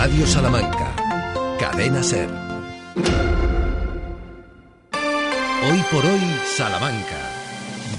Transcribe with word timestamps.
Radio 0.00 0.24
Salamanca, 0.28 0.94
Cadena 1.58 2.04
Ser. 2.04 2.28
Hoy 5.68 5.84
por 5.90 6.06
hoy, 6.06 6.20
Salamanca. 6.56 7.16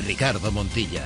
Ricardo 0.07 0.49
Montilla. 0.49 1.05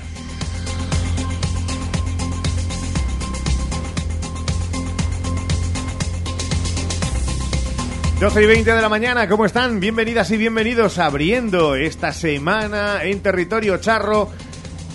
12 8.19 8.43
y 8.43 8.45
20 8.45 8.73
de 8.75 8.81
la 8.81 8.87
mañana, 8.87 9.27
¿cómo 9.27 9.47
están? 9.47 9.79
Bienvenidas 9.79 10.29
y 10.29 10.37
bienvenidos 10.37 10.99
abriendo 10.99 11.73
esta 11.73 12.13
semana 12.13 13.03
en 13.03 13.19
territorio 13.21 13.77
charro 13.77 14.29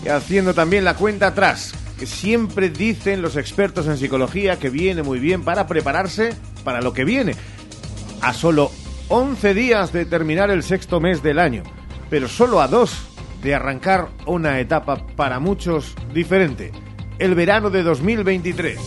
y 0.05 0.11
haciendo 0.11 0.55
también 0.55 0.85
la 0.85 0.95
cuenta 0.95 1.27
atrás, 1.27 1.75
que 1.99 2.07
siempre 2.07 2.71
dicen 2.71 3.21
los 3.21 3.37
expertos 3.37 3.87
en 3.87 3.99
psicología 3.99 4.59
que 4.59 4.71
viene 4.71 5.03
muy 5.03 5.19
bien 5.19 5.43
para 5.43 5.67
prepararse 5.67 6.35
para 6.65 6.81
lo 6.81 6.93
que 6.93 7.05
viene. 7.05 7.35
A 8.23 8.33
solo 8.33 8.71
11 9.09 9.55
días 9.55 9.93
de 9.93 10.05
terminar 10.05 10.51
el 10.51 10.63
sexto 10.63 11.01
mes 11.01 11.23
del 11.23 11.39
año, 11.39 11.63
pero 12.09 12.29
solo 12.29 12.61
a 12.61 12.69
dos 12.69 13.09
de 13.43 13.55
arrancar 13.55 14.09
una 14.27 14.61
etapa 14.61 15.07
para 15.17 15.41
muchos 15.41 15.95
diferente, 16.15 16.73
el 17.19 17.35
verano 17.35 17.71
de 17.71 17.83
2023. 17.83 18.79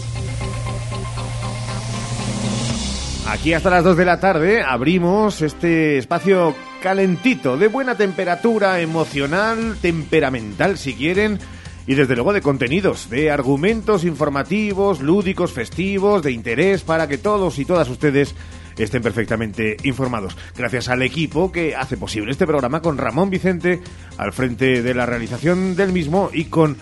Aquí 3.27 3.53
hasta 3.53 3.69
las 3.69 3.83
2 3.83 3.95
de 3.95 4.05
la 4.05 4.19
tarde 4.19 4.61
abrimos 4.61 5.41
este 5.41 5.97
espacio 5.97 6.53
calentito, 6.81 7.57
de 7.57 7.67
buena 7.67 7.95
temperatura 7.95 8.81
emocional, 8.81 9.77
temperamental 9.81 10.77
si 10.77 10.95
quieren, 10.95 11.39
y 11.87 11.95
desde 11.95 12.15
luego 12.15 12.33
de 12.33 12.41
contenidos, 12.41 13.09
de 13.09 13.31
argumentos 13.31 14.03
informativos, 14.03 15.01
lúdicos, 15.01 15.51
festivos, 15.51 16.23
de 16.23 16.31
interés 16.31 16.83
para 16.83 17.07
que 17.07 17.17
todos 17.17 17.59
y 17.59 17.65
todas 17.65 17.89
ustedes 17.89 18.35
estén 18.77 19.01
perfectamente 19.01 19.77
informados. 19.83 20.37
Gracias 20.55 20.89
al 20.89 21.01
equipo 21.01 21.51
que 21.51 21.75
hace 21.75 21.97
posible 21.97 22.31
este 22.31 22.47
programa 22.47 22.81
con 22.81 22.97
Ramón 22.97 23.29
Vicente 23.29 23.81
al 24.17 24.33
frente 24.33 24.81
de 24.81 24.93
la 24.93 25.05
realización 25.05 25.75
del 25.75 25.91
mismo 25.91 26.29
y 26.33 26.45
con 26.45 26.77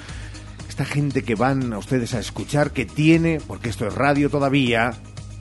esta 0.67 0.85
gente 0.85 1.23
que 1.23 1.35
van 1.35 1.73
a 1.73 1.77
ustedes 1.77 2.13
a 2.13 2.19
escuchar 2.19 2.71
que 2.71 2.85
tiene, 2.85 3.39
porque 3.45 3.69
esto 3.69 3.87
es 3.87 3.93
radio 3.93 4.29
todavía, 4.29 4.91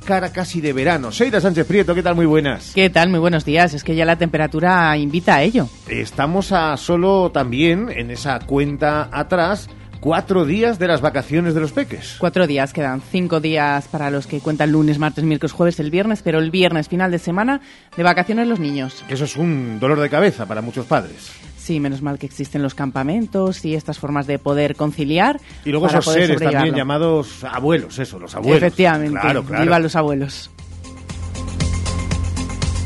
cara 0.05 0.33
casi 0.33 0.61
de 0.61 0.73
verano. 0.73 1.13
Seida 1.13 1.41
Sánchez 1.41 1.67
Prieto, 1.67 1.95
¿qué 1.95 2.03
tal? 2.03 2.15
Muy 2.15 2.27
buenas. 2.27 2.73
¿Qué 2.75 2.91
tal? 2.91 3.09
Muy 3.11 3.19
buenos 3.19 3.45
días. 3.45 3.75
Es 3.75 3.85
que 3.85 3.95
ya 3.95 4.05
la 4.05 4.17
temperatura 4.17 4.97
invita 4.97 5.37
a 5.37 5.43
ello. 5.43 5.69
Estamos 5.89 6.53
a 6.53 6.77
solo 6.77 7.31
también 7.31 7.89
en 7.91 8.11
esa 8.11 8.39
cuenta 8.41 9.09
atrás 9.13 9.69
cuatro 10.01 10.45
días 10.45 10.79
de 10.79 10.89
las 10.89 11.01
vacaciones 11.01 11.55
de 11.55 11.61
los 11.61 11.73
peques. 11.73 12.17
Cuatro 12.19 12.47
días, 12.47 12.73
quedan 12.73 13.01
cinco 13.01 13.41
días 13.41 13.89
para 13.89 14.11
los 14.11 14.27
que 14.27 14.41
cuentan 14.41 14.73
lunes, 14.73 14.99
martes, 14.99 15.25
miércoles, 15.25 15.53
jueves, 15.53 15.81
el 15.81 15.91
viernes, 15.91 16.23
pero 16.23 16.39
el 16.39 16.51
viernes, 16.51 16.89
final 16.89 17.11
de 17.11 17.19
semana, 17.19 17.61
de 17.97 18.03
vacaciones 18.03 18.49
los 18.49 18.61
niños. 18.61 19.05
Eso 19.09 19.25
es 19.25 19.37
un 19.37 19.79
dolor 19.81 20.01
de 20.01 20.11
cabeza 20.11 20.47
para 20.47 20.63
muchos 20.63 20.87
padres. 20.87 21.33
Sí, 21.69 21.81
menos 21.81 22.01
mal 22.01 22.19
que 22.19 22.25
existen 22.25 22.63
los 22.63 22.75
campamentos 22.75 23.63
y 23.67 23.75
estas 23.75 23.99
formas 23.99 24.27
de 24.27 24.39
poder 24.39 24.75
conciliar. 24.75 25.39
Y 25.67 25.71
luego 25.71 25.87
esos 25.89 26.03
seres 26.07 26.41
también 26.41 26.75
llamados 26.75 27.45
abuelos, 27.45 27.99
eso, 27.99 28.19
los 28.19 28.35
abuelos. 28.35 28.57
Efectivamente, 28.57 29.21
Claro, 29.21 29.43
claro. 29.45 29.65
viva 29.65 29.79
los 29.79 29.95
abuelos. 29.95 30.51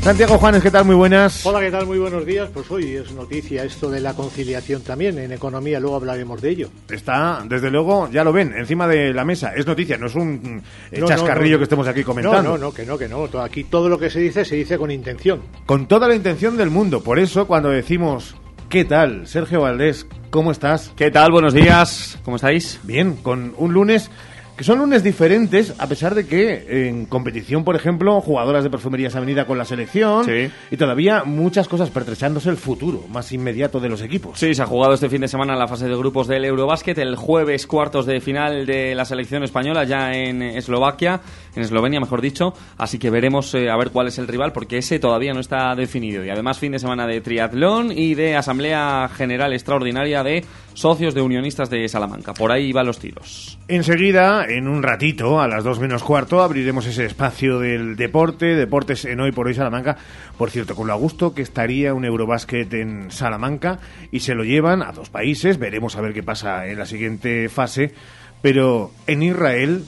Santiago 0.01 0.37
Juanes, 0.37 0.61
¿qué 0.61 0.69
tal? 0.69 0.83
Muy 0.83 0.95
buenas. 0.95 1.45
Hola, 1.45 1.61
¿qué 1.61 1.71
tal? 1.71 1.85
Muy 1.85 1.97
buenos 1.97 2.25
días. 2.25 2.49
Pues 2.53 2.69
hoy 2.71 2.93
es 2.97 3.13
noticia 3.13 3.63
esto 3.63 3.89
de 3.89 4.01
la 4.01 4.13
conciliación 4.15 4.81
también. 4.81 5.17
En 5.17 5.31
economía 5.31 5.79
luego 5.79 5.95
hablaremos 5.95 6.41
de 6.41 6.49
ello. 6.49 6.69
Está, 6.89 7.41
desde 7.47 7.71
luego, 7.71 8.09
ya 8.11 8.25
lo 8.25 8.33
ven, 8.33 8.53
encima 8.53 8.85
de 8.85 9.13
la 9.13 9.23
mesa. 9.23 9.53
Es 9.55 9.65
noticia, 9.65 9.97
no 9.97 10.07
es 10.07 10.15
un 10.15 10.61
eh, 10.91 10.99
No, 10.99 11.07
chascarrillo 11.07 11.51
no, 11.51 11.53
no. 11.53 11.57
que 11.59 11.63
estemos 11.63 11.87
aquí 11.87 12.03
comentando. 12.03 12.43
No, 12.43 12.57
no, 12.57 12.65
no, 12.65 12.73
que 12.73 12.85
no, 12.85 12.97
que 12.97 13.07
no. 13.07 13.29
Aquí 13.41 13.63
todo 13.63 13.87
lo 13.87 13.97
que 13.97 14.09
se 14.09 14.19
dice 14.19 14.43
se 14.43 14.57
dice 14.57 14.77
con 14.77 14.91
intención. 14.91 15.39
Con 15.65 15.87
toda 15.87 16.09
la 16.09 16.15
intención 16.15 16.57
del 16.57 16.69
mundo. 16.69 17.01
Por 17.01 17.17
eso, 17.17 17.47
cuando 17.47 17.69
decimos, 17.69 18.35
¿qué 18.73 18.85
tal? 18.85 19.27
Sergio 19.27 19.61
Valdés, 19.61 20.07
¿cómo 20.31 20.51
estás? 20.51 20.91
¿Qué 20.95 21.11
tal? 21.11 21.31
Buenos 21.31 21.53
días. 21.53 22.17
¿Cómo 22.25 22.37
estáis? 22.37 22.79
Bien, 22.81 23.15
con 23.17 23.53
un 23.59 23.71
lunes 23.71 24.09
que 24.57 24.63
son 24.63 24.77
lunes 24.79 25.03
diferentes, 25.03 25.73
a 25.79 25.87
pesar 25.87 26.13
de 26.13 26.27
que 26.27 26.87
en 26.87 27.05
competición, 27.07 27.63
por 27.63 27.75
ejemplo, 27.75 28.21
jugadoras 28.21 28.63
de 28.63 28.69
perfumería 28.69 29.09
se 29.09 29.17
han 29.17 29.25
venido 29.25 29.45
con 29.47 29.57
la 29.57 29.65
selección 29.65 30.25
Sí. 30.25 30.51
y 30.69 30.77
todavía 30.77 31.23
muchas 31.23 31.67
cosas 31.67 31.89
pertrechándose 31.89 32.49
el 32.51 32.57
futuro 32.57 33.03
más 33.09 33.31
inmediato 33.31 33.79
de 33.79 33.89
los 33.89 34.01
equipos. 34.03 34.37
Sí, 34.39 34.53
se 34.53 34.61
ha 34.61 34.67
jugado 34.67 34.93
este 34.93 35.09
fin 35.09 35.21
de 35.21 35.27
semana 35.27 35.55
la 35.55 35.67
fase 35.67 35.87
de 35.87 35.95
grupos 35.95 36.27
del 36.27 36.45
Eurobásquet. 36.45 36.97
El 36.99 37.15
jueves 37.15 37.65
cuartos 37.65 38.05
de 38.05 38.21
final 38.21 38.67
de 38.67 38.93
la 38.93 39.05
selección 39.05 39.43
española 39.43 39.85
ya 39.85 40.13
en 40.13 40.43
Eslovaquia, 40.43 41.21
en 41.55 41.63
Eslovenia 41.63 41.99
mejor 41.99 42.21
dicho. 42.21 42.53
Así 42.77 42.99
que 42.99 43.09
veremos 43.09 43.53
eh, 43.55 43.69
a 43.69 43.77
ver 43.77 43.91
cuál 43.91 44.07
es 44.07 44.17
el 44.17 44.27
rival 44.27 44.53
porque 44.53 44.77
ese 44.77 44.99
todavía 44.99 45.33
no 45.33 45.39
está 45.39 45.75
definido. 45.75 46.23
Y 46.25 46.29
además 46.29 46.59
fin 46.59 46.71
de 46.71 46.79
semana 46.79 47.07
de 47.07 47.21
triatlón 47.21 47.91
y 47.91 48.15
de 48.15 48.35
Asamblea 48.35 49.09
General 49.15 49.53
Extraordinaria 49.53 50.23
de 50.23 50.43
Socios 50.73 51.13
de 51.13 51.21
Unionistas 51.21 51.69
de 51.69 51.87
Salamanca. 51.87 52.33
Por 52.33 52.51
ahí 52.51 52.71
van 52.71 52.87
los 52.87 52.99
tiros. 52.99 53.59
Enseguida, 53.67 54.45
en 54.45 54.67
un 54.67 54.83
ratito, 54.83 55.39
a 55.39 55.47
las 55.47 55.63
dos 55.63 55.79
menos 55.79 56.03
cuarto, 56.03 56.41
abriremos 56.41 56.85
ese 56.85 57.05
espacio 57.05 57.59
del 57.59 57.95
deporte, 57.95 58.55
deportes 58.55 59.05
en 59.05 59.19
Hoy 59.19 59.31
por 59.31 59.47
Hoy 59.47 59.53
Salamanca. 59.53 59.97
Por 60.37 60.49
cierto, 60.49 60.75
con 60.75 60.87
lo 60.87 60.93
a 60.93 60.97
gusto 60.97 61.33
que 61.33 61.41
estaría 61.41 61.93
un 61.93 62.05
Eurobásquet 62.05 62.73
en 62.73 63.11
Salamanca 63.11 63.79
y 64.11 64.21
se 64.21 64.35
lo 64.35 64.43
llevan 64.43 64.81
a 64.81 64.91
dos 64.91 65.09
países, 65.09 65.57
veremos 65.57 65.95
a 65.95 66.01
ver 66.01 66.13
qué 66.13 66.23
pasa 66.23 66.67
en 66.67 66.77
la 66.77 66.85
siguiente 66.85 67.49
fase, 67.49 67.93
pero 68.41 68.91
en 69.07 69.23
Israel 69.23 69.83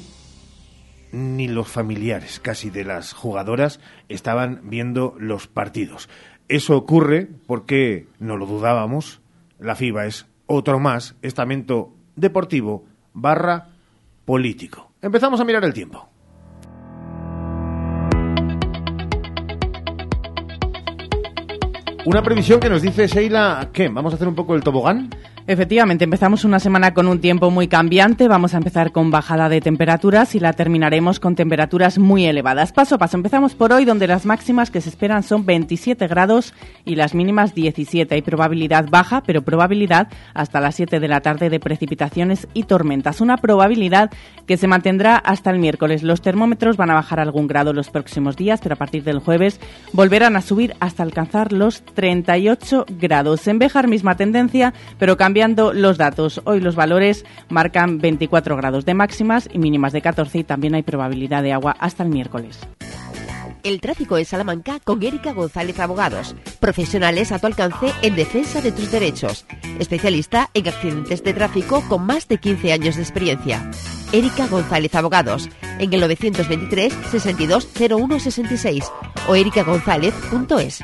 ni 1.15 1.47
los 1.47 1.69
familiares 1.69 2.39
casi 2.41 2.69
de 2.69 2.83
las 2.83 3.13
jugadoras 3.13 3.79
estaban 4.09 4.61
viendo 4.69 5.15
los 5.17 5.47
partidos. 5.47 6.09
Eso 6.49 6.75
ocurre 6.75 7.27
porque, 7.47 8.07
no 8.19 8.35
lo 8.35 8.45
dudábamos, 8.45 9.21
la 9.57 9.75
FIBA 9.75 10.07
es 10.07 10.27
otro 10.45 10.79
más 10.79 11.15
estamento 11.21 11.95
deportivo 12.15 12.85
barra 13.13 13.69
político. 14.25 14.91
Empezamos 15.01 15.39
a 15.39 15.45
mirar 15.45 15.63
el 15.63 15.73
tiempo. 15.73 16.09
Una 22.05 22.21
previsión 22.21 22.59
que 22.59 22.69
nos 22.69 22.83
dice 22.83 23.07
Sheila, 23.07 23.69
¿qué? 23.73 23.87
¿Vamos 23.87 24.13
a 24.13 24.17
hacer 24.17 24.27
un 24.27 24.35
poco 24.35 24.53
el 24.53 24.61
tobogán? 24.61 25.09
Efectivamente, 25.47 26.03
empezamos 26.03 26.43
una 26.43 26.59
semana 26.59 26.95
con 26.95 27.07
un 27.07 27.19
tiempo 27.19 27.51
muy 27.51 27.67
cambiante. 27.67 28.27
Vamos 28.27 28.55
a 28.55 28.57
empezar 28.57 28.91
con 28.91 29.11
bajada 29.11 29.47
de 29.47 29.61
temperaturas 29.61 30.33
y 30.33 30.39
la 30.39 30.53
terminaremos 30.53 31.19
con 31.19 31.35
temperaturas 31.35 31.99
muy 31.99 32.25
elevadas. 32.25 32.71
Paso 32.71 32.95
a 32.95 32.97
paso, 32.97 33.17
empezamos 33.17 33.53
por 33.53 33.71
hoy, 33.71 33.85
donde 33.85 34.07
las 34.07 34.25
máximas 34.25 34.71
que 34.71 34.81
se 34.81 34.89
esperan 34.89 35.21
son 35.21 35.45
27 35.45 36.07
grados 36.07 36.55
y 36.83 36.95
las 36.95 37.13
mínimas 37.13 37.53
17. 37.53 38.15
Hay 38.15 38.23
probabilidad 38.23 38.87
baja, 38.89 39.21
pero 39.21 39.43
probabilidad 39.43 40.07
hasta 40.33 40.59
las 40.61 40.75
7 40.75 40.99
de 40.99 41.07
la 41.07 41.21
tarde 41.21 41.51
de 41.51 41.59
precipitaciones 41.59 42.47
y 42.55 42.63
tormentas. 42.63 43.21
Una 43.21 43.37
probabilidad 43.37 44.09
que 44.47 44.57
se 44.57 44.67
mantendrá 44.67 45.15
hasta 45.15 45.51
el 45.51 45.59
miércoles. 45.59 46.01
Los 46.01 46.21
termómetros 46.21 46.75
van 46.75 46.89
a 46.89 46.95
bajar 46.95 47.19
algún 47.19 47.45
grado 47.45 47.71
los 47.71 47.91
próximos 47.91 48.35
días, 48.35 48.61
pero 48.63 48.73
a 48.73 48.79
partir 48.79 49.03
del 49.03 49.19
jueves 49.19 49.59
volverán 49.93 50.35
a 50.35 50.41
subir 50.41 50.75
hasta 50.79 51.03
alcanzar 51.03 51.51
los 51.53 51.83
38 51.95 52.85
grados. 52.99 53.47
En 53.47 53.57
Béjar, 53.57 53.87
misma 53.87 54.15
tendencia, 54.15 54.73
pero 54.99 55.17
cambiando 55.17 55.73
los 55.73 55.97
datos. 55.97 56.41
Hoy 56.43 56.59
los 56.59 56.75
valores 56.75 57.25
marcan 57.49 57.97
24 57.97 58.55
grados 58.57 58.85
de 58.85 58.93
máximas 58.93 59.49
y 59.51 59.57
mínimas 59.57 59.93
de 59.93 60.01
14 60.01 60.37
y 60.39 60.43
también 60.43 60.75
hay 60.75 60.83
probabilidad 60.83 61.41
de 61.41 61.53
agua 61.53 61.75
hasta 61.79 62.03
el 62.03 62.09
miércoles. 62.09 62.59
El 63.65 63.81
tráfico 63.81 64.15
en 64.19 64.25
Salamanca 64.25 64.79
con 64.79 65.01
Erika 65.01 65.33
González 65.33 65.79
Abogados. 65.79 66.35
Profesionales 66.59 67.31
a 67.31 67.39
tu 67.39 67.47
alcance 67.47 67.91
en 68.03 68.15
defensa 68.15 68.61
de 68.61 68.71
tus 68.71 68.91
derechos. 68.91 69.47
Especialista 69.79 70.51
en 70.53 70.67
accidentes 70.67 71.23
de 71.23 71.33
tráfico 71.33 71.83
con 71.89 72.05
más 72.05 72.27
de 72.27 72.37
15 72.37 72.73
años 72.73 72.95
de 72.95 73.01
experiencia. 73.01 73.71
Erika 74.11 74.45
González 74.45 74.93
Abogados. 74.93 75.49
En 75.79 75.91
el 75.91 75.99
923 75.99 76.93
62 77.09 77.69
01 77.89 78.19
66 78.19 78.83
o 79.27 79.35
ericagonzalez.es. 79.35 80.83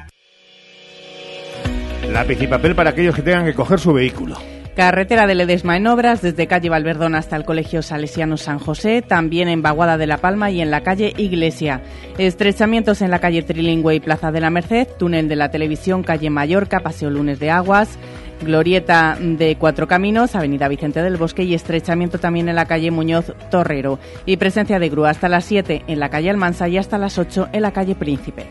Lápiz 2.12 2.42
y 2.42 2.48
papel 2.48 2.76
para 2.76 2.90
aquellos 2.90 3.16
que 3.16 3.22
tengan 3.22 3.46
que 3.46 3.54
coger 3.54 3.80
su 3.80 3.94
vehículo. 3.94 4.38
Carretera 4.76 5.28
de 5.28 5.36
Ledesma 5.36 5.78
en 5.78 5.88
obras, 5.88 6.22
desde 6.22 6.48
calle 6.48 6.70
Valverdón 6.70 7.16
hasta 7.16 7.36
el 7.36 7.46
Colegio 7.46 7.82
Salesiano 7.82 8.38
San 8.38 8.60
José, 8.60 9.02
también 9.02 9.48
en 9.48 9.62
Baguada 9.62 9.98
de 9.98 10.08
la 10.08 10.18
Palma 10.18 10.50
y 10.50 10.62
en 10.62 10.72
la 10.72 10.82
calle 10.82 11.14
Iglesia. 11.18 11.82
Estrechamientos 12.18 13.02
en 13.02 13.12
la 13.12 13.20
calle 13.20 13.44
Trilingüe 13.44 13.96
y 13.96 14.00
Plaza 14.00 14.32
de 14.32 14.42
la 14.42 14.50
Merced, 14.50 14.88
túnel 14.98 15.30
de 15.30 15.36
la 15.36 15.52
televisión, 15.52 16.04
calle 16.04 16.30
Mallorca, 16.30 16.80
Paseo 16.80 17.10
Lunes 17.10 17.40
de 17.40 17.50
Aguas, 17.50 17.98
Glorieta 18.42 19.18
de 19.20 19.56
Cuatro 19.58 19.88
Caminos, 19.88 20.36
Avenida 20.36 20.68
Vicente 20.68 21.02
del 21.02 21.18
Bosque 21.18 21.44
y 21.44 21.54
estrechamiento 21.54 22.18
también 22.18 22.50
en 22.50 22.56
la 22.56 22.66
calle 22.66 22.92
Muñoz 22.92 23.34
Torrero. 23.50 24.00
Y 24.26 24.38
presencia 24.38 24.80
de 24.80 24.90
grúa 24.90 25.12
hasta 25.12 25.30
las 25.30 25.46
7 25.46 25.84
en 25.88 26.00
la 26.00 26.10
calle 26.10 26.30
Almansa 26.30 26.68
y 26.68 26.78
hasta 26.78 26.98
las 26.98 27.18
8 27.18 27.50
en 27.52 27.62
la 27.62 27.72
calle 27.72 27.96
Príncipe. 27.96 28.46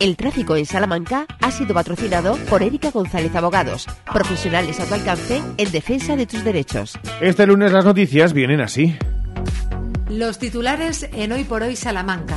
El 0.00 0.16
tráfico 0.16 0.56
en 0.56 0.66
Salamanca 0.66 1.26
ha 1.40 1.50
sido 1.50 1.74
patrocinado 1.74 2.36
por 2.48 2.62
Erika 2.62 2.90
González 2.90 3.34
Abogados. 3.34 3.86
Profesionales 4.12 4.80
a 4.80 4.86
tu 4.86 4.94
alcance 4.94 5.42
en 5.56 5.70
defensa 5.70 6.16
de 6.16 6.26
tus 6.26 6.44
derechos. 6.44 6.98
Este 7.20 7.46
lunes 7.46 7.72
las 7.72 7.84
noticias 7.84 8.32
vienen 8.32 8.60
así. 8.60 8.96
Los 10.08 10.38
titulares 10.38 11.08
en 11.12 11.32
Hoy 11.32 11.44
por 11.44 11.62
Hoy 11.62 11.76
Salamanca. 11.76 12.36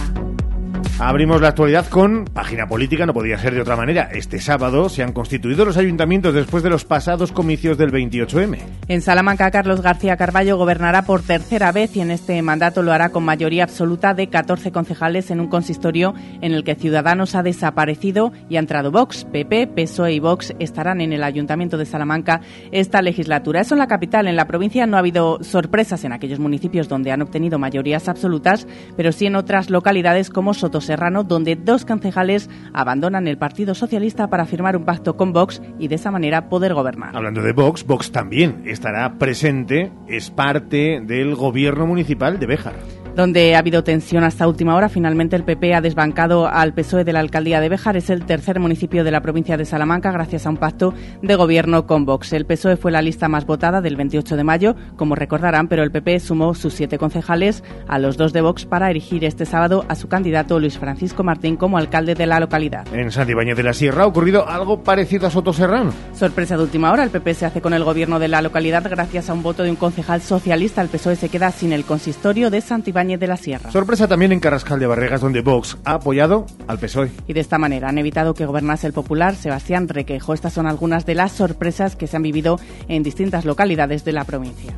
Abrimos 0.98 1.42
la 1.42 1.50
actualidad 1.50 1.88
con 1.90 2.24
página 2.24 2.68
política, 2.68 3.06
no 3.06 3.14
podía 3.14 3.38
ser 3.38 3.54
de 3.54 3.60
otra 3.60 3.76
manera. 3.76 4.08
Este 4.14 4.40
sábado 4.40 4.88
se 4.88 5.04
han 5.04 5.12
constituido 5.12 5.66
los 5.66 5.76
ayuntamientos 5.76 6.34
después 6.34 6.64
de 6.64 6.70
los 6.70 6.86
pasados 6.86 7.34
comicios 7.34 7.78
del 7.78 7.92
28M. 7.92 8.60
En 8.88 9.02
Salamanca, 9.02 9.52
Carlos 9.52 9.82
García 9.82 10.16
Carballo 10.16 10.56
gobernará 10.56 11.02
por 11.02 11.22
tercera 11.22 11.74
vez 11.74 11.98
y 11.98 12.00
en 12.00 12.12
este 12.12 12.42
mandato 12.42 12.82
lo 12.82 12.94
hará 12.94 13.10
con 13.10 13.26
mayoría 13.26 13.64
absoluta 13.64 14.14
de 14.14 14.30
14 14.30 14.72
concejales 14.72 15.32
en 15.32 15.42
un 15.42 15.50
consistorio 15.50 16.14
en 16.40 16.54
el 16.54 16.64
que 16.64 16.76
Ciudadanos 16.76 17.36
ha 17.36 17.44
desaparecido 17.44 18.32
y 18.48 18.56
ha 18.56 18.60
entrado 18.60 18.90
Vox. 18.90 19.26
PP, 19.26 19.68
PSOE 19.68 20.14
y 20.14 20.20
Vox 20.22 20.54
estarán 20.60 21.02
en 21.02 21.12
el 21.12 21.24
ayuntamiento 21.24 21.78
de 21.78 21.86
Salamanca 21.86 22.40
esta 22.72 23.02
legislatura. 23.02 23.60
Eso 23.60 23.76
en 23.76 23.80
la 23.80 23.88
capital. 23.88 24.28
En 24.30 24.38
la 24.38 24.48
provincia 24.48 24.88
no 24.88 24.96
ha 24.96 25.02
habido 25.02 25.44
sorpresas 25.44 26.06
en 26.06 26.14
aquellos 26.14 26.40
municipios 26.40 26.88
donde 26.88 27.12
han 27.12 27.22
obtenido 27.22 27.60
mayorías 27.60 28.08
absolutas, 28.08 28.66
pero 28.96 29.12
sí 29.12 29.26
en 29.26 29.36
otras 29.36 29.70
localidades 29.70 30.30
como 30.30 30.54
Sotos 30.54 30.85
Serrano, 30.86 31.24
donde 31.24 31.56
dos 31.56 31.86
concejales 31.86 32.50
abandonan 32.74 33.28
el 33.28 33.38
Partido 33.38 33.76
Socialista 33.76 34.28
para 34.28 34.46
firmar 34.46 34.78
un 34.78 34.86
pacto 34.86 35.18
con 35.18 35.34
Vox 35.34 35.62
y 35.80 35.88
de 35.88 35.96
esa 35.96 36.12
manera 36.12 36.50
poder 36.50 36.74
gobernar. 36.74 37.16
Hablando 37.16 37.42
de 37.42 37.54
Vox, 37.54 37.86
Vox 37.86 38.12
también 38.12 38.64
estará 38.66 39.18
presente, 39.18 39.92
es 40.08 40.32
parte 40.32 41.02
del 41.02 41.36
gobierno 41.36 41.86
municipal 41.86 42.40
de 42.40 42.46
Béjar 42.46 43.05
donde 43.16 43.56
ha 43.56 43.60
habido 43.60 43.84
tensión 43.84 44.24
hasta 44.24 44.48
última 44.48 44.76
hora. 44.76 44.90
Finalmente 44.90 45.36
el 45.36 45.44
PP 45.44 45.74
ha 45.74 45.82
desbancado 45.82 46.48
al 46.48 46.74
PSOE 46.74 47.06
de 47.06 47.14
la 47.14 47.22
alcaldía 47.22 47.62
de 47.62 47.70
Béjar. 47.70 47.96
Es 47.96 48.10
el 48.10 48.26
tercer 48.26 48.60
municipio 48.60 49.04
de 49.04 49.12
la 49.12 49.22
provincia 49.22 49.58
de 49.58 49.66
Salamanca 49.66 50.12
gracias 50.12 50.46
a 50.46 50.50
un 50.50 50.58
pacto 50.58 50.94
de 51.22 51.36
gobierno 51.36 51.88
con 51.88 52.06
Vox. 52.06 52.34
El 52.34 52.46
PSOE 52.46 52.76
fue 52.76 52.92
la 52.92 53.02
lista 53.02 53.30
más 53.30 53.46
votada 53.46 53.82
del 53.82 53.96
28 53.96 54.36
de 54.36 54.44
mayo, 54.44 54.76
como 54.98 55.16
recordarán, 55.16 55.68
pero 55.68 55.84
el 55.84 55.92
PP 55.92 56.20
sumó 56.20 56.54
sus 56.56 56.74
siete 56.74 56.98
concejales 56.98 57.64
a 57.88 58.00
los 58.00 58.18
dos 58.18 58.34
de 58.34 58.42
Vox 58.42 58.66
para 58.66 58.90
erigir 58.90 59.24
este 59.24 59.46
sábado 59.46 59.86
a 59.88 59.96
su 59.96 60.10
candidato 60.10 60.60
Luis 60.60 60.78
Francisco 60.78 61.24
Martín 61.24 61.56
como 61.56 61.78
alcalde 61.78 62.16
de 62.16 62.26
la 62.26 62.40
localidad. 62.42 62.86
En 62.94 63.12
Santibáñez 63.12 63.56
de 63.56 63.64
la 63.64 63.74
Sierra 63.74 64.04
ha 64.04 64.08
ocurrido 64.08 64.48
algo 64.48 64.84
parecido 64.84 65.28
a 65.28 65.30
Soto 65.30 65.54
Serrano. 65.54 65.94
Sorpresa 66.14 66.58
de 66.58 66.64
última 66.64 66.92
hora, 66.92 67.04
el 67.04 67.12
PP 67.12 67.34
se 67.34 67.46
hace 67.46 67.62
con 67.62 67.74
el 67.74 67.84
gobierno 67.84 68.20
de 68.20 68.28
la 68.28 68.42
localidad 68.42 68.84
gracias 68.90 69.30
a 69.30 69.34
un 69.34 69.42
voto 69.42 69.64
de 69.64 69.70
un 69.70 69.78
concejal 69.78 70.22
socialista. 70.22 70.82
El 70.82 70.90
PSOE 70.90 71.16
se 71.16 71.30
queda 71.30 71.52
sin 71.52 71.72
el 71.72 71.86
consistorio 71.86 72.50
de 72.50 72.60
Santibáñez 72.60 73.05
de 73.06 73.28
la 73.28 73.38
Sierra. 73.38 73.72
Sorpresa 73.72 74.08
también 74.08 74.32
en 74.32 74.40
Carrascal 74.40 74.80
de 74.80 74.88
Barregas, 74.88 75.22
donde 75.22 75.42
Vox 75.42 75.78
ha 75.86 75.94
apoyado 75.94 76.48
al 76.68 76.80
PSOE. 76.80 77.12
Y 77.28 77.34
de 77.34 77.40
esta 77.40 77.58
manera 77.58 77.90
han 77.90 77.98
evitado 77.98 78.34
que 78.34 78.46
gobernase 78.46 78.88
el 78.88 78.94
popular 78.94 79.36
Sebastián 79.36 79.88
Requejo. 79.88 80.34
Estas 80.34 80.54
son 80.54 80.66
algunas 80.66 81.06
de 81.06 81.16
las 81.16 81.32
sorpresas 81.32 81.96
que 81.96 82.08
se 82.08 82.18
han 82.18 82.24
vivido 82.24 82.60
en 82.88 83.04
distintas 83.04 83.46
localidades 83.46 84.04
de 84.04 84.12
la 84.14 84.24
provincia. 84.24 84.74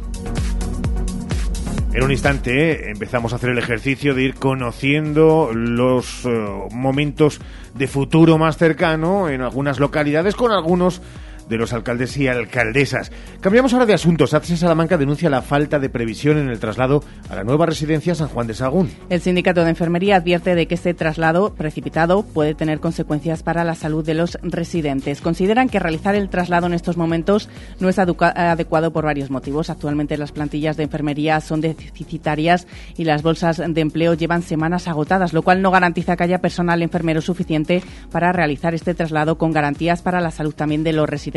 En 1.94 2.04
un 2.04 2.12
instante 2.12 2.74
eh, 2.74 2.92
empezamos 2.92 3.34
a 3.34 3.38
hacer 3.38 3.50
el 3.50 3.58
ejercicio 3.58 4.14
de 4.14 4.22
ir 4.22 4.36
conociendo 4.36 5.52
los 5.52 6.26
eh, 6.26 6.30
momentos 6.72 7.40
de 7.74 7.88
futuro 7.88 8.38
más 8.38 8.58
cercano 8.58 9.30
en 9.30 9.42
algunas 9.42 9.80
localidades 9.80 10.36
con 10.36 10.52
algunos 10.52 11.02
de 11.50 11.58
los 11.58 11.74
alcaldes 11.74 12.18
y 12.18 12.28
alcaldesas. 12.28 13.12
Cambiamos 13.42 13.74
ahora 13.74 13.86
de 13.86 13.94
asuntos. 13.94 14.34
ACS 14.34 14.60
Salamanca 14.60 14.98
denuncia 14.98 15.30
la 15.30 15.42
falta 15.42 15.80
de 15.80 15.90
previsión 15.90 16.38
en 16.38 16.50
el 16.50 16.60
traslado 16.60 17.04
a 17.30 17.36
la 17.36 17.44
nueva 17.44 17.66
residencia 17.66 18.16
San 18.16 18.28
Juan 18.28 18.48
de 18.48 18.54
Sagún. 18.54 18.90
El 19.10 19.22
sindicato 19.22 19.64
de 19.64 19.70
enfermería 19.70 20.18
advierte 20.18 20.56
de 20.56 20.68
que 20.68 20.76
este 20.76 20.94
traslado 20.94 21.54
precipitado 21.54 22.24
puede 22.24 22.56
tener 22.56 22.80
consecuencias 22.80 23.44
para 23.44 23.64
la 23.64 23.76
salud 23.76 24.06
de 24.06 24.14
los 24.14 24.38
residentes. 24.42 25.22
Consideran 25.22 25.70
que 25.70 25.80
realizar 25.80 26.16
el 26.16 26.30
traslado 26.30 26.68
en 26.68 26.74
estos 26.74 26.98
momentos 26.98 27.50
no 27.80 27.90
es 27.90 28.00
adecuado 28.00 28.92
por 28.92 29.06
varios 29.06 29.30
motivos. 29.30 29.70
Actualmente 29.70 30.18
las 30.18 30.32
plantillas 30.32 30.78
de 30.78 30.84
enfermería 30.84 31.40
son 31.42 31.62
deficitarias 31.62 32.68
y 32.98 33.06
las 33.06 33.24
bolsas 33.24 33.58
de 33.58 33.82
empleo 33.82 34.14
llevan 34.14 34.42
semanas 34.42 34.88
agotadas, 34.88 35.34
lo 35.34 35.42
cual 35.42 35.62
no 35.62 35.72
garantiza 35.72 36.16
que 36.16 36.24
haya 36.24 36.40
personal 36.40 36.82
enfermero 36.82 37.22
suficiente 37.22 37.82
para 38.12 38.34
realizar 38.34 38.74
este 38.74 38.94
traslado 38.94 39.38
con 39.38 39.52
garantías 39.52 40.02
para 40.02 40.22
la 40.22 40.32
salud 40.32 40.54
también 40.54 40.84
de 40.84 40.94
los 40.94 41.08
residentes 41.08 41.37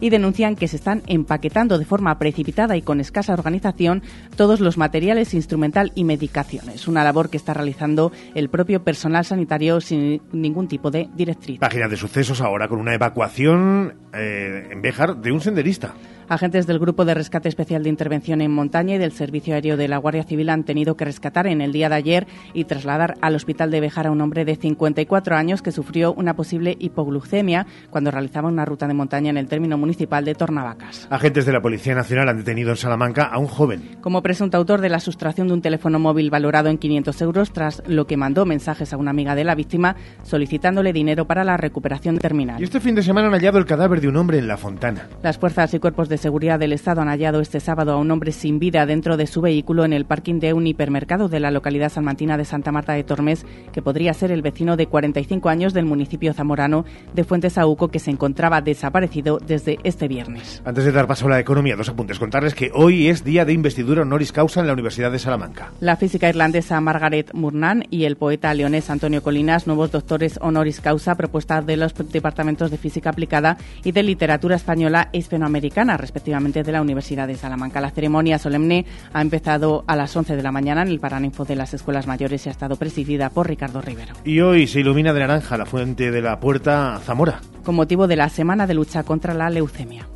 y 0.00 0.10
denuncian 0.10 0.56
que 0.56 0.68
se 0.68 0.76
están 0.76 1.02
empaquetando 1.06 1.78
de 1.78 1.84
forma 1.84 2.18
precipitada 2.18 2.76
y 2.76 2.82
con 2.82 3.00
escasa 3.00 3.32
organización 3.32 4.02
todos 4.36 4.60
los 4.60 4.76
materiales 4.78 5.34
instrumental 5.34 5.92
y 5.94 6.04
medicaciones. 6.04 6.88
Una 6.88 7.04
labor 7.04 7.30
que 7.30 7.36
está 7.36 7.54
realizando 7.54 8.12
el 8.34 8.48
propio 8.48 8.82
personal 8.82 9.24
sanitario 9.24 9.80
sin 9.80 10.20
ningún 10.32 10.68
tipo 10.68 10.90
de 10.90 11.08
directriz. 11.14 11.60
Página 11.60 11.88
de 11.88 11.96
sucesos 11.96 12.40
ahora 12.40 12.68
con 12.68 12.80
una 12.80 12.94
evacuación 12.94 13.94
eh, 14.12 14.68
en 14.70 14.82
Béjar 14.82 15.16
de 15.16 15.32
un 15.32 15.40
senderista. 15.40 15.94
Agentes 16.28 16.66
del 16.66 16.78
Grupo 16.78 17.06
de 17.06 17.14
Rescate 17.14 17.48
Especial 17.48 17.82
de 17.82 17.88
Intervención 17.88 18.42
en 18.42 18.50
Montaña 18.50 18.96
y 18.96 18.98
del 18.98 19.12
Servicio 19.12 19.54
Aéreo 19.54 19.78
de 19.78 19.88
la 19.88 19.96
Guardia 19.96 20.24
Civil 20.24 20.50
han 20.50 20.64
tenido 20.64 20.94
que 20.94 21.06
rescatar 21.06 21.46
en 21.46 21.62
el 21.62 21.72
día 21.72 21.88
de 21.88 21.94
ayer 21.94 22.26
y 22.52 22.64
trasladar 22.64 23.16
al 23.22 23.34
hospital 23.34 23.70
de 23.70 23.80
Bejar 23.80 24.06
a 24.06 24.10
un 24.10 24.20
hombre 24.20 24.44
de 24.44 24.56
54 24.56 25.36
años 25.36 25.62
que 25.62 25.72
sufrió 25.72 26.12
una 26.12 26.36
posible 26.36 26.76
hipoglucemia 26.78 27.66
cuando 27.88 28.10
realizaba 28.10 28.48
una 28.48 28.66
ruta 28.66 28.86
de 28.86 28.92
montaña 28.92 29.30
en 29.30 29.38
el 29.38 29.48
término 29.48 29.78
municipal 29.78 30.22
de 30.26 30.34
Tornavacas. 30.34 31.08
Agentes 31.08 31.46
de 31.46 31.52
la 31.52 31.62
Policía 31.62 31.94
Nacional 31.94 32.28
han 32.28 32.36
detenido 32.36 32.70
en 32.70 32.76
Salamanca 32.76 33.22
a 33.24 33.38
un 33.38 33.46
joven. 33.46 33.96
Como 34.02 34.22
presunto 34.22 34.58
autor 34.58 34.82
de 34.82 34.90
la 34.90 35.00
sustracción 35.00 35.48
de 35.48 35.54
un 35.54 35.62
teléfono 35.62 35.98
móvil 35.98 36.28
valorado 36.28 36.68
en 36.68 36.76
500 36.76 37.22
euros, 37.22 37.52
tras 37.52 37.82
lo 37.86 38.06
que 38.06 38.18
mandó 38.18 38.44
mensajes 38.44 38.92
a 38.92 38.98
una 38.98 39.12
amiga 39.12 39.34
de 39.34 39.44
la 39.44 39.54
víctima 39.54 39.96
solicitándole 40.24 40.92
dinero 40.92 41.26
para 41.26 41.42
la 41.42 41.56
recuperación 41.56 42.18
terminal. 42.18 42.60
Y 42.60 42.64
este 42.64 42.80
fin 42.80 42.94
de 42.94 43.02
semana 43.02 43.28
han 43.28 43.32
hallado 43.32 43.56
el 43.56 43.64
cadáver 43.64 44.02
de 44.02 44.08
un 44.08 44.16
hombre 44.16 44.38
en 44.38 44.46
La 44.46 44.58
Fontana. 44.58 45.08
Las 45.22 45.38
fuerzas 45.38 45.72
y 45.72 45.78
cuerpos 45.78 46.10
de 46.10 46.17
Seguridad 46.18 46.58
del 46.58 46.72
Estado 46.72 47.00
han 47.00 47.08
hallado 47.08 47.40
este 47.40 47.60
sábado 47.60 47.92
a 47.92 47.96
un 47.96 48.10
hombre 48.10 48.32
sin 48.32 48.58
vida 48.58 48.84
dentro 48.86 49.16
de 49.16 49.26
su 49.26 49.40
vehículo 49.40 49.84
en 49.84 49.92
el 49.92 50.04
parking 50.04 50.40
de 50.40 50.52
un 50.52 50.66
hipermercado 50.66 51.28
de 51.28 51.40
la 51.40 51.50
localidad 51.50 51.90
salmantina 51.90 52.36
de 52.36 52.44
Santa 52.44 52.72
Marta 52.72 52.92
de 52.92 53.04
Tormes, 53.04 53.46
que 53.72 53.82
podría 53.82 54.12
ser 54.12 54.30
el 54.30 54.42
vecino 54.42 54.76
de 54.76 54.86
45 54.86 55.48
años 55.48 55.72
del 55.72 55.84
municipio 55.84 56.34
zamorano 56.34 56.84
de 57.14 57.24
Fuentes 57.24 57.56
Auco, 57.56 57.88
que 57.88 57.98
se 57.98 58.10
encontraba 58.10 58.60
desaparecido 58.60 59.38
desde 59.38 59.78
este 59.84 60.08
viernes. 60.08 60.62
Antes 60.64 60.84
de 60.84 60.92
dar 60.92 61.06
paso 61.06 61.26
a 61.26 61.30
la 61.30 61.40
economía, 61.40 61.76
dos 61.76 61.88
apuntes. 61.88 62.18
Contarles 62.18 62.54
que 62.54 62.70
hoy 62.74 63.08
es 63.08 63.24
día 63.24 63.44
de 63.44 63.52
investidura 63.52 64.02
honoris 64.02 64.32
causa 64.32 64.60
en 64.60 64.66
la 64.66 64.72
Universidad 64.72 65.12
de 65.12 65.18
Salamanca. 65.18 65.72
La 65.80 65.96
física 65.96 66.28
irlandesa 66.28 66.80
Margaret 66.80 67.32
Murnan 67.32 67.84
y 67.90 68.04
el 68.04 68.16
poeta 68.16 68.52
leonés 68.54 68.90
Antonio 68.90 69.22
Colinas, 69.22 69.66
nuevos 69.66 69.92
doctores 69.92 70.38
honoris 70.42 70.80
causa, 70.80 71.14
propuesta 71.14 71.62
de 71.62 71.76
los 71.76 71.94
departamentos 71.94 72.70
de 72.70 72.78
física 72.78 73.10
aplicada 73.10 73.56
y 73.84 73.92
de 73.92 74.02
literatura 74.02 74.56
española 74.56 75.08
e 75.12 75.18
hispanoamericana, 75.18 75.96
respectivamente 76.08 76.62
de 76.62 76.72
la 76.72 76.80
Universidad 76.80 77.28
de 77.28 77.36
Salamanca. 77.36 77.82
La 77.82 77.90
ceremonia 77.90 78.38
solemne 78.38 78.86
ha 79.12 79.20
empezado 79.20 79.84
a 79.86 79.94
las 79.94 80.16
11 80.16 80.36
de 80.36 80.42
la 80.42 80.50
mañana 80.50 80.80
en 80.80 80.88
el 80.88 81.00
Paraninfo 81.00 81.44
de 81.44 81.54
las 81.54 81.74
Escuelas 81.74 82.06
Mayores 82.06 82.46
y 82.46 82.48
ha 82.48 82.52
estado 82.52 82.76
presidida 82.76 83.28
por 83.28 83.46
Ricardo 83.46 83.82
Rivero. 83.82 84.14
Y 84.24 84.40
hoy 84.40 84.66
se 84.66 84.80
ilumina 84.80 85.12
de 85.12 85.20
naranja 85.20 85.58
la 85.58 85.66
fuente 85.66 86.10
de 86.10 86.22
la 86.22 86.40
Puerta 86.40 86.98
Zamora. 87.04 87.42
Con 87.62 87.74
motivo 87.74 88.06
de 88.06 88.16
la 88.16 88.30
Semana 88.30 88.66
de 88.66 88.72
Lucha 88.72 89.02
contra 89.02 89.34
la 89.34 89.50
Leucemia. 89.50 90.08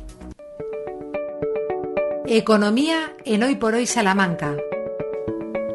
Economía 2.25 3.13
en 3.25 3.43
Hoy 3.43 3.55
por 3.55 3.75
Hoy 3.75 3.85
Salamanca. 3.85 4.55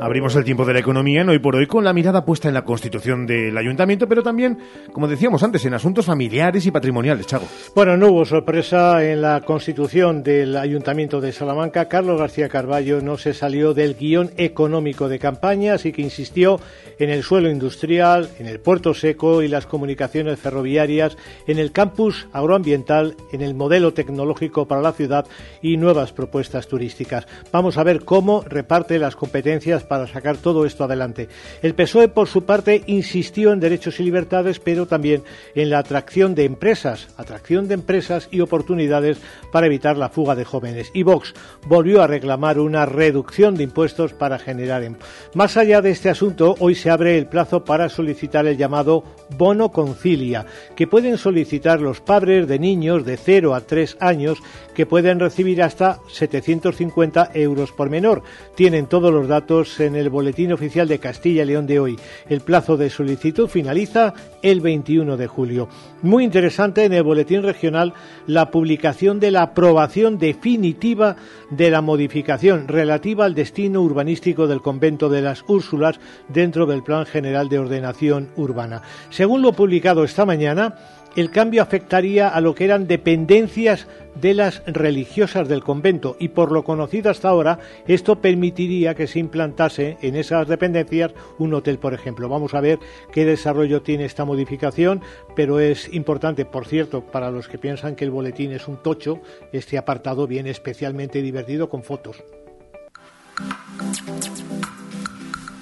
Abrimos 0.00 0.37
el 0.37 0.45
tiempo 0.45 0.64
de 0.64 0.75
la 0.75 0.78
economía 0.78 1.23
en 1.23 1.28
hoy 1.28 1.40
por 1.40 1.57
hoy 1.57 1.67
con 1.67 1.83
la 1.83 1.93
mirada 1.93 2.25
puesta 2.25 2.47
en 2.47 2.55
la 2.55 2.62
constitución 2.62 3.26
del 3.26 3.59
ayuntamiento, 3.59 4.07
pero 4.07 4.23
también, 4.23 4.57
como 4.93 5.09
decíamos 5.09 5.43
antes, 5.43 5.64
en 5.64 5.75
asuntos 5.75 6.07
familiares 6.07 6.64
y 6.67 6.71
patrimoniales, 6.71 7.26
Chago. 7.26 7.47
Bueno, 7.75 7.97
no 7.97 8.07
hubo 8.09 8.25
sorpresa 8.25 9.05
en 9.05 9.23
la 9.23 9.40
constitución 9.40 10.23
del 10.23 10.57
ayuntamiento 10.57 11.21
de 11.21 11.33
Salamanca. 11.33 11.88
Carlos 11.88 12.21
García 12.21 12.49
Carballo 12.49 13.00
no 13.00 13.17
se 13.17 13.35
salió 13.35 13.75
del 13.75 13.97
guion 13.97 14.31
económico 14.37 15.09
de 15.09 15.19
campaña, 15.19 15.75
así 15.75 15.90
que 15.90 16.02
insistió 16.02 16.61
en 17.00 17.11
el 17.11 17.25
suelo 17.25 17.50
industrial, 17.50 18.28
en 18.38 18.47
el 18.47 18.61
puerto 18.61 18.95
seco 18.95 19.43
y 19.43 19.49
las 19.49 19.67
comunicaciones 19.67 20.38
ferroviarias, 20.38 21.17
en 21.49 21.59
el 21.59 21.73
campus 21.73 22.28
agroambiental, 22.33 23.17
en 23.33 23.43
el 23.43 23.55
modelo 23.55 23.93
tecnológico 23.95 24.69
para 24.69 24.81
la 24.81 24.93
ciudad 24.93 25.26
y 25.61 25.76
nuevas 25.76 26.12
propuestas 26.12 26.69
turísticas. 26.69 27.26
Vamos 27.50 27.78
a 27.78 27.83
ver 27.83 28.05
cómo 28.05 28.45
reparte 28.47 29.00
las 29.00 29.17
competencias 29.17 29.88
para 29.88 30.07
sacar 30.07 30.37
todo 30.37 30.66
esto 30.66 30.85
adelante. 30.85 31.28
El 31.62 31.75
PSOE, 31.75 32.09
por 32.09 32.28
su 32.28 32.45
parte, 32.45 32.83
insistió 32.87 33.52
en 33.52 33.61
derechos 33.61 33.99
y 34.00 34.04
libertades, 34.04 34.61
pero 34.61 34.87
también 34.87 35.23
en 35.54 35.71
la 35.71 35.78
atracción 35.78 36.35
de 36.35 36.45
empresas, 36.45 37.09
atracción 37.16 37.68
de 37.68 37.75
empresas 37.75 38.28
y 38.30 38.40
oportunidades 38.40 39.18
para 39.50 39.66
evitar 39.66 39.97
la 39.97 40.09
fuga 40.09 40.35
de 40.35 40.45
jóvenes. 40.45 40.90
Y 40.95 41.02
Vox 41.02 41.35
volvió 41.66 42.02
a 42.02 42.07
reclamar 42.07 42.61
una 42.61 42.87
reducción 42.87 43.54
de 43.54 43.64
impuestos 43.64 44.12
para 44.12 44.38
generar 44.38 44.83
empleo. 44.83 45.09
Más 45.35 45.57
allá 45.57 45.80
de 45.80 45.90
este 45.90 46.11
asunto, 46.11 46.54
hoy 46.59 46.75
se 46.75 46.90
abre 46.90 47.18
el 47.18 47.26
plazo 47.26 47.64
para 47.64 47.88
solicitar 47.88 48.47
el 48.47 48.57
llamado 48.57 49.04
bono 49.37 49.71
concilia, 49.71 50.47
que 50.76 50.87
pueden 50.87 51.18
solicitar 51.18 51.80
los 51.80 52.00
padres 52.00 52.49
de 52.49 52.59
niños 52.59 53.04
de 53.04 53.16
0 53.16 53.54
a 53.54 53.61
3 53.61 53.97
años 54.00 54.38
que 54.75 54.87
pueden 54.87 55.21
recibir 55.21 55.62
hasta 55.62 55.99
750 56.09 57.30
euros 57.35 57.73
por 57.73 57.90
menor. 57.90 58.23
Tienen 58.54 58.87
todos 58.87 59.12
los 59.12 59.28
datos 59.28 59.78
en 59.81 59.97
el 59.97 60.11
Boletín 60.11 60.53
Oficial 60.53 60.89
de 60.89 60.99
Castilla 60.99 61.43
y 61.43 61.47
León 61.47 61.67
de 61.67 61.81
hoy. 61.81 61.99
El 62.29 62.41
plazo 62.41 62.77
de 62.77 62.91
solicitud 62.91 63.49
finaliza 63.49 64.15
el 64.43 64.61
21 64.61 65.17
de 65.17 65.27
julio. 65.27 65.69
Muy 66.03 66.25
interesante 66.25 66.85
en 66.85 66.93
el 66.93 67.03
Boletín 67.03 67.43
Regional 67.43 67.95
la 68.27 68.51
publicación 68.51 69.21
de 69.21 69.31
la 69.31 69.43
aprobación 69.43 70.19
definitiva 70.19 71.17
de 71.51 71.71
la 71.71 71.81
modificación 71.81 72.69
relativa 72.69 73.25
al 73.25 73.35
destino 73.35 73.83
urbanístico 73.83 74.47
del 74.47 74.61
convento 74.61 75.09
de 75.09 75.23
las 75.23 75.45
Úrsulas 75.49 76.01
dentro 76.29 76.67
del 76.67 76.83
Plan 76.83 77.07
General 77.07 77.49
de 77.49 77.59
Ordenación 77.59 78.29
Urbana. 78.37 78.83
Según 79.11 79.43
lo 79.43 79.53
publicado 79.53 80.05
esta 80.05 80.27
mañana, 80.27 80.77
el 81.19 81.33
cambio 81.33 81.63
afectaría 81.63 82.29
a 82.29 82.41
lo 82.41 82.55
que 82.55 82.65
eran 82.65 82.87
dependencias 82.87 83.89
de 84.15 84.35
las 84.35 84.63
religiosas 84.67 85.49
del 85.49 85.65
convento 85.65 86.17
y 86.21 86.29
por 86.29 86.53
lo 86.53 86.63
conocido 86.63 87.11
hasta 87.11 87.29
ahora 87.29 87.59
esto 87.89 88.21
permitiría 88.21 88.95
que 88.95 89.09
se 89.09 89.19
implantase 89.19 89.97
en 90.01 90.15
esas 90.15 90.47
dependencias 90.47 91.13
un 91.39 91.55
hotel 91.55 91.81
por 91.81 91.93
ejemplo. 91.93 92.29
Vamos 92.29 92.55
a 92.55 92.61
ver 92.61 92.79
qué 93.11 93.25
desarrollo 93.25 93.83
tiene 93.83 94.05
esta 94.05 94.25
modificación 94.25 95.03
pero 95.35 95.59
es 95.59 95.93
importante 95.93 96.45
por 96.45 96.67
cierto 96.67 97.01
para 97.01 97.33
los 97.33 97.49
que 97.49 97.59
piensan 97.59 97.97
que 97.97 98.05
el 98.05 98.13
boletín 98.13 98.53
es 98.53 98.69
un 98.69 98.77
tocho 98.77 99.21
este 99.53 99.77
apartado 99.77 100.29
viene 100.29 100.51
especialmente 100.51 101.21
divertido 101.21 101.69
con 101.69 101.83
fotos 101.83 102.23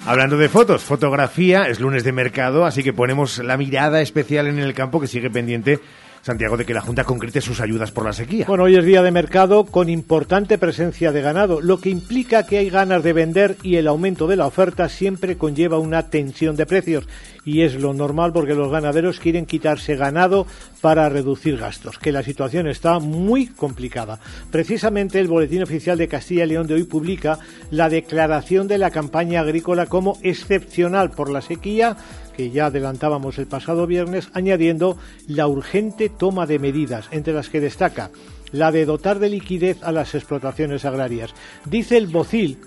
Hablando 0.07 0.37
de 0.37 0.47
fotos, 0.47 0.85
fotografía, 0.85 1.67
es 1.67 1.81
lunes 1.81 2.05
de 2.05 2.13
mercado, 2.13 2.63
así 2.63 2.81
que 2.81 2.93
ponemos 2.93 3.39
la 3.39 3.57
mirada 3.57 3.99
especial 3.99 4.47
en 4.47 4.57
el 4.57 4.73
campo 4.73 5.01
que 5.01 5.07
sigue 5.07 5.29
pendiente 5.29 5.81
Santiago, 6.21 6.57
de 6.57 6.65
que 6.65 6.73
la 6.73 6.81
Junta 6.81 7.03
concrete 7.03 7.41
sus 7.41 7.61
ayudas 7.61 7.91
por 7.91 8.05
la 8.05 8.13
sequía. 8.13 8.45
Bueno, 8.47 8.63
hoy 8.63 8.75
es 8.75 8.85
día 8.85 9.01
de 9.01 9.11
mercado 9.11 9.65
con 9.65 9.89
importante 9.89 10.57
presencia 10.57 11.11
de 11.11 11.21
ganado, 11.21 11.61
lo 11.61 11.79
que 11.79 11.89
implica 11.89 12.45
que 12.45 12.57
hay 12.57 12.69
ganas 12.69 13.03
de 13.03 13.13
vender 13.13 13.57
y 13.63 13.75
el 13.75 13.87
aumento 13.87 14.27
de 14.27 14.35
la 14.35 14.45
oferta 14.45 14.89
siempre 14.89 15.37
conlleva 15.37 15.79
una 15.79 16.09
tensión 16.09 16.55
de 16.55 16.65
precios. 16.65 17.07
Y 17.45 17.61
es 17.61 17.75
lo 17.75 17.93
normal 17.93 18.33
porque 18.33 18.55
los 18.55 18.69
ganaderos 18.69 19.21
quieren 19.21 19.45
quitarse 19.45 19.95
ganado 19.95 20.47
para 20.81 21.07
reducir 21.07 21.57
gastos, 21.57 21.97
que 21.97 22.11
la 22.11 22.23
situación 22.23 22.67
está 22.67 22.99
muy 22.99 23.47
complicada. 23.47 24.19
Precisamente 24.51 25.19
el 25.19 25.27
Boletín 25.27 25.63
Oficial 25.63 25.97
de 25.97 26.09
Castilla 26.09 26.43
y 26.43 26.47
León 26.47 26.67
de 26.67 26.73
hoy 26.73 26.83
publica 26.83 27.39
la 27.71 27.89
declaración 27.89 28.67
de 28.67 28.77
la 28.77 28.91
campaña 28.91 29.41
agrícola 29.41 29.85
como 29.85 30.17
excepcional 30.23 31.11
por 31.11 31.29
la 31.29 31.41
sequía 31.41 31.95
que 32.37 32.51
ya 32.51 32.67
adelantábamos 32.67 33.39
el 33.39 33.47
pasado 33.47 33.87
viernes, 33.87 34.29
añadiendo 34.33 34.95
la 35.27 35.47
urgente 35.47 36.07
toma 36.07 36.45
de 36.45 36.59
medidas, 36.59 37.07
entre 37.11 37.33
las 37.33 37.49
que 37.49 37.59
destaca 37.59 38.11
la 38.51 38.71
de 38.71 38.85
dotar 38.85 39.19
de 39.19 39.29
liquidez 39.29 39.83
a 39.83 39.91
las 39.91 40.15
explotaciones 40.15 40.85
agrarias. 40.85 41.33
Dice 41.65 41.97
el 41.97 42.07
Bocil, 42.07 42.59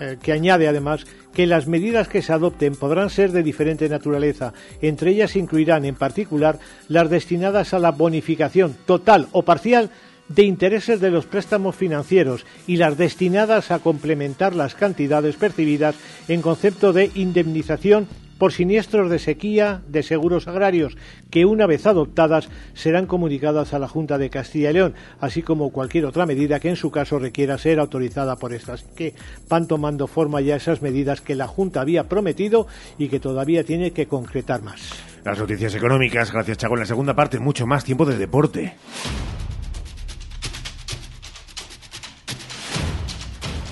eh, 0.00 0.16
que 0.22 0.32
añade 0.32 0.68
además 0.68 1.04
que 1.34 1.46
las 1.46 1.66
medidas 1.66 2.08
que 2.08 2.22
se 2.22 2.32
adopten 2.32 2.76
podrán 2.76 3.10
ser 3.10 3.32
de 3.32 3.42
diferente 3.42 3.88
naturaleza. 3.88 4.54
Entre 4.80 5.10
ellas 5.10 5.36
incluirán, 5.36 5.84
en 5.84 5.94
particular, 5.94 6.58
las 6.88 7.10
destinadas 7.10 7.74
a 7.74 7.78
la 7.78 7.90
bonificación 7.90 8.74
total 8.86 9.28
o 9.32 9.42
parcial 9.42 9.90
de 10.28 10.42
intereses 10.42 11.00
de 11.00 11.10
los 11.10 11.26
préstamos 11.26 11.76
financieros 11.76 12.46
y 12.66 12.76
las 12.76 12.96
destinadas 12.96 13.70
a 13.70 13.78
complementar 13.78 14.54
las 14.54 14.74
cantidades 14.74 15.36
percibidas 15.36 15.94
en 16.28 16.42
concepto 16.42 16.92
de 16.92 17.10
indemnización 17.14 18.08
por 18.38 18.52
siniestros 18.52 19.10
de 19.10 19.18
sequía 19.18 19.82
de 19.88 20.02
seguros 20.02 20.48
agrarios 20.48 20.96
que 21.30 21.44
una 21.44 21.66
vez 21.66 21.86
adoptadas 21.86 22.48
serán 22.74 23.06
comunicadas 23.06 23.74
a 23.74 23.78
la 23.78 23.88
Junta 23.88 24.18
de 24.18 24.30
Castilla 24.30 24.70
y 24.70 24.74
León, 24.74 24.94
así 25.20 25.42
como 25.42 25.70
cualquier 25.70 26.06
otra 26.06 26.26
medida 26.26 26.60
que 26.60 26.68
en 26.68 26.76
su 26.76 26.90
caso 26.90 27.18
requiera 27.18 27.58
ser 27.58 27.78
autorizada 27.78 28.36
por 28.36 28.52
estas, 28.52 28.82
que 28.82 29.14
van 29.48 29.66
tomando 29.66 30.06
forma 30.06 30.40
ya 30.40 30.56
esas 30.56 30.82
medidas 30.82 31.20
que 31.20 31.34
la 31.34 31.46
Junta 31.46 31.80
había 31.80 32.04
prometido 32.04 32.66
y 32.98 33.08
que 33.08 33.20
todavía 33.20 33.64
tiene 33.64 33.92
que 33.92 34.06
concretar 34.06 34.62
más. 34.62 34.92
Las 35.24 35.38
noticias 35.38 35.74
económicas, 35.74 36.32
gracias 36.32 36.58
Chago, 36.58 36.74
en 36.74 36.80
la 36.80 36.86
segunda 36.86 37.14
parte, 37.14 37.38
mucho 37.38 37.66
más 37.66 37.84
tiempo 37.84 38.04
de 38.04 38.16
deporte. 38.16 38.74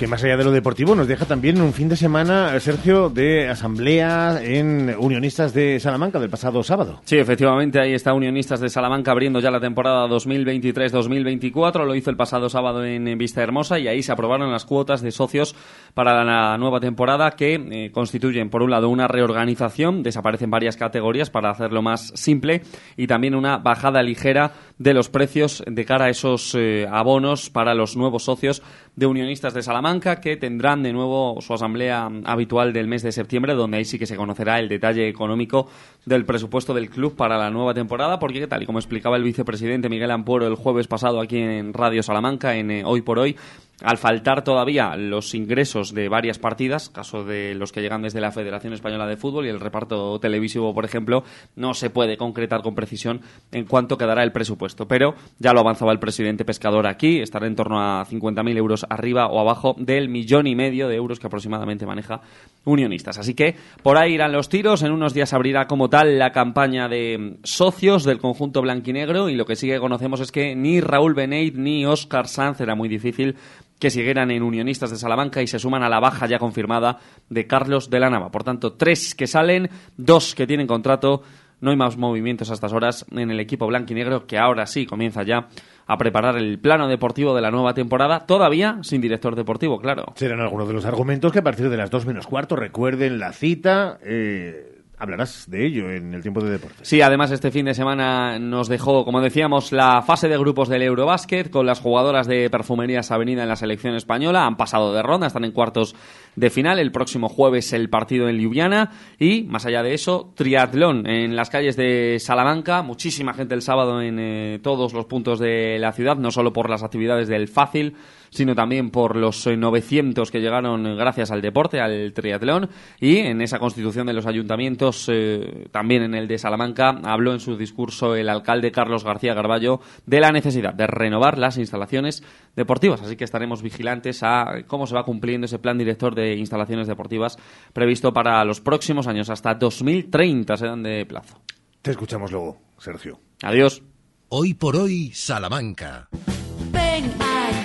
Más 0.08 0.22
allá 0.24 0.36
de 0.36 0.44
lo 0.44 0.50
deportivo 0.50 0.94
nos 0.94 1.08
deja 1.08 1.24
también 1.24 1.60
un 1.60 1.72
fin 1.72 1.88
de 1.88 1.96
semana, 1.96 2.58
Sergio, 2.60 3.08
de 3.10 3.48
asamblea 3.48 4.40
en 4.42 4.94
Unionistas 4.98 5.54
de 5.54 5.78
Salamanca 5.80 6.18
del 6.18 6.30
pasado 6.30 6.62
sábado. 6.62 7.00
Sí, 7.04 7.16
efectivamente, 7.16 7.80
ahí 7.80 7.94
está 7.94 8.12
Unionistas 8.12 8.60
de 8.60 8.68
Salamanca 8.68 9.12
abriendo 9.12 9.40
ya 9.40 9.50
la 9.50 9.60
temporada 9.60 10.06
2023-2024. 10.08 11.84
Lo 11.84 11.94
hizo 11.94 12.10
el 12.10 12.16
pasado 12.16 12.48
sábado 12.48 12.84
en 12.84 13.16
Vista 13.18 13.42
Hermosa 13.42 13.78
y 13.78 13.88
ahí 13.88 14.02
se 14.02 14.12
aprobaron 14.12 14.50
las 14.50 14.64
cuotas 14.64 15.02
de 15.02 15.10
socios 15.10 15.54
para 15.94 16.24
la 16.24 16.58
nueva 16.58 16.80
temporada 16.80 17.30
que 17.32 17.54
eh, 17.54 17.90
constituyen, 17.92 18.50
por 18.50 18.62
un 18.62 18.70
lado, 18.70 18.88
una 18.88 19.08
reorganización, 19.08 20.02
desaparecen 20.02 20.50
varias 20.50 20.76
categorías 20.76 21.30
para 21.30 21.50
hacerlo 21.50 21.82
más 21.82 22.12
simple 22.14 22.62
y 22.96 23.06
también 23.06 23.34
una 23.34 23.58
bajada 23.58 24.02
ligera 24.02 24.52
de 24.78 24.94
los 24.94 25.08
precios 25.08 25.62
de 25.66 25.84
cara 25.84 26.06
a 26.06 26.10
esos 26.10 26.54
eh, 26.54 26.86
abonos 26.90 27.50
para 27.50 27.74
los 27.74 27.96
nuevos 27.96 28.24
socios 28.24 28.62
de 28.96 29.06
Unionistas 29.06 29.54
de 29.54 29.62
Salamanca 29.62 30.20
que 30.20 30.36
tendrán 30.36 30.82
de 30.82 30.92
nuevo 30.92 31.40
su 31.40 31.52
asamblea 31.52 32.10
habitual 32.24 32.72
del 32.72 32.86
mes 32.86 33.02
de 33.02 33.12
septiembre 33.12 33.54
donde 33.54 33.78
ahí 33.78 33.84
sí 33.84 33.98
que 33.98 34.06
se 34.06 34.16
conocerá 34.16 34.60
el 34.60 34.68
detalle 34.68 35.08
económico 35.08 35.68
del 36.06 36.24
presupuesto 36.24 36.74
del 36.74 36.90
club 36.90 37.16
para 37.16 37.36
la 37.36 37.50
nueva 37.50 37.74
temporada 37.74 38.18
porque 38.18 38.46
tal 38.46 38.62
y 38.62 38.66
como 38.66 38.78
explicaba 38.78 39.16
el 39.16 39.24
vicepresidente 39.24 39.88
Miguel 39.88 40.10
Ampuero 40.10 40.46
el 40.46 40.54
jueves 40.54 40.86
pasado 40.86 41.20
aquí 41.20 41.38
en 41.38 41.72
Radio 41.72 42.02
Salamanca 42.02 42.54
en 42.54 42.70
eh, 42.70 42.82
Hoy 42.84 43.02
por 43.02 43.18
Hoy 43.18 43.36
al 43.82 43.98
faltar 43.98 44.44
todavía 44.44 44.96
los 44.96 45.34
ingresos 45.34 45.92
de 45.92 46.08
varias 46.08 46.38
partidas, 46.38 46.88
caso 46.88 47.24
de 47.24 47.54
los 47.54 47.72
que 47.72 47.80
llegan 47.80 48.02
desde 48.02 48.20
la 48.20 48.30
Federación 48.30 48.72
Española 48.72 49.06
de 49.06 49.16
Fútbol 49.16 49.46
y 49.46 49.48
el 49.48 49.60
reparto 49.60 50.18
televisivo, 50.20 50.72
por 50.72 50.84
ejemplo, 50.84 51.24
no 51.56 51.74
se 51.74 51.90
puede 51.90 52.16
concretar 52.16 52.62
con 52.62 52.74
precisión 52.74 53.20
en 53.52 53.64
cuánto 53.64 53.98
quedará 53.98 54.22
el 54.22 54.32
presupuesto. 54.32 54.86
Pero 54.86 55.14
ya 55.38 55.52
lo 55.52 55.60
avanzaba 55.60 55.92
el 55.92 55.98
presidente 55.98 56.44
pescador 56.44 56.86
aquí, 56.86 57.20
estará 57.20 57.46
en 57.46 57.56
torno 57.56 57.80
a 57.80 58.06
50.000 58.06 58.56
euros 58.56 58.86
arriba 58.88 59.26
o 59.26 59.40
abajo 59.40 59.74
del 59.78 60.08
millón 60.08 60.46
y 60.46 60.54
medio 60.54 60.88
de 60.88 60.96
euros 60.96 61.18
que 61.18 61.26
aproximadamente 61.26 61.86
maneja 61.86 62.20
Unionistas. 62.64 63.18
Así 63.18 63.34
que 63.34 63.56
por 63.82 63.98
ahí 63.98 64.14
irán 64.14 64.32
los 64.32 64.48
tiros. 64.48 64.82
En 64.82 64.92
unos 64.92 65.12
días 65.12 65.32
abrirá 65.32 65.66
como 65.66 65.90
tal 65.90 66.18
la 66.18 66.32
campaña 66.32 66.88
de 66.88 67.36
socios 67.42 68.04
del 68.04 68.18
conjunto 68.18 68.62
blanquinegro 68.62 69.28
y 69.28 69.34
lo 69.34 69.44
que 69.44 69.56
sí 69.56 69.68
que 69.68 69.78
conocemos 69.78 70.20
es 70.20 70.32
que 70.32 70.54
ni 70.54 70.80
Raúl 70.80 71.14
Beneit 71.14 71.56
ni 71.56 71.84
Oscar 71.84 72.28
Sanz 72.28 72.60
era 72.60 72.74
muy 72.74 72.88
difícil 72.88 73.36
que 73.78 73.90
siguieran 73.90 74.30
en 74.30 74.42
Unionistas 74.42 74.90
de 74.90 74.96
Salamanca 74.96 75.42
y 75.42 75.46
se 75.46 75.58
suman 75.58 75.82
a 75.82 75.88
la 75.88 76.00
baja 76.00 76.26
ya 76.26 76.38
confirmada 76.38 76.98
de 77.28 77.46
Carlos 77.46 77.90
de 77.90 78.00
la 78.00 78.10
Nava. 78.10 78.30
Por 78.30 78.44
tanto, 78.44 78.74
tres 78.74 79.14
que 79.14 79.26
salen, 79.26 79.68
dos 79.96 80.34
que 80.34 80.46
tienen 80.46 80.66
contrato. 80.66 81.22
No 81.60 81.70
hay 81.70 81.76
más 81.76 81.96
movimientos 81.96 82.50
a 82.50 82.54
estas 82.54 82.72
horas 82.72 83.06
en 83.10 83.30
el 83.30 83.40
equipo 83.40 83.66
blanquinegro 83.66 84.26
que 84.26 84.38
ahora 84.38 84.66
sí 84.66 84.86
comienza 84.86 85.22
ya 85.22 85.48
a 85.86 85.98
preparar 85.98 86.36
el 86.36 86.58
plano 86.58 86.88
deportivo 86.88 87.34
de 87.34 87.42
la 87.42 87.50
nueva 87.50 87.74
temporada, 87.74 88.26
todavía 88.26 88.78
sin 88.82 89.00
director 89.00 89.36
deportivo, 89.36 89.78
claro. 89.78 90.12
Serán 90.16 90.40
algunos 90.40 90.66
de 90.68 90.74
los 90.74 90.84
argumentos 90.84 91.32
que 91.32 91.40
a 91.40 91.42
partir 91.42 91.68
de 91.68 91.76
las 91.76 91.90
dos 91.90 92.06
menos 92.06 92.26
cuarto 92.26 92.56
recuerden 92.56 93.18
la 93.18 93.32
cita. 93.32 93.98
Eh 94.02 94.73
hablarás 94.98 95.50
de 95.50 95.66
ello 95.66 95.90
en 95.90 96.14
el 96.14 96.22
tiempo 96.22 96.42
de 96.42 96.50
deporte. 96.50 96.84
Sí, 96.84 97.00
además 97.00 97.30
este 97.30 97.50
fin 97.50 97.66
de 97.66 97.74
semana 97.74 98.38
nos 98.38 98.68
dejó, 98.68 99.04
como 99.04 99.20
decíamos, 99.20 99.72
la 99.72 100.02
fase 100.02 100.28
de 100.28 100.38
grupos 100.38 100.68
del 100.68 100.82
Eurobásquet 100.82 101.50
con 101.50 101.66
las 101.66 101.80
jugadoras 101.80 102.26
de 102.26 102.48
Perfumerías 102.50 103.10
Avenida 103.10 103.42
en 103.42 103.48
la 103.48 103.56
selección 103.56 103.94
española. 103.94 104.46
Han 104.46 104.56
pasado 104.56 104.92
de 104.92 105.02
ronda, 105.02 105.26
están 105.26 105.44
en 105.44 105.52
cuartos 105.52 105.94
de 106.36 106.50
final. 106.50 106.78
El 106.78 106.92
próximo 106.92 107.28
jueves 107.28 107.72
el 107.72 107.90
partido 107.90 108.28
en 108.28 108.38
Ljubljana 108.38 108.92
y, 109.18 109.42
más 109.44 109.66
allá 109.66 109.82
de 109.82 109.94
eso, 109.94 110.32
triatlón 110.34 111.06
en 111.06 111.36
las 111.36 111.50
calles 111.50 111.76
de 111.76 112.18
Salamanca. 112.20 112.82
Muchísima 112.82 113.34
gente 113.34 113.54
el 113.54 113.62
sábado 113.62 114.00
en 114.00 114.18
eh, 114.18 114.60
todos 114.62 114.92
los 114.92 115.06
puntos 115.06 115.38
de 115.38 115.78
la 115.78 115.92
ciudad, 115.92 116.16
no 116.16 116.30
solo 116.30 116.52
por 116.52 116.70
las 116.70 116.82
actividades 116.82 117.28
del 117.28 117.48
Fácil, 117.48 117.96
sino 118.34 118.54
también 118.54 118.90
por 118.90 119.16
los 119.16 119.46
900 119.46 120.28
eh, 120.28 120.32
que 120.32 120.40
llegaron 120.40 120.96
gracias 120.96 121.30
al 121.30 121.40
deporte, 121.40 121.80
al 121.80 122.12
triatlón, 122.12 122.68
y 122.98 123.18
en 123.18 123.40
esa 123.40 123.60
constitución 123.60 124.08
de 124.08 124.12
los 124.12 124.26
ayuntamientos, 124.26 125.08
eh, 125.12 125.68
también 125.70 126.02
en 126.02 126.14
el 126.14 126.26
de 126.26 126.38
Salamanca, 126.38 127.00
habló 127.04 127.32
en 127.32 127.38
su 127.38 127.56
discurso 127.56 128.16
el 128.16 128.28
alcalde 128.28 128.72
Carlos 128.72 129.04
García 129.04 129.34
Garballo 129.34 129.80
de 130.04 130.18
la 130.18 130.32
necesidad 130.32 130.74
de 130.74 130.88
renovar 130.88 131.38
las 131.38 131.58
instalaciones 131.58 132.24
deportivas. 132.56 133.02
Así 133.02 133.16
que 133.16 133.24
estaremos 133.24 133.62
vigilantes 133.62 134.22
a 134.24 134.64
cómo 134.66 134.88
se 134.88 134.96
va 134.96 135.04
cumpliendo 135.04 135.44
ese 135.44 135.60
plan 135.60 135.78
director 135.78 136.14
de 136.16 136.34
instalaciones 136.34 136.88
deportivas 136.88 137.38
previsto 137.72 138.12
para 138.12 138.44
los 138.44 138.60
próximos 138.60 139.06
años, 139.06 139.30
hasta 139.30 139.54
2030 139.54 140.56
se 140.56 140.66
dan 140.66 140.82
de 140.82 141.06
plazo. 141.06 141.40
Te 141.82 141.92
escuchamos 141.92 142.32
luego, 142.32 142.58
Sergio. 142.78 143.20
Adiós. 143.42 143.82
Hoy 144.28 144.54
por 144.54 144.74
hoy, 144.74 145.12
Salamanca. 145.12 146.08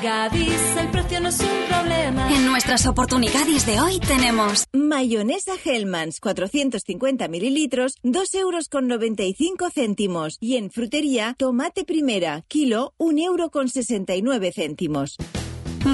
Gadis, 0.01 0.77
el 0.77 0.89
precio 0.91 1.19
no 1.19 1.29
es 1.29 1.39
un 1.39 1.47
problema. 1.67 2.33
En 2.33 2.45
nuestras 2.45 2.85
oportunidades 2.85 3.65
de 3.65 3.81
hoy 3.81 3.99
tenemos 3.99 4.65
mayonesa 4.71 5.53
Hellmann's 5.63 6.19
450 6.21 7.27
mililitros, 7.27 7.95
2 8.03 8.35
euros 8.35 8.69
con 8.69 8.87
95 8.87 9.69
céntimos. 9.69 10.37
Y 10.39 10.55
en 10.55 10.71
frutería, 10.71 11.35
tomate 11.37 11.83
primera, 11.83 12.43
kilo, 12.47 12.93
1 12.97 13.21
euro 13.23 13.49
con 13.49 13.67
69 13.67 14.53
céntimos. 14.53 15.17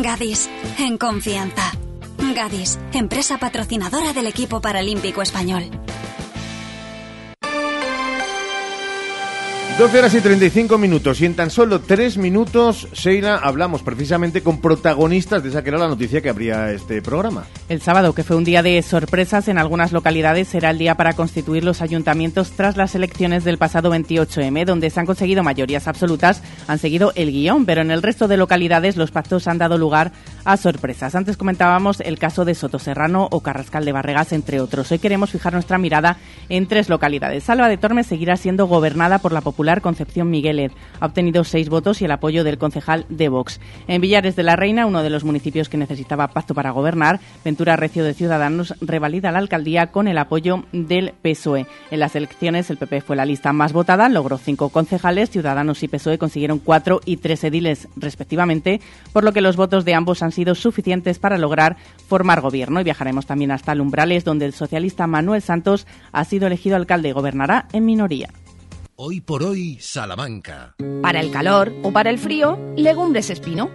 Gadis, 0.04 0.50
en 0.78 0.98
confianza. 0.98 1.72
Gadis, 2.36 2.78
empresa 2.94 3.40
patrocinadora 3.40 4.14
del 4.14 4.28
equipo 4.28 4.62
paralímpico 4.62 5.22
español. 5.22 5.64
12 9.78 10.00
horas 10.00 10.14
y 10.14 10.22
35 10.22 10.78
minutos 10.78 11.20
y 11.20 11.26
en 11.26 11.36
tan 11.36 11.50
solo 11.50 11.82
3 11.82 12.18
minutos, 12.18 12.88
Sheila, 12.94 13.36
hablamos 13.36 13.84
precisamente 13.84 14.42
con 14.42 14.62
protagonistas 14.62 15.44
de 15.44 15.50
esa 15.50 15.64
que 15.64 15.70
era 15.70 15.78
la 15.78 15.90
noticia 15.90 16.22
que 16.22 16.30
abría 16.30 16.72
este 16.72 17.02
programa. 17.02 17.44
El 17.68 17.82
sábado, 17.82 18.16
que 18.16 18.24
fue 18.24 18.38
un 18.38 18.46
día 18.46 18.64
de 18.64 18.82
sorpresas 18.82 19.50
en 19.50 19.58
algunas 19.58 19.92
localidades, 19.92 20.48
será 20.48 20.70
el 20.70 20.78
día 20.78 20.96
para 20.96 21.12
constituir 21.12 21.66
los 21.66 21.82
ayuntamientos 21.82 22.52
tras 22.52 22.78
las 22.78 22.96
elecciones 22.96 23.44
del 23.44 23.58
pasado 23.58 23.94
28M, 23.94 24.64
donde 24.64 24.90
se 24.90 24.98
han 25.02 25.06
conseguido 25.06 25.44
mayorías 25.44 25.90
absolutas, 25.90 26.42
han 26.70 26.80
seguido 26.80 27.12
el 27.16 27.34
guion, 27.34 27.66
pero 27.66 27.82
en 27.82 27.92
el 27.92 28.02
resto 28.02 28.30
de 28.30 28.38
localidades 28.38 28.96
los 28.96 29.12
pactos 29.12 29.46
han 29.46 29.58
dado 29.58 29.78
lugar 29.78 30.14
a 30.46 30.56
sorpresas. 30.56 31.16
Antes 31.16 31.36
comentábamos 31.36 32.00
el 32.00 32.18
caso 32.18 32.46
de 32.46 32.56
Soto 32.56 32.80
Serrano 32.80 33.28
o 33.30 33.42
Carrascal 33.42 33.84
de 33.84 33.92
Barregas, 33.92 34.32
entre 34.32 34.62
otros. 34.62 34.90
Hoy 34.94 35.00
queremos 35.00 35.32
fijar 35.32 35.52
nuestra 35.52 35.78
mirada 35.78 36.16
en 36.48 36.66
tres 36.66 36.88
localidades. 36.88 37.44
Salva 37.44 37.68
de 37.68 37.76
Tormes 37.78 38.08
seguirá 38.08 38.38
siendo 38.38 38.68
gobernada 38.68 39.20
por 39.20 39.34
la 39.34 39.42
popular 39.66 39.82
Concepción 39.82 40.30
Miguelet. 40.30 40.72
Ha 41.00 41.08
obtenido 41.08 41.44
seis 41.44 41.70
votos 41.70 42.00
y 42.00 42.06
el 42.06 42.12
apoyo 42.12 42.44
del 42.44 42.60
concejal 42.60 43.08
de 43.10 43.30
Vox. 43.30 43.60
En 43.88 44.00
Villares 44.00 44.36
de 44.36 44.44
la 44.44 44.56
Reina, 44.56 44.86
uno 44.86 45.02
de 45.02 45.10
los 45.10 45.24
municipios 45.24 45.70
que 45.70 45.78
necesitaba 45.78 46.28
pacto 46.28 46.54
para 46.54 46.70
gobernar, 46.70 47.20
Ventura 47.44 47.76
Recio 47.76 48.04
de 48.04 48.14
Ciudadanos 48.14 48.76
revalida 48.80 49.32
la 49.32 49.40
alcaldía 49.40 49.88
con 49.88 50.08
el 50.08 50.20
apoyo 50.20 50.66
del 50.72 51.14
PSOE. 51.20 51.66
En 51.90 52.00
las 52.00 52.16
elecciones, 52.16 52.70
el 52.70 52.78
PP 52.78 53.02
fue 53.02 53.16
la 53.16 53.26
lista 53.26 53.54
más 53.54 53.74
votada, 53.74 54.08
logró 54.08 54.38
cinco 54.38 54.70
concejales, 54.70 55.32
Ciudadanos 55.32 55.82
y 55.82 55.88
PSOE 55.88 56.20
consiguieron 56.20 56.60
cuatro 56.60 57.02
y 57.04 57.18
tres 57.18 57.44
ediles, 57.44 57.88
respectivamente, 57.96 58.82
por 59.14 59.24
lo 59.24 59.34
que 59.34 59.42
los 59.42 59.56
votos 59.56 59.84
de 59.84 59.96
ambos 59.96 60.22
han 60.22 60.32
sido 60.32 60.54
suficientes 60.54 61.18
para 61.18 61.40
lograr 61.40 61.76
formar 62.08 62.42
gobierno. 62.42 62.82
Y 62.82 62.84
viajaremos 62.84 63.26
también 63.26 63.50
hasta 63.50 63.74
Lumbrales, 63.74 64.26
donde 64.26 64.46
el 64.46 64.54
socialista 64.54 65.08
Manuel 65.08 65.42
Santos 65.42 65.88
ha 66.12 66.24
sido 66.24 66.46
elegido 66.46 66.76
alcalde 66.76 67.10
y 67.10 67.14
gobernará 67.14 67.68
en 67.74 67.86
minoría. 67.86 68.30
Hoy 68.98 69.20
por 69.20 69.44
hoy, 69.44 69.78
Salamanca. 69.82 70.74
Para 71.02 71.20
el 71.20 71.30
calor 71.30 71.74
o 71.84 71.92
para 71.92 72.10
el 72.10 72.18
frío, 72.18 72.58
legumbres 72.78 73.30
espino. 73.30 73.70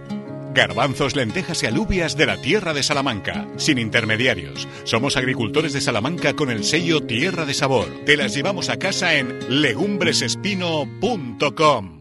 Garbanzos, 0.55 1.15
lentejas 1.15 1.61
y 1.61 1.67
alubias 1.67 2.17
de 2.17 2.25
la 2.25 2.41
tierra 2.41 2.73
de 2.73 2.81
Salamanca, 2.81 3.47
sin 3.57 3.77
intermediarios. 3.77 4.67
Somos 4.83 5.17
agricultores 5.17 5.73
de 5.73 5.81
Salamanca 5.81 6.35
con 6.35 6.49
el 6.49 6.63
sello 6.63 7.01
Tierra 7.01 7.45
de 7.45 7.53
Sabor. 7.53 7.85
Te 8.03 8.17
las 8.17 8.33
llevamos 8.33 8.69
a 8.69 8.77
casa 8.77 9.13
en 9.13 9.61
legumbresespino.com. 9.61 12.00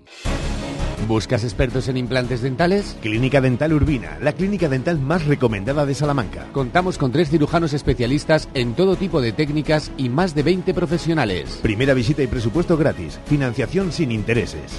¿Buscas 1.11 1.43
expertos 1.43 1.89
en 1.89 1.97
implantes 1.97 2.41
dentales? 2.41 2.97
Clínica 3.03 3.41
Dental 3.41 3.73
Urbina, 3.73 4.17
la 4.21 4.33
clínica 4.33 4.69
dental 4.69 5.01
más 5.01 5.27
recomendada 5.27 5.85
de 5.85 5.93
Salamanca. 5.93 6.47
Contamos 6.53 6.99
con 6.99 7.11
tres 7.11 7.31
cirujanos 7.31 7.73
especialistas 7.73 8.49
en 8.55 8.75
todo 8.75 8.95
tipo 8.95 9.21
de 9.21 9.33
técnicas 9.33 9.91
y 9.97 10.09
más 10.09 10.37
de 10.37 10.45
20 10.45 10.73
profesionales. 10.73 11.59
Primera 11.63 11.95
visita 11.95 12.23
y 12.23 12.29
presupuesto 12.29 12.77
gratis. 12.77 13.19
Financiación 13.25 13.91
sin 13.91 14.13
intereses. 14.13 14.79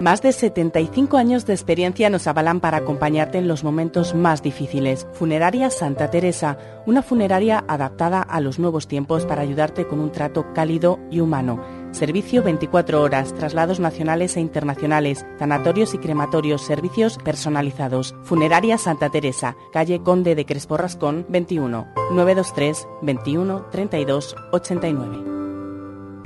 Más 0.00 0.22
de 0.22 0.32
75 0.32 1.18
años 1.18 1.44
de 1.44 1.52
experiencia 1.52 2.08
nos 2.08 2.26
avalan 2.26 2.60
para 2.60 2.78
acompañarte 2.78 3.36
en 3.36 3.46
los 3.46 3.62
momentos 3.62 4.14
más 4.14 4.42
difíciles. 4.42 5.06
Funeraria 5.12 5.68
Santa 5.68 6.08
Teresa, 6.08 6.56
una 6.86 7.02
funeraria 7.02 7.62
adaptada 7.68 8.22
a 8.22 8.40
los 8.40 8.58
nuevos 8.58 8.88
tiempos 8.88 9.26
para 9.26 9.42
ayudarte 9.42 9.86
con 9.86 10.00
un 10.00 10.10
trato 10.10 10.54
cálido 10.54 10.98
y 11.10 11.20
humano. 11.20 11.62
Servicio 11.92 12.42
24 12.42 13.02
horas, 13.02 13.34
traslados 13.34 13.80
nacionales 13.80 14.36
e 14.36 14.40
internacionales, 14.40 15.26
sanatorios 15.38 15.94
y 15.94 15.98
crematorios, 15.98 16.64
servicios 16.64 17.18
personalizados. 17.18 18.14
Funeraria 18.22 18.78
Santa 18.78 19.10
Teresa, 19.10 19.56
calle 19.72 20.02
Conde 20.02 20.34
de 20.34 20.46
Crespo 20.46 20.76
Rascón, 20.76 21.26
21, 21.28 21.86
923 22.12 22.86
21 23.02 23.66
32 23.70 24.36
89. 24.52 25.38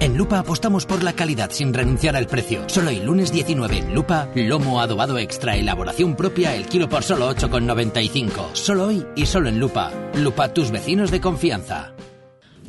En 0.03 0.17
Lupa 0.17 0.41
apostamos 0.41 0.85
por 0.85 1.05
la 1.05 1.13
calidad 1.13 1.51
sin 1.53 1.73
renunciar 1.73 2.17
al 2.17 2.27
precio. 2.27 2.65
Solo 2.67 2.91
el 2.91 3.05
lunes 3.05 3.31
19 3.31 3.79
en 3.79 3.95
Lupa, 3.95 4.29
lomo 4.35 4.81
adobado 4.81 5.17
extra, 5.17 5.55
elaboración 5.55 6.17
propia, 6.17 6.57
el 6.57 6.67
kilo 6.67 6.89
por 6.89 7.05
solo 7.05 7.33
8,95. 7.33 8.53
Solo 8.55 8.89
hoy 8.89 9.07
y 9.15 9.27
solo 9.27 9.49
en 9.49 9.61
Lupa. 9.61 9.93
Lupa, 10.17 10.53
tus 10.53 10.73
vecinos 10.73 11.13
de 11.13 11.21
confianza. 11.21 11.95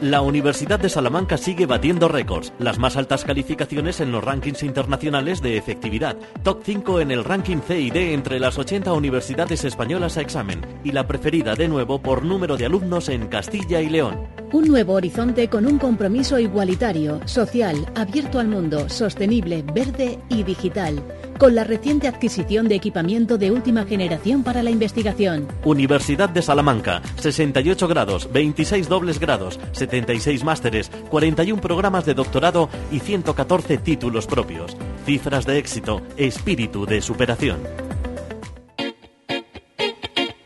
La 0.00 0.20
Universidad 0.20 0.78
de 0.78 0.88
Salamanca 0.88 1.36
sigue 1.36 1.66
batiendo 1.66 2.06
récords, 2.06 2.52
las 2.60 2.78
más 2.78 2.96
altas 2.96 3.24
calificaciones 3.24 3.98
en 3.98 4.12
los 4.12 4.22
rankings 4.22 4.62
internacionales 4.62 5.42
de 5.42 5.56
efectividad, 5.56 6.16
top 6.44 6.60
5 6.62 7.00
en 7.00 7.10
el 7.10 7.24
ranking 7.24 7.56
CID 7.66 7.96
entre 7.96 8.38
las 8.38 8.58
80 8.58 8.92
universidades 8.92 9.64
españolas 9.64 10.16
a 10.16 10.20
examen. 10.20 10.64
Y 10.84 10.92
la 10.92 11.08
preferida 11.08 11.56
de 11.56 11.66
nuevo 11.66 12.00
por 12.00 12.24
número 12.24 12.56
de 12.56 12.66
alumnos 12.66 13.08
en 13.08 13.26
Castilla 13.26 13.80
y 13.80 13.88
León. 13.88 14.28
Un 14.52 14.68
nuevo 14.68 14.92
horizonte 14.92 15.48
con 15.48 15.66
un 15.66 15.78
compromiso 15.78 16.38
igualitario, 16.38 17.20
social, 17.26 17.84
abierto 17.96 18.38
al 18.38 18.46
mundo, 18.46 18.88
sostenible, 18.88 19.64
verde 19.74 20.20
y 20.28 20.44
digital 20.44 21.02
con 21.38 21.54
la 21.54 21.64
reciente 21.64 22.08
adquisición 22.08 22.68
de 22.68 22.74
equipamiento 22.74 23.38
de 23.38 23.50
última 23.50 23.84
generación 23.84 24.42
para 24.42 24.62
la 24.62 24.70
investigación. 24.70 25.48
Universidad 25.64 26.28
de 26.28 26.42
Salamanca, 26.42 27.00
68 27.16 27.88
grados, 27.88 28.28
26 28.32 28.88
dobles 28.88 29.18
grados, 29.20 29.58
76 29.72 30.44
másteres, 30.44 30.90
41 31.10 31.62
programas 31.62 32.04
de 32.04 32.14
doctorado 32.14 32.68
y 32.90 33.00
114 33.00 33.78
títulos 33.78 34.26
propios. 34.26 34.76
Cifras 35.06 35.46
de 35.46 35.58
éxito, 35.58 36.02
espíritu 36.16 36.84
de 36.84 37.00
superación. 37.00 37.58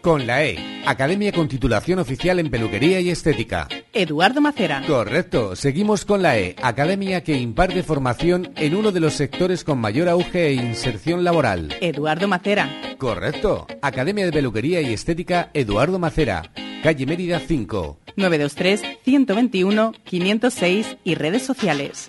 Con 0.03 0.27
la 0.27 0.45
E, 0.45 0.72
Academia 0.85 1.31
con 1.31 1.47
titulación 1.47 2.01
oficial 2.01 2.41
en 2.41 2.51
peluquería 2.51 3.01
y 3.01 3.11
estética. 3.11 3.69
Eduardo 3.93 4.41
Macera. 4.41 4.83
Correcto, 4.87 5.55
seguimos 5.55 6.05
con 6.05 6.23
la 6.23 6.39
E, 6.39 6.57
Academia 6.61 7.23
que 7.23 7.37
imparte 7.37 7.85
formación 7.85 8.53
en 8.57 8.75
uno 8.75 8.91
de 8.91 8.99
los 8.99 9.15
sectores 9.15 9.63
con 9.63 9.79
mayor 9.79 10.09
auge 10.09 10.49
e 10.49 10.55
inserción 10.55 11.23
laboral. 11.23 11.73
Eduardo 11.81 12.27
Macera. 12.27 12.69
Correcto, 12.99 13.67
Academia 13.81 14.25
de 14.25 14.33
Peluquería 14.33 14.81
y 14.81 14.93
Estética 14.93 15.51
Eduardo 15.55 16.01
Macera, 16.01 16.51
calle 16.83 17.07
Mérida 17.07 17.39
5. 17.39 17.99
923 18.17 18.83
121 19.05 19.93
506 20.05 20.97
y 21.05 21.15
redes 21.15 21.43
sociales. 21.43 22.09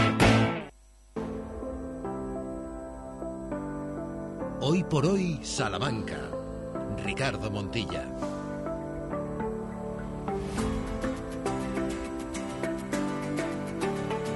Hoy 4.63 4.83
por 4.83 5.07
hoy, 5.07 5.39
Salamanca. 5.41 6.19
Ricardo 7.03 7.49
Montilla. 7.49 8.05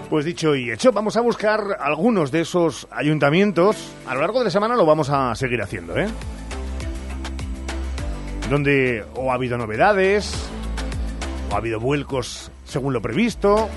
Pues 0.09 0.25
dicho 0.25 0.55
y 0.55 0.71
hecho, 0.71 0.91
vamos 0.91 1.15
a 1.15 1.21
buscar 1.21 1.77
algunos 1.79 2.31
de 2.31 2.41
esos 2.41 2.87
ayuntamientos. 2.89 3.93
A 4.07 4.15
lo 4.15 4.21
largo 4.21 4.39
de 4.39 4.45
la 4.45 4.49
semana 4.49 4.75
lo 4.75 4.87
vamos 4.87 5.11
a 5.11 5.35
seguir 5.35 5.61
haciendo, 5.61 5.95
¿eh? 5.95 6.07
Donde 8.49 9.05
o 9.13 9.31
ha 9.31 9.35
habido 9.35 9.59
novedades, 9.59 10.49
o 11.51 11.53
ha 11.53 11.57
habido 11.57 11.79
vuelcos 11.79 12.51
según 12.63 12.93
lo 12.93 13.01
previsto, 13.03 13.69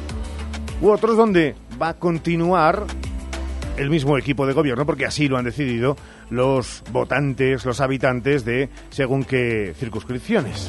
u 0.81 0.89
otros 0.89 1.15
donde 1.15 1.57
va 1.81 1.91
a 1.91 1.95
continuar 1.99 2.87
el 3.77 3.91
mismo 3.91 4.17
equipo 4.17 4.47
de 4.47 4.55
gobierno, 4.55 4.87
porque 4.87 5.05
así 5.05 5.29
lo 5.29 5.37
han 5.37 5.45
decidido 5.45 5.97
los 6.31 6.83
votantes, 6.91 7.65
los 7.65 7.81
habitantes 7.81 8.45
de 8.45 8.69
según 8.91 9.25
qué 9.25 9.75
circunscripciones. 9.77 10.69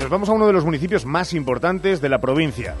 Nos 0.00 0.08
vamos 0.10 0.28
a 0.28 0.32
uno 0.32 0.46
de 0.46 0.52
los 0.52 0.64
municipios 0.64 1.04
más 1.04 1.32
importantes 1.34 2.00
de 2.00 2.08
la 2.08 2.20
provincia, 2.20 2.74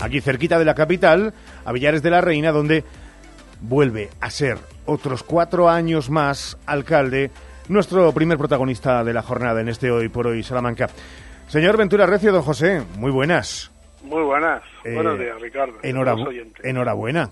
aquí 0.00 0.20
cerquita 0.20 0.58
de 0.58 0.64
la 0.64 0.74
capital, 0.74 1.32
a 1.64 1.72
Villares 1.72 2.02
de 2.02 2.10
la 2.10 2.20
Reina, 2.20 2.52
donde 2.52 2.84
vuelve 3.60 4.10
a 4.20 4.30
ser 4.30 4.58
otros 4.86 5.22
cuatro 5.22 5.68
años 5.68 6.10
más 6.10 6.56
alcalde, 6.66 7.30
nuestro 7.68 8.12
primer 8.12 8.38
protagonista 8.38 9.02
de 9.02 9.12
la 9.12 9.22
jornada 9.22 9.60
en 9.60 9.68
este 9.68 9.90
Hoy 9.90 10.08
por 10.08 10.26
Hoy 10.28 10.42
Salamanca. 10.42 10.88
Señor 11.48 11.76
Ventura 11.76 12.06
Recio, 12.06 12.32
don 12.32 12.42
José, 12.42 12.82
muy 12.96 13.10
buenas. 13.10 13.70
Muy 14.04 14.22
buenas. 14.22 14.62
Eh, 14.84 14.94
Buenos 14.94 15.18
días, 15.18 15.40
Ricardo. 15.40 15.74
Enhorabu- 15.82 16.52
enhorabuena. 16.62 17.30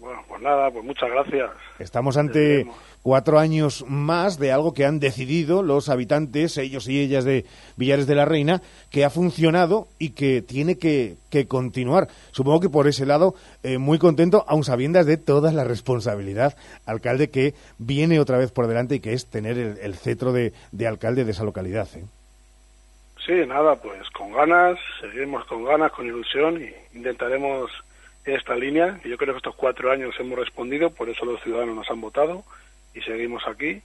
Bueno, 0.00 0.22
pues 0.28 0.40
nada, 0.40 0.70
pues 0.70 0.84
muchas 0.84 1.10
gracias. 1.10 1.50
Estamos 1.78 2.16
ante 2.16 2.66
cuatro 3.02 3.38
años 3.38 3.84
más 3.88 4.38
de 4.38 4.52
algo 4.52 4.74
que 4.74 4.84
han 4.84 5.00
decidido 5.00 5.62
los 5.62 5.88
habitantes, 5.88 6.58
ellos 6.58 6.88
y 6.88 7.00
ellas 7.00 7.24
de 7.24 7.46
Villares 7.76 8.06
de 8.06 8.14
la 8.14 8.24
Reina, 8.24 8.60
que 8.90 9.04
ha 9.04 9.10
funcionado 9.10 9.88
y 9.98 10.10
que 10.10 10.42
tiene 10.42 10.76
que, 10.78 11.16
que 11.30 11.46
continuar. 11.46 12.08
Supongo 12.32 12.60
que 12.60 12.68
por 12.68 12.86
ese 12.86 13.06
lado, 13.06 13.34
eh, 13.62 13.78
muy 13.78 13.98
contento, 13.98 14.44
aun 14.48 14.64
sabiendas 14.64 15.06
de 15.06 15.16
toda 15.16 15.52
la 15.52 15.64
responsabilidad, 15.64 16.56
alcalde, 16.86 17.30
que 17.30 17.54
viene 17.78 18.20
otra 18.20 18.38
vez 18.38 18.50
por 18.50 18.66
delante 18.66 18.96
y 18.96 19.00
que 19.00 19.12
es 19.12 19.26
tener 19.26 19.58
el, 19.58 19.78
el 19.78 19.94
cetro 19.94 20.32
de, 20.32 20.52
de 20.72 20.86
alcalde 20.86 21.24
de 21.24 21.30
esa 21.32 21.44
localidad. 21.44 21.88
¿eh? 21.94 22.04
Sí, 23.24 23.32
nada, 23.46 23.76
pues 23.76 24.08
con 24.10 24.32
ganas, 24.32 24.78
seguimos 25.00 25.44
con 25.46 25.64
ganas, 25.64 25.92
con 25.92 26.06
ilusión 26.06 26.62
y 26.62 26.96
intentaremos 26.96 27.70
esta 28.24 28.54
línea. 28.54 29.00
Yo 29.04 29.16
creo 29.16 29.34
que 29.34 29.38
estos 29.38 29.54
cuatro 29.54 29.90
años 29.90 30.14
hemos 30.18 30.38
respondido, 30.38 30.90
por 30.90 31.08
eso 31.08 31.24
los 31.24 31.42
ciudadanos 31.42 31.76
nos 31.76 31.90
han 31.90 32.00
votado 32.00 32.44
y 32.98 33.02
seguimos 33.02 33.42
aquí 33.46 33.80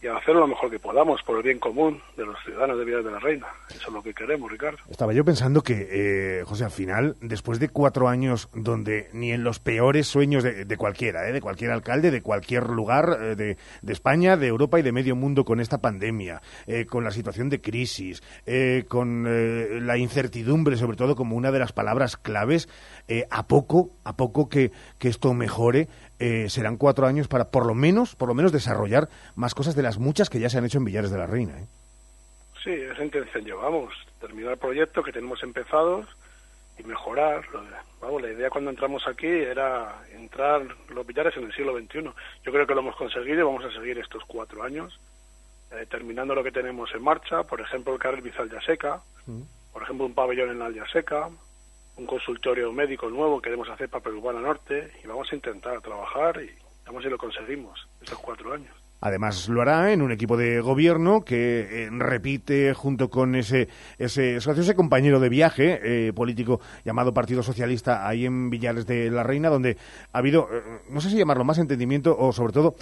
y 0.00 0.06
a 0.06 0.16
hacer 0.16 0.36
lo 0.36 0.46
mejor 0.46 0.70
que 0.70 0.78
podamos 0.78 1.20
por 1.24 1.38
el 1.38 1.42
bien 1.42 1.58
común 1.58 2.00
de 2.16 2.24
los 2.24 2.36
ciudadanos 2.44 2.78
de 2.78 2.84
Villas 2.84 3.04
de 3.04 3.10
la 3.10 3.18
Reina. 3.18 3.48
Eso 3.68 3.88
es 3.88 3.92
lo 3.92 4.00
que 4.00 4.14
queremos, 4.14 4.50
Ricardo. 4.50 4.78
Estaba 4.88 5.12
yo 5.12 5.24
pensando 5.24 5.62
que, 5.62 5.88
eh, 5.90 6.44
José, 6.44 6.64
al 6.64 6.70
final, 6.70 7.16
después 7.20 7.58
de 7.58 7.68
cuatro 7.68 8.08
años 8.08 8.48
donde 8.54 9.08
ni 9.12 9.32
en 9.32 9.42
los 9.42 9.58
peores 9.58 10.06
sueños 10.06 10.44
de, 10.44 10.64
de 10.64 10.76
cualquiera, 10.76 11.28
eh, 11.28 11.32
de 11.32 11.40
cualquier 11.40 11.72
alcalde, 11.72 12.12
de 12.12 12.22
cualquier 12.22 12.68
lugar 12.68 13.18
eh, 13.20 13.34
de, 13.34 13.56
de 13.82 13.92
España, 13.92 14.36
de 14.36 14.46
Europa 14.46 14.78
y 14.78 14.82
de 14.82 14.92
medio 14.92 15.16
mundo 15.16 15.44
con 15.44 15.58
esta 15.58 15.78
pandemia, 15.78 16.42
eh, 16.68 16.86
con 16.86 17.02
la 17.02 17.10
situación 17.10 17.48
de 17.48 17.60
crisis, 17.60 18.22
eh, 18.46 18.84
con 18.86 19.26
la 19.86 19.98
incertidumbre, 19.98 20.76
sobre 20.76 20.96
todo 20.96 21.16
como 21.16 21.34
una 21.34 21.50
de 21.50 21.58
las 21.58 21.72
palabras 21.72 22.16
claves, 22.16 22.68
a 23.30 23.46
poco, 23.46 23.90
a 24.04 24.16
poco 24.16 24.48
que, 24.48 24.70
que 24.98 25.08
esto 25.08 25.32
mejore, 25.34 25.88
eh, 26.18 26.48
serán 26.48 26.76
cuatro 26.76 27.06
años 27.06 27.28
para 27.28 27.50
por 27.50 27.66
lo 27.66 27.74
menos, 27.74 28.14
por 28.16 28.28
lo 28.28 28.34
menos 28.34 28.52
desarrollar 28.52 29.08
más 29.34 29.54
cosas 29.54 29.76
de 29.76 29.82
las 29.82 29.98
muchas 29.98 30.30
que 30.30 30.40
ya 30.40 30.50
se 30.50 30.58
han 30.58 30.64
hecho 30.64 30.78
en 30.78 30.84
Villares 30.84 31.10
de 31.10 31.18
la 31.18 31.26
Reina. 31.26 31.58
¿eh? 31.58 31.66
Sí, 32.62 32.70
esa 32.70 33.04
intención 33.04 33.44
llevamos, 33.44 33.94
terminar 34.20 34.52
el 34.52 34.58
proyecto 34.58 35.02
que 35.02 35.12
tenemos 35.12 35.42
empezados 35.42 36.06
y 36.78 36.82
mejorar. 36.82 37.44
Vamos, 38.00 38.22
la 38.22 38.32
idea 38.32 38.50
cuando 38.50 38.70
entramos 38.70 39.06
aquí 39.06 39.26
era 39.26 40.02
entrar 40.12 40.62
los 40.88 41.06
billares 41.06 41.36
en 41.36 41.44
el 41.44 41.52
siglo 41.52 41.78
XXI. 41.78 42.10
Yo 42.44 42.52
creo 42.52 42.66
que 42.66 42.74
lo 42.74 42.80
hemos 42.80 42.96
conseguido 42.96 43.40
y 43.40 43.44
vamos 43.44 43.64
a 43.64 43.72
seguir 43.72 43.98
estos 43.98 44.24
cuatro 44.26 44.62
años, 44.62 45.00
eh, 45.72 45.86
terminando 45.88 46.34
lo 46.34 46.44
que 46.44 46.52
tenemos 46.52 46.90
en 46.94 47.02
marcha, 47.02 47.42
por 47.44 47.60
ejemplo, 47.60 47.92
el 47.92 47.98
carril 47.98 48.22
Bizal 48.22 48.50
Yaseca, 48.50 49.02
por 49.72 49.82
ejemplo, 49.82 50.06
un 50.06 50.14
pabellón 50.14 50.50
en 50.50 50.58
la 50.58 50.86
Seca, 50.92 51.28
un 51.98 52.06
consultorio 52.06 52.72
médico 52.72 53.10
nuevo 53.10 53.40
que 53.40 53.46
queremos 53.46 53.68
hacer 53.68 53.88
para 53.88 54.04
Peruana 54.04 54.40
Norte 54.40 54.92
y 55.02 55.06
vamos 55.06 55.30
a 55.32 55.34
intentar 55.34 55.80
trabajar 55.80 56.40
y 56.40 56.50
vamos 56.86 57.02
si 57.02 57.10
lo 57.10 57.18
conseguimos 57.18 57.88
estos 58.00 58.18
cuatro 58.20 58.54
años. 58.54 58.77
Además 59.00 59.48
lo 59.48 59.62
hará 59.62 59.92
en 59.92 60.02
un 60.02 60.10
equipo 60.10 60.36
de 60.36 60.60
gobierno 60.60 61.24
que 61.24 61.84
eh, 61.84 61.88
repite 61.92 62.74
junto 62.74 63.10
con 63.10 63.36
ese 63.36 63.68
ese, 63.98 64.36
ese 64.36 64.74
compañero 64.74 65.20
de 65.20 65.28
viaje 65.28 65.80
eh, 65.82 66.12
político 66.12 66.60
llamado 66.84 67.14
Partido 67.14 67.42
Socialista 67.42 68.08
ahí 68.08 68.26
en 68.26 68.50
Villares 68.50 68.86
de 68.86 69.10
la 69.10 69.22
Reina, 69.22 69.50
donde 69.50 69.76
ha 70.12 70.18
habido, 70.18 70.48
eh, 70.52 70.62
no 70.90 71.00
sé 71.00 71.10
si 71.10 71.16
llamarlo 71.16 71.44
más 71.44 71.58
entendimiento 71.58 72.16
o 72.18 72.32
sobre 72.32 72.52
todo 72.52 72.74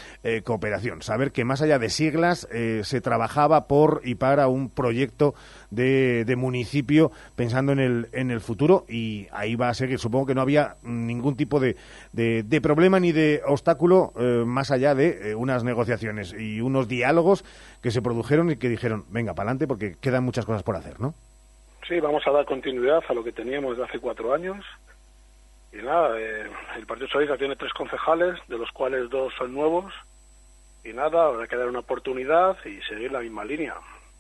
cooperación. 0.44 1.02
Saber 1.02 1.32
que 1.32 1.44
más 1.44 1.62
allá 1.62 1.78
de 1.78 1.88
siglas 1.88 2.48
se 2.50 3.00
trabajaba 3.00 3.66
por 3.66 4.00
y 4.04 4.16
para 4.16 4.48
un 4.48 4.68
proyecto 4.70 5.34
de, 5.70 6.24
de 6.24 6.36
municipio 6.36 7.12
pensando 7.34 7.72
en 7.72 7.78
el, 7.78 8.08
en 8.12 8.30
el 8.30 8.40
futuro 8.40 8.84
y 8.88 9.28
ahí 9.32 9.54
va 9.54 9.68
a 9.68 9.74
seguir. 9.74 9.98
Supongo 9.98 10.26
que 10.26 10.34
no 10.34 10.40
había 10.40 10.76
ningún 10.82 11.36
tipo 11.36 11.60
de, 11.60 11.76
de, 12.12 12.60
problema 12.60 12.98
ni 13.00 13.12
de 13.12 13.42
obstáculo 13.46 14.12
más 14.46 14.70
allá 14.70 14.94
de 14.94 15.34
unas 15.34 15.62
negociaciones 15.62 16.05
y 16.38 16.60
unos 16.60 16.88
diálogos 16.88 17.44
que 17.82 17.90
se 17.90 18.02
produjeron 18.02 18.50
y 18.50 18.56
que 18.56 18.68
dijeron, 18.68 19.04
venga, 19.08 19.34
para 19.34 19.50
adelante 19.50 19.66
porque 19.66 19.96
quedan 20.00 20.24
muchas 20.24 20.44
cosas 20.44 20.62
por 20.62 20.76
hacer, 20.76 21.00
¿no? 21.00 21.14
Sí, 21.86 22.00
vamos 22.00 22.26
a 22.26 22.32
dar 22.32 22.44
continuidad 22.44 23.04
a 23.08 23.14
lo 23.14 23.22
que 23.22 23.32
teníamos 23.32 23.76
de 23.76 23.84
hace 23.84 24.00
cuatro 24.00 24.34
años. 24.34 24.64
Y 25.72 25.76
nada, 25.76 26.18
eh, 26.18 26.50
el 26.76 26.86
Partido 26.86 27.06
Socialista 27.06 27.36
tiene 27.36 27.54
tres 27.54 27.72
concejales, 27.72 28.38
de 28.48 28.58
los 28.58 28.70
cuales 28.72 29.08
dos 29.08 29.32
son 29.38 29.54
nuevos. 29.54 29.92
Y 30.84 30.92
nada, 30.92 31.26
habrá 31.26 31.46
que 31.46 31.56
dar 31.56 31.68
una 31.68 31.80
oportunidad 31.80 32.56
y 32.64 32.80
seguir 32.82 33.12
la 33.12 33.20
misma 33.20 33.44
línea. 33.44 33.74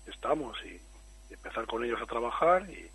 Estamos 0.06 0.56
y, 0.64 0.80
empezar 1.32 1.66
con 1.66 1.84
ellos 1.84 2.00
a 2.00 2.06
trabajar 2.06 2.70
y, 2.70 2.88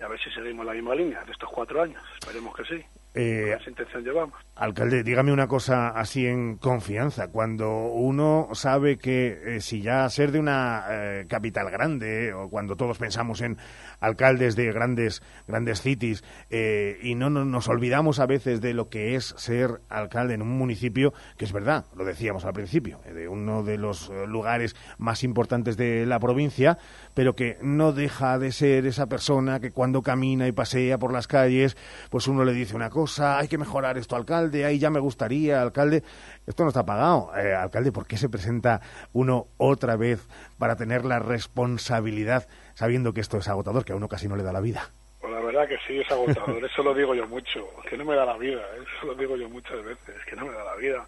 y 0.00 0.02
a 0.02 0.08
ver 0.08 0.18
si 0.20 0.30
seguimos 0.30 0.64
la 0.64 0.72
misma 0.72 0.94
línea 0.94 1.22
de 1.24 1.32
estos 1.32 1.50
cuatro 1.50 1.82
años. 1.82 2.02
Esperemos 2.18 2.56
que 2.56 2.64
sí. 2.64 2.84
Eh, 3.14 3.54
Esa 3.60 3.68
intención 3.68 4.02
llevamos. 4.04 4.34
Alcalde, 4.56 5.02
dígame 5.02 5.32
una 5.32 5.46
cosa 5.46 5.88
así 5.88 6.26
en 6.26 6.56
confianza. 6.56 7.28
Cuando 7.28 7.70
uno 7.88 8.48
sabe 8.52 8.96
que 8.96 9.56
eh, 9.56 9.60
si 9.60 9.82
ya 9.82 10.08
ser 10.08 10.32
de 10.32 10.38
una 10.38 10.84
eh, 10.88 11.26
capital 11.28 11.70
grande, 11.70 12.32
o 12.32 12.48
cuando 12.48 12.74
todos 12.76 12.96
pensamos 12.98 13.42
en 13.42 13.58
alcaldes 14.00 14.56
de 14.56 14.72
grandes, 14.72 15.22
grandes 15.46 15.82
cities, 15.82 16.24
y 17.02 17.14
no, 17.14 17.28
no- 17.30 17.44
nos 17.44 17.68
olvidamos 17.68 18.18
a 18.18 18.26
veces 18.26 18.60
de 18.60 18.72
lo 18.74 18.88
que 18.88 19.14
es 19.14 19.34
ser 19.36 19.80
alcalde 19.90 20.34
en 20.34 20.42
un 20.42 20.56
municipio, 20.56 21.12
que 21.36 21.44
es 21.44 21.52
verdad, 21.52 21.84
lo 21.96 22.04
decíamos 22.04 22.44
al 22.44 22.52
principio, 22.52 22.98
de 23.04 23.28
uno 23.28 23.62
de 23.62 23.76
los 23.78 24.10
lugares 24.26 24.74
más 24.98 25.22
importantes 25.22 25.76
de 25.76 26.06
la 26.06 26.18
provincia, 26.18 26.78
pero 27.14 27.34
que 27.34 27.58
no 27.62 27.92
deja 27.92 28.38
de 28.38 28.52
ser 28.52 28.86
esa 28.86 29.06
persona 29.06 29.60
que 29.60 29.70
cuando 29.70 30.02
camina 30.02 30.46
y 30.48 30.52
pasea 30.52 30.98
por 30.98 31.12
las 31.12 31.26
calles, 31.28 31.76
pues 32.10 32.26
uno 32.26 32.44
le 32.44 32.52
dice 32.52 32.74
una 32.74 32.90
cosa, 32.90 33.01
hay 33.20 33.48
que 33.48 33.58
mejorar 33.58 33.98
esto, 33.98 34.16
alcalde, 34.16 34.64
ahí 34.64 34.78
ya 34.78 34.90
me 34.90 35.00
gustaría, 35.00 35.60
alcalde. 35.60 36.02
Esto 36.46 36.62
no 36.62 36.68
está 36.68 36.84
pagado. 36.84 37.30
Eh, 37.36 37.54
alcalde, 37.54 37.92
¿por 37.92 38.06
qué 38.06 38.16
se 38.16 38.28
presenta 38.28 38.80
uno 39.12 39.46
otra 39.58 39.96
vez 39.96 40.26
para 40.58 40.76
tener 40.76 41.04
la 41.04 41.18
responsabilidad, 41.18 42.48
sabiendo 42.74 43.12
que 43.12 43.20
esto 43.20 43.38
es 43.38 43.48
agotador, 43.48 43.84
que 43.84 43.92
a 43.92 43.96
uno 43.96 44.08
casi 44.08 44.28
no 44.28 44.36
le 44.36 44.42
da 44.42 44.52
la 44.52 44.60
vida? 44.60 44.90
Pues 45.20 45.32
la 45.32 45.40
verdad 45.40 45.68
que 45.68 45.78
sí, 45.86 46.00
es 46.00 46.10
agotador. 46.10 46.64
Eso 46.64 46.82
lo 46.82 46.94
digo 46.94 47.14
yo 47.14 47.26
mucho. 47.28 47.68
Que 47.88 47.96
no 47.96 48.04
me 48.04 48.16
da 48.16 48.24
la 48.24 48.36
vida. 48.36 48.62
Eso 48.76 49.06
lo 49.06 49.14
digo 49.14 49.36
yo 49.36 49.48
muchas 49.48 49.84
veces. 49.84 50.16
Que 50.28 50.34
no 50.34 50.46
me 50.46 50.52
da 50.52 50.64
la 50.64 50.76
vida. 50.76 51.06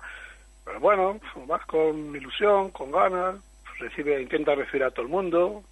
Pero 0.64 0.80
bueno, 0.80 1.20
vas 1.46 1.64
con 1.66 2.14
ilusión, 2.14 2.70
con 2.70 2.92
ganas. 2.92 3.36
Recibe, 3.78 4.22
intenta 4.22 4.54
recibir 4.54 4.84
a 4.84 4.90
todo 4.90 5.02
el 5.02 5.10
mundo. 5.10 5.64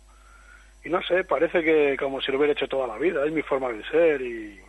Y 0.84 0.88
no 0.88 1.00
sé, 1.02 1.22
parece 1.22 1.62
que 1.62 1.96
como 1.96 2.20
si 2.20 2.32
lo 2.32 2.38
hubiera 2.38 2.52
hecho 2.52 2.66
toda 2.66 2.88
la 2.88 2.98
vida. 2.98 3.24
Es 3.24 3.32
mi 3.32 3.42
forma 3.42 3.68
de 3.68 3.84
ser 3.84 4.20
y 4.20 4.60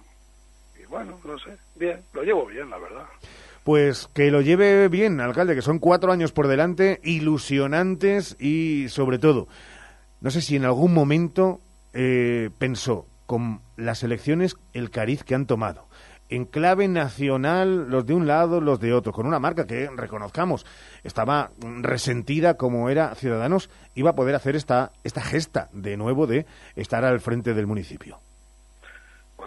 bueno, 0.93 1.19
no 1.25 1.39
sé. 1.39 1.57
Bien, 1.75 2.01
lo 2.13 2.21
llevo 2.21 2.45
bien, 2.45 2.69
la 2.69 2.77
verdad. 2.77 3.05
Pues 3.63 4.07
que 4.13 4.29
lo 4.29 4.41
lleve 4.41 4.89
bien, 4.89 5.19
alcalde, 5.21 5.55
que 5.55 5.63
son 5.63 5.79
cuatro 5.79 6.11
años 6.11 6.31
por 6.31 6.47
delante, 6.47 7.01
ilusionantes 7.03 8.39
y 8.39 8.89
sobre 8.89 9.17
todo, 9.17 9.47
no 10.21 10.29
sé 10.29 10.41
si 10.41 10.55
en 10.55 10.65
algún 10.65 10.93
momento 10.93 11.61
eh, 11.93 12.51
pensó 12.59 13.07
con 13.25 13.61
las 13.75 14.03
elecciones 14.03 14.55
el 14.73 14.91
cariz 14.91 15.23
que 15.23 15.33
han 15.33 15.47
tomado. 15.47 15.87
En 16.29 16.45
clave 16.45 16.87
nacional, 16.87 17.89
los 17.89 18.05
de 18.05 18.13
un 18.13 18.27
lado, 18.27 18.61
los 18.61 18.79
de 18.79 18.93
otro, 18.93 19.13
con 19.13 19.25
una 19.25 19.39
marca 19.39 19.65
que, 19.65 19.89
reconozcamos, 19.95 20.63
estaba 21.03 21.51
resentida 21.81 22.55
como 22.55 22.89
era 22.89 23.15
Ciudadanos, 23.15 23.71
iba 23.95 24.11
a 24.11 24.15
poder 24.15 24.35
hacer 24.35 24.55
esta, 24.55 24.91
esta 25.03 25.21
gesta 25.21 25.69
de 25.73 25.97
nuevo 25.97 26.27
de 26.27 26.45
estar 26.75 27.03
al 27.03 27.19
frente 27.19 27.55
del 27.55 27.65
municipio. 27.65 28.19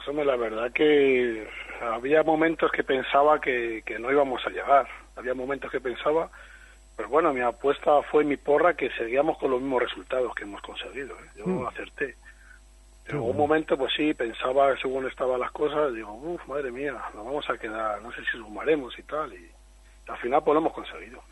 Hombre, 0.09 0.25
la 0.25 0.37
verdad 0.37 0.73
que 0.73 1.49
había 1.83 2.23
momentos 2.23 2.71
que 2.71 2.85
pensaba 2.85 3.41
que, 3.41 3.83
que 3.85 3.99
no 3.99 4.11
íbamos 4.11 4.45
a 4.47 4.51
llegar. 4.51 4.87
Había 5.17 5.35
momentos 5.35 5.71
que 5.71 5.81
pensaba, 5.81 6.31
pero 6.97 7.09
bueno, 7.09 7.33
mi 7.33 7.41
apuesta 7.41 8.03
fue 8.11 8.25
mi 8.25 8.37
porra 8.37 8.75
que 8.75 8.91
seguíamos 8.91 9.39
con 9.39 9.51
los 9.51 9.61
mismos 9.61 9.83
resultados 9.83 10.35
que 10.35 10.45
hemos 10.45 10.63
conseguido. 10.63 11.15
¿eh? 11.17 11.29
Yo 11.37 11.47
Mm. 11.47 11.67
acerté. 11.67 12.17
En 13.09 13.17
algún 13.17 13.37
momento, 13.37 13.77
pues 13.79 13.93
sí, 13.97 14.15
pensaba 14.15 14.77
según 14.79 15.07
estaban 15.07 15.39
las 15.39 15.53
cosas, 15.53 15.95
digo, 15.95 16.13
uff, 16.13 16.45
madre 16.49 16.73
mía, 16.73 16.93
nos 17.15 17.25
vamos 17.25 17.49
a 17.49 17.57
quedar, 17.57 18.03
no 18.03 18.11
sé 18.13 18.21
si 18.23 18.37
sumaremos 18.39 18.99
y 18.99 19.03
tal. 19.05 19.33
Y 19.33 19.49
al 20.09 20.19
final, 20.19 20.43
pues 20.43 20.55
lo 20.55 20.61
hemos 20.61 20.73
conseguido. 20.73 21.23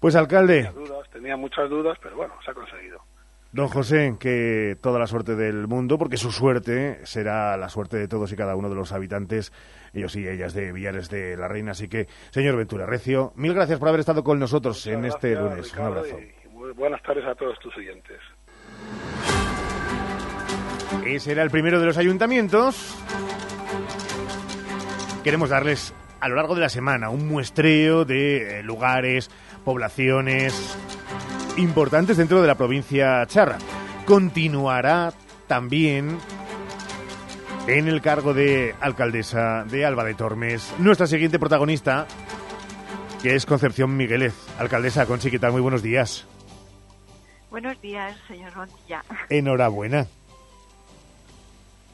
Pues 0.00 0.16
alcalde, 0.16 0.64
Tenía 0.64 0.72
dudas, 0.72 1.10
tenía 1.10 1.36
muchas 1.36 1.68
dudas, 1.68 1.98
pero 2.02 2.16
bueno, 2.16 2.34
se 2.44 2.50
ha 2.50 2.54
conseguido. 2.54 3.00
Don 3.52 3.68
José, 3.68 4.16
que 4.18 4.78
toda 4.80 4.98
la 4.98 5.06
suerte 5.06 5.36
del 5.36 5.68
mundo, 5.68 5.98
porque 5.98 6.16
su 6.16 6.32
suerte 6.32 7.04
será 7.04 7.54
la 7.58 7.68
suerte 7.68 7.98
de 7.98 8.08
todos 8.08 8.32
y 8.32 8.36
cada 8.36 8.56
uno 8.56 8.70
de 8.70 8.74
los 8.74 8.92
habitantes, 8.92 9.52
ellos 9.92 10.16
y 10.16 10.26
ellas 10.26 10.54
de 10.54 10.72
Villares 10.72 11.10
de 11.10 11.36
la 11.36 11.48
Reina. 11.48 11.72
Así 11.72 11.86
que, 11.86 12.06
señor 12.30 12.56
Ventura 12.56 12.86
Recio, 12.86 13.34
mil 13.36 13.52
gracias 13.52 13.78
por 13.78 13.88
haber 13.88 14.00
estado 14.00 14.24
con 14.24 14.38
nosotros 14.38 14.86
en 14.86 15.04
este 15.04 15.34
lunes. 15.34 15.70
Un 15.74 15.80
abrazo. 15.80 16.18
y 16.18 16.72
buenas 16.72 17.02
tardes 17.02 17.26
a 17.26 17.34
todos 17.34 17.58
tus 17.58 17.76
oyentes. 17.76 18.18
Ese 21.04 21.32
era 21.32 21.42
el 21.42 21.50
primero 21.50 21.78
de 21.78 21.84
los 21.84 21.98
ayuntamientos. 21.98 22.96
Queremos 25.22 25.50
darles 25.50 25.94
a 26.20 26.28
lo 26.28 26.36
largo 26.36 26.54
de 26.54 26.62
la 26.62 26.70
semana, 26.70 27.10
un 27.10 27.28
muestreo 27.28 28.06
de 28.06 28.60
eh, 28.60 28.62
lugares, 28.62 29.30
poblaciones 29.62 30.78
importantes 31.56 32.16
dentro 32.16 32.40
de 32.40 32.48
la 32.48 32.54
provincia 32.54 33.24
charra. 33.26 33.58
Continuará 34.06 35.12
también 35.46 36.18
en 37.66 37.88
el 37.88 38.00
cargo 38.00 38.34
de 38.34 38.74
alcaldesa 38.80 39.64
de 39.64 39.84
Alba 39.84 40.04
de 40.04 40.14
Tormes. 40.14 40.72
Nuestra 40.78 41.06
siguiente 41.06 41.38
protagonista, 41.38 42.06
que 43.22 43.34
es 43.34 43.46
Concepción 43.46 43.96
Miguelez. 43.96 44.34
Alcaldesa 44.58 45.06
Conchi, 45.06 45.30
¿qué 45.30 45.38
tal? 45.38 45.52
Muy 45.52 45.60
buenos 45.60 45.82
días. 45.82 46.26
Buenos 47.50 47.80
días, 47.80 48.16
señor 48.26 48.56
Montilla. 48.56 49.04
Enhorabuena. 49.28 50.06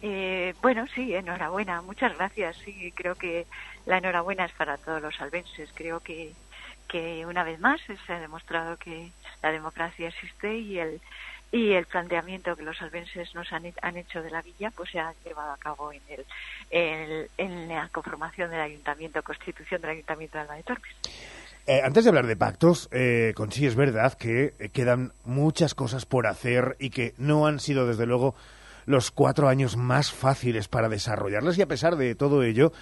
Eh, 0.00 0.54
bueno, 0.62 0.86
sí, 0.94 1.12
enhorabuena. 1.12 1.82
Muchas 1.82 2.16
gracias. 2.16 2.56
Sí, 2.64 2.92
creo 2.94 3.16
que 3.16 3.46
la 3.84 3.98
enhorabuena 3.98 4.44
es 4.44 4.52
para 4.52 4.76
todos 4.76 5.02
los 5.02 5.20
albenses. 5.20 5.70
Creo 5.74 5.98
que, 6.00 6.32
que 6.86 7.26
una 7.26 7.42
vez 7.42 7.58
más 7.58 7.80
se 8.06 8.12
ha 8.12 8.20
demostrado 8.20 8.76
que 8.76 9.10
la 9.42 9.52
democracia 9.52 10.08
existe 10.08 10.56
y 10.56 10.78
el 10.78 11.00
y 11.50 11.72
el 11.72 11.86
planteamiento 11.86 12.54
que 12.56 12.62
los 12.62 12.80
albenses 12.82 13.34
nos 13.34 13.50
han, 13.52 13.72
han 13.80 13.96
hecho 13.96 14.22
de 14.22 14.30
la 14.30 14.42
villa 14.42 14.70
pues 14.70 14.90
se 14.90 15.00
ha 15.00 15.14
llevado 15.24 15.52
a 15.52 15.56
cabo 15.56 15.92
en 15.92 16.02
el, 16.70 17.30
en, 17.38 17.68
la 17.68 17.88
conformación 17.88 18.50
del 18.50 18.60
ayuntamiento, 18.60 19.22
constitución 19.22 19.80
del 19.80 19.92
ayuntamiento 19.92 20.36
de 20.36 20.42
Alba 20.42 20.56
de 20.56 20.62
Tormes. 20.62 20.94
Eh, 21.66 21.80
antes 21.82 22.04
de 22.04 22.10
hablar 22.10 22.26
de 22.26 22.36
pactos, 22.36 22.88
eh, 22.92 23.32
con 23.34 23.52
sí 23.52 23.66
es 23.66 23.76
verdad 23.76 24.14
que 24.14 24.54
eh, 24.58 24.68
quedan 24.70 25.12
muchas 25.24 25.74
cosas 25.74 26.06
por 26.06 26.26
hacer 26.26 26.76
y 26.78 26.90
que 26.90 27.14
no 27.18 27.46
han 27.46 27.60
sido, 27.60 27.86
desde 27.86 28.06
luego, 28.06 28.34
los 28.86 29.10
cuatro 29.10 29.48
años 29.48 29.76
más 29.76 30.10
fáciles 30.10 30.68
para 30.68 30.88
desarrollarlas 30.88 31.58
y 31.58 31.62
a 31.62 31.66
pesar 31.66 31.96
de 31.96 32.14
todo 32.14 32.42
ello, 32.42 32.72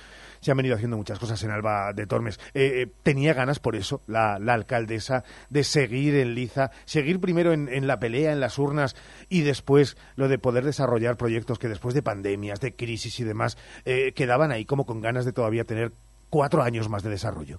se 0.46 0.52
han 0.52 0.58
venido 0.58 0.76
haciendo 0.76 0.96
muchas 0.96 1.18
cosas 1.18 1.42
en 1.42 1.50
Alba 1.50 1.92
de 1.92 2.06
Tormes. 2.06 2.38
Eh, 2.54 2.82
eh, 2.82 2.86
tenía 3.02 3.34
ganas 3.34 3.58
por 3.58 3.74
eso 3.74 4.02
la, 4.06 4.34
alcaldesa 4.34 5.24
de 5.50 5.64
seguir 5.64 6.14
en 6.14 6.36
liza, 6.36 6.70
seguir 6.84 7.18
primero 7.18 7.52
en, 7.52 7.86
la 7.88 7.98
pelea, 7.98 8.30
en 8.30 8.38
las 8.38 8.56
urnas 8.56 8.94
y 9.28 9.40
después 9.40 9.96
lo 10.14 10.28
de 10.28 10.38
poder 10.38 10.64
desarrollar 10.64 11.16
proyectos 11.16 11.58
que 11.58 11.66
después 11.66 11.96
de 11.96 12.02
pandemias, 12.02 12.60
de 12.60 12.76
crisis 12.76 13.18
y 13.18 13.24
demás, 13.24 13.58
eh, 13.84 14.12
quedaban 14.12 14.52
ahí 14.52 14.64
como 14.64 14.86
con 14.86 15.00
ganas 15.00 15.24
de 15.24 15.32
todavía 15.32 15.64
tener 15.64 15.90
cuatro 16.30 16.62
años 16.62 16.88
más 16.88 17.02
de 17.02 17.10
desarrollo. 17.10 17.58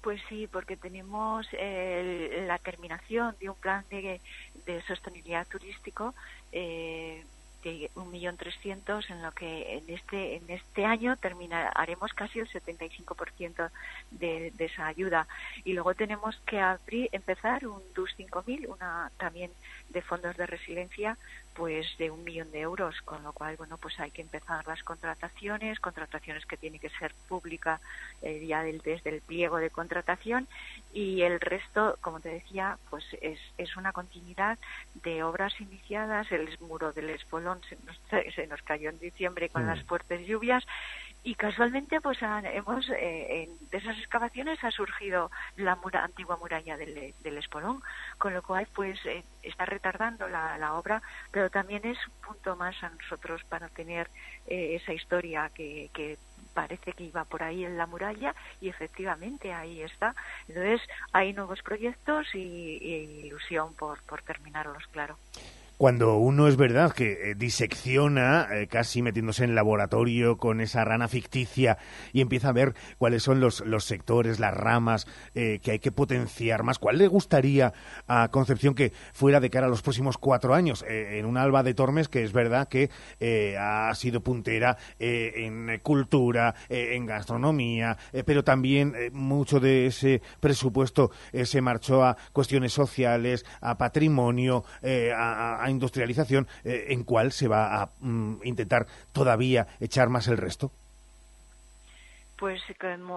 Pues 0.00 0.20
sí, 0.28 0.46
porque 0.46 0.76
tenemos 0.76 1.48
la 1.52 2.58
terminación 2.58 3.34
de 3.40 3.50
un 3.50 3.56
plan 3.56 3.84
de, 3.90 4.20
de 4.66 4.82
sostenibilidad 4.82 5.48
turístico 5.48 6.14
eh, 6.52 7.24
de 7.62 7.90
un 7.94 8.10
millón 8.10 8.36
trescientos 8.36 9.10
en 9.10 9.22
lo 9.22 9.32
que 9.32 9.78
en 9.78 9.88
este 9.88 10.36
en 10.36 10.48
este 10.50 10.84
año 10.84 11.16
terminaremos 11.16 12.12
casi 12.12 12.38
el 12.38 12.48
75% 12.48 13.70
de, 14.10 14.52
de 14.56 14.64
esa 14.64 14.86
ayuda. 14.86 15.26
Y 15.64 15.72
luego 15.72 15.94
tenemos 15.94 16.36
que 16.46 16.60
abrir 16.60 17.08
empezar 17.12 17.66
un 17.66 17.82
DUS 17.94 18.14
5000 18.16 18.68
una 18.68 19.10
también 19.16 19.50
de 19.90 20.02
fondos 20.02 20.36
de 20.36 20.46
resiliencia 20.46 21.16
pues 21.58 21.86
de 21.98 22.08
un 22.12 22.22
millón 22.22 22.52
de 22.52 22.60
euros 22.60 23.02
con 23.02 23.20
lo 23.24 23.32
cual 23.32 23.56
bueno 23.56 23.76
pues 23.78 23.98
hay 23.98 24.12
que 24.12 24.22
empezar 24.22 24.64
las 24.68 24.84
contrataciones 24.84 25.80
contrataciones 25.80 26.46
que 26.46 26.56
tienen 26.56 26.78
que 26.78 26.88
ser 26.88 27.12
pública 27.28 27.80
eh, 28.22 28.46
ya 28.46 28.62
del, 28.62 28.78
desde 28.78 29.10
el 29.10 29.20
pliego 29.20 29.56
de 29.56 29.68
contratación 29.68 30.46
y 30.94 31.22
el 31.22 31.40
resto 31.40 31.98
como 32.00 32.20
te 32.20 32.28
decía 32.28 32.78
pues 32.90 33.04
es, 33.20 33.40
es 33.58 33.76
una 33.76 33.90
continuidad 33.92 34.56
de 35.02 35.24
obras 35.24 35.60
iniciadas 35.60 36.30
el 36.30 36.56
muro 36.60 36.92
del 36.92 37.10
espolón 37.10 37.60
se 37.68 37.76
nos, 37.84 37.98
se 38.36 38.46
nos 38.46 38.62
cayó 38.62 38.90
en 38.90 39.00
diciembre 39.00 39.48
con 39.48 39.64
mm. 39.64 39.66
las 39.66 39.82
fuertes 39.82 40.24
lluvias 40.28 40.64
y 41.22 41.34
casualmente 41.34 42.00
pues 42.00 42.18
hemos 42.22 42.88
eh, 42.90 43.50
de 43.70 43.78
esas 43.78 43.98
excavaciones 43.98 44.62
ha 44.62 44.70
surgido 44.70 45.30
la 45.56 45.78
antigua 45.92 46.36
muralla 46.36 46.76
del, 46.76 47.14
Espolón 47.38 47.82
con 48.18 48.34
lo 48.34 48.42
cual 48.42 48.66
pues 48.74 48.98
eh, 49.06 49.22
está 49.42 49.64
retardando 49.64 50.28
la, 50.28 50.58
la, 50.58 50.74
obra 50.74 51.02
pero 51.30 51.50
también 51.50 51.84
es 51.84 51.98
un 52.06 52.14
punto 52.26 52.56
más 52.56 52.82
a 52.82 52.90
nosotros 52.90 53.42
para 53.44 53.68
tener 53.68 54.08
eh, 54.46 54.76
esa 54.80 54.92
historia 54.92 55.50
que, 55.54 55.90
que 55.92 56.18
parece 56.54 56.92
que 56.92 57.04
iba 57.04 57.24
por 57.24 57.42
ahí 57.42 57.64
en 57.64 57.76
la 57.76 57.86
muralla 57.86 58.34
y 58.60 58.68
efectivamente 58.68 59.52
ahí 59.52 59.82
está. 59.82 60.14
Entonces 60.48 60.80
hay 61.12 61.32
nuevos 61.32 61.62
proyectos 61.62 62.34
y, 62.34 63.22
ilusión 63.26 63.74
por 63.74 64.22
terminarlos, 64.22 64.86
claro 64.88 65.16
cuando 65.78 66.16
uno 66.16 66.48
es 66.48 66.56
verdad 66.56 66.92
que 66.92 67.30
eh, 67.30 67.34
disecciona, 67.36 68.48
eh, 68.50 68.66
casi 68.66 69.00
metiéndose 69.00 69.44
en 69.44 69.54
laboratorio 69.54 70.36
con 70.36 70.60
esa 70.60 70.84
rana 70.84 71.06
ficticia 71.06 71.78
y 72.12 72.20
empieza 72.20 72.48
a 72.48 72.52
ver 72.52 72.74
cuáles 72.98 73.22
son 73.22 73.38
los, 73.38 73.60
los 73.60 73.84
sectores, 73.84 74.40
las 74.40 74.52
ramas 74.52 75.06
eh, 75.36 75.60
que 75.62 75.70
hay 75.70 75.78
que 75.78 75.92
potenciar 75.92 76.64
más, 76.64 76.80
¿cuál 76.80 76.98
le 76.98 77.06
gustaría 77.06 77.72
a 78.08 78.28
Concepción 78.28 78.74
que 78.74 78.92
fuera 79.12 79.38
de 79.38 79.50
cara 79.50 79.66
a 79.66 79.70
los 79.70 79.82
próximos 79.82 80.18
cuatro 80.18 80.52
años? 80.52 80.84
en 80.88 81.24
un 81.26 81.36
alba 81.36 81.62
de 81.62 81.74
Tormes 81.74 82.08
que 82.08 82.24
es 82.24 82.32
verdad 82.32 82.66
que 82.68 82.90
ha 83.56 83.94
sido 83.94 84.20
puntera 84.20 84.76
en 84.98 85.78
cultura, 85.82 86.54
en 86.68 87.06
gastronomía, 87.06 87.96
pero 88.26 88.42
también 88.42 88.94
mucho 89.12 89.60
de 89.60 89.86
ese 89.86 90.20
presupuesto 90.40 91.12
se 91.44 91.60
marchó 91.60 92.04
a 92.04 92.16
cuestiones 92.32 92.72
sociales, 92.72 93.44
a 93.60 93.78
patrimonio, 93.78 94.64
a 95.14 95.67
industrialización, 95.70 96.46
eh, 96.64 96.86
¿en 96.88 97.04
cuál 97.04 97.32
se 97.32 97.48
va 97.48 97.82
a 97.82 97.90
mm, 98.00 98.40
intentar 98.44 98.86
todavía 99.12 99.66
echar 99.80 100.08
más 100.08 100.28
el 100.28 100.36
resto? 100.36 100.72
Pues 102.38 102.62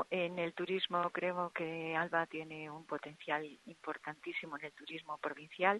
en 0.09 0.39
el 0.39 0.53
turismo 0.53 1.07
creo 1.11 1.51
que 1.51 1.95
Alba 1.95 2.25
tiene 2.25 2.71
un 2.71 2.85
potencial 2.85 3.45
importantísimo 3.67 4.57
en 4.57 4.65
el 4.65 4.71
turismo 4.71 5.19
provincial 5.19 5.79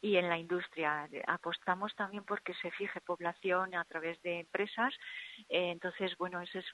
y 0.00 0.14
en 0.14 0.28
la 0.28 0.38
industria. 0.38 1.08
Apostamos 1.26 1.96
también 1.96 2.22
porque 2.22 2.54
se 2.54 2.70
fije 2.70 3.00
población 3.00 3.74
a 3.74 3.84
través 3.86 4.22
de 4.22 4.38
empresas. 4.38 4.94
Eh, 5.48 5.72
entonces, 5.72 6.16
bueno, 6.16 6.40
ese 6.40 6.60
es 6.60 6.66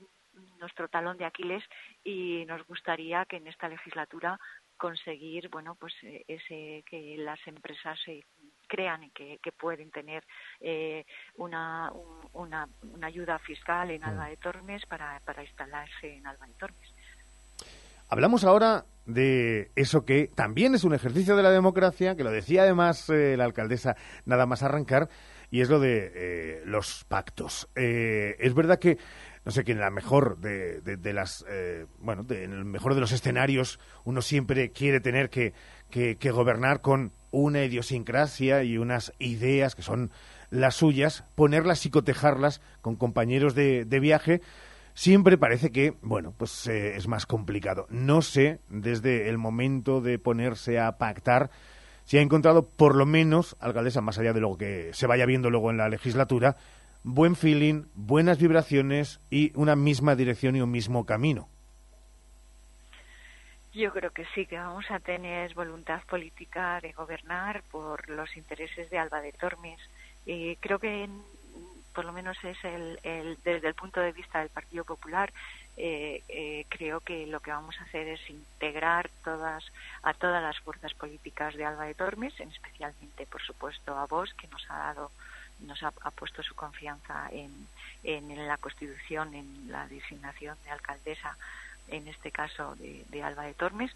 nuestro 0.58 0.86
talón 0.88 1.16
de 1.16 1.24
Aquiles 1.24 1.64
y 2.04 2.44
nos 2.44 2.62
gustaría 2.66 3.24
que 3.24 3.36
en 3.36 3.46
esta 3.46 3.70
legislatura 3.70 4.38
conseguir, 4.76 5.48
bueno, 5.48 5.76
pues 5.76 5.94
eh, 6.02 6.26
ese 6.28 6.84
que 6.90 7.16
las 7.16 7.40
empresas 7.46 7.98
se 8.04 8.22
crean 8.72 9.10
que, 9.10 9.38
que 9.42 9.52
pueden 9.52 9.90
tener 9.90 10.24
eh, 10.58 11.04
una, 11.36 11.92
una, 12.32 12.66
ayuda 13.02 13.38
fiscal 13.38 13.90
en 13.90 14.02
Alba 14.02 14.28
de 14.28 14.38
Tormes 14.38 14.86
para, 14.86 15.20
para 15.26 15.44
instalarse 15.44 16.16
en 16.16 16.26
Alba 16.26 16.46
de 16.46 16.54
Tormes. 16.54 16.94
Hablamos 18.08 18.44
ahora 18.44 18.86
de 19.04 19.70
eso 19.76 20.06
que 20.06 20.28
también 20.34 20.74
es 20.74 20.84
un 20.84 20.94
ejercicio 20.94 21.36
de 21.36 21.42
la 21.42 21.50
democracia, 21.50 22.16
que 22.16 22.24
lo 22.24 22.30
decía 22.30 22.62
además 22.62 23.10
eh, 23.10 23.36
la 23.36 23.44
alcaldesa 23.44 23.94
nada 24.24 24.46
más 24.46 24.62
arrancar, 24.62 25.10
y 25.50 25.60
es 25.60 25.68
lo 25.68 25.78
de 25.78 26.10
eh, 26.14 26.62
los 26.64 27.04
pactos. 27.04 27.68
es 27.74 28.54
verdad 28.54 28.78
que 28.78 28.96
no 29.44 29.50
sé, 29.50 29.64
que 29.64 29.72
en 29.72 29.80
la 29.80 29.90
mejor 29.90 30.38
de, 30.38 30.80
de, 30.80 31.12
las, 31.12 31.44
bueno, 31.98 32.24
en 32.30 32.52
el 32.52 32.64
mejor 32.64 32.94
de 32.94 33.00
los 33.00 33.10
escenarios 33.10 33.80
uno 34.04 34.22
siempre 34.22 34.70
quiere 34.70 35.00
tener 35.00 35.30
que, 35.30 35.52
que, 35.90 36.30
gobernar 36.30 36.80
con 36.80 37.12
una 37.32 37.64
idiosincrasia 37.64 38.62
y 38.62 38.78
unas 38.78 39.12
ideas 39.18 39.74
que 39.74 39.82
son 39.82 40.12
las 40.50 40.76
suyas, 40.76 41.24
ponerlas 41.34 41.84
y 41.86 41.90
cotejarlas 41.90 42.60
con 42.80 42.94
compañeros 42.94 43.54
de, 43.54 43.84
viaje, 44.00 44.42
siempre 44.94 45.38
parece 45.38 45.72
que, 45.72 45.94
bueno, 46.02 46.34
pues 46.36 46.66
eh, 46.68 46.94
es 46.96 47.08
más 47.08 47.26
complicado. 47.26 47.86
No 47.90 48.22
sé, 48.22 48.60
desde 48.68 49.28
el 49.28 49.38
momento 49.38 50.00
de 50.00 50.18
ponerse 50.18 50.78
a 50.78 50.98
pactar, 50.98 51.50
si 52.04 52.18
ha 52.18 52.20
encontrado 52.20 52.68
por 52.68 52.94
lo 52.94 53.06
menos, 53.06 53.56
alcaldesa, 53.60 54.02
más 54.02 54.18
allá 54.18 54.32
de 54.32 54.40
lo 54.40 54.56
que 54.56 54.90
se 54.92 55.06
vaya 55.06 55.26
viendo 55.26 55.50
luego 55.50 55.70
en 55.70 55.78
la 55.78 55.88
legislatura, 55.88 56.56
buen 57.02 57.34
feeling, 57.34 57.84
buenas 57.94 58.38
vibraciones 58.38 59.20
y 59.30 59.52
una 59.54 59.74
misma 59.74 60.14
dirección 60.14 60.54
y 60.54 60.60
un 60.60 60.70
mismo 60.70 61.06
camino. 61.06 61.48
Yo 63.74 63.90
creo 63.92 64.10
que 64.10 64.26
sí, 64.34 64.44
que 64.46 64.58
vamos 64.58 64.90
a 64.90 65.00
tener 65.00 65.54
voluntad 65.54 66.02
política 66.02 66.78
de 66.80 66.92
gobernar 66.92 67.62
por 67.70 68.08
los 68.10 68.36
intereses 68.36 68.90
de 68.90 68.98
Alba 68.98 69.22
de 69.22 69.32
Tormes. 69.32 69.80
Y 70.26 70.56
creo 70.56 70.78
que 70.78 71.08
por 71.94 72.04
lo 72.04 72.12
menos 72.12 72.36
es 72.42 72.56
el, 72.64 72.98
desde 73.44 73.68
el 73.68 73.74
punto 73.74 74.00
de 74.00 74.12
vista 74.12 74.40
del 74.40 74.48
Partido 74.48 74.84
Popular, 74.84 75.32
eh, 75.76 76.22
eh, 76.28 76.66
creo 76.68 77.00
que 77.00 77.26
lo 77.26 77.40
que 77.40 77.50
vamos 77.50 77.78
a 77.78 77.84
hacer 77.84 78.08
es 78.08 78.30
integrar 78.30 79.10
todas 79.24 79.64
a 80.02 80.12
todas 80.14 80.42
las 80.42 80.58
fuerzas 80.60 80.92
políticas 80.94 81.54
de 81.54 81.64
Alba 81.64 81.84
de 81.84 81.94
Tormes, 81.94 82.38
especialmente, 82.40 83.26
por 83.26 83.42
supuesto, 83.42 83.96
a 83.96 84.06
vos, 84.06 84.32
que 84.34 84.48
nos 84.48 84.70
ha 84.70 84.78
dado 84.78 85.10
nos 85.60 85.80
ha, 85.84 85.92
puesto 85.92 86.42
su 86.42 86.56
confianza 86.56 87.28
en, 87.30 87.68
en 88.02 88.48
la 88.48 88.56
Constitución, 88.56 89.32
en 89.32 89.70
la 89.70 89.86
designación 89.86 90.56
de 90.64 90.70
alcaldesa 90.72 91.36
en 91.88 92.08
este 92.08 92.30
caso 92.30 92.74
de, 92.76 93.22
Alba 93.22 93.44
de 93.44 93.54
Tormes, 93.54 93.90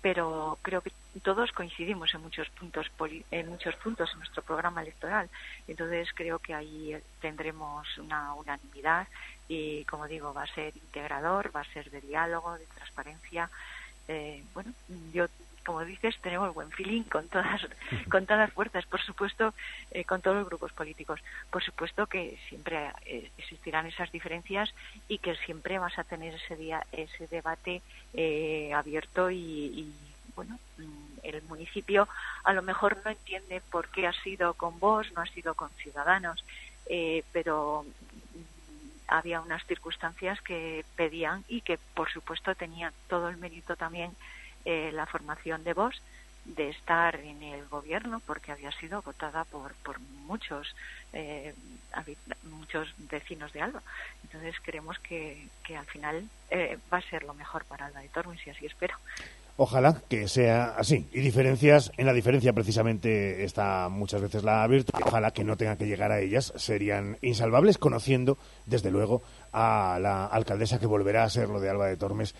pero 0.00 0.58
creo 0.62 0.80
que 0.80 0.92
todos 1.22 1.50
coincidimos 1.52 2.14
en 2.14 2.22
muchos 2.22 2.48
puntos 2.50 2.86
en 3.30 3.48
muchos 3.48 3.74
puntos 3.76 4.10
en 4.12 4.18
nuestro 4.18 4.42
programa 4.42 4.82
electoral. 4.82 5.28
Entonces 5.66 6.08
creo 6.14 6.38
que 6.38 6.54
ahí 6.54 6.96
tendremos 7.20 7.98
una 7.98 8.34
unanimidad 8.34 9.08
y 9.48 9.84
como 9.84 10.06
digo 10.06 10.32
va 10.32 10.44
a 10.44 10.54
ser 10.54 10.76
integrador 10.76 11.54
va 11.54 11.62
a 11.62 11.72
ser 11.72 11.90
de 11.90 12.00
diálogo 12.00 12.56
de 12.58 12.66
transparencia. 12.66 13.50
Eh, 14.06 14.42
bueno 14.54 14.72
yo 15.12 15.26
como 15.68 15.84
dices 15.84 16.16
tenemos 16.22 16.54
buen 16.54 16.70
feeling 16.70 17.02
con 17.02 17.28
todas 17.28 17.60
con 18.10 18.24
todas 18.24 18.40
las 18.40 18.52
fuerzas 18.52 18.86
por 18.86 19.02
supuesto 19.02 19.52
eh, 19.90 20.04
con 20.04 20.22
todos 20.22 20.38
los 20.38 20.46
grupos 20.46 20.72
políticos. 20.72 21.20
Por 21.50 21.62
supuesto 21.62 22.06
que 22.06 22.38
siempre 22.48 22.90
eh, 23.04 23.30
existirán 23.36 23.84
esas 23.84 24.10
diferencias 24.10 24.74
y 25.08 25.18
que 25.18 25.36
siempre 25.36 25.78
vas 25.78 25.98
a 25.98 26.04
tener 26.04 26.34
ese 26.34 26.56
día 26.56 26.82
ese 26.90 27.26
debate 27.26 27.82
abierto 28.74 29.30
y 29.30 29.92
bueno 30.34 30.58
el 31.22 31.42
municipio 31.42 32.08
a 32.44 32.52
lo 32.52 32.62
mejor 32.62 32.98
no 33.04 33.10
entiende 33.10 33.60
por 33.70 33.88
qué 33.88 34.06
ha 34.06 34.12
sido 34.12 34.54
con 34.54 34.78
vos, 34.78 35.12
no 35.12 35.20
ha 35.20 35.26
sido 35.26 35.54
con 35.54 35.68
ciudadanos, 35.82 36.44
eh, 36.86 37.24
pero 37.32 37.84
mm, 37.84 39.08
había 39.08 39.40
unas 39.40 39.64
circunstancias 39.66 40.40
que 40.40 40.84
pedían 40.96 41.44
y 41.48 41.60
que 41.60 41.78
por 41.94 42.10
supuesto 42.10 42.54
tenían 42.54 42.92
todo 43.08 43.28
el 43.28 43.36
mérito 43.36 43.76
también 43.76 44.12
eh, 44.68 44.90
la 44.92 45.06
formación 45.06 45.64
de 45.64 45.72
vos 45.72 46.02
de 46.44 46.68
estar 46.68 47.16
en 47.16 47.42
el 47.42 47.66
gobierno 47.68 48.20
porque 48.26 48.52
había 48.52 48.70
sido 48.72 49.00
votada 49.00 49.44
por, 49.44 49.72
por 49.76 49.98
muchos 50.26 50.74
eh, 51.14 51.54
muchos 52.50 52.94
vecinos 53.10 53.50
de 53.54 53.62
Alba. 53.62 53.82
Entonces 54.22 54.54
creemos 54.62 54.98
que, 54.98 55.48
que 55.64 55.76
al 55.76 55.86
final 55.86 56.28
va 56.92 56.98
a 56.98 57.10
ser 57.10 57.22
lo 57.22 57.32
mejor 57.32 57.64
para 57.64 57.86
Alba 57.86 58.00
de 58.00 58.08
Tormes 58.08 58.46
y 58.46 58.50
así 58.50 58.66
espero. 58.66 58.94
Ojalá 59.60 60.00
que 60.08 60.28
sea 60.28 60.74
así. 60.78 61.08
Y 61.12 61.18
diferencias, 61.18 61.90
en 61.96 62.06
la 62.06 62.12
diferencia 62.12 62.52
precisamente 62.52 63.42
está 63.42 63.88
muchas 63.88 64.22
veces 64.22 64.44
la 64.44 64.64
virtud. 64.68 64.94
Ojalá 65.04 65.32
que 65.32 65.42
no 65.42 65.56
tenga 65.56 65.74
que 65.74 65.88
llegar 65.88 66.12
a 66.12 66.20
ellas. 66.20 66.52
Serían 66.54 67.18
insalvables, 67.22 67.76
conociendo, 67.76 68.38
desde 68.66 68.92
luego, 68.92 69.20
a 69.52 69.98
la 70.00 70.26
alcaldesa 70.26 70.78
que 70.78 70.86
volverá 70.86 71.24
a 71.24 71.28
ser 71.28 71.48
lo 71.48 71.58
de 71.58 71.70
Alba 71.70 71.88
de 71.88 71.96
Tormes, 71.96 72.36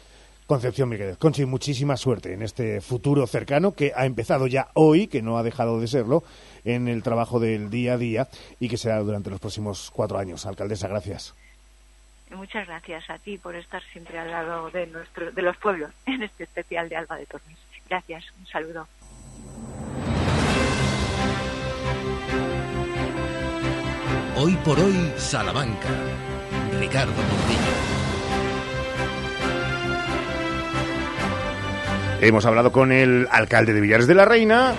Concepción 0.48 0.88
Miguel. 0.88 1.18
Conchi, 1.18 1.44
muchísima 1.44 1.98
suerte 1.98 2.32
en 2.32 2.40
este 2.40 2.80
futuro 2.80 3.26
cercano 3.26 3.72
que 3.72 3.92
ha 3.94 4.06
empezado 4.06 4.46
ya 4.46 4.68
hoy, 4.72 5.06
que 5.06 5.20
no 5.20 5.36
ha 5.36 5.42
dejado 5.42 5.78
de 5.78 5.86
serlo, 5.86 6.24
en 6.64 6.88
el 6.88 7.02
trabajo 7.02 7.38
del 7.38 7.68
día 7.68 7.92
a 7.92 7.96
día 7.98 8.28
y 8.58 8.70
que 8.70 8.78
será 8.78 8.98
durante 9.00 9.28
los 9.28 9.40
próximos 9.40 9.90
cuatro 9.92 10.18
años. 10.18 10.46
Alcaldesa, 10.46 10.88
gracias. 10.88 11.34
Muchas 12.30 12.66
gracias 12.66 13.10
a 13.10 13.18
ti 13.18 13.36
por 13.36 13.56
estar 13.56 13.82
siempre 13.92 14.18
al 14.18 14.30
lado 14.30 14.70
de, 14.70 14.86
nuestro, 14.86 15.30
de 15.30 15.42
los 15.42 15.56
pueblos, 15.58 15.90
en 16.06 16.22
este 16.22 16.44
especial 16.44 16.88
de 16.88 16.96
Alba 16.96 17.16
de 17.16 17.26
Tormes. 17.26 17.58
Gracias, 17.86 18.24
un 18.38 18.46
saludo. 18.46 18.88
Hoy 24.38 24.56
por 24.64 24.80
hoy, 24.80 25.12
Salamanca. 25.18 25.88
Ricardo 26.80 27.12
Montillo. 27.12 27.97
Hemos 32.20 32.46
hablado 32.46 32.72
con 32.72 32.90
el 32.90 33.28
alcalde 33.30 33.72
de 33.72 33.80
Villares 33.80 34.08
de 34.08 34.14
la 34.16 34.24
Reina, 34.24 34.74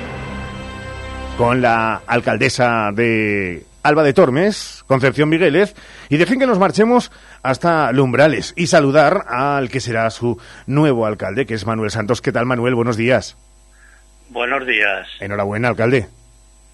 con 1.38 1.62
la 1.62 2.02
alcaldesa 2.06 2.91
de 2.93 3.63
Alba 3.82 4.04
de 4.04 4.12
Tormes, 4.12 4.84
Concepción 4.88 5.30
Migueles, 5.30 5.73
y 6.10 6.17
dejen 6.17 6.38
que 6.38 6.45
nos 6.45 6.60
marchemos 6.60 7.13
hasta 7.41 7.93
Lumbrales 7.93 8.54
y 8.58 8.67
saludar 8.67 9.23
al 9.30 9.69
que 9.69 9.80
será 9.80 10.10
su 10.10 10.38
nuevo 10.67 11.06
alcalde, 11.06 11.45
que 11.45 11.54
es 11.54 11.65
Manuel 11.65 11.91
Santos. 11.91 12.21
¿Qué 12.21 12.34
tal, 12.34 12.45
Manuel? 12.45 12.75
Buenos 12.75 12.97
días. 12.97 13.38
Buenos 14.28 14.67
días. 14.67 15.08
Enhorabuena, 15.21 15.69
alcalde. 15.69 16.10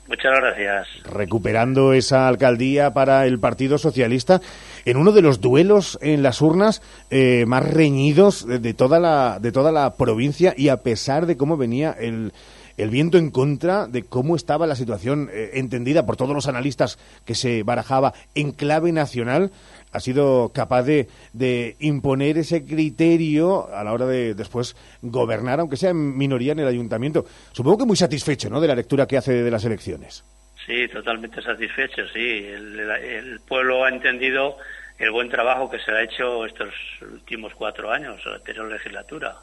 Muchas 0.08 0.34
gracias. 0.36 0.88
Recuperando 1.12 1.94
esa 1.94 2.28
alcaldía 2.28 2.92
para 2.92 3.26
el 3.26 3.40
Partido 3.40 3.78
Socialista 3.78 4.42
en 4.86 4.98
uno 4.98 5.12
de 5.12 5.22
los 5.22 5.42
duelos 5.42 5.98
en 6.02 6.24
las 6.24 6.42
urnas 6.42 6.82
eh, 7.10 7.46
más 7.48 7.68
reñidos 7.68 8.46
de, 8.48 8.74
toda 8.74 9.00
la, 9.00 9.40
de 9.40 9.52
toda 9.52 9.72
la 9.72 9.96
provincia 9.96 10.54
y 10.56 10.70
a 10.70 10.78
pesar 10.78 11.26
de 11.26 11.38
cómo 11.38 11.58
venía 11.58 11.92
el, 11.92 12.32
el 12.78 12.90
viento 12.90 13.18
en 13.18 13.32
contra 13.32 13.88
de 13.88 14.04
cómo 14.04 14.36
estaba 14.36 14.68
la 14.68 14.76
situación 14.76 15.30
eh, 15.32 15.52
entendida 15.54 16.06
por 16.06 16.18
todos 16.18 16.36
los 16.36 16.48
analistas 16.48 16.98
que 17.26 17.36
se 17.36 17.64
barajaba 17.64 18.14
en 18.36 18.52
clave 18.52 18.92
nacional, 18.92 19.52
ha 19.92 20.00
sido 20.00 20.50
capaz 20.54 20.84
de, 20.84 21.08
de, 21.34 21.78
imponer 21.80 22.38
ese 22.38 22.66
criterio 22.66 23.74
a 23.74 23.84
la 23.84 23.94
hora 23.94 24.06
de 24.06 24.34
después 24.34 24.76
gobernar, 25.02 25.60
aunque 25.60 25.78
sea 25.78 25.92
en 25.92 26.18
minoría 26.18 26.52
en 26.52 26.60
el 26.60 26.68
ayuntamiento. 26.68 27.26
Supongo 27.54 27.80
que 27.80 27.86
muy 27.86 27.96
satisfecho, 27.96 28.50
¿no?, 28.50 28.60
de 28.60 28.68
la 28.68 28.76
lectura 28.76 29.08
que 29.08 29.18
hace 29.18 29.32
de 29.32 29.52
las 29.52 29.64
elecciones. 29.64 30.24
Sí, 30.66 30.88
totalmente 30.88 31.42
satisfecho, 31.42 32.08
sí. 32.14 32.46
El, 32.48 32.80
el 32.80 33.40
pueblo 33.42 33.84
ha 33.84 33.90
entendido 33.90 34.58
el 34.98 35.12
buen 35.12 35.30
trabajo 35.30 35.70
que 35.70 35.80
se 35.80 35.92
ha 35.92 36.04
hecho 36.04 36.46
estos 36.46 36.74
últimos 37.02 37.54
cuatro 37.54 37.92
años, 37.92 38.22
la 38.26 38.36
anterior 38.36 38.72
legislatura. 38.72 39.36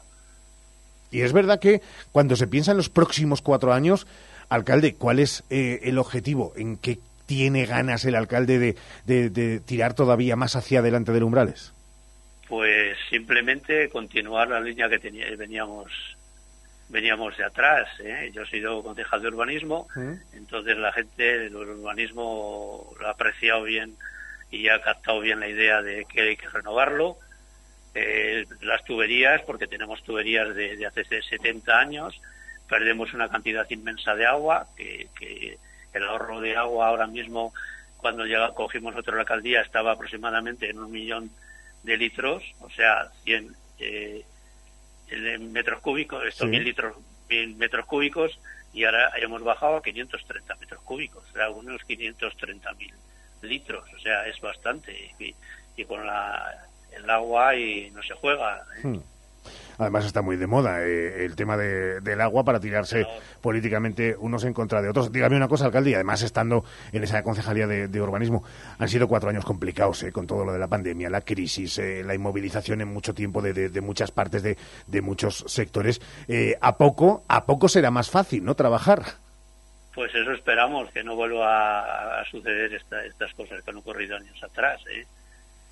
Y 1.11 1.21
es 1.21 1.31
verdad 1.31 1.59
que 1.59 1.81
cuando 2.11 2.35
se 2.35 2.47
piensa 2.47 2.71
en 2.71 2.77
los 2.77 2.89
próximos 2.89 3.41
cuatro 3.41 3.71
años, 3.71 4.07
alcalde, 4.49 4.95
¿cuál 4.95 5.19
es 5.19 5.43
eh, 5.49 5.81
el 5.83 5.99
objetivo? 5.99 6.53
¿En 6.57 6.77
qué 6.77 6.97
tiene 7.27 7.65
ganas 7.65 8.03
el 8.05 8.15
alcalde 8.15 8.75
de, 9.05 9.59
tirar 9.65 9.93
todavía 9.93 10.35
más 10.35 10.55
hacia 10.55 10.79
adelante 10.79 11.11
del 11.11 11.23
umbrales? 11.23 11.73
Pues 12.47 12.97
simplemente 13.09 13.89
continuar 13.89 14.49
la 14.49 14.59
línea 14.59 14.89
que 14.89 14.97
veníamos 15.37 15.91
veníamos 16.89 17.37
de 17.37 17.45
atrás. 17.45 17.87
¿eh? 17.99 18.31
Yo 18.33 18.43
he 18.43 18.47
sido 18.47 18.83
concejal 18.83 19.21
de 19.21 19.27
urbanismo, 19.29 19.87
entonces 20.33 20.77
la 20.77 20.91
gente 20.91 21.39
del 21.39 21.55
urbanismo 21.55 22.93
lo 22.99 23.07
ha 23.07 23.11
apreciado 23.11 23.63
bien 23.63 23.95
y 24.51 24.69
ha 24.69 24.81
captado 24.81 25.19
bien 25.19 25.39
la 25.39 25.47
idea 25.47 25.81
de 25.81 26.05
que 26.05 26.21
hay 26.21 26.37
que 26.37 26.49
renovarlo 26.49 27.17
eh, 27.95 28.45
las 28.61 28.83
tuberías, 28.83 29.41
porque 29.43 29.67
tenemos 29.67 30.01
tuberías 30.03 30.55
de, 30.55 30.83
hace 30.85 31.03
70 31.03 31.77
años, 31.77 32.19
perdemos 32.67 33.13
una 33.13 33.29
cantidad 33.29 33.69
inmensa 33.69 34.15
de 34.15 34.25
agua, 34.25 34.67
que, 34.75 35.57
el 35.93 36.03
ahorro 36.07 36.41
de 36.41 36.57
agua 36.57 36.87
ahora 36.87 37.05
mismo, 37.05 37.53
cuando 37.97 38.25
ya 38.25 38.49
cogimos 38.55 38.95
otra 38.95 39.19
alcaldía, 39.19 39.61
estaba 39.61 39.91
aproximadamente 39.91 40.71
en 40.71 40.79
un 40.79 40.91
millón 40.91 41.29
de 41.83 41.97
litros, 41.97 42.43
o 42.61 42.69
sea, 42.71 43.11
100 43.25 43.55
eh, 43.77 44.25
metros 45.39 45.81
cúbicos, 45.81 46.23
estos 46.25 46.47
mil 46.47 46.63
litros, 46.63 46.95
mil 47.29 47.55
metros 47.55 47.85
cúbicos, 47.85 48.39
y 48.73 48.85
ahora 48.85 49.11
hemos 49.17 49.43
bajado 49.43 49.77
a 49.77 49.83
530 49.83 50.55
metros 50.55 50.81
cúbicos, 50.81 51.23
o 51.29 51.33
sea, 51.33 51.49
unos 51.49 51.83
530 51.83 52.73
mil 52.73 52.93
litros, 53.41 53.85
o 53.93 53.99
sea, 53.99 54.27
es 54.27 54.39
bastante. 54.41 55.13
y 55.75 55.85
con 55.85 56.05
la 56.05 56.67
el 56.95 57.09
agua 57.09 57.55
y 57.55 57.89
no 57.91 58.03
se 58.03 58.13
juega. 58.13 58.65
¿eh? 58.77 58.87
Hmm. 58.87 58.99
Además 59.77 60.05
está 60.05 60.21
muy 60.21 60.37
de 60.37 60.47
moda 60.47 60.83
eh, 60.83 61.25
el 61.25 61.35
tema 61.35 61.57
del 61.57 62.21
agua 62.21 62.43
para 62.43 62.59
tirarse 62.59 63.05
políticamente 63.41 64.15
unos 64.17 64.43
en 64.43 64.53
contra 64.53 64.81
de 64.81 64.89
otros. 64.89 65.11
Dígame 65.11 65.35
una 65.35 65.47
cosa, 65.47 65.65
alcalde, 65.65 65.91
y 65.91 65.93
además 65.93 66.21
estando 66.21 66.63
en 66.91 67.03
esa 67.03 67.23
concejalía 67.23 67.67
de, 67.67 68.01
urbanismo, 68.01 68.43
han 68.77 68.89
sido 68.89 69.07
cuatro 69.07 69.29
años 69.29 69.45
complicados 69.45 70.03
eh, 70.03 70.11
con 70.11 70.27
todo 70.27 70.45
lo 70.45 70.53
de 70.53 70.59
la 70.59 70.67
pandemia, 70.67 71.09
la 71.09 71.21
crisis, 71.21 71.79
la 71.79 72.13
inmovilización 72.13 72.81
en 72.81 72.87
mucho 72.87 73.13
tiempo 73.13 73.41
de, 73.41 73.81
muchas 73.81 74.11
partes 74.11 74.43
de, 74.43 75.01
muchos 75.01 75.43
sectores. 75.47 76.01
a 76.61 76.77
poco, 76.77 77.23
a 77.27 77.45
poco 77.45 77.67
será 77.67 77.91
más 77.91 78.09
fácil, 78.09 78.43
¿no? 78.43 78.55
Trabajar. 78.55 79.03
Pues 79.93 80.13
eso 80.15 80.31
esperamos, 80.31 80.89
que 80.91 81.03
no 81.03 81.15
vuelva 81.15 82.19
a, 82.19 82.25
suceder 82.25 82.73
estas 82.73 83.33
cosas 83.35 83.61
que 83.63 83.71
han 83.71 83.77
ocurrido 83.77 84.17
años 84.17 84.41
atrás. 84.43 84.81
¿eh? 84.91 85.05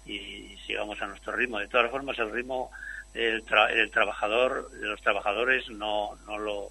y 0.05 0.57
sigamos 0.65 1.01
a 1.01 1.07
nuestro 1.07 1.33
ritmo. 1.33 1.59
De 1.59 1.67
todas 1.67 1.91
formas, 1.91 2.17
el 2.19 2.31
ritmo 2.31 2.71
del 3.13 3.43
el 3.73 3.91
trabajador, 3.91 4.69
los 4.79 5.01
trabajadores 5.01 5.69
no, 5.69 6.17
no 6.25 6.37
lo 6.37 6.69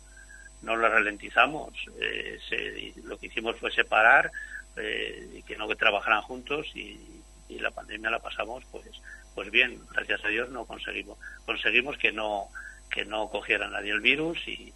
no 0.62 0.76
lo 0.76 0.88
ralentizamos. 0.88 1.72
Eh, 2.00 2.94
lo 3.04 3.18
que 3.18 3.26
hicimos 3.26 3.56
fue 3.56 3.70
separar 3.70 4.30
eh, 4.76 5.28
y 5.38 5.42
que 5.42 5.56
no 5.56 5.68
que 5.68 5.76
trabajaran 5.76 6.22
juntos 6.22 6.66
y, 6.74 7.16
la 7.58 7.72
pandemia 7.72 8.10
la 8.10 8.20
pasamos 8.20 8.64
pues 8.70 8.86
pues 9.34 9.50
bien. 9.50 9.80
Gracias 9.92 10.24
a 10.24 10.28
Dios 10.28 10.50
no 10.50 10.64
conseguimos 10.66 11.18
conseguimos 11.44 11.98
que 11.98 12.12
no 12.12 12.48
que 12.90 13.04
no 13.04 13.28
cogiera 13.28 13.68
nadie 13.68 13.90
el 13.90 14.00
virus 14.00 14.38
y, 14.46 14.72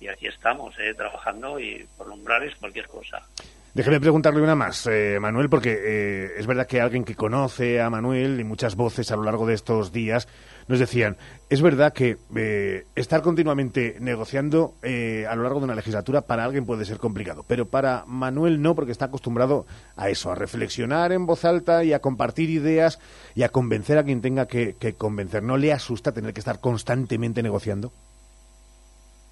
y 0.00 0.08
aquí 0.08 0.28
estamos 0.28 0.74
eh, 0.78 0.94
trabajando 0.94 1.58
y 1.58 1.86
por 1.96 2.08
umbrales 2.08 2.54
cualquier 2.56 2.86
cosa. 2.86 3.26
Déjeme 3.74 3.98
preguntarle 3.98 4.40
una 4.40 4.54
más, 4.54 4.86
eh, 4.86 5.18
Manuel, 5.20 5.48
porque 5.48 5.76
eh, 5.76 6.34
es 6.38 6.46
verdad 6.46 6.68
que 6.68 6.80
alguien 6.80 7.02
que 7.02 7.16
conoce 7.16 7.80
a 7.80 7.90
Manuel 7.90 8.38
y 8.38 8.44
muchas 8.44 8.76
voces 8.76 9.10
a 9.10 9.16
lo 9.16 9.24
largo 9.24 9.48
de 9.48 9.54
estos 9.54 9.90
días 9.90 10.28
nos 10.68 10.78
decían, 10.78 11.16
es 11.50 11.60
verdad 11.60 11.92
que 11.92 12.16
eh, 12.36 12.86
estar 12.94 13.20
continuamente 13.22 13.96
negociando 13.98 14.76
a 14.84 15.34
lo 15.34 15.42
largo 15.42 15.58
de 15.58 15.64
una 15.64 15.74
legislatura 15.74 16.20
para 16.20 16.44
alguien 16.44 16.66
puede 16.66 16.84
ser 16.84 16.98
complicado, 16.98 17.44
pero 17.48 17.66
para 17.66 18.04
Manuel 18.06 18.62
no, 18.62 18.76
porque 18.76 18.92
está 18.92 19.06
acostumbrado 19.06 19.66
a 19.96 20.08
eso, 20.08 20.30
a 20.30 20.36
reflexionar 20.36 21.10
en 21.10 21.26
voz 21.26 21.44
alta 21.44 21.82
y 21.82 21.92
a 21.92 21.98
compartir 21.98 22.50
ideas 22.50 23.00
y 23.34 23.42
a 23.42 23.48
convencer 23.48 23.98
a 23.98 24.04
quien 24.04 24.20
tenga 24.20 24.46
que 24.46 24.94
convencer. 24.96 25.42
¿No 25.42 25.56
le 25.56 25.72
asusta 25.72 26.12
tener 26.12 26.32
que 26.32 26.40
estar 26.40 26.60
constantemente 26.60 27.42
negociando? 27.42 27.92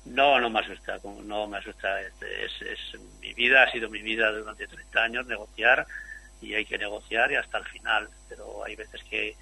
No, 0.04 0.40
no 0.40 0.50
me 0.50 0.60
asusta, 0.60 0.98
no 1.24 1.46
me 1.46 1.58
asusta. 1.58 2.00
Es, 2.00 2.62
es, 2.62 3.00
mi 3.20 3.32
vida, 3.34 3.62
ha 3.62 3.70
sido 3.70 3.88
mi 3.88 4.02
vida 4.02 4.32
durante 4.32 4.66
30 4.66 5.02
años, 5.02 5.26
negociar 5.26 5.86
y 6.40 6.54
hay 6.54 6.64
que 6.64 6.76
negociar 6.76 7.30
y 7.30 7.36
hasta 7.36 7.58
el 7.58 7.64
final. 7.66 8.08
Pero 8.28 8.64
hay 8.64 8.74
veces 8.74 9.02
que, 9.04 9.36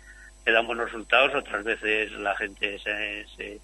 que 0.45 0.53
dan 0.53 0.67
buenos 0.67 0.87
resultados, 0.87 1.35
otras 1.35 1.65
veces 1.65 2.13
la 2.13 2.37
gente 2.37 2.79
se, 2.79 3.61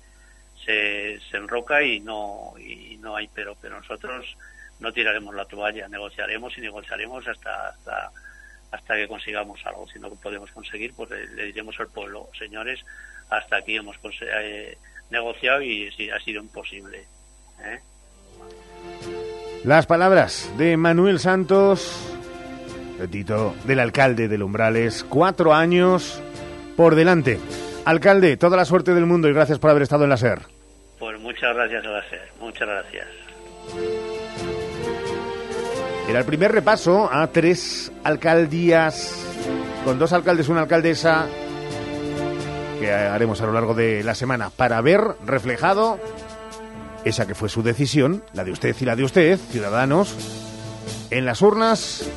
se, 0.64 1.36
enroca 1.36 1.82
y 1.82 2.00
no, 2.00 2.54
y 2.58 2.96
no 2.98 3.14
hay 3.14 3.28
pero. 3.28 3.56
Pero 3.60 3.78
nosotros 3.78 4.36
no 4.80 4.92
tiraremos 4.92 5.34
la 5.34 5.44
toalla, 5.44 5.88
negociaremos 5.88 6.56
y 6.56 6.62
negociaremos 6.62 7.28
hasta, 7.28 7.68
hasta, 7.68 8.10
hasta 8.70 8.96
que 8.96 9.06
consigamos 9.08 9.64
algo. 9.66 9.86
Si 9.86 9.98
no 9.98 10.10
podemos 10.14 10.50
conseguir, 10.50 10.94
pues 10.94 11.10
le, 11.10 11.44
diremos 11.44 11.78
al 11.78 11.88
pueblo, 11.88 12.30
señores, 12.38 12.84
hasta 13.28 13.56
aquí 13.56 13.76
hemos 13.76 13.96
eh, 14.22 14.78
negociado 15.10 15.62
y 15.62 15.90
sí, 15.92 16.10
ha 16.10 16.18
sido 16.20 16.42
imposible. 16.42 17.04
¿eh? 17.64 17.80
Las 19.64 19.86
palabras 19.86 20.50
de 20.56 20.76
Manuel 20.76 21.18
Santos, 21.18 22.14
petito 22.98 23.54
del 23.64 23.80
alcalde 23.80 24.28
de 24.28 24.42
Umbrales, 24.42 25.04
cuatro 25.08 25.54
años 25.54 26.22
por 26.76 26.94
delante. 26.94 27.40
Alcalde, 27.84 28.36
toda 28.36 28.56
la 28.56 28.64
suerte 28.64 28.94
del 28.94 29.06
mundo 29.06 29.28
y 29.28 29.32
gracias 29.32 29.58
por 29.58 29.70
haber 29.70 29.82
estado 29.82 30.04
en 30.04 30.10
la 30.10 30.16
SER. 30.16 30.40
Pues 30.98 31.20
muchas 31.20 31.54
gracias 31.54 31.84
a 31.84 31.88
la 31.88 32.08
SER, 32.08 32.28
muchas 32.40 32.68
gracias. 32.68 33.06
Era 36.08 36.20
el 36.20 36.24
primer 36.24 36.52
repaso 36.52 37.12
a 37.12 37.26
tres 37.28 37.90
alcaldías, 38.04 39.26
con 39.84 39.98
dos 39.98 40.12
alcaldes, 40.12 40.48
una 40.48 40.60
alcaldesa, 40.60 41.26
que 42.78 42.92
haremos 42.92 43.40
a 43.40 43.46
lo 43.46 43.52
largo 43.52 43.74
de 43.74 44.02
la 44.02 44.14
semana, 44.14 44.50
para 44.50 44.80
ver 44.80 45.02
reflejado 45.24 45.98
esa 47.04 47.26
que 47.26 47.34
fue 47.34 47.48
su 47.48 47.62
decisión, 47.62 48.22
la 48.32 48.44
de 48.44 48.50
usted 48.50 48.74
y 48.80 48.84
la 48.84 48.96
de 48.96 49.04
usted, 49.04 49.38
ciudadanos, 49.38 50.14
en 51.10 51.24
las 51.24 51.40
urnas 51.40 52.08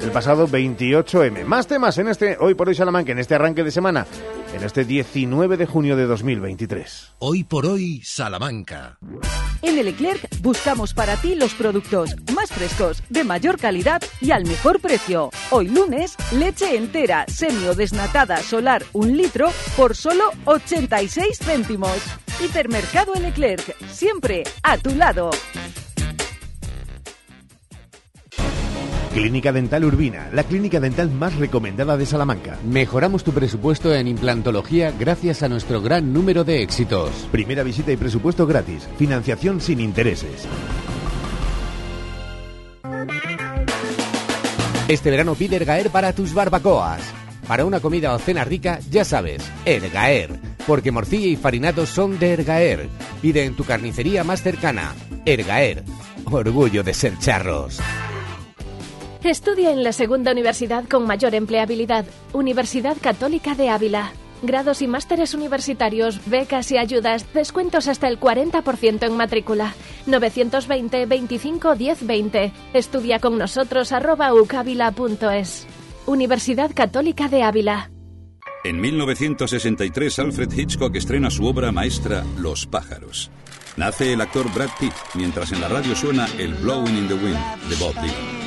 el 0.00 0.10
pasado 0.10 0.46
28M. 0.46 1.44
Más 1.44 1.66
temas 1.66 1.98
en 1.98 2.08
este 2.08 2.36
Hoy 2.38 2.54
por 2.54 2.68
Hoy 2.68 2.74
Salamanca, 2.74 3.12
en 3.12 3.18
este 3.18 3.34
arranque 3.34 3.64
de 3.64 3.70
semana, 3.70 4.06
en 4.54 4.62
este 4.62 4.84
19 4.84 5.56
de 5.56 5.66
junio 5.66 5.96
de 5.96 6.06
2023. 6.06 7.14
Hoy 7.18 7.44
por 7.44 7.66
Hoy 7.66 8.02
Salamanca. 8.04 8.98
En 9.62 9.78
el 9.78 9.86
Leclerc 9.86 10.28
buscamos 10.40 10.94
para 10.94 11.16
ti 11.16 11.34
los 11.34 11.54
productos 11.54 12.14
más 12.34 12.50
frescos, 12.50 13.02
de 13.08 13.24
mayor 13.24 13.58
calidad 13.58 14.02
y 14.20 14.30
al 14.30 14.44
mejor 14.44 14.80
precio. 14.80 15.30
Hoy 15.50 15.68
lunes, 15.68 16.16
leche 16.32 16.76
entera, 16.76 17.24
semi 17.28 17.66
o 17.66 17.74
desnatada 17.74 18.38
solar, 18.38 18.84
un 18.92 19.16
litro, 19.16 19.48
por 19.76 19.96
solo 19.96 20.30
86 20.44 21.38
céntimos. 21.38 21.98
Hipermercado 22.44 23.14
El 23.14 23.22
Leclerc, 23.22 23.76
siempre 23.88 24.44
a 24.62 24.76
tu 24.76 24.94
lado. 24.94 25.30
Clínica 29.16 29.50
Dental 29.50 29.82
Urbina, 29.82 30.28
la 30.34 30.44
clínica 30.44 30.78
dental 30.78 31.10
más 31.10 31.36
recomendada 31.36 31.96
de 31.96 32.04
Salamanca. 32.04 32.58
Mejoramos 32.68 33.24
tu 33.24 33.32
presupuesto 33.32 33.94
en 33.94 34.08
implantología 34.08 34.92
gracias 34.92 35.42
a 35.42 35.48
nuestro 35.48 35.80
gran 35.80 36.12
número 36.12 36.44
de 36.44 36.62
éxitos. 36.62 37.10
Primera 37.32 37.62
visita 37.62 37.90
y 37.90 37.96
presupuesto 37.96 38.46
gratis. 38.46 38.86
Financiación 38.98 39.62
sin 39.62 39.80
intereses. 39.80 40.46
Este 44.86 45.10
verano 45.10 45.34
pide 45.34 45.56
Ergaer 45.56 45.88
para 45.88 46.12
tus 46.12 46.34
barbacoas. 46.34 47.00
Para 47.48 47.64
una 47.64 47.80
comida 47.80 48.14
o 48.14 48.18
cena 48.18 48.44
rica, 48.44 48.80
ya 48.90 49.06
sabes, 49.06 49.50
Ergaer. 49.64 50.38
Porque 50.66 50.92
morcilla 50.92 51.28
y 51.28 51.36
farinado 51.36 51.86
son 51.86 52.18
de 52.18 52.34
Ergaer. 52.34 52.90
Pide 53.22 53.46
en 53.46 53.56
tu 53.56 53.64
carnicería 53.64 54.24
más 54.24 54.42
cercana. 54.42 54.94
Ergaer. 55.24 55.84
Orgullo 56.26 56.82
de 56.82 56.92
ser 56.92 57.18
charros. 57.18 57.80
Estudia 59.26 59.72
en 59.72 59.82
la 59.82 59.92
segunda 59.92 60.30
universidad 60.30 60.88
con 60.88 61.04
mayor 61.04 61.34
empleabilidad, 61.34 62.06
Universidad 62.32 62.96
Católica 63.00 63.56
de 63.56 63.70
Ávila. 63.70 64.12
Grados 64.40 64.82
y 64.82 64.86
másteres 64.86 65.34
universitarios, 65.34 66.20
becas 66.26 66.70
y 66.70 66.78
ayudas, 66.78 67.26
descuentos 67.34 67.88
hasta 67.88 68.06
el 68.06 68.20
40% 68.20 69.04
en 69.04 69.16
matrícula. 69.16 69.74
920 70.06 71.06
25 71.06 71.74
10 71.74 72.06
20. 72.06 72.52
Estudia 72.72 73.18
con 73.18 73.36
nosotros 73.36 73.90
arroba 73.90 74.32
ucavila.es. 74.32 75.66
Universidad 76.06 76.70
Católica 76.72 77.26
de 77.26 77.42
Ávila. 77.42 77.90
En 78.62 78.80
1963 78.80 80.20
Alfred 80.20 80.52
Hitchcock 80.56 80.94
estrena 80.94 81.30
su 81.30 81.46
obra 81.46 81.72
maestra 81.72 82.24
Los 82.38 82.64
pájaros. 82.64 83.32
Nace 83.76 84.12
el 84.12 84.20
actor 84.20 84.52
Brad 84.54 84.70
Pitt 84.78 84.94
mientras 85.14 85.50
en 85.50 85.60
la 85.60 85.68
radio 85.68 85.96
suena 85.96 86.28
el 86.38 86.54
Blowing 86.54 86.96
in 86.96 87.08
the 87.08 87.14
Wind 87.14 87.68
de 87.68 87.74
Bob 87.74 87.94
Dylan. 87.94 88.45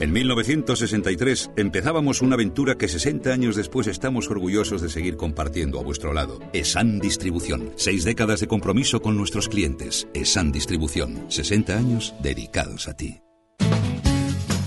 En 0.00 0.12
1963 0.12 1.50
empezábamos 1.56 2.20
una 2.20 2.34
aventura 2.34 2.76
que 2.76 2.88
60 2.88 3.30
años 3.30 3.56
después 3.56 3.86
estamos 3.86 4.28
orgullosos 4.28 4.82
de 4.82 4.88
seguir 4.88 5.16
compartiendo 5.16 5.78
a 5.78 5.82
vuestro 5.82 6.12
lado. 6.12 6.40
ESAN 6.52 6.98
Distribución. 6.98 7.72
Seis 7.76 8.04
décadas 8.04 8.40
de 8.40 8.48
compromiso 8.48 9.00
con 9.00 9.16
nuestros 9.16 9.48
clientes. 9.48 10.08
ESAN 10.14 10.52
Distribución. 10.52 11.24
60 11.28 11.76
años 11.76 12.14
dedicados 12.20 12.88
a 12.88 12.94
ti. 12.94 13.20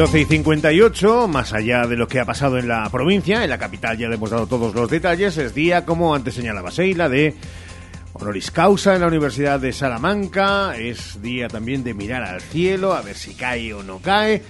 12 0.00 0.20
y 0.20 0.24
58, 0.24 1.28
más 1.28 1.52
allá 1.52 1.86
de 1.86 1.94
lo 1.94 2.08
que 2.08 2.20
ha 2.20 2.24
pasado 2.24 2.56
en 2.56 2.66
la 2.66 2.88
provincia, 2.88 3.44
en 3.44 3.50
la 3.50 3.58
capital 3.58 3.98
ya 3.98 4.08
le 4.08 4.14
hemos 4.14 4.30
dado 4.30 4.46
todos 4.46 4.74
los 4.74 4.88
detalles, 4.88 5.36
es 5.36 5.54
día, 5.54 5.84
como 5.84 6.14
antes 6.14 6.32
señalaba 6.32 6.70
Seila, 6.70 7.10
de 7.10 7.34
honoris 8.14 8.50
causa 8.50 8.94
en 8.94 9.02
la 9.02 9.08
Universidad 9.08 9.60
de 9.60 9.74
Salamanca, 9.74 10.74
es 10.74 11.20
día 11.20 11.48
también 11.48 11.84
de 11.84 11.92
mirar 11.92 12.22
al 12.22 12.40
cielo, 12.40 12.94
a 12.94 13.02
ver 13.02 13.14
si 13.14 13.34
cae 13.34 13.74
o 13.74 13.82
no 13.82 13.98
cae. 13.98 14.42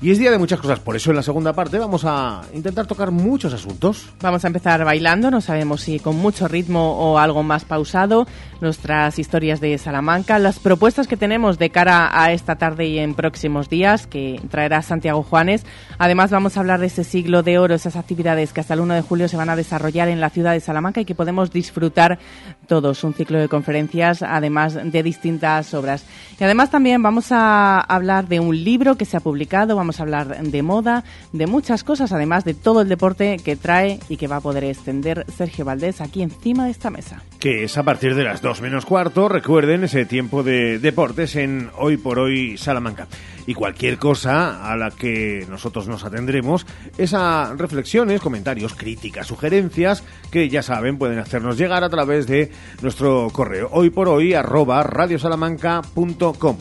Y 0.00 0.12
es 0.12 0.18
día 0.18 0.30
de 0.30 0.38
muchas 0.38 0.60
cosas, 0.60 0.78
por 0.78 0.94
eso 0.94 1.10
en 1.10 1.16
la 1.16 1.24
segunda 1.24 1.54
parte 1.54 1.76
vamos 1.76 2.04
a 2.04 2.42
intentar 2.54 2.86
tocar 2.86 3.10
muchos 3.10 3.52
asuntos. 3.52 4.08
Vamos 4.20 4.44
a 4.44 4.46
empezar 4.46 4.84
bailando, 4.84 5.28
no 5.28 5.40
sabemos 5.40 5.80
si 5.80 5.98
con 5.98 6.14
mucho 6.14 6.46
ritmo 6.46 6.92
o 6.92 7.18
algo 7.18 7.42
más 7.42 7.64
pausado, 7.64 8.24
nuestras 8.60 9.18
historias 9.18 9.60
de 9.60 9.76
Salamanca, 9.76 10.38
las 10.38 10.60
propuestas 10.60 11.08
que 11.08 11.16
tenemos 11.16 11.58
de 11.58 11.70
cara 11.70 12.10
a 12.12 12.30
esta 12.30 12.54
tarde 12.54 12.86
y 12.86 13.00
en 13.00 13.14
próximos 13.14 13.68
días 13.68 14.06
que 14.06 14.40
traerá 14.48 14.82
Santiago 14.82 15.24
Juanes. 15.24 15.66
Además 15.98 16.30
vamos 16.30 16.56
a 16.56 16.60
hablar 16.60 16.78
de 16.78 16.86
ese 16.86 17.02
siglo 17.02 17.42
de 17.42 17.58
oro, 17.58 17.74
esas 17.74 17.96
actividades 17.96 18.52
que 18.52 18.60
hasta 18.60 18.74
el 18.74 18.80
1 18.80 18.94
de 18.94 19.02
julio 19.02 19.26
se 19.26 19.36
van 19.36 19.50
a 19.50 19.56
desarrollar 19.56 20.06
en 20.08 20.20
la 20.20 20.30
ciudad 20.30 20.52
de 20.52 20.60
Salamanca 20.60 21.00
y 21.00 21.06
que 21.06 21.16
podemos 21.16 21.50
disfrutar 21.50 22.20
todos, 22.68 23.02
un 23.02 23.14
ciclo 23.14 23.40
de 23.40 23.48
conferencias, 23.48 24.22
además 24.22 24.78
de 24.80 25.02
distintas 25.02 25.74
obras. 25.74 26.04
Y 26.38 26.44
además 26.44 26.70
también 26.70 27.02
vamos 27.02 27.32
a 27.32 27.80
hablar 27.80 28.28
de 28.28 28.38
un 28.38 28.62
libro 28.62 28.96
que 28.96 29.04
se 29.04 29.16
ha 29.16 29.20
publicado, 29.20 29.74
vamos 29.74 29.87
a 29.96 30.02
hablar 30.02 30.42
de 30.42 30.62
moda, 30.62 31.04
de 31.32 31.46
muchas 31.46 31.84
cosas, 31.84 32.12
además 32.12 32.44
de 32.44 32.54
todo 32.54 32.82
el 32.82 32.88
deporte 32.88 33.38
que 33.44 33.56
trae 33.56 33.98
y 34.08 34.16
que 34.16 34.28
va 34.28 34.36
a 34.36 34.40
poder 34.40 34.64
extender 34.64 35.24
Sergio 35.36 35.64
Valdés 35.64 36.00
aquí 36.00 36.22
encima 36.22 36.66
de 36.66 36.70
esta 36.70 36.90
mesa. 36.90 37.22
Que 37.38 37.64
es 37.64 37.78
a 37.78 37.82
partir 37.82 38.14
de 38.14 38.24
las 38.24 38.42
dos 38.42 38.60
menos 38.60 38.84
cuarto, 38.84 39.28
recuerden 39.28 39.84
ese 39.84 40.04
tiempo 40.04 40.42
de 40.42 40.78
deportes 40.78 41.36
en 41.36 41.70
Hoy 41.78 41.96
por 41.96 42.18
Hoy 42.18 42.58
Salamanca. 42.58 43.08
Y 43.46 43.54
cualquier 43.54 43.96
cosa 43.96 44.70
a 44.70 44.76
la 44.76 44.90
que 44.90 45.46
nosotros 45.48 45.88
nos 45.88 46.04
atendremos 46.04 46.66
es 46.98 47.14
reflexiones, 47.56 48.20
comentarios, 48.20 48.74
críticas, 48.74 49.26
sugerencias 49.26 50.04
que 50.30 50.50
ya 50.50 50.62
saben 50.62 50.98
pueden 50.98 51.18
hacernos 51.18 51.56
llegar 51.56 51.82
a 51.82 51.88
través 51.88 52.26
de 52.26 52.50
nuestro 52.82 53.30
correo 53.32 53.70
hoy 53.72 53.88
por 53.88 54.08
hoy 54.08 54.34
arroba 54.34 54.82
radiosalamanca.com. 54.82 56.56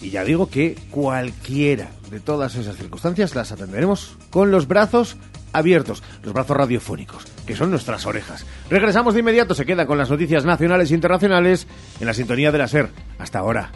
Y 0.00 0.10
ya 0.10 0.24
digo 0.24 0.48
que 0.48 0.76
cualquiera 0.90 1.88
de 2.10 2.20
todas 2.20 2.54
esas 2.54 2.76
circunstancias 2.76 3.34
las 3.34 3.52
atenderemos 3.52 4.16
con 4.30 4.50
los 4.50 4.68
brazos 4.68 5.16
abiertos, 5.52 6.02
los 6.22 6.32
brazos 6.32 6.56
radiofónicos, 6.56 7.24
que 7.46 7.56
son 7.56 7.70
nuestras 7.70 8.06
orejas. 8.06 8.46
Regresamos 8.70 9.14
de 9.14 9.20
inmediato, 9.20 9.54
se 9.54 9.66
queda 9.66 9.86
con 9.86 9.98
las 9.98 10.10
noticias 10.10 10.44
nacionales 10.44 10.90
e 10.90 10.94
internacionales 10.94 11.66
en 12.00 12.06
la 12.06 12.14
sintonía 12.14 12.52
de 12.52 12.58
la 12.58 12.68
SER. 12.68 12.90
Hasta 13.18 13.40
ahora. 13.40 13.72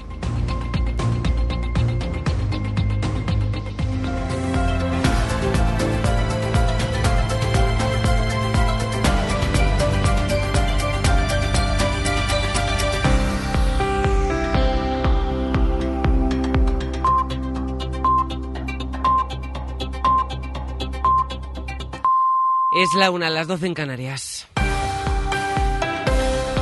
Es 22.92 22.96
la 22.98 23.10
una, 23.10 23.30
las 23.30 23.46
doce 23.46 23.66
en 23.66 23.72
Canarias. 23.72 24.46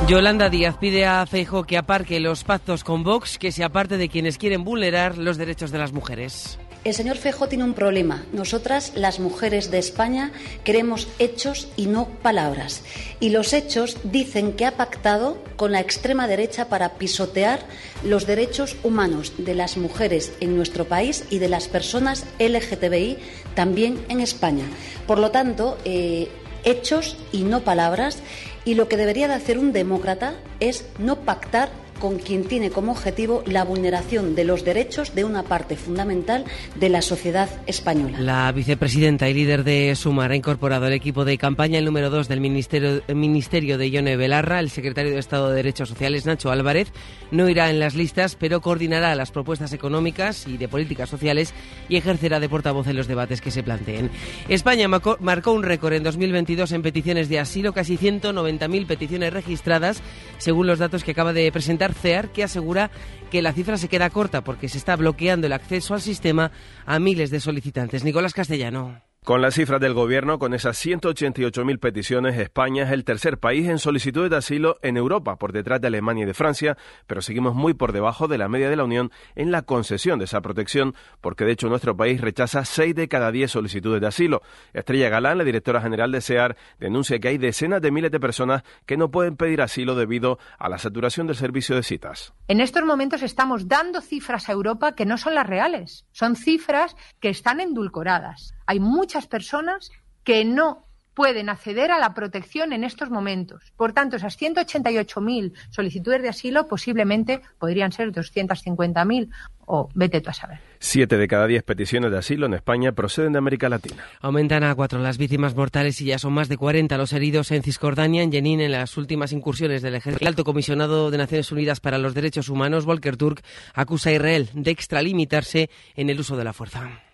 Yolanda 0.07 0.47
Díaz 0.47 0.77
pide 0.77 1.05
a 1.05 1.25
Feijo 1.25 1.65
que 1.65 1.77
aparque 1.77 2.21
los 2.21 2.45
pactos 2.45 2.85
con 2.85 3.03
Vox, 3.03 3.37
que 3.37 3.51
se 3.51 3.65
aparte 3.65 3.97
de 3.97 4.07
quienes 4.07 4.37
quieren 4.37 4.63
vulnerar 4.63 5.17
los 5.17 5.35
derechos 5.35 5.71
de 5.71 5.77
las 5.77 5.91
mujeres. 5.91 6.57
El 6.83 6.95
señor 6.95 7.17
Fejo 7.17 7.47
tiene 7.47 7.63
un 7.63 7.75
problema. 7.75 8.25
Nosotras, 8.33 8.93
las 8.95 9.19
mujeres 9.19 9.69
de 9.69 9.77
España, 9.77 10.31
queremos 10.63 11.07
hechos 11.19 11.67
y 11.77 11.85
no 11.85 12.07
palabras. 12.07 12.81
Y 13.19 13.29
los 13.29 13.53
hechos 13.53 13.97
dicen 14.03 14.53
que 14.53 14.65
ha 14.65 14.77
pactado 14.77 15.37
con 15.57 15.73
la 15.73 15.79
extrema 15.79 16.27
derecha 16.27 16.69
para 16.69 16.95
pisotear 16.95 17.59
los 18.03 18.25
derechos 18.25 18.77
humanos 18.81 19.33
de 19.37 19.53
las 19.53 19.77
mujeres 19.77 20.33
en 20.39 20.55
nuestro 20.55 20.85
país 20.85 21.23
y 21.29 21.37
de 21.37 21.49
las 21.49 21.67
personas 21.67 22.25
LGTBI 22.39 23.19
también 23.53 24.03
en 24.09 24.19
España. 24.19 24.65
Por 25.05 25.19
lo 25.19 25.29
tanto, 25.29 25.77
eh, 25.85 26.29
hechos 26.63 27.15
y 27.31 27.43
no 27.43 27.61
palabras. 27.61 28.17
Y 28.65 28.73
lo 28.73 28.87
que 28.87 28.97
debería 28.97 29.27
de 29.27 29.35
hacer 29.35 29.59
un 29.59 29.71
demócrata 29.71 30.33
es 30.59 30.85
no 30.97 31.19
pactar 31.19 31.69
con 32.01 32.17
quien 32.17 32.45
tiene 32.45 32.71
como 32.71 32.91
objetivo 32.91 33.43
la 33.45 33.63
vulneración 33.63 34.33
de 34.33 34.43
los 34.43 34.65
derechos 34.65 35.13
de 35.13 35.23
una 35.23 35.43
parte 35.43 35.75
fundamental 35.75 36.45
de 36.75 36.89
la 36.89 37.03
sociedad 37.03 37.47
española. 37.67 38.19
La 38.19 38.51
vicepresidenta 38.51 39.29
y 39.29 39.35
líder 39.35 39.63
de 39.63 39.95
Sumar 39.95 40.31
ha 40.31 40.35
incorporado 40.35 40.87
al 40.87 40.93
equipo 40.93 41.25
de 41.25 41.37
campaña 41.37 41.77
el 41.77 41.85
número 41.85 42.09
dos 42.09 42.27
del 42.27 42.41
Ministerio, 42.41 43.03
ministerio 43.13 43.77
de 43.77 43.91
Ione 43.91 44.17
Belarra. 44.17 44.59
El 44.59 44.71
secretario 44.71 45.11
de 45.11 45.19
Estado 45.19 45.49
de 45.49 45.57
Derechos 45.57 45.89
Sociales, 45.89 46.25
Nacho 46.25 46.49
Álvarez, 46.49 46.91
no 47.29 47.47
irá 47.47 47.69
en 47.69 47.79
las 47.79 47.93
listas, 47.93 48.35
pero 48.35 48.61
coordinará 48.61 49.13
las 49.13 49.31
propuestas 49.31 49.71
económicas 49.71 50.47
y 50.47 50.57
de 50.57 50.67
políticas 50.67 51.07
sociales 51.07 51.53
y 51.87 51.97
ejercerá 51.97 52.39
de 52.39 52.49
portavoz 52.49 52.87
en 52.87 52.97
los 52.97 53.07
debates 53.07 53.41
que 53.41 53.51
se 53.51 53.61
planteen. 53.61 54.09
España 54.49 54.87
marcó 54.87 55.51
un 55.51 55.61
récord 55.61 55.93
en 55.93 56.01
2022 56.01 56.71
en 56.71 56.81
peticiones 56.81 57.29
de 57.29 57.39
asilo, 57.39 57.73
casi 57.73 57.95
190.000 57.95 58.87
peticiones 58.87 59.31
registradas, 59.31 60.01
según 60.39 60.65
los 60.65 60.79
datos 60.79 61.03
que 61.03 61.11
acaba 61.11 61.31
de 61.31 61.51
presentar 61.51 61.90
CEAR, 61.93 62.31
que 62.31 62.43
asegura 62.43 62.91
que 63.29 63.41
la 63.41 63.53
cifra 63.53 63.77
se 63.77 63.87
queda 63.87 64.09
corta 64.09 64.43
porque 64.43 64.69
se 64.69 64.77
está 64.77 64.95
bloqueando 64.95 65.47
el 65.47 65.53
acceso 65.53 65.93
al 65.93 66.01
sistema 66.01 66.51
a 66.85 66.99
miles 66.99 67.31
de 67.31 67.39
solicitantes. 67.39 68.03
Nicolás 68.03 68.33
Castellano. 68.33 69.10
Con 69.23 69.43
las 69.43 69.53
cifras 69.53 69.79
del 69.79 69.93
gobierno, 69.93 70.39
con 70.39 70.55
esas 70.55 70.83
188.000 70.83 71.77
peticiones, 71.77 72.39
España 72.39 72.85
es 72.85 72.91
el 72.91 73.03
tercer 73.03 73.37
país 73.37 73.69
en 73.69 73.77
solicitudes 73.77 74.31
de 74.31 74.37
asilo 74.37 74.79
en 74.81 74.97
Europa, 74.97 75.35
por 75.35 75.51
detrás 75.51 75.79
de 75.79 75.85
Alemania 75.85 76.23
y 76.23 76.25
de 76.25 76.33
Francia, 76.33 76.75
pero 77.05 77.21
seguimos 77.21 77.53
muy 77.53 77.75
por 77.75 77.91
debajo 77.91 78.27
de 78.27 78.39
la 78.39 78.49
media 78.49 78.67
de 78.67 78.75
la 78.77 78.83
Unión 78.83 79.11
en 79.35 79.51
la 79.51 79.61
concesión 79.61 80.17
de 80.17 80.25
esa 80.25 80.41
protección, 80.41 80.95
porque 81.21 81.45
de 81.45 81.51
hecho 81.51 81.69
nuestro 81.69 81.95
país 81.95 82.19
rechaza 82.19 82.65
6 82.65 82.95
de 82.95 83.07
cada 83.07 83.31
10 83.31 83.51
solicitudes 83.51 84.01
de 84.01 84.07
asilo. 84.07 84.41
Estrella 84.73 85.09
Galán, 85.09 85.37
la 85.37 85.43
directora 85.43 85.81
general 85.81 86.11
de 86.11 86.21
SEAR, 86.21 86.57
denuncia 86.79 87.19
que 87.19 87.27
hay 87.27 87.37
decenas 87.37 87.83
de 87.83 87.91
miles 87.91 88.09
de 88.09 88.19
personas 88.19 88.63
que 88.87 88.97
no 88.97 89.11
pueden 89.11 89.37
pedir 89.37 89.61
asilo 89.61 89.93
debido 89.93 90.39
a 90.57 90.67
la 90.67 90.79
saturación 90.79 91.27
del 91.27 91.35
servicio 91.35 91.75
de 91.75 91.83
citas. 91.83 92.33
En 92.47 92.59
estos 92.59 92.83
momentos 92.83 93.21
estamos 93.21 93.67
dando 93.67 94.01
cifras 94.01 94.49
a 94.49 94.53
Europa 94.53 94.95
que 94.95 95.05
no 95.05 95.19
son 95.19 95.35
las 95.35 95.45
reales, 95.45 96.07
son 96.11 96.35
cifras 96.35 96.95
que 97.19 97.29
están 97.29 97.61
endulcoradas 97.61 98.55
hay 98.71 98.79
muchas 98.79 99.27
personas 99.27 99.91
que 100.23 100.45
no 100.45 100.85
pueden 101.13 101.49
acceder 101.49 101.91
a 101.91 101.99
la 101.99 102.13
protección 102.13 102.71
en 102.71 102.85
estos 102.85 103.09
momentos. 103.09 103.73
Por 103.75 103.91
tanto, 103.91 104.15
esas 104.15 104.39
188.000 104.39 105.51
solicitudes 105.71 106.21
de 106.21 106.29
asilo 106.29 106.69
posiblemente 106.69 107.41
podrían 107.59 107.91
ser 107.91 108.13
250.000 108.13 109.29
o 109.65 109.89
vete 109.93 110.21
tú 110.21 110.29
a 110.29 110.33
saber. 110.33 110.59
Siete 110.79 111.17
de 111.17 111.27
cada 111.27 111.47
diez 111.47 111.63
peticiones 111.63 112.11
de 112.11 112.17
asilo 112.17 112.45
en 112.45 112.53
España 112.53 112.93
proceden 112.93 113.33
de 113.33 113.39
América 113.39 113.67
Latina. 113.67 114.05
Aumentan 114.21 114.63
a 114.63 114.73
cuatro 114.73 114.99
las 114.99 115.17
víctimas 115.17 115.53
mortales 115.53 115.99
y 115.99 116.05
ya 116.05 116.17
son 116.17 116.31
más 116.31 116.47
de 116.47 116.55
40 116.55 116.97
los 116.97 117.11
heridos 117.11 117.51
en 117.51 117.63
Cisjordania, 117.63 118.23
en 118.23 118.31
Jenin, 118.31 118.61
en 118.61 118.71
las 118.71 118.95
últimas 118.95 119.33
incursiones 119.33 119.81
del 119.81 119.95
ejército. 119.95 120.23
El 120.23 120.29
alto 120.29 120.45
comisionado 120.45 121.11
de 121.11 121.17
Naciones 121.17 121.51
Unidas 121.51 121.81
para 121.81 121.97
los 121.97 122.13
Derechos 122.13 122.47
Humanos, 122.47 122.85
Volker 122.85 123.17
Turk, 123.17 123.43
acusa 123.73 124.11
a 124.11 124.13
Israel 124.13 124.49
de 124.53 124.71
extralimitarse 124.71 125.69
en 125.97 126.09
el 126.09 126.21
uso 126.21 126.37
de 126.37 126.45
la 126.45 126.53
fuerza. 126.53 127.10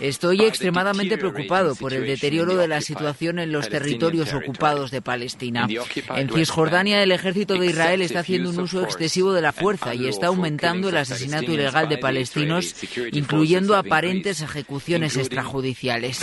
Estoy 0.00 0.44
extremadamente 0.44 1.18
preocupado 1.18 1.74
por 1.74 1.92
el 1.92 2.06
deterioro 2.06 2.56
de 2.56 2.68
la 2.68 2.80
situación 2.80 3.38
en 3.38 3.50
los 3.50 3.68
territorios 3.68 4.32
ocupados 4.32 4.90
de 4.90 5.02
Palestina. 5.02 5.66
En 6.14 6.30
Cisjordania, 6.30 7.02
el 7.02 7.10
ejército 7.10 7.54
de 7.58 7.66
Israel 7.66 8.02
está 8.02 8.20
haciendo 8.20 8.50
un 8.50 8.60
uso 8.60 8.84
excesivo 8.84 9.32
de 9.32 9.42
la 9.42 9.52
fuerza 9.52 9.94
y 9.94 10.06
está 10.06 10.28
aumentando 10.28 10.88
el 10.88 10.96
asesinato 10.96 11.52
ilegal 11.52 11.88
de 11.88 11.98
palestinos, 11.98 12.76
incluyendo 13.12 13.76
aparentes 13.76 14.40
ejecuciones 14.40 15.16
extrajudiciales. 15.16 16.20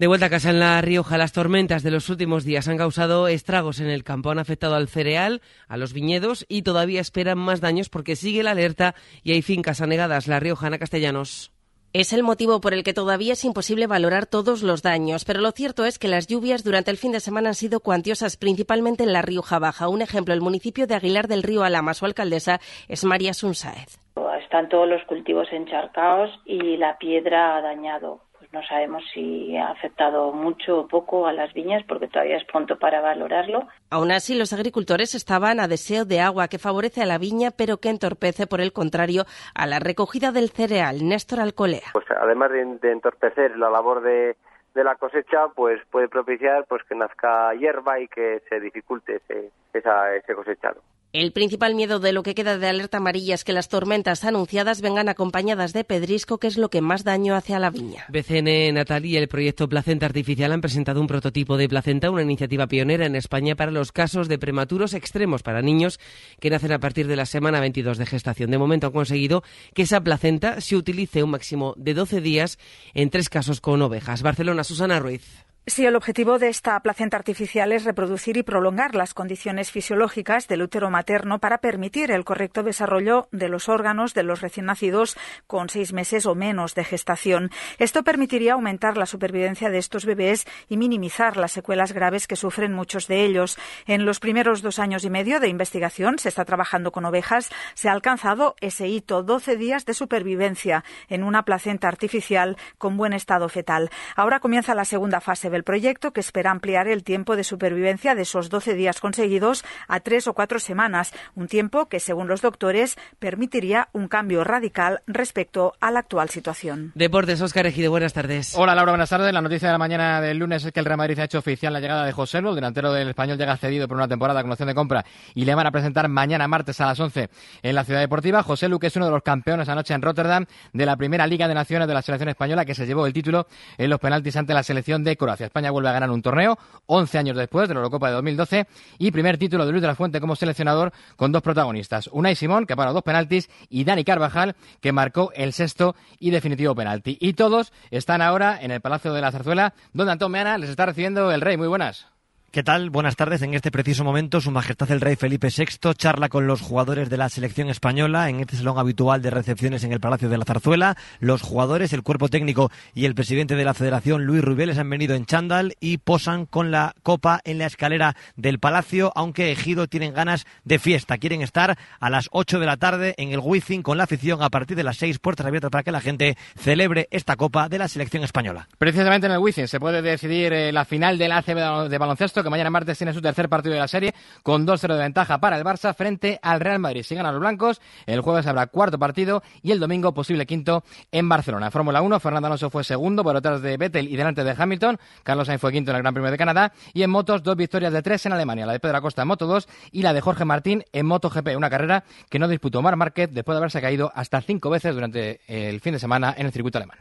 De 0.00 0.06
vuelta 0.06 0.24
a 0.24 0.30
casa 0.30 0.48
en 0.48 0.60
La 0.60 0.80
Rioja, 0.80 1.18
las 1.18 1.34
tormentas 1.34 1.82
de 1.82 1.90
los 1.90 2.08
últimos 2.08 2.42
días 2.46 2.68
han 2.68 2.78
causado 2.78 3.28
estragos 3.28 3.80
en 3.80 3.90
el 3.90 4.02
campo, 4.02 4.30
han 4.30 4.38
afectado 4.38 4.74
al 4.74 4.88
cereal, 4.88 5.42
a 5.68 5.76
los 5.76 5.92
viñedos 5.92 6.46
y 6.48 6.62
todavía 6.62 7.02
esperan 7.02 7.36
más 7.36 7.60
daños 7.60 7.90
porque 7.90 8.16
sigue 8.16 8.42
la 8.42 8.52
alerta 8.52 8.94
y 9.22 9.32
hay 9.32 9.42
fincas 9.42 9.82
anegadas. 9.82 10.26
La 10.26 10.40
Rioja, 10.40 10.68
Ana 10.68 10.78
Castellanos. 10.78 11.52
Es 11.92 12.14
el 12.14 12.22
motivo 12.22 12.62
por 12.62 12.72
el 12.72 12.82
que 12.82 12.94
todavía 12.94 13.34
es 13.34 13.44
imposible 13.44 13.86
valorar 13.86 14.24
todos 14.24 14.62
los 14.62 14.80
daños, 14.80 15.26
pero 15.26 15.42
lo 15.42 15.50
cierto 15.50 15.84
es 15.84 15.98
que 15.98 16.08
las 16.08 16.28
lluvias 16.28 16.64
durante 16.64 16.90
el 16.90 16.96
fin 16.96 17.12
de 17.12 17.20
semana 17.20 17.50
han 17.50 17.54
sido 17.54 17.80
cuantiosas, 17.80 18.38
principalmente 18.38 19.04
en 19.04 19.12
la 19.12 19.20
Rioja 19.20 19.58
Baja. 19.58 19.90
Un 19.90 20.00
ejemplo, 20.00 20.32
el 20.32 20.40
municipio 20.40 20.86
de 20.86 20.94
Aguilar 20.94 21.28
del 21.28 21.42
Río 21.42 21.62
Alama, 21.62 21.92
su 21.92 22.06
alcaldesa 22.06 22.58
es 22.88 23.04
María 23.04 23.34
Sunsáez. 23.34 23.98
Están 24.42 24.70
todos 24.70 24.88
los 24.88 25.04
cultivos 25.04 25.48
encharcados 25.52 26.30
y 26.46 26.78
la 26.78 26.96
piedra 26.96 27.58
ha 27.58 27.60
dañado 27.60 28.29
no 28.52 28.62
sabemos 28.64 29.02
si 29.14 29.56
ha 29.56 29.68
afectado 29.68 30.32
mucho 30.32 30.80
o 30.80 30.88
poco 30.88 31.26
a 31.26 31.32
las 31.32 31.52
viñas 31.54 31.84
porque 31.86 32.08
todavía 32.08 32.36
es 32.36 32.44
pronto 32.44 32.78
para 32.78 33.00
valorarlo. 33.00 33.68
Aún 33.90 34.10
así, 34.10 34.36
los 34.36 34.52
agricultores 34.52 35.14
estaban 35.14 35.60
a 35.60 35.68
deseo 35.68 36.04
de 36.04 36.20
agua 36.20 36.48
que 36.48 36.58
favorece 36.58 37.02
a 37.02 37.06
la 37.06 37.18
viña 37.18 37.50
pero 37.56 37.78
que 37.78 37.90
entorpece, 37.90 38.46
por 38.46 38.60
el 38.60 38.72
contrario, 38.72 39.24
a 39.54 39.66
la 39.66 39.78
recogida 39.78 40.32
del 40.32 40.50
cereal. 40.50 41.06
Néstor 41.06 41.40
Alcolea. 41.40 41.90
Pues 41.92 42.06
además 42.10 42.50
de, 42.50 42.90
entorpecer 42.90 43.56
la 43.56 43.70
labor 43.70 44.02
de, 44.02 44.36
la 44.74 44.96
cosecha, 44.96 45.48
pues 45.54 45.80
puede 45.90 46.08
propiciar 46.08 46.64
pues 46.68 46.82
que 46.84 46.94
nazca 46.94 47.54
hierba 47.54 48.00
y 48.00 48.08
que 48.08 48.42
se 48.48 48.60
dificulte 48.60 49.16
ese, 49.16 49.50
ese 49.72 50.34
cosechado. 50.34 50.80
El 51.12 51.32
principal 51.32 51.74
miedo 51.74 51.98
de 51.98 52.12
lo 52.12 52.22
que 52.22 52.36
queda 52.36 52.56
de 52.56 52.68
alerta 52.68 52.98
amarilla 52.98 53.34
es 53.34 53.42
que 53.42 53.52
las 53.52 53.68
tormentas 53.68 54.22
anunciadas 54.22 54.80
vengan 54.80 55.08
acompañadas 55.08 55.72
de 55.72 55.82
pedrisco, 55.82 56.38
que 56.38 56.46
es 56.46 56.56
lo 56.56 56.70
que 56.70 56.82
más 56.82 57.02
daño 57.02 57.34
hace 57.34 57.52
a 57.52 57.58
la 57.58 57.70
viña. 57.70 58.04
BCN 58.10 58.72
Natalia 58.74 59.18
y 59.18 59.22
el 59.22 59.26
proyecto 59.26 59.68
Placenta 59.68 60.06
Artificial 60.06 60.52
han 60.52 60.60
presentado 60.60 61.00
un 61.00 61.08
prototipo 61.08 61.56
de 61.56 61.68
placenta, 61.68 62.10
una 62.10 62.22
iniciativa 62.22 62.68
pionera 62.68 63.06
en 63.06 63.16
España 63.16 63.56
para 63.56 63.72
los 63.72 63.90
casos 63.90 64.28
de 64.28 64.38
prematuros 64.38 64.94
extremos 64.94 65.42
para 65.42 65.62
niños 65.62 65.98
que 66.38 66.48
nacen 66.48 66.70
a 66.70 66.78
partir 66.78 67.08
de 67.08 67.16
la 67.16 67.26
semana 67.26 67.58
22 67.58 67.98
de 67.98 68.06
gestación. 68.06 68.52
De 68.52 68.58
momento 68.58 68.86
han 68.86 68.92
conseguido 68.92 69.42
que 69.74 69.82
esa 69.82 70.00
placenta 70.02 70.60
se 70.60 70.76
utilice 70.76 71.24
un 71.24 71.30
máximo 71.30 71.74
de 71.76 71.94
12 71.94 72.20
días 72.20 72.56
en 72.94 73.10
tres 73.10 73.28
casos 73.28 73.60
con 73.60 73.82
ovejas. 73.82 74.22
Barcelona, 74.22 74.62
Susana 74.62 75.00
Ruiz. 75.00 75.49
Sí, 75.66 75.84
el 75.84 75.94
objetivo 75.94 76.38
de 76.38 76.48
esta 76.48 76.80
placenta 76.80 77.18
artificial 77.18 77.70
es 77.72 77.84
reproducir 77.84 78.38
y 78.38 78.42
prolongar 78.42 78.94
las 78.94 79.12
condiciones 79.12 79.70
fisiológicas 79.70 80.48
del 80.48 80.62
útero 80.62 80.88
materno 80.90 81.38
para 81.38 81.58
permitir 81.58 82.10
el 82.10 82.24
correcto 82.24 82.62
desarrollo 82.62 83.28
de 83.30 83.50
los 83.50 83.68
órganos 83.68 84.14
de 84.14 84.22
los 84.22 84.40
recién 84.40 84.66
nacidos 84.66 85.18
con 85.46 85.68
seis 85.68 85.92
meses 85.92 86.24
o 86.24 86.34
menos 86.34 86.74
de 86.74 86.82
gestación. 86.82 87.50
Esto 87.78 88.02
permitiría 88.02 88.54
aumentar 88.54 88.96
la 88.96 89.04
supervivencia 89.04 89.68
de 89.68 89.76
estos 89.76 90.06
bebés 90.06 90.46
y 90.68 90.78
minimizar 90.78 91.36
las 91.36 91.52
secuelas 91.52 91.92
graves 91.92 92.26
que 92.26 92.36
sufren 92.36 92.72
muchos 92.72 93.06
de 93.06 93.22
ellos. 93.22 93.58
En 93.86 94.06
los 94.06 94.18
primeros 94.18 94.62
dos 94.62 94.78
años 94.78 95.04
y 95.04 95.10
medio 95.10 95.40
de 95.40 95.48
investigación 95.48 96.18
se 96.18 96.30
está 96.30 96.46
trabajando 96.46 96.90
con 96.90 97.04
ovejas. 97.04 97.50
Se 97.74 97.90
ha 97.90 97.92
alcanzado 97.92 98.56
ese 98.62 98.88
hito, 98.88 99.22
12 99.22 99.56
días 99.56 99.84
de 99.84 99.92
supervivencia 99.92 100.84
en 101.08 101.22
una 101.22 101.44
placenta 101.44 101.86
artificial 101.86 102.56
con 102.78 102.96
buen 102.96 103.12
estado 103.12 103.48
fetal. 103.50 103.90
Ahora 104.16 104.40
comienza 104.40 104.74
la 104.74 104.86
segunda 104.86 105.20
fase 105.20 105.49
se 105.50 105.52
ve 105.52 105.56
el 105.56 105.64
proyecto, 105.64 106.12
que 106.12 106.20
espera 106.20 106.52
ampliar 106.52 106.86
el 106.86 107.02
tiempo 107.02 107.34
de 107.34 107.42
supervivencia 107.42 108.14
de 108.14 108.22
esos 108.22 108.50
12 108.50 108.74
días 108.74 109.00
conseguidos 109.00 109.64
a 109.88 109.98
tres 109.98 110.28
o 110.28 110.32
cuatro 110.32 110.60
semanas, 110.60 111.12
un 111.34 111.48
tiempo 111.48 111.86
que, 111.86 111.98
según 111.98 112.28
los 112.28 112.40
doctores, 112.40 112.96
permitiría 113.18 113.88
un 113.92 114.06
cambio 114.06 114.44
radical 114.44 115.02
respecto 115.08 115.74
a 115.80 115.90
la 115.90 116.00
actual 116.00 116.28
situación. 116.28 116.92
Deportes, 116.94 117.40
Óscar 117.40 117.66
Ejido, 117.66 117.90
buenas 117.90 118.12
tardes. 118.12 118.54
Hola 118.56 118.76
Laura, 118.76 118.92
buenas 118.92 119.10
tardes. 119.10 119.32
La 119.32 119.40
noticia 119.40 119.68
de 119.68 119.72
la 119.72 119.78
mañana 119.78 120.20
del 120.20 120.38
lunes 120.38 120.64
es 120.64 120.72
que 120.72 120.78
el 120.78 120.86
Real 120.86 120.98
Madrid 120.98 121.18
ha 121.18 121.24
hecho 121.24 121.38
oficial 121.38 121.72
la 121.72 121.80
llegada 121.80 122.04
de 122.04 122.12
José 122.12 122.40
Lu, 122.40 122.50
el 122.50 122.54
delantero 122.54 122.92
del 122.92 123.08
español 123.08 123.36
llega 123.36 123.56
cedido 123.56 123.88
por 123.88 123.96
una 123.96 124.06
temporada 124.06 124.42
con 124.42 124.52
opción 124.52 124.68
de 124.68 124.74
compra 124.74 125.04
y 125.34 125.44
le 125.44 125.54
van 125.54 125.66
a 125.66 125.72
presentar 125.72 126.08
mañana 126.08 126.46
martes 126.46 126.80
a 126.80 126.86
las 126.86 127.00
11 127.00 127.28
en 127.62 127.74
la 127.74 127.82
Ciudad 127.84 128.00
Deportiva. 128.00 128.44
José 128.44 128.68
Lu, 128.68 128.78
que 128.78 128.86
es 128.86 128.96
uno 128.96 129.06
de 129.06 129.10
los 129.10 129.22
campeones 129.22 129.68
anoche 129.68 129.94
en 129.94 130.02
Rotterdam 130.02 130.46
de 130.72 130.86
la 130.86 130.96
primera 130.96 131.26
Liga 131.26 131.48
de 131.48 131.54
Naciones 131.54 131.88
de 131.88 131.94
la 131.94 132.02
selección 132.02 132.28
española, 132.28 132.64
que 132.64 132.74
se 132.74 132.86
llevó 132.86 133.06
el 133.06 133.12
título 133.12 133.48
en 133.78 133.90
los 133.90 133.98
penaltis 133.98 134.36
ante 134.36 134.54
la 134.54 134.62
selección 134.62 135.02
de 135.02 135.16
Croacia. 135.16 135.39
España 135.46 135.70
vuelve 135.70 135.88
a 135.88 135.92
ganar 135.92 136.10
un 136.10 136.22
torneo 136.22 136.58
11 136.86 137.18
años 137.18 137.36
después 137.36 137.68
de 137.68 137.74
la 137.74 137.80
Eurocopa 137.80 138.08
de 138.08 138.14
2012 138.14 138.66
y 138.98 139.10
primer 139.10 139.38
título 139.38 139.64
de 139.64 139.72
Luis 139.72 139.82
de 139.82 139.88
la 139.88 139.94
Fuente 139.94 140.20
como 140.20 140.36
seleccionador 140.36 140.92
con 141.16 141.32
dos 141.32 141.42
protagonistas. 141.42 142.08
Unai 142.12 142.36
Simón, 142.36 142.66
que 142.66 142.76
paró 142.76 142.92
dos 142.92 143.02
penaltis, 143.02 143.48
y 143.68 143.84
Dani 143.84 144.04
Carvajal, 144.04 144.56
que 144.80 144.92
marcó 144.92 145.32
el 145.34 145.52
sexto 145.52 145.94
y 146.18 146.30
definitivo 146.30 146.74
penalti. 146.74 147.16
Y 147.20 147.34
todos 147.34 147.72
están 147.90 148.22
ahora 148.22 148.58
en 148.60 148.70
el 148.70 148.80
Palacio 148.80 149.12
de 149.12 149.20
la 149.20 149.32
Zarzuela, 149.32 149.74
donde 149.92 150.12
Antón 150.12 150.32
Meana 150.32 150.58
les 150.58 150.70
está 150.70 150.86
recibiendo 150.86 151.30
el 151.32 151.40
rey. 151.40 151.56
Muy 151.56 151.68
buenas. 151.68 152.09
¿Qué 152.52 152.64
tal? 152.64 152.90
Buenas 152.90 153.14
tardes. 153.14 153.42
En 153.42 153.54
este 153.54 153.70
preciso 153.70 154.02
momento, 154.02 154.40
Su 154.40 154.50
Majestad 154.50 154.90
el 154.90 155.00
Rey 155.00 155.14
Felipe 155.14 155.50
VI 155.56 155.94
charla 155.94 156.28
con 156.28 156.48
los 156.48 156.60
jugadores 156.60 157.08
de 157.08 157.16
la 157.16 157.28
selección 157.28 157.68
española 157.68 158.28
en 158.28 158.40
este 158.40 158.56
salón 158.56 158.76
habitual 158.76 159.22
de 159.22 159.30
recepciones 159.30 159.84
en 159.84 159.92
el 159.92 160.00
Palacio 160.00 160.28
de 160.28 160.36
la 160.36 160.44
Zarzuela. 160.44 160.96
Los 161.20 161.42
jugadores, 161.42 161.92
el 161.92 162.02
cuerpo 162.02 162.28
técnico 162.28 162.72
y 162.92 163.04
el 163.04 163.14
presidente 163.14 163.54
de 163.54 163.64
la 163.64 163.72
Federación, 163.72 164.24
Luis 164.24 164.42
Rubiales, 164.42 164.78
han 164.78 164.90
venido 164.90 165.14
en 165.14 165.26
chándal 165.26 165.76
y 165.78 165.98
posan 165.98 166.44
con 166.44 166.72
la 166.72 166.96
copa 167.04 167.40
en 167.44 167.58
la 167.58 167.66
escalera 167.66 168.16
del 168.34 168.58
Palacio, 168.58 169.12
aunque 169.14 169.52
Ejido 169.52 169.86
tienen 169.86 170.12
ganas 170.12 170.44
de 170.64 170.80
fiesta. 170.80 171.18
Quieren 171.18 171.42
estar 171.42 171.78
a 172.00 172.10
las 172.10 172.28
8 172.32 172.58
de 172.58 172.66
la 172.66 172.78
tarde 172.78 173.14
en 173.18 173.30
el 173.30 173.38
Wizzing 173.38 173.84
con 173.84 173.96
la 173.96 174.04
afición 174.04 174.42
a 174.42 174.50
partir 174.50 174.76
de 174.76 174.82
las 174.82 174.96
6, 174.96 175.20
puertas 175.20 175.46
abiertas 175.46 175.70
para 175.70 175.84
que 175.84 175.92
la 175.92 176.00
gente 176.00 176.36
celebre 176.58 177.06
esta 177.12 177.36
copa 177.36 177.68
de 177.68 177.78
la 177.78 177.86
selección 177.86 178.24
española. 178.24 178.66
Precisamente 178.76 179.28
en 179.28 179.34
el 179.34 179.38
Wizzing 179.38 179.68
se 179.68 179.78
puede 179.78 180.02
decidir 180.02 180.52
eh, 180.52 180.72
la 180.72 180.84
final 180.84 181.16
del 181.16 181.30
ACB 181.30 181.88
de 181.88 181.98
baloncesto 181.98 182.39
que 182.42 182.50
mañana 182.50 182.70
martes 182.70 182.98
tiene 182.98 183.12
su 183.12 183.20
tercer 183.20 183.48
partido 183.48 183.74
de 183.74 183.80
la 183.80 183.88
serie 183.88 184.14
con 184.42 184.66
2-0 184.66 184.94
de 184.94 185.00
ventaja 185.00 185.38
para 185.38 185.56
el 185.56 185.64
Barça 185.64 185.94
frente 185.94 186.38
al 186.42 186.60
Real 186.60 186.78
Madrid. 186.78 187.02
Si 187.02 187.14
ganan 187.14 187.32
los 187.32 187.40
blancos, 187.40 187.80
el 188.06 188.20
jueves 188.20 188.46
habrá 188.46 188.66
cuarto 188.66 188.98
partido 188.98 189.42
y 189.62 189.72
el 189.72 189.80
domingo 189.80 190.12
posible 190.12 190.46
quinto 190.46 190.84
en 191.12 191.28
Barcelona. 191.28 191.70
Fórmula 191.70 192.02
1, 192.02 192.20
Fernando 192.20 192.46
Alonso 192.46 192.70
fue 192.70 192.84
segundo 192.84 193.22
por 193.22 193.34
detrás 193.34 193.62
de 193.62 193.76
Vettel 193.76 194.08
y 194.08 194.16
delante 194.16 194.44
de 194.44 194.54
Hamilton. 194.56 194.98
Carlos 195.22 195.46
Sainz 195.46 195.60
fue 195.60 195.72
quinto 195.72 195.90
en 195.90 195.96
el 195.96 196.02
Gran 196.02 196.14
Premio 196.14 196.30
de 196.30 196.38
Canadá. 196.38 196.72
Y 196.92 197.02
en 197.02 197.10
motos, 197.10 197.42
dos 197.42 197.56
victorias 197.56 197.92
de 197.92 198.02
tres 198.02 198.24
en 198.26 198.32
Alemania. 198.32 198.66
La 198.66 198.72
de 198.72 198.80
Pedro 198.80 198.98
Acosta 198.98 199.22
en 199.22 199.28
Moto 199.28 199.46
2 199.46 199.68
y 199.92 200.02
la 200.02 200.12
de 200.12 200.20
Jorge 200.20 200.44
Martín 200.44 200.84
en 200.92 201.06
Moto 201.06 201.30
GP. 201.30 201.56
Una 201.56 201.70
carrera 201.70 202.04
que 202.28 202.38
no 202.38 202.48
disputó 202.48 202.82
Mar 202.82 202.96
Márquez 202.96 203.30
después 203.32 203.54
de 203.54 203.58
haberse 203.58 203.80
caído 203.80 204.12
hasta 204.14 204.40
cinco 204.40 204.70
veces 204.70 204.94
durante 204.94 205.40
el 205.46 205.80
fin 205.80 205.92
de 205.92 205.98
semana 205.98 206.34
en 206.36 206.46
el 206.46 206.52
circuito 206.52 206.78
alemán. 206.78 206.98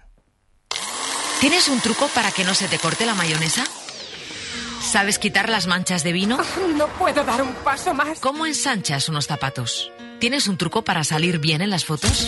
¿Tienes 1.39 1.69
un 1.69 1.79
truco 1.79 2.07
para 2.13 2.31
que 2.31 2.43
no 2.43 2.53
se 2.53 2.67
te 2.67 2.77
corte 2.77 3.05
la 3.05 3.13
mayonesa? 3.13 3.63
¿Sabes 4.89 5.19
quitar 5.19 5.49
las 5.49 5.67
manchas 5.67 6.03
de 6.03 6.11
vino? 6.11 6.39
No 6.75 6.87
puedo 6.87 7.23
dar 7.23 7.43
un 7.43 7.53
paso 7.63 7.93
más. 7.93 8.19
¿Cómo 8.19 8.47
ensanchas 8.47 9.07
unos 9.07 9.27
zapatos? 9.27 9.91
¿Tienes 10.19 10.47
un 10.47 10.57
truco 10.57 10.83
para 10.83 11.03
salir 11.03 11.37
bien 11.37 11.61
en 11.61 11.69
las 11.69 11.85
fotos? 11.85 12.27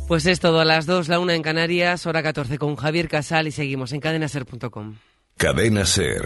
Pues 0.07 0.27
es 0.27 0.41
todo 0.41 0.61
a 0.61 0.67
las 0.67 0.85
2, 0.85 1.09
la 1.09 1.19
1 1.19 1.33
en 1.33 1.41
Canarias, 1.41 2.05
hora 2.05 2.23
14 2.23 2.59
con 2.59 2.77
Javier 2.77 3.09
Casal 3.09 3.49
y 3.49 3.53
seguimos 3.53 3.95
en 3.95 4.01
cadenaser.com. 4.01 4.97
Cadena 5.39 5.87
Ser. 5.87 6.25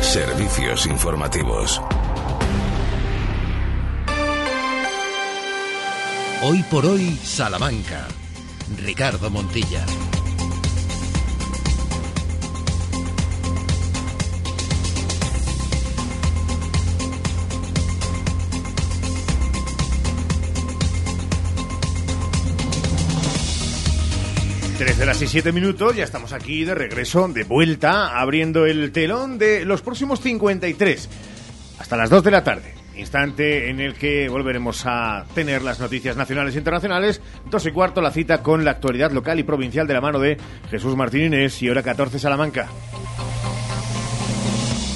Servicios 0.00 0.86
informativos. 0.86 1.80
Hoy 6.42 6.62
por 6.70 6.84
hoy, 6.84 7.18
Salamanca. 7.24 8.06
Ricardo 8.84 9.30
Montilla. 9.30 9.86
Trece 24.76 25.02
horas 25.02 25.22
y 25.22 25.26
siete 25.26 25.52
minutos, 25.52 25.96
ya 25.96 26.04
estamos 26.04 26.34
aquí 26.34 26.64
de 26.64 26.74
regreso, 26.74 27.26
de 27.28 27.44
vuelta, 27.44 28.20
abriendo 28.20 28.66
el 28.66 28.92
telón 28.92 29.38
de 29.38 29.64
los 29.64 29.80
próximos 29.80 30.20
53, 30.20 31.08
hasta 31.78 31.96
las 31.96 32.10
2 32.10 32.22
de 32.22 32.30
la 32.30 32.44
tarde. 32.44 32.75
Instante 32.96 33.68
en 33.68 33.80
el 33.80 33.94
que 33.94 34.28
volveremos 34.28 34.84
a 34.86 35.24
tener 35.34 35.62
las 35.62 35.80
noticias 35.80 36.16
nacionales 36.16 36.54
e 36.54 36.58
internacionales. 36.58 37.20
Dos 37.50 37.66
y 37.66 37.72
cuarto, 37.72 38.00
la 38.00 38.10
cita 38.10 38.42
con 38.42 38.64
la 38.64 38.72
actualidad 38.72 39.10
local 39.10 39.38
y 39.38 39.42
provincial 39.42 39.86
de 39.86 39.94
la 39.94 40.00
mano 40.00 40.18
de 40.18 40.36
Jesús 40.70 40.96
Martín 40.96 41.24
Inés 41.24 41.62
y 41.62 41.68
hora 41.68 41.82
14 41.82 42.18
Salamanca. 42.18 42.68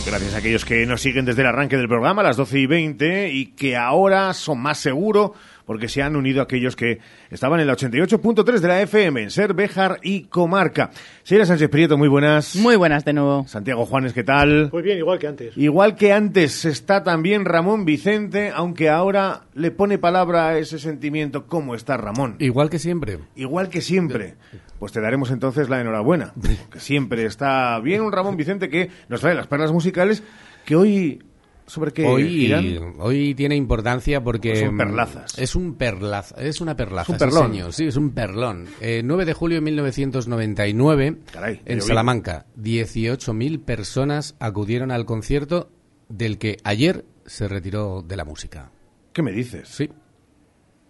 Gracias 0.07 0.34
a 0.34 0.38
aquellos 0.38 0.64
que 0.64 0.86
nos 0.86 1.03
siguen 1.03 1.24
desde 1.24 1.42
el 1.42 1.48
arranque 1.48 1.76
del 1.76 1.86
programa 1.86 2.22
las 2.22 2.36
12 2.36 2.59
y 2.59 2.66
20 2.66 3.28
y 3.28 3.46
que 3.46 3.76
ahora 3.76 4.32
son 4.34 4.61
más 4.61 4.78
seguro 4.78 5.34
porque 5.71 5.87
se 5.87 6.03
han 6.03 6.16
unido 6.16 6.43
aquellos 6.43 6.75
que 6.75 6.99
estaban 7.31 7.61
en 7.61 7.68
la 7.68 7.77
88.3 7.77 8.59
de 8.59 8.66
la 8.66 8.83
FM, 8.83 9.23
en 9.23 9.31
Ser, 9.31 9.55
Béjar 9.55 10.01
y 10.03 10.23
Comarca. 10.23 10.91
Señora 11.23 11.47
Sánchez 11.47 11.68
Prieto, 11.68 11.97
muy 11.97 12.09
buenas. 12.09 12.57
Muy 12.57 12.75
buenas 12.75 13.05
de 13.05 13.12
nuevo. 13.12 13.47
Santiago 13.47 13.87
Juanes, 13.87 14.12
¿qué 14.12 14.25
tal? 14.25 14.71
Muy 14.73 14.83
bien, 14.83 14.99
igual 14.99 15.21
que 15.21 15.29
antes. 15.29 15.57
Igual 15.57 15.95
que 15.95 16.12
antes 16.12 16.64
está 16.64 17.05
también 17.05 17.45
Ramón 17.45 17.85
Vicente, 17.85 18.51
aunque 18.53 18.89
ahora 18.89 19.43
le 19.55 19.71
pone 19.71 19.97
palabra 19.97 20.49
a 20.49 20.59
ese 20.59 20.81
sentimiento. 20.81 21.47
¿Cómo 21.47 21.77
está 21.77 21.97
Ramón? 21.97 22.35
Igual 22.41 22.68
que 22.68 22.81
siempre. 22.81 23.21
Igual 23.37 23.68
que 23.68 23.81
siempre. 23.81 24.35
Pues 24.81 24.91
te 24.91 25.01
daremos 25.01 25.31
entonces 25.31 25.68
la 25.68 25.81
enhorabuena, 25.81 26.35
que 26.73 26.81
siempre 26.81 27.27
está 27.27 27.79
bien 27.79 28.01
un 28.01 28.11
Ramón 28.11 28.37
Vicente 28.37 28.71
que 28.71 28.91
nos 29.09 29.21
trae 29.21 29.37
las 29.37 29.47
perlas 29.47 29.71
musicales 29.71 30.25
que 30.64 30.75
hoy 30.75 31.23
sobre 31.71 31.93
qué 31.93 32.05
hoy, 32.07 32.29
giran? 32.29 32.95
hoy 32.99 33.35
tiene 33.35 33.57
importancia 33.57 34.23
porque 34.23 34.57
Son 34.57 34.77
perlazas. 34.77 35.39
es 35.39 35.55
un 35.55 35.75
perlaza, 35.77 36.35
es 36.43 36.61
una 36.61 36.77
perlaza, 36.77 37.03
Es 37.05 37.09
un 37.11 37.14
sí, 37.14 37.25
perlón. 37.25 37.51
señor, 37.53 37.73
sí, 37.73 37.85
es 37.87 37.97
un 37.97 38.11
perlón. 38.11 38.66
Eh, 38.81 39.03
9 39.05 39.25
de 39.25 39.33
julio 39.33 39.57
de 39.57 39.61
1999 39.62 41.16
Caray, 41.33 41.62
en. 41.64 41.81
Salamanca, 41.83 42.47
18.000 42.61 43.61
personas 43.64 44.35
acudieron 44.41 44.91
al 44.91 45.05
concierto 45.07 45.71
del 46.09 46.39
que 46.39 46.59
ayer 46.64 47.05
se 47.27 47.47
retiró 47.49 48.03
de 48.03 48.16
la 48.16 48.25
música. 48.25 48.71
¿Qué 49.12 49.23
me 49.23 49.33
dices? 49.33 49.68
Sí. 49.68 49.89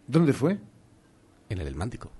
¿Dónde 0.06 0.32
fue? 0.32 0.58
En 1.48 1.58
el 1.60 1.66
Elmántico. 1.66 2.10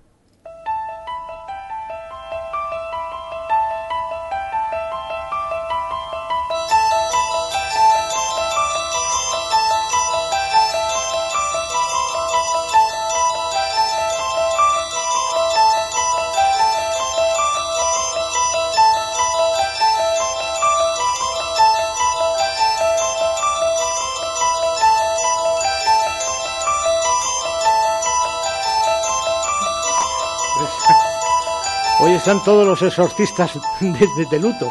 Están 32.20 32.44
todos 32.44 32.66
los 32.66 32.82
exorcistas 32.82 33.58
de, 33.80 34.38
luto. 34.38 34.70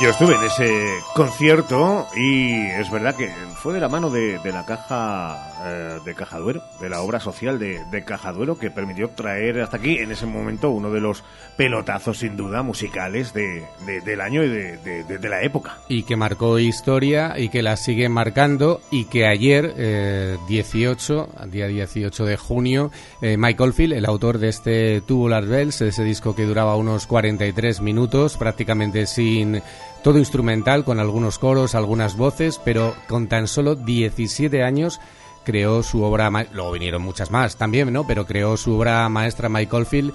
Yo 0.00 0.10
estuve 0.10 0.36
en 0.36 0.44
ese 0.44 0.70
concierto 1.16 2.06
y 2.14 2.52
es 2.52 2.88
verdad 2.88 3.16
que 3.16 3.28
fue 3.60 3.74
de 3.74 3.80
la 3.80 3.88
mano 3.88 4.10
de, 4.10 4.38
de 4.38 4.52
la 4.52 4.64
caja 4.64 5.50
eh, 5.66 5.98
de 6.04 6.14
Cajaduero, 6.14 6.62
de 6.80 6.88
la 6.88 7.00
obra 7.00 7.18
social 7.18 7.58
de, 7.58 7.84
de 7.90 8.04
Cajaduero, 8.04 8.56
que 8.56 8.70
permitió 8.70 9.10
traer 9.10 9.60
hasta 9.60 9.78
aquí 9.78 9.98
en 9.98 10.12
ese 10.12 10.24
momento 10.26 10.70
uno 10.70 10.90
de 10.92 11.00
los 11.00 11.24
pelotazos 11.56 12.18
sin 12.18 12.36
duda 12.36 12.62
musicales 12.62 13.32
de, 13.34 13.64
de- 13.86 14.00
del 14.02 14.20
año 14.20 14.44
y 14.44 14.48
de, 14.48 15.18
la 15.28 15.42
época. 15.42 15.78
y 15.88 16.04
que 16.04 16.14
marcó 16.14 16.60
historia 16.60 17.34
y 17.36 17.48
que 17.48 17.62
la 17.62 17.76
sigue 17.76 18.08
marcando 18.08 18.80
y 18.92 19.06
que 19.06 19.26
ayer, 19.26 19.74
eh, 19.76 20.36
18, 20.46 21.28
día 21.50 21.66
18 21.66 22.24
de 22.24 22.36
junio, 22.36 22.92
eh, 23.20 23.36
Mike 23.36 23.60
Oldfield, 23.64 23.94
el 23.94 24.06
autor 24.06 24.38
de 24.38 24.48
este 24.50 25.00
Tubular 25.00 25.44
Bells, 25.44 25.80
ese 25.80 26.04
disco 26.04 26.36
que 26.36 26.44
duraba 26.44 26.76
unos 26.76 27.08
43 27.08 27.80
minutos, 27.80 28.36
prácticamente 28.36 29.06
sin 29.06 29.60
todo 30.02 30.18
instrumental, 30.18 30.84
con 30.84 31.00
algunos 31.00 31.38
coros, 31.38 31.74
algunas 31.74 32.16
voces, 32.16 32.60
pero 32.64 32.94
con 33.08 33.28
tan 33.28 33.46
solo 33.48 33.74
17 33.74 34.62
años 34.62 35.00
creó 35.44 35.82
su 35.82 36.02
obra, 36.02 36.30
ma- 36.30 36.46
luego 36.52 36.72
vinieron 36.72 37.02
muchas 37.02 37.30
más 37.30 37.56
también, 37.56 37.92
¿no? 37.92 38.06
Pero 38.06 38.26
creó 38.26 38.56
su 38.56 38.74
obra 38.76 39.08
maestra 39.08 39.48
Mike 39.48 39.74
Oldfield, 39.74 40.12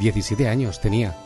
17 0.00 0.48
años 0.48 0.80
tenía. 0.80 1.16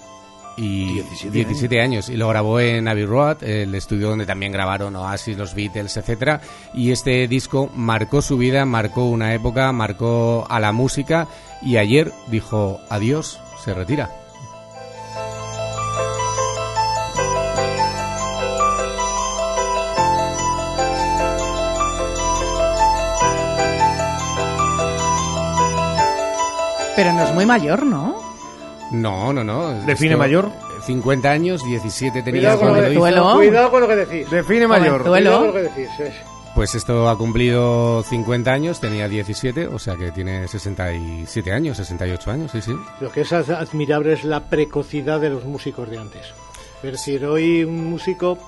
Y 0.56 1.00
17, 1.32 1.80
años. 1.80 2.08
y 2.08 2.16
lo 2.16 2.28
grabó 2.28 2.60
en 2.60 2.86
Abbey 2.86 3.04
Road, 3.06 3.42
el 3.42 3.74
estudio 3.74 4.10
donde 4.10 4.24
también 4.24 4.52
grabaron 4.52 4.94
Oasis, 4.94 5.36
los 5.36 5.52
Beatles, 5.52 5.96
etcétera. 5.96 6.40
Y 6.72 6.92
este 6.92 7.26
disco 7.26 7.68
marcó 7.74 8.22
su 8.22 8.36
vida, 8.38 8.64
marcó 8.64 9.06
una 9.06 9.34
época, 9.34 9.72
marcó 9.72 10.46
a 10.48 10.60
la 10.60 10.70
música 10.70 11.26
y 11.60 11.76
ayer 11.76 12.12
dijo 12.28 12.78
adiós, 12.88 13.40
se 13.64 13.74
retira. 13.74 14.10
Pero 26.96 27.12
no 27.12 27.24
es 27.24 27.34
muy 27.34 27.46
mayor, 27.46 27.84
¿no? 27.84 28.16
No, 28.92 29.32
no, 29.32 29.42
no. 29.42 29.70
¿Define 29.84 30.12
Esto, 30.12 30.18
mayor? 30.18 30.50
50 30.86 31.30
años, 31.30 31.64
17 31.64 32.22
tenía 32.22 32.40
Cuidado 32.56 32.58
con, 32.58 32.68
lo 32.68 32.74
cuando 32.74 32.88
que, 32.88 32.94
lo 32.94 33.08
hizo. 33.10 33.36
cuidado, 33.36 33.70
con 33.70 33.80
lo 33.80 33.88
que 33.88 33.96
decís. 33.96 34.30
Define 34.30 34.66
mayor. 34.68 35.02
Cuidado 35.04 35.38
con 35.38 35.46
lo 35.48 35.52
que 35.54 35.62
decís. 35.62 35.88
Pues 36.54 36.74
esto 36.76 37.08
ha 37.08 37.18
cumplido 37.18 38.04
50 38.04 38.52
años, 38.52 38.78
tenía 38.78 39.08
17, 39.08 39.66
o 39.66 39.78
sea 39.80 39.96
que 39.96 40.12
tiene 40.12 40.46
67 40.46 41.52
años, 41.52 41.78
68 41.78 42.30
años, 42.30 42.52
sí, 42.52 42.62
sí. 42.62 42.72
Lo 43.00 43.10
que 43.10 43.22
es 43.22 43.32
ad- 43.32 43.50
admirable 43.50 44.12
es 44.12 44.22
la 44.22 44.38
precocidad 44.48 45.18
de 45.20 45.30
los 45.30 45.44
músicos 45.44 45.90
de 45.90 45.98
antes. 45.98 46.22
Es 46.84 46.92
decir, 46.92 47.24
hoy 47.26 47.64
un 47.64 47.90
músico, 47.90 48.38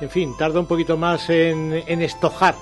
en 0.00 0.10
fin, 0.10 0.34
tarda 0.36 0.58
un 0.58 0.66
poquito 0.66 0.96
más 0.96 1.30
en, 1.30 1.84
en 1.86 2.02
estojar. 2.02 2.56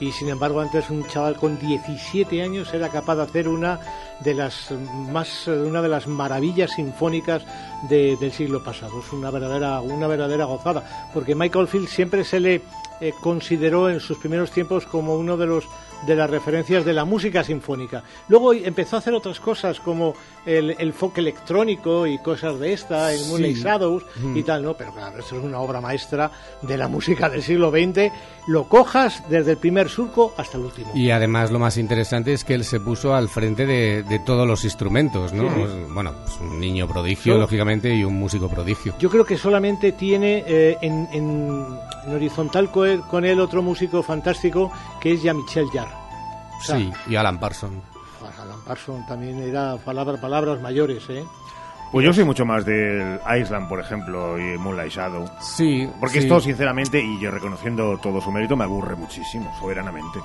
Y 0.00 0.12
sin 0.12 0.30
embargo, 0.30 0.60
antes 0.60 0.88
un 0.88 1.06
chaval 1.06 1.36
con 1.36 1.58
17 1.58 2.42
años 2.42 2.72
era 2.72 2.88
capaz 2.88 3.16
de 3.16 3.22
hacer 3.22 3.48
una 3.48 3.78
de 4.20 4.32
las 4.34 4.70
más 5.12 5.46
una 5.46 5.82
de 5.82 5.88
las 5.88 6.06
maravillas 6.06 6.70
sinfónicas 6.72 7.42
de- 7.88 8.16
del 8.16 8.32
siglo 8.32 8.64
pasado. 8.64 9.00
Es 9.00 9.12
una 9.12 9.30
verdadera 9.30 9.80
una 9.82 10.06
verdadera 10.06 10.46
gozada, 10.46 11.10
porque 11.12 11.34
Michael 11.34 11.68
Field 11.68 11.86
siempre 11.88 12.24
se 12.24 12.40
le 12.40 12.62
eh, 13.02 13.12
consideró 13.20 13.88
en 13.90 14.00
sus 14.00 14.18
primeros 14.18 14.50
tiempos 14.50 14.84
como 14.86 15.14
uno 15.16 15.36
de 15.36 15.46
los 15.46 15.64
de 16.06 16.14
las 16.16 16.30
referencias 16.30 16.84
de 16.84 16.92
la 16.92 17.04
música 17.04 17.44
sinfónica. 17.44 18.02
Luego 18.28 18.52
empezó 18.52 18.96
a 18.96 18.98
hacer 19.00 19.14
otras 19.14 19.38
cosas 19.40 19.80
como 19.80 20.14
el, 20.46 20.74
el 20.78 20.92
folk 20.92 21.18
electrónico 21.18 22.06
y 22.06 22.18
cosas 22.18 22.58
de 22.58 22.72
esta, 22.72 23.12
el 23.12 23.26
Moonlight 23.26 23.56
Sí. 23.56 23.62
Shadows 23.62 24.04
Mm. 24.22 24.36
y 24.36 24.42
tal, 24.42 24.62
¿no? 24.62 24.74
Pero 24.74 24.92
claro, 24.92 25.18
esto 25.18 25.36
es 25.36 25.44
una 25.44 25.58
obra 25.60 25.80
maestra 25.80 26.30
de 26.62 26.76
la 26.78 26.88
música 26.88 27.28
del 27.28 27.42
siglo 27.42 27.70
XX. 27.70 28.10
Lo 28.46 28.64
cojas 28.64 29.22
desde 29.28 29.52
el 29.52 29.56
primer 29.58 29.88
surco 29.88 30.32
hasta 30.36 30.56
el 30.58 30.64
último. 30.64 30.90
Y 30.94 31.10
además 31.10 31.50
lo 31.50 31.58
más 31.58 31.76
interesante 31.76 32.32
es 32.32 32.44
que 32.44 32.54
él 32.54 32.64
se 32.64 32.80
puso 32.80 33.14
al 33.14 33.28
frente 33.28 33.66
de, 33.66 34.02
de 34.02 34.18
todos 34.20 34.46
los 34.46 34.64
instrumentos, 34.64 35.32
¿no? 35.32 35.42
Sí. 35.48 35.84
Bueno, 35.92 36.12
pues 36.24 36.38
un 36.40 36.58
niño 36.58 36.88
prodigio, 36.88 37.34
Yo- 37.34 37.40
lógicamente, 37.40 37.94
y 37.94 38.04
un 38.04 38.14
músico 38.18 38.48
prodigio. 38.48 38.94
Yo 38.98 39.10
creo 39.10 39.24
que 39.24 39.36
solamente 39.36 39.92
tiene 39.92 40.44
eh, 40.46 40.78
en, 40.80 41.08
en- 41.12 41.66
en 42.06 42.14
horizontal 42.14 42.70
con 42.70 42.88
él, 42.88 43.00
con 43.02 43.24
él 43.24 43.38
otro 43.40 43.62
músico 43.62 44.02
fantástico 44.02 44.72
que 45.00 45.12
es 45.12 45.22
Jean-Michel 45.22 45.66
Jarre. 45.72 45.89
O 46.60 46.62
sea, 46.62 46.76
Sí, 46.76 46.92
y 47.08 47.16
Alan 47.16 47.40
Parsons. 47.40 47.82
Alan 48.42 48.60
Parsons 48.66 49.06
también 49.06 49.40
era 49.42 49.76
palabra- 49.78 50.20
palabras 50.20 50.60
mayores, 50.60 51.02
¿eh? 51.08 51.24
Pues 51.90 52.06
yo 52.06 52.12
soy 52.12 52.22
mucho 52.24 52.44
más 52.46 52.64
del 52.64 53.18
Island, 53.40 53.68
por 53.68 53.80
ejemplo, 53.80 54.38
y 54.38 54.56
Moonlight 54.58 54.92
Shadow. 54.92 55.28
Sí, 55.40 55.88
Porque 55.98 56.20
sí. 56.20 56.26
esto, 56.26 56.38
sinceramente, 56.38 57.02
y 57.02 57.18
yo 57.18 57.32
reconociendo 57.32 57.98
todo 57.98 58.20
su 58.20 58.30
mérito, 58.30 58.54
me 58.56 58.62
aburre 58.64 58.94
muchísimo, 58.94 59.52
soberanamente. 59.58 60.20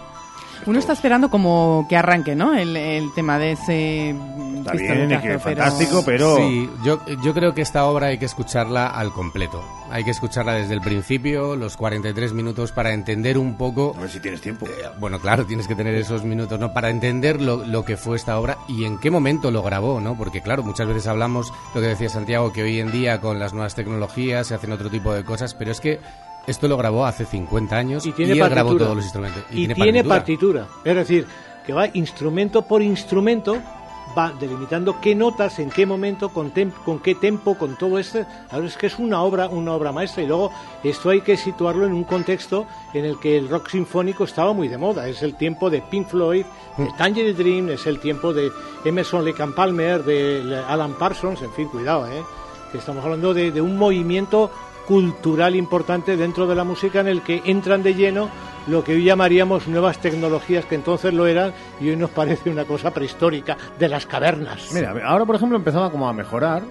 Uno 0.66 0.80
está 0.80 0.94
esperando 0.94 1.30
como 1.30 1.86
que 1.90 1.96
arranque, 1.98 2.36
¿no? 2.36 2.54
El, 2.56 2.76
el 2.76 3.14
tema 3.14 3.38
de 3.38 3.52
ese 3.54 4.10
Está 4.10 4.74
bien, 4.74 5.12
y 5.12 5.16
que 5.18 5.28
pero- 5.28 5.40
fantástico, 5.40 6.04
pero... 6.06 6.38
Sí, 6.38 6.70
yo, 6.84 7.00
yo 7.24 7.34
creo 7.34 7.54
que 7.54 7.62
esta 7.62 7.86
obra 7.86 8.08
hay 8.08 8.18
que 8.18 8.26
escucharla 8.26 8.88
al 8.88 9.12
completo. 9.12 9.64
Hay 9.92 10.04
que 10.04 10.10
escucharla 10.10 10.54
desde 10.54 10.74
el 10.74 10.82
principio, 10.82 11.56
los 11.56 11.78
43 11.78 12.34
minutos, 12.34 12.72
para 12.72 12.92
entender 12.92 13.38
un 13.38 13.56
poco... 13.58 13.94
A 13.96 14.02
ver 14.02 14.10
si 14.10 14.20
tienes 14.20 14.42
tiempo. 14.42 14.66
bueno, 15.00 15.20
claro, 15.20 15.46
tienes 15.46 15.68
que 15.68 15.76
tener 15.76 15.94
esos 15.94 16.24
minutos, 16.24 16.60
¿no? 16.60 16.74
Para 16.74 16.90
entender 16.90 17.40
lo, 17.40 17.58
lo 17.66 17.86
que 17.86 17.96
fue 17.96 18.16
esta 18.18 18.40
obra 18.40 18.58
y 18.68 18.86
en 18.86 18.98
qué 18.98 19.12
momento 19.12 19.52
lo 19.52 19.62
grabó, 19.62 20.02
¿no? 20.02 20.18
Porque, 20.18 20.42
claro, 20.42 20.64
muchas 20.64 20.88
veces 20.88 21.06
hablamos, 21.06 21.54
lo 21.76 21.82
que 21.82 21.88
decía 21.88 22.10
Santiago, 22.10 22.52
que 22.52 22.64
hoy 22.64 22.80
en 22.80 22.92
día 22.92 23.22
con 23.22 23.38
las 23.38 23.54
nuevas 23.54 23.76
tecnologías 23.76 24.48
se 24.48 24.56
hacen 24.56 24.72
otro 24.72 24.90
tipo 24.90 25.14
de 25.14 25.24
cosas, 25.24 25.54
pero 25.54 25.72
es 25.72 25.80
que 25.80 26.00
esto 26.48 26.68
lo 26.68 26.78
grabó 26.78 27.06
hace 27.06 27.26
50 27.26 27.76
años 27.76 28.06
y, 28.06 28.12
tiene 28.12 28.34
él 28.34 28.50
grabó 28.50 28.76
todos 28.76 28.96
los 28.96 29.04
instrumentos. 29.04 29.44
Y, 29.52 29.68
tiene, 29.68 30.04
partitura. 30.04 30.68
Es 30.84 30.96
decir, 30.96 31.26
que 31.66 31.74
va 31.74 31.88
instrumento 31.94 32.62
por 32.62 32.82
instrumento, 32.82 33.58
va 34.16 34.32
delimitando 34.40 35.02
qué 35.02 35.16
notas, 35.16 35.58
en 35.60 35.70
qué 35.70 35.86
momento, 35.86 36.30
con, 36.30 36.52
con 36.84 37.00
qué 37.00 37.16
tempo, 37.16 37.58
con 37.58 37.76
todo 37.78 37.98
esto. 37.98 38.26
Ahora 38.52 38.68
es 38.68 38.78
que 38.78 38.88
es 38.88 39.00
una 39.00 39.22
obra, 39.24 39.50
una 39.50 39.74
obra 39.74 39.92
maestra. 39.92 40.24
Y 40.24 40.28
luego 40.28 40.52
esto 40.84 41.10
hay 41.10 41.22
que 41.22 41.36
situarlo 41.36 41.86
en 41.86 41.94
un 41.94 42.04
contexto 42.04 42.68
en 42.94 43.06
el 43.06 43.20
que 43.20 43.38
el 43.38 43.50
rock 43.50 43.70
sinfónico 43.70 44.26
estaba 44.26 44.54
muy 44.54 44.68
de 44.68 44.78
moda. 44.78 45.08
Es 45.08 45.24
el 45.24 45.36
tiempo 45.36 45.70
de 45.70 45.82
Pink 45.82 46.08
Floyd, 46.08 46.46
de 46.78 46.88
Tangerine 46.98 47.34
Dream, 47.34 47.70
es 47.70 47.88
el 47.88 48.00
tiempo 48.00 48.34
de 48.34 48.52
Emerson 48.84 49.26
Lake 49.26 49.42
and 49.42 49.56
Palmer, 49.56 50.04
de 50.04 50.64
Alan 50.68 50.94
Parsons, 50.94 51.42
en 51.42 51.52
fin, 51.54 51.68
cuidado, 51.70 52.08
¿eh? 52.08 52.24
que 52.72 52.78
estamos 52.80 53.04
hablando 53.04 53.34
de, 53.34 53.52
de 53.52 53.62
un 53.62 53.78
movimiento 53.78 54.52
cultural 54.88 55.56
importante 55.56 56.18
dentro 56.18 56.48
de 56.48 56.56
la 56.56 56.64
música 56.64 57.00
en 57.00 57.08
el 57.08 57.22
que 57.22 57.42
entran 57.46 57.84
de 57.84 57.96
lleno 57.96 58.30
lo 58.68 58.84
que 58.84 58.94
hoy 58.94 59.04
llamaríamos 59.04 59.68
nuevas 59.68 60.00
tecnologías 60.00 60.66
que 60.66 60.76
entonces 60.76 61.14
lo 61.14 61.28
eran 61.28 61.54
y 61.80 61.90
hoy 61.90 61.96
nos 61.96 62.10
parece 62.10 62.50
una 62.50 62.66
cosa 62.66 62.92
prehistórica 62.92 63.58
de 63.78 63.90
las 63.90 64.06
cavernas. 64.06 64.72
Mira, 64.74 64.94
ahora 65.06 65.26
por 65.26 65.36
ejemplo 65.36 65.58
empezaba 65.58 65.92
como 65.92 66.08
a 66.08 66.14
mejorar. 66.14 66.64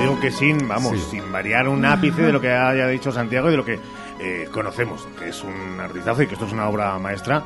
Digo 0.00 0.18
que 0.18 0.30
sin, 0.30 0.66
vamos, 0.66 0.98
sin 1.10 1.30
variar 1.30 1.68
un 1.68 1.84
ápice 1.84 2.22
de 2.22 2.32
lo 2.32 2.40
que 2.40 2.50
haya 2.50 2.86
dicho 2.88 3.12
Santiago 3.12 3.48
y 3.48 3.50
de 3.50 3.56
lo 3.58 3.64
que 3.66 3.78
eh, 4.18 4.48
conocemos, 4.50 5.06
que 5.18 5.28
es 5.28 5.44
un 5.44 5.78
artistazo 5.78 6.22
y 6.22 6.26
que 6.26 6.34
esto 6.34 6.46
es 6.46 6.52
una 6.54 6.68
obra 6.70 6.98
maestra. 6.98 7.42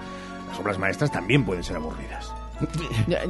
Las 0.55 0.61
obras 0.61 0.79
maestras 0.79 1.11
también 1.11 1.45
pueden 1.45 1.65
ser 1.65 1.75
aburridas. 1.75 2.33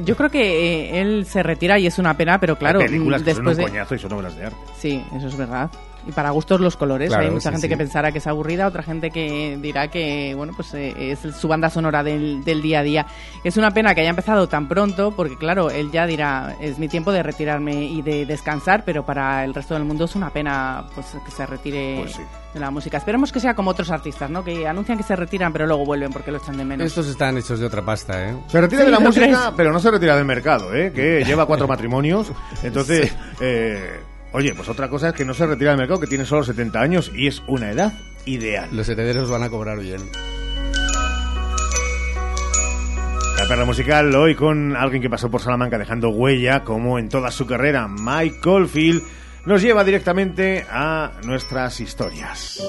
Yo, 0.05 0.15
creo 0.15 0.29
que 0.29 0.89
eh, 0.91 1.01
él 1.01 1.25
se 1.25 1.41
retira 1.41 1.79
y 1.79 1.87
es 1.87 1.97
una 1.97 2.15
pena, 2.15 2.39
pero 2.39 2.55
claro, 2.55 2.81
Hay 2.81 2.85
películas 2.85 3.23
que 3.23 3.33
después 3.33 3.57
son 3.57 3.57
de... 3.57 3.63
un 3.63 3.69
coñazo 3.71 3.95
y 3.95 3.99
son 3.99 4.13
obras 4.13 4.35
de 4.35 4.45
arte. 4.45 4.57
Sí, 4.77 5.03
eso 5.17 5.27
es 5.27 5.35
verdad. 5.35 5.71
Y 6.07 6.11
para 6.11 6.29
gustos 6.29 6.61
los 6.61 6.77
colores. 6.77 7.09
Claro, 7.09 7.23
Hay 7.25 7.31
mucha 7.31 7.49
sí, 7.49 7.53
gente 7.55 7.67
sí. 7.67 7.69
que 7.69 7.77
pensará 7.77 8.11
que 8.11 8.19
es 8.19 8.27
aburrida, 8.27 8.67
otra 8.67 8.83
gente 8.83 9.09
que 9.09 9.57
dirá 9.61 9.89
que 9.89 10.33
bueno 10.35 10.53
pues 10.55 10.73
eh, 10.75 11.11
es 11.11 11.19
su 11.35 11.47
banda 11.47 11.69
sonora 11.69 12.03
del, 12.03 12.43
del 12.43 12.61
día 12.61 12.79
a 12.79 12.83
día. 12.83 13.05
Es 13.43 13.57
una 13.57 13.71
pena 13.71 13.95
que 13.95 14.01
haya 14.01 14.09
empezado 14.11 14.47
tan 14.47 14.67
pronto, 14.67 15.11
porque 15.15 15.37
claro, 15.37 15.69
él 15.71 15.89
ya 15.91 16.05
dirá 16.05 16.55
es 16.61 16.77
mi 16.77 16.87
tiempo 16.87 17.11
de 17.11 17.23
retirarme 17.23 17.85
y 17.85 18.01
de 18.01 18.25
descansar, 18.25 18.83
pero 18.85 19.03
para 19.05 19.43
el 19.43 19.53
resto 19.53 19.73
del 19.73 19.83
mundo 19.83 20.05
es 20.05 20.15
una 20.15 20.29
pena 20.29 20.85
pues 20.93 21.07
que 21.25 21.31
se 21.31 21.45
retire 21.45 21.95
Pues 22.01 22.13
sí. 22.13 22.21
de 22.53 22.59
la 22.59 22.69
música. 22.71 22.97
Esperemos 22.97 23.31
que 23.31 23.39
sea 23.39 23.55
como 23.55 23.71
otros 23.71 23.89
artistas, 23.91 24.29
¿no? 24.29 24.43
Que 24.43 24.67
anuncian 24.67 24.97
que 24.97 25.03
se 25.03 25.15
retiran, 25.15 25.51
pero 25.53 25.65
luego 25.65 25.85
vuelven 25.85 26.11
porque 26.11 26.31
lo 26.31 26.37
echan 26.37 26.57
de 26.57 26.65
menos. 26.65 26.85
Estos 26.85 27.07
están 27.07 27.37
hechos 27.37 27.59
de 27.59 27.65
otra 27.65 27.81
pasta, 27.83 28.29
¿eh? 28.29 28.35
Se 28.47 28.61
retira 28.61 28.81
Sí, 28.81 28.85
de 28.85 28.91
la 28.91 28.99
¿lo 28.99 29.05
música, 29.07 29.25
crees? 29.25 29.39
pero 29.57 29.71
no 29.73 29.79
se 29.79 29.89
retira 29.91 30.15
del 30.15 30.25
mercado, 30.25 30.73
¿eh? 30.75 30.91
Que 30.93 31.23
lleva 31.25 31.45
cuatro 31.45 31.67
matrimonios. 31.67 32.31
Entonces, 32.63 33.13
eh, 33.41 33.99
oye, 34.35 34.53
pues 34.53 34.67
otra 34.67 34.89
cosa 34.89 35.09
es 35.09 35.13
que 35.15 35.23
no 35.23 35.33
se 35.33 35.45
retira 35.45 35.71
del 35.71 35.79
mercado, 35.79 36.01
que 36.01 36.07
tiene 36.07 36.25
solo 36.25 36.43
70 36.43 36.81
años 36.81 37.09
y 37.15 37.27
es 37.27 37.41
una 37.47 37.71
edad 37.71 37.93
ideal. 38.25 38.69
Los 38.73 38.89
herederos 38.89 39.31
van 39.31 39.43
a 39.43 39.49
cobrar 39.49 39.79
bien. 39.79 40.01
La 43.37 43.47
perla 43.47 43.63
musical 43.63 44.13
hoy 44.13 44.35
con 44.35 44.75
alguien 44.75 45.01
que 45.01 45.09
pasó 45.09 45.31
por 45.31 45.41
Salamanca 45.41 45.77
dejando 45.77 46.09
huella, 46.09 46.65
como 46.65 46.99
en 46.99 47.07
toda 47.07 47.31
su 47.31 47.47
carrera, 47.47 47.87
Mike 47.87 48.39
Caulfield, 48.41 49.03
nos 49.45 49.61
lleva 49.61 49.85
directamente 49.85 50.65
a 50.69 51.13
nuestras 51.23 51.79
historias. 51.79 52.61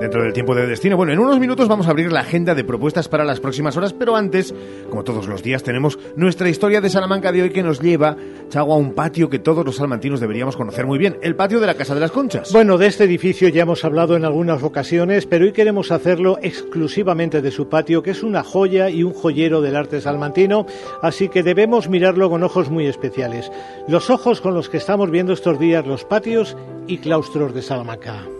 Dentro 0.00 0.22
del 0.22 0.32
tiempo 0.32 0.54
de 0.54 0.66
destino. 0.66 0.96
Bueno, 0.96 1.12
en 1.12 1.18
unos 1.18 1.38
minutos 1.38 1.68
vamos 1.68 1.86
a 1.86 1.90
abrir 1.90 2.10
la 2.10 2.20
agenda 2.20 2.54
de 2.54 2.64
propuestas 2.64 3.08
para 3.08 3.24
las 3.24 3.38
próximas 3.38 3.76
horas, 3.76 3.92
pero 3.92 4.16
antes, 4.16 4.54
como 4.88 5.04
todos 5.04 5.28
los 5.28 5.42
días, 5.42 5.62
tenemos 5.62 5.98
nuestra 6.16 6.48
historia 6.48 6.80
de 6.80 6.88
Salamanca 6.88 7.30
de 7.30 7.42
hoy 7.42 7.50
que 7.50 7.62
nos 7.62 7.80
lleva, 7.80 8.16
Chago, 8.48 8.72
a 8.72 8.76
un 8.76 8.94
patio 8.94 9.28
que 9.28 9.38
todos 9.38 9.64
los 9.64 9.76
salmantinos 9.76 10.20
deberíamos 10.20 10.56
conocer 10.56 10.86
muy 10.86 10.98
bien, 10.98 11.18
el 11.22 11.36
patio 11.36 11.60
de 11.60 11.66
la 11.66 11.74
Casa 11.74 11.94
de 11.94 12.00
las 12.00 12.10
Conchas. 12.10 12.52
Bueno, 12.52 12.78
de 12.78 12.86
este 12.86 13.04
edificio 13.04 13.48
ya 13.48 13.62
hemos 13.62 13.84
hablado 13.84 14.16
en 14.16 14.24
algunas 14.24 14.62
ocasiones, 14.62 15.26
pero 15.26 15.44
hoy 15.44 15.52
queremos 15.52 15.92
hacerlo 15.92 16.38
exclusivamente 16.40 17.42
de 17.42 17.50
su 17.50 17.68
patio, 17.68 18.02
que 18.02 18.12
es 18.12 18.22
una 18.22 18.42
joya 18.42 18.88
y 18.88 19.02
un 19.02 19.12
joyero 19.12 19.60
del 19.60 19.76
arte 19.76 20.00
salmantino, 20.00 20.66
así 21.02 21.28
que 21.28 21.42
debemos 21.42 21.88
mirarlo 21.88 22.30
con 22.30 22.42
ojos 22.42 22.70
muy 22.70 22.86
especiales. 22.86 23.52
Los 23.86 24.08
ojos 24.08 24.40
con 24.40 24.54
los 24.54 24.70
que 24.70 24.78
estamos 24.78 25.10
viendo 25.10 25.34
estos 25.34 25.58
días 25.58 25.86
los 25.86 26.04
patios 26.04 26.56
y 26.86 26.98
claustros 26.98 27.54
de 27.54 27.62
Salamanca. 27.62 28.39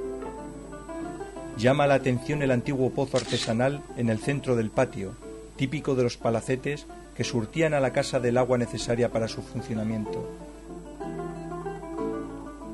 Llama 1.60 1.86
la 1.86 1.96
atención 1.96 2.40
el 2.40 2.52
antiguo 2.52 2.88
pozo 2.88 3.18
artesanal 3.18 3.82
en 3.98 4.08
el 4.08 4.18
centro 4.18 4.56
del 4.56 4.70
patio, 4.70 5.14
típico 5.56 5.94
de 5.94 6.04
los 6.04 6.16
palacetes 6.16 6.86
que 7.14 7.22
surtían 7.22 7.74
a 7.74 7.80
la 7.80 7.92
casa 7.92 8.18
del 8.18 8.38
agua 8.38 8.56
necesaria 8.56 9.10
para 9.10 9.28
su 9.28 9.42
funcionamiento. 9.42 10.26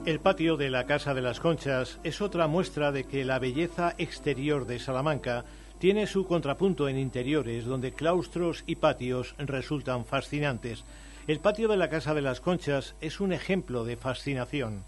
El 0.05 0.20
patio 0.20 0.57
de 0.57 0.70
la 0.70 0.87
Casa 0.87 1.14
de 1.14 1.20
las 1.20 1.41
Conchas 1.41 1.99
es 2.05 2.20
otra 2.20 2.47
muestra 2.47 2.93
de 2.93 3.03
que 3.03 3.24
la 3.24 3.41
belleza 3.41 3.97
exterior 3.99 4.64
de 4.64 4.78
Salamanca 4.78 5.45
tiene 5.80 6.07
su 6.07 6.24
contrapunto 6.24 6.89
en 6.89 6.97
interiores 6.97 7.64
donde 7.64 7.91
claustros 7.91 8.62
y 8.68 8.76
patios 8.76 9.34
resultan 9.39 10.05
fascinantes. 10.05 10.84
El 11.26 11.41
patio 11.41 11.66
de 11.66 11.76
la 11.76 11.89
Casa 11.91 12.14
de 12.14 12.22
las 12.22 12.41
Conchas 12.41 12.95
es 13.01 13.18
un 13.18 13.32
ejemplo 13.32 13.84
de 13.84 13.97
fascinación. 13.97 14.84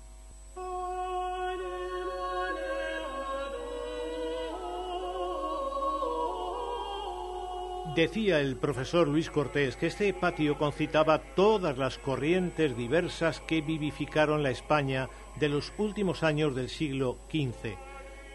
Decía 7.99 8.39
el 8.39 8.55
profesor 8.55 9.09
Luis 9.09 9.29
Cortés 9.29 9.75
que 9.75 9.89
este 9.89 10.15
patio 10.15 10.57
concitaba 10.57 11.19
todas 11.19 11.79
las 11.79 11.99
corrientes 11.99 12.77
diversas 12.77 13.41
que 13.41 13.61
vivificaron 13.61 14.45
la 14.45 14.53
España 14.53 15.09
de 15.41 15.49
los 15.49 15.73
últimos 15.79 16.23
años 16.23 16.55
del 16.55 16.69
siglo 16.69 17.19
XV. 17.29 17.75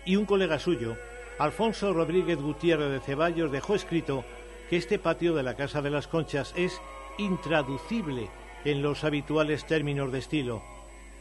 Y 0.04 0.18
un 0.18 0.26
colega 0.26 0.60
suyo, 0.60 0.98
Alfonso 1.40 1.94
Rodríguez 1.94 2.42
Gutiérrez 2.42 2.92
de 2.92 3.00
Ceballos, 3.00 3.54
dejó 3.54 3.76
escrito 3.76 4.26
que 4.70 4.76
este 4.76 5.00
patio 5.00 5.34
de 5.34 5.44
la 5.44 5.56
Casa 5.56 5.82
de 5.82 5.92
las 5.92 6.10
Conchas 6.10 6.54
es 6.58 6.82
intraducible 7.18 8.30
en 8.66 8.82
los 8.82 9.06
habituales 9.06 9.66
términos 9.66 10.12
de 10.12 10.20
estilo. 10.20 10.62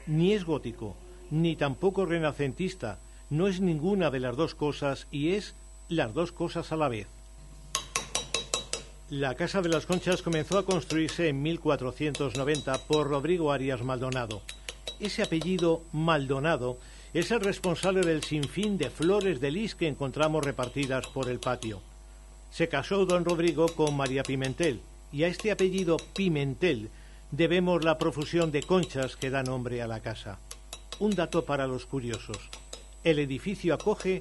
Ni 0.08 0.32
es 0.32 0.44
gótico, 0.44 0.96
ni 1.30 1.54
tampoco 1.54 2.06
renacentista, 2.06 2.98
no 3.30 3.46
es 3.46 3.60
ninguna 3.60 4.10
de 4.10 4.18
las 4.18 4.36
dos 4.36 4.56
cosas 4.56 5.06
y 5.12 5.34
es 5.34 5.54
las 5.88 6.12
dos 6.12 6.32
cosas 6.32 6.72
a 6.72 6.76
la 6.76 6.88
vez. 6.88 7.21
La 9.12 9.34
Casa 9.34 9.60
de 9.60 9.68
las 9.68 9.84
Conchas 9.84 10.22
comenzó 10.22 10.56
a 10.56 10.64
construirse 10.64 11.28
en 11.28 11.42
1490 11.42 12.78
por 12.86 13.10
Rodrigo 13.10 13.52
Arias 13.52 13.82
Maldonado. 13.82 14.40
Ese 15.00 15.22
apellido 15.22 15.82
Maldonado 15.92 16.78
es 17.12 17.30
el 17.30 17.40
responsable 17.40 18.00
del 18.00 18.22
sinfín 18.22 18.78
de 18.78 18.88
flores 18.88 19.38
de 19.38 19.50
lis 19.50 19.74
que 19.74 19.86
encontramos 19.86 20.42
repartidas 20.42 21.08
por 21.08 21.28
el 21.28 21.40
patio. 21.40 21.82
Se 22.50 22.70
casó 22.70 23.04
don 23.04 23.26
Rodrigo 23.26 23.66
con 23.68 23.94
María 23.94 24.22
Pimentel 24.22 24.80
y 25.12 25.24
a 25.24 25.28
este 25.28 25.52
apellido 25.52 25.98
Pimentel 26.14 26.88
debemos 27.32 27.84
la 27.84 27.98
profusión 27.98 28.50
de 28.50 28.62
conchas 28.62 29.16
que 29.16 29.28
da 29.28 29.42
nombre 29.42 29.82
a 29.82 29.86
la 29.86 30.00
casa. 30.00 30.38
Un 31.00 31.14
dato 31.14 31.44
para 31.44 31.66
los 31.66 31.84
curiosos. 31.84 32.38
El 33.04 33.18
edificio 33.18 33.74
acoge 33.74 34.20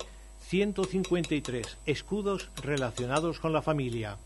153 0.52 1.78
escudos 1.86 2.50
relacionados 2.62 3.40
con 3.40 3.54
la 3.54 3.62
familia. 3.62 4.18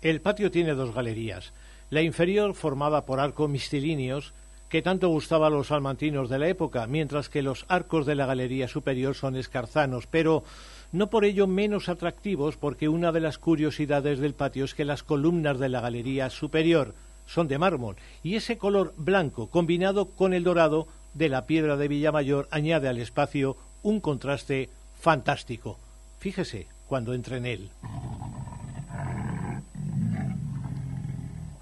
El 0.00 0.20
patio 0.20 0.52
tiene 0.52 0.74
dos 0.74 0.94
galerías. 0.94 1.52
La 1.90 2.02
inferior 2.02 2.54
formada 2.54 3.04
por 3.04 3.18
arcos 3.18 3.50
mistilíneos 3.50 4.32
que 4.68 4.80
tanto 4.80 5.08
gustaba 5.08 5.48
a 5.48 5.50
los 5.50 5.66
salmantinos 5.66 6.28
de 6.28 6.38
la 6.38 6.46
época, 6.46 6.86
mientras 6.86 7.28
que 7.28 7.42
los 7.42 7.64
arcos 7.66 8.06
de 8.06 8.14
la 8.14 8.26
galería 8.26 8.68
superior 8.68 9.16
son 9.16 9.34
escarzanos, 9.34 10.06
pero 10.06 10.44
no 10.92 11.10
por 11.10 11.24
ello 11.24 11.48
menos 11.48 11.88
atractivos, 11.88 12.56
porque 12.56 12.88
una 12.88 13.10
de 13.10 13.18
las 13.18 13.38
curiosidades 13.38 14.20
del 14.20 14.34
patio 14.34 14.64
es 14.64 14.74
que 14.74 14.84
las 14.84 15.02
columnas 15.02 15.58
de 15.58 15.68
la 15.68 15.80
galería 15.80 16.30
superior 16.30 16.94
son 17.26 17.48
de 17.48 17.58
mármol, 17.58 17.96
y 18.22 18.36
ese 18.36 18.56
color 18.56 18.94
blanco 18.96 19.48
combinado 19.48 20.06
con 20.06 20.32
el 20.32 20.44
dorado 20.44 20.86
de 21.12 21.28
la 21.28 21.44
piedra 21.46 21.76
de 21.76 21.88
Villamayor 21.88 22.46
añade 22.52 22.86
al 22.86 22.98
espacio 22.98 23.56
un 23.82 23.98
contraste 23.98 24.70
fantástico. 25.04 25.78
Fíjese 26.18 26.66
cuando 26.88 27.12
entre 27.12 27.36
en 27.36 27.44
él. 27.44 27.70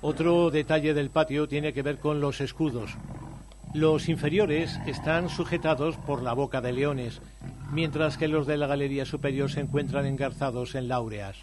Otro 0.01 0.53
detalle 0.53 0.95
del 0.95 1.11
patio 1.11 1.49
tiene 1.49 1.73
que 1.73 1.83
ver 1.83 1.99
con 1.99 2.21
los 2.21 2.41
escudos. 2.41 2.93
Los 3.75 4.09
inferiores 4.09 4.79
están 4.87 5.29
sujetados 5.29 5.97
por 5.97 6.23
la 6.23 6.35
boca 6.35 6.61
de 6.61 6.73
leones, 6.73 7.21
mientras 7.73 8.17
que 8.17 8.29
los 8.29 8.47
de 8.47 8.59
la 8.59 8.69
galería 8.69 9.07
superior 9.07 9.51
se 9.51 9.59
encuentran 9.59 10.07
engarzados 10.07 10.77
en 10.77 10.87
láureas. 10.87 11.37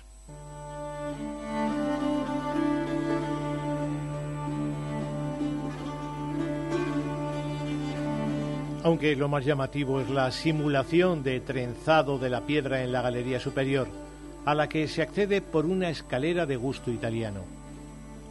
Aunque 8.84 9.16
lo 9.16 9.28
más 9.28 9.46
llamativo 9.46 10.00
es 10.00 10.10
la 10.10 10.32
simulación 10.32 11.24
de 11.24 11.40
trenzado 11.40 12.18
de 12.18 12.30
la 12.30 12.46
piedra 12.46 12.84
en 12.84 12.92
la 12.92 13.02
galería 13.02 13.40
superior, 13.40 13.88
a 14.46 14.56
la 14.56 14.70
que 14.70 14.88
se 14.88 15.02
accede 15.02 15.42
por 15.42 15.66
una 15.66 15.90
escalera 15.90 16.46
de 16.46 16.56
gusto 16.56 16.92
italiano. 16.92 17.42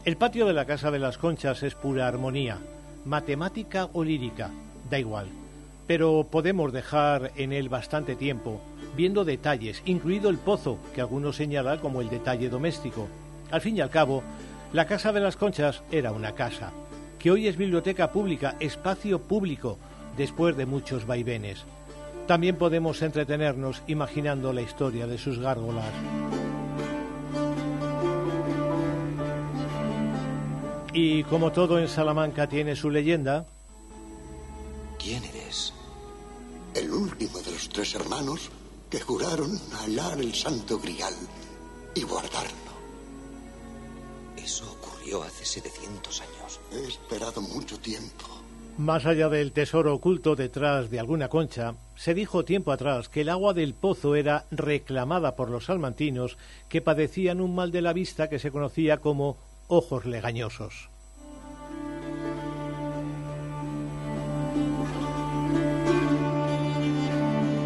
El 0.04 0.16
patio 0.16 0.46
de 0.46 0.54
la 0.54 0.64
Casa 0.64 0.90
de 0.90 0.98
las 0.98 1.18
Conchas 1.18 1.62
es 1.62 1.74
pura 1.74 2.08
armonía, 2.08 2.58
matemática 3.04 3.88
o 3.92 4.04
lírica, 4.04 4.50
da 4.90 4.98
igual, 4.98 5.28
pero 5.86 6.26
podemos 6.30 6.72
dejar 6.72 7.32
en 7.36 7.52
él 7.52 7.68
bastante 7.68 8.16
tiempo 8.16 8.60
viendo 8.96 9.24
detalles, 9.24 9.82
incluido 9.84 10.28
el 10.28 10.38
pozo, 10.38 10.78
que 10.94 11.00
algunos 11.00 11.36
señalan 11.36 11.78
como 11.78 12.00
el 12.00 12.08
detalle 12.08 12.48
doméstico. 12.48 13.06
Al 13.50 13.60
fin 13.60 13.76
y 13.76 13.80
al 13.80 13.90
cabo, 13.90 14.22
la 14.72 14.86
Casa 14.86 15.12
de 15.12 15.20
las 15.20 15.36
Conchas 15.36 15.82
era 15.92 16.10
una 16.10 16.34
casa, 16.34 16.72
que 17.18 17.30
hoy 17.30 17.46
es 17.46 17.56
biblioteca 17.56 18.10
pública, 18.10 18.56
espacio 18.60 19.20
público, 19.20 19.78
después 20.18 20.56
de 20.56 20.66
muchos 20.66 21.06
vaivenes. 21.06 21.64
También 22.26 22.56
podemos 22.56 23.00
entretenernos 23.00 23.82
imaginando 23.86 24.52
la 24.52 24.60
historia 24.60 25.06
de 25.06 25.16
sus 25.16 25.38
gárgolas. 25.38 25.86
Y 30.92 31.22
como 31.24 31.52
todo 31.52 31.78
en 31.78 31.88
Salamanca 31.88 32.48
tiene 32.48 32.76
su 32.76 32.90
leyenda. 32.90 33.46
¿Quién 34.98 35.24
eres? 35.24 35.72
El 36.74 36.90
último 36.90 37.38
de 37.38 37.52
los 37.52 37.68
tres 37.68 37.94
hermanos 37.94 38.50
que 38.90 39.00
juraron 39.00 39.58
hallar 39.72 40.18
el 40.18 40.34
santo 40.34 40.78
grial 40.78 41.14
y 41.94 42.02
guardarlo. 42.02 42.68
Eso 44.36 44.64
ocurrió 44.72 45.22
hace 45.22 45.44
700 45.44 46.20
años. 46.20 46.60
He 46.72 46.88
esperado 46.88 47.40
mucho 47.40 47.78
tiempo. 47.78 48.37
Más 48.78 49.06
allá 49.06 49.28
del 49.28 49.50
tesoro 49.50 49.92
oculto 49.92 50.36
detrás 50.36 50.88
de 50.88 51.00
alguna 51.00 51.28
concha, 51.28 51.74
se 51.96 52.14
dijo 52.14 52.44
tiempo 52.44 52.70
atrás 52.70 53.08
que 53.08 53.22
el 53.22 53.28
agua 53.28 53.52
del 53.52 53.74
pozo 53.74 54.14
era 54.14 54.44
reclamada 54.52 55.34
por 55.34 55.50
los 55.50 55.64
salmantinos 55.64 56.38
que 56.68 56.80
padecían 56.80 57.40
un 57.40 57.56
mal 57.56 57.72
de 57.72 57.82
la 57.82 57.92
vista 57.92 58.28
que 58.28 58.38
se 58.38 58.52
conocía 58.52 58.98
como 58.98 59.36
ojos 59.66 60.06
legañosos. 60.06 60.90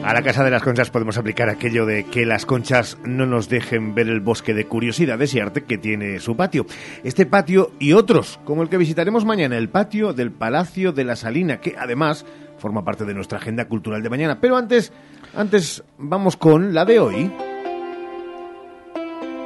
A 0.05 0.13
la 0.13 0.23
Casa 0.23 0.43
de 0.43 0.51
las 0.51 0.63
Conchas 0.63 0.91
podemos 0.91 1.17
aplicar 1.17 1.49
aquello 1.49 1.87
de 1.87 2.05
que 2.05 2.27
las 2.27 2.45
conchas 2.45 2.99
no 3.05 3.25
nos 3.25 3.49
dejen 3.49 3.95
ver 3.95 4.09
el 4.09 4.21
bosque 4.21 4.53
de 4.53 4.67
curiosidades 4.67 5.33
y 5.33 5.39
arte 5.39 5.63
que 5.63 5.79
tiene 5.79 6.19
su 6.19 6.37
patio. 6.37 6.67
Este 7.05 7.25
patio 7.25 7.71
y 7.79 7.93
otros, 7.93 8.41
como 8.45 8.63
el 8.63 8.69
que 8.69 8.79
visitaremos 8.79 9.25
mañana, 9.25 9.57
el 9.57 9.69
patio 9.69 10.13
del 10.13 10.33
Palacio 10.33 10.93
de 10.93 11.05
la 11.05 11.15
Salina, 11.15 11.61
que 11.61 11.77
además 11.79 12.27
forma 12.59 12.85
parte 12.85 13.05
de 13.05 13.15
nuestra 13.15 13.39
agenda 13.39 13.67
cultural 13.67 14.03
de 14.03 14.11
mañana. 14.11 14.41
Pero 14.41 14.57
antes, 14.57 14.93
antes 15.37 15.85
vamos 15.99 16.37
con 16.37 16.75
la 16.75 16.85
de 16.85 16.99
hoy. 16.99 17.31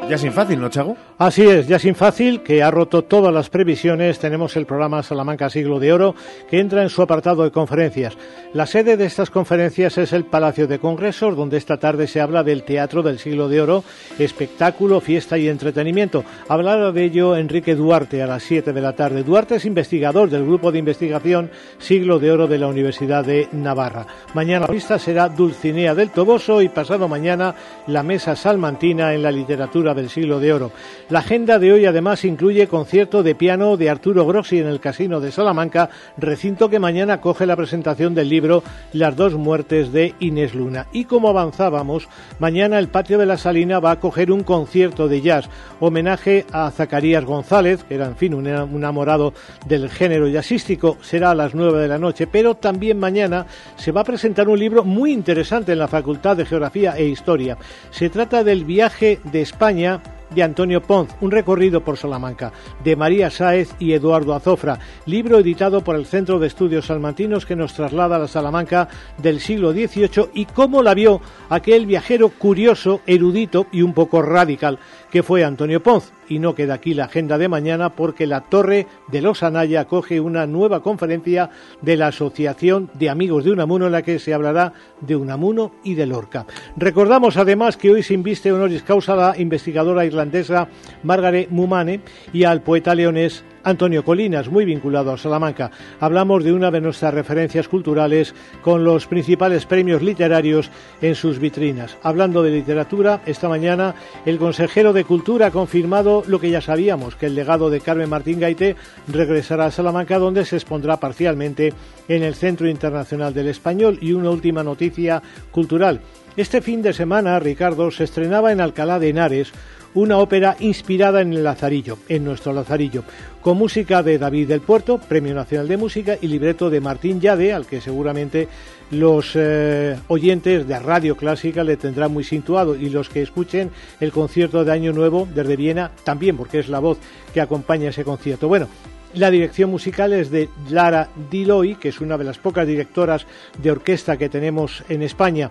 Ya 0.08 0.18
sin 0.18 0.32
fácil, 0.32 0.60
¿no, 0.60 0.68
Chago? 0.68 0.96
Así 1.18 1.42
es, 1.42 1.66
ya 1.66 1.80
sin 1.80 1.96
fácil, 1.96 2.42
que 2.44 2.62
ha 2.62 2.70
roto 2.70 3.02
todas 3.02 3.34
las 3.34 3.50
previsiones, 3.50 4.20
tenemos 4.20 4.56
el 4.56 4.64
programa 4.64 5.02
Salamanca 5.02 5.50
Siglo 5.50 5.80
de 5.80 5.92
Oro, 5.92 6.14
que 6.48 6.60
entra 6.60 6.84
en 6.84 6.90
su 6.90 7.02
apartado 7.02 7.42
de 7.42 7.50
conferencias. 7.50 8.16
La 8.52 8.66
sede 8.66 8.96
de 8.96 9.06
estas 9.06 9.30
conferencias 9.30 9.98
es 9.98 10.12
el 10.12 10.24
Palacio 10.24 10.68
de 10.68 10.78
Congresos, 10.78 11.36
donde 11.36 11.56
esta 11.56 11.78
tarde 11.78 12.06
se 12.06 12.20
habla 12.20 12.44
del 12.44 12.62
Teatro 12.62 13.02
del 13.02 13.18
Siglo 13.18 13.48
de 13.48 13.60
Oro, 13.60 13.82
espectáculo, 14.16 15.00
fiesta 15.00 15.38
y 15.38 15.48
entretenimiento. 15.48 16.22
Hablará 16.48 16.92
de 16.92 17.02
ello 17.02 17.34
Enrique 17.36 17.74
Duarte 17.74 18.22
a 18.22 18.28
las 18.28 18.44
7 18.44 18.72
de 18.72 18.80
la 18.80 18.94
tarde. 18.94 19.24
Duarte 19.24 19.56
es 19.56 19.64
investigador 19.64 20.30
del 20.30 20.44
Grupo 20.44 20.70
de 20.70 20.78
Investigación 20.78 21.50
Siglo 21.78 22.20
de 22.20 22.30
Oro 22.30 22.46
de 22.46 22.58
la 22.58 22.68
Universidad 22.68 23.24
de 23.24 23.48
Navarra. 23.50 24.06
Mañana 24.34 24.66
la 24.68 24.72
vista 24.72 25.00
será 25.00 25.28
Dulcinea 25.28 25.96
del 25.96 26.10
Toboso 26.10 26.62
y 26.62 26.68
pasado 26.68 27.08
mañana 27.08 27.56
la 27.88 28.04
Mesa 28.04 28.36
Salmantina 28.36 29.12
en 29.12 29.22
la 29.22 29.32
literatura 29.32 29.95
del 29.96 30.10
Siglo 30.10 30.38
de 30.38 30.52
Oro. 30.52 30.70
La 31.10 31.18
agenda 31.18 31.58
de 31.58 31.72
hoy 31.72 31.86
además 31.86 32.24
incluye 32.24 32.68
concierto 32.68 33.24
de 33.24 33.34
piano 33.34 33.76
de 33.76 33.90
Arturo 33.90 34.24
Grossi 34.24 34.60
en 34.60 34.68
el 34.68 34.78
Casino 34.78 35.20
de 35.20 35.32
Salamanca, 35.32 35.90
recinto 36.16 36.68
que 36.68 36.78
mañana 36.78 37.20
coge 37.20 37.46
la 37.46 37.56
presentación 37.56 38.14
del 38.14 38.28
libro 38.28 38.62
Las 38.92 39.16
dos 39.16 39.34
muertes 39.34 39.92
de 39.92 40.14
Inés 40.20 40.54
Luna. 40.54 40.86
Y 40.92 41.06
como 41.06 41.28
avanzábamos, 41.28 42.08
mañana 42.38 42.78
el 42.78 42.88
Patio 42.88 43.18
de 43.18 43.26
la 43.26 43.38
Salina 43.38 43.80
va 43.80 43.90
a 43.92 44.00
coger 44.00 44.30
un 44.30 44.44
concierto 44.44 45.08
de 45.08 45.20
jazz, 45.20 45.48
homenaje 45.80 46.46
a 46.52 46.70
Zacarías 46.70 47.24
González, 47.24 47.82
que 47.84 47.94
era 47.94 48.06
en 48.06 48.16
fin 48.16 48.34
un 48.34 48.46
enamorado 48.46 49.32
del 49.66 49.88
género 49.88 50.28
jazzístico, 50.28 50.98
será 51.00 51.30
a 51.30 51.34
las 51.34 51.54
nueve 51.54 51.80
de 51.80 51.88
la 51.88 51.98
noche, 51.98 52.26
pero 52.26 52.54
también 52.54 52.98
mañana 52.98 53.46
se 53.76 53.92
va 53.92 54.02
a 54.02 54.04
presentar 54.04 54.48
un 54.48 54.58
libro 54.58 54.84
muy 54.84 55.12
interesante 55.12 55.72
en 55.72 55.78
la 55.78 55.88
Facultad 55.88 56.36
de 56.36 56.44
Geografía 56.44 56.96
e 56.96 57.06
Historia. 57.06 57.56
Se 57.90 58.10
trata 58.10 58.44
del 58.44 58.64
viaje 58.64 59.20
de 59.24 59.40
España 59.40 59.85
de 60.30 60.42
Antonio 60.42 60.82
Ponz, 60.82 61.14
Un 61.20 61.30
recorrido 61.30 61.82
por 61.82 61.96
Salamanca, 61.96 62.52
de 62.82 62.96
María 62.96 63.30
Sáez 63.30 63.74
y 63.78 63.92
Eduardo 63.92 64.34
Azofra, 64.34 64.78
libro 65.06 65.38
editado 65.38 65.82
por 65.82 65.96
el 65.96 66.06
Centro 66.06 66.38
de 66.38 66.48
Estudios 66.48 66.86
Salmantinos 66.86 67.46
que 67.46 67.56
nos 67.56 67.74
traslada 67.74 68.16
a 68.16 68.18
la 68.18 68.28
Salamanca 68.28 68.88
del 69.18 69.40
siglo 69.40 69.72
XVIII 69.72 70.30
y 70.34 70.46
cómo 70.46 70.82
la 70.82 70.94
vio 70.94 71.20
aquel 71.48 71.86
viajero 71.86 72.30
curioso, 72.30 73.00
erudito 73.06 73.66
y 73.70 73.82
un 73.82 73.94
poco 73.94 74.20
radical 74.22 74.78
que 75.16 75.22
fue 75.22 75.44
Antonio 75.44 75.82
Ponz. 75.82 76.12
Y 76.28 76.38
no 76.40 76.54
queda 76.54 76.74
aquí 76.74 76.92
la 76.92 77.06
agenda 77.06 77.38
de 77.38 77.48
mañana 77.48 77.88
porque 77.88 78.26
la 78.26 78.42
Torre 78.42 78.86
de 79.08 79.22
los 79.22 79.42
Anaya 79.42 79.80
acoge 79.80 80.20
una 80.20 80.46
nueva 80.46 80.82
conferencia 80.82 81.48
de 81.80 81.96
la 81.96 82.08
Asociación 82.08 82.90
de 82.92 83.08
Amigos 83.08 83.44
de 83.44 83.52
Unamuno 83.52 83.86
en 83.86 83.92
la 83.92 84.02
que 84.02 84.18
se 84.18 84.34
hablará 84.34 84.74
de 85.00 85.16
Unamuno 85.16 85.72
y 85.82 85.94
de 85.94 86.04
Lorca. 86.04 86.44
Recordamos 86.76 87.38
además 87.38 87.78
que 87.78 87.92
hoy 87.92 88.02
se 88.02 88.12
inviste 88.12 88.52
honoris 88.52 88.82
causa 88.82 89.14
a 89.14 89.16
la 89.16 89.38
investigadora 89.38 90.04
irlandesa 90.04 90.68
Margaret 91.02 91.48
Mumane 91.48 92.02
y 92.34 92.44
al 92.44 92.60
poeta 92.60 92.94
leonés 92.94 93.42
Antonio 93.66 94.04
Colinas, 94.04 94.48
muy 94.48 94.64
vinculado 94.64 95.12
a 95.12 95.18
Salamanca. 95.18 95.72
Hablamos 95.98 96.44
de 96.44 96.52
una 96.52 96.70
de 96.70 96.80
nuestras 96.80 97.12
referencias 97.12 97.66
culturales 97.66 98.32
con 98.62 98.84
los 98.84 99.08
principales 99.08 99.66
premios 99.66 100.02
literarios 100.02 100.70
en 101.02 101.16
sus 101.16 101.40
vitrinas. 101.40 101.96
Hablando 102.04 102.44
de 102.44 102.52
literatura, 102.52 103.22
esta 103.26 103.48
mañana 103.48 103.96
el 104.24 104.38
consejero 104.38 104.92
de 104.92 105.02
Cultura 105.02 105.46
ha 105.46 105.50
confirmado 105.50 106.22
lo 106.28 106.38
que 106.38 106.50
ya 106.50 106.60
sabíamos, 106.60 107.16
que 107.16 107.26
el 107.26 107.34
legado 107.34 107.68
de 107.68 107.80
Carmen 107.80 108.08
Martín 108.08 108.38
Gaite 108.38 108.76
regresará 109.08 109.66
a 109.66 109.70
Salamanca, 109.72 110.20
donde 110.20 110.44
se 110.44 110.54
expondrá 110.54 110.98
parcialmente 110.98 111.74
en 112.06 112.22
el 112.22 112.36
Centro 112.36 112.68
Internacional 112.68 113.34
del 113.34 113.48
Español. 113.48 113.98
Y 114.00 114.12
una 114.12 114.30
última 114.30 114.62
noticia 114.62 115.20
cultural. 115.50 116.02
Este 116.36 116.62
fin 116.62 116.82
de 116.82 116.92
semana, 116.92 117.40
Ricardo, 117.40 117.90
se 117.90 118.04
estrenaba 118.04 118.52
en 118.52 118.60
Alcalá 118.60 119.00
de 119.00 119.08
Henares 119.08 119.52
una 119.94 120.18
ópera 120.18 120.56
inspirada 120.60 121.20
en 121.20 121.32
el 121.32 121.44
Lazarillo, 121.44 121.98
en 122.08 122.24
nuestro 122.24 122.52
Lazarillo, 122.52 123.04
con 123.40 123.56
música 123.58 124.02
de 124.02 124.18
David 124.18 124.48
del 124.48 124.60
Puerto, 124.60 124.98
Premio 124.98 125.34
Nacional 125.34 125.68
de 125.68 125.76
Música, 125.76 126.16
y 126.20 126.26
libreto 126.26 126.70
de 126.70 126.80
Martín 126.80 127.20
Yade, 127.20 127.52
al 127.52 127.66
que 127.66 127.80
seguramente 127.80 128.48
los 128.90 129.32
eh, 129.34 129.96
oyentes 130.08 130.66
de 130.66 130.78
Radio 130.78 131.16
Clásica 131.16 131.64
le 131.64 131.76
tendrán 131.76 132.12
muy 132.12 132.24
situado 132.24 132.76
y 132.76 132.88
los 132.88 133.08
que 133.08 133.22
escuchen 133.22 133.70
el 134.00 134.12
concierto 134.12 134.64
de 134.64 134.72
Año 134.72 134.92
Nuevo 134.92 135.28
desde 135.34 135.56
Viena 135.56 135.90
también, 136.04 136.36
porque 136.36 136.58
es 136.58 136.68
la 136.68 136.78
voz 136.78 136.98
que 137.32 137.40
acompaña 137.40 137.90
ese 137.90 138.04
concierto. 138.04 138.48
Bueno, 138.48 138.68
la 139.14 139.30
dirección 139.30 139.70
musical 139.70 140.12
es 140.12 140.30
de 140.30 140.48
Lara 140.68 141.08
Diloy, 141.30 141.76
que 141.76 141.88
es 141.88 142.00
una 142.00 142.18
de 142.18 142.24
las 142.24 142.38
pocas 142.38 142.66
directoras 142.66 143.26
de 143.62 143.70
orquesta 143.70 144.16
que 144.16 144.28
tenemos 144.28 144.84
en 144.88 145.02
España 145.02 145.50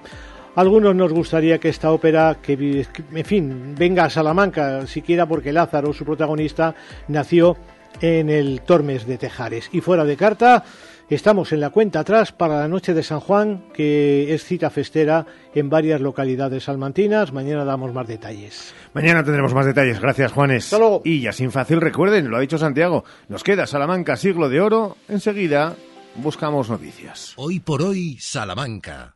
algunos 0.56 0.95
nos 0.95 1.12
gustaría 1.12 1.60
que 1.60 1.70
esta 1.70 1.91
ópera, 1.91 2.38
que 2.41 2.86
en 3.14 3.26
fin, 3.26 3.76
venga 3.78 4.06
a 4.06 4.10
Salamanca, 4.10 4.88
siquiera 4.88 5.26
porque 5.26 5.53
Lázaro, 5.53 5.93
su 5.93 6.06
protagonista, 6.06 6.76
nació 7.08 7.58
en 8.01 8.30
el 8.30 8.62
Tormes 8.62 9.06
de 9.06 9.18
Tejares. 9.18 9.70
Y 9.72 9.82
fuera 9.82 10.03
de 10.03 10.18
carta, 10.18 10.64
estamos 11.10 11.51
en 11.51 11.60
la 11.60 11.70
cuenta 11.70 11.99
atrás 11.99 12.32
para 12.32 12.60
la 12.60 12.68
noche 12.68 12.93
de 12.93 13.03
San 13.03 13.20
Juan, 13.20 13.66
que 13.74 14.34
es 14.34 14.43
cita 14.43 14.70
festera 14.70 15.26
en 15.53 15.70
varias 15.70 16.01
localidades 16.01 16.64
salmantinas. 16.64 17.32
Mañana 17.32 17.66
damos 17.66 17.93
más 17.93 18.08
detalles. 18.08 18.74
Mañana 18.93 19.24
tendremos 19.24 19.53
más 19.53 19.66
detalles. 19.66 19.99
Gracias, 19.99 20.32
Juanes. 20.32 20.76
Y 21.03 21.22
ya 21.22 21.32
sin 21.32 21.51
fácil, 21.51 21.82
recuerden, 21.82 22.30
lo 22.30 22.38
ha 22.38 22.41
dicho 22.41 22.58
Santiago, 22.58 23.03
nos 23.28 23.43
queda 23.43 23.68
Salamanca 23.68 24.16
siglo 24.16 24.49
de 24.49 24.62
oro. 24.62 24.97
Enseguida 25.08 25.76
buscamos 26.16 26.70
noticias. 26.70 27.34
Hoy 27.36 27.60
por 27.60 27.82
hoy, 27.82 28.18
Salamanca. 28.20 29.14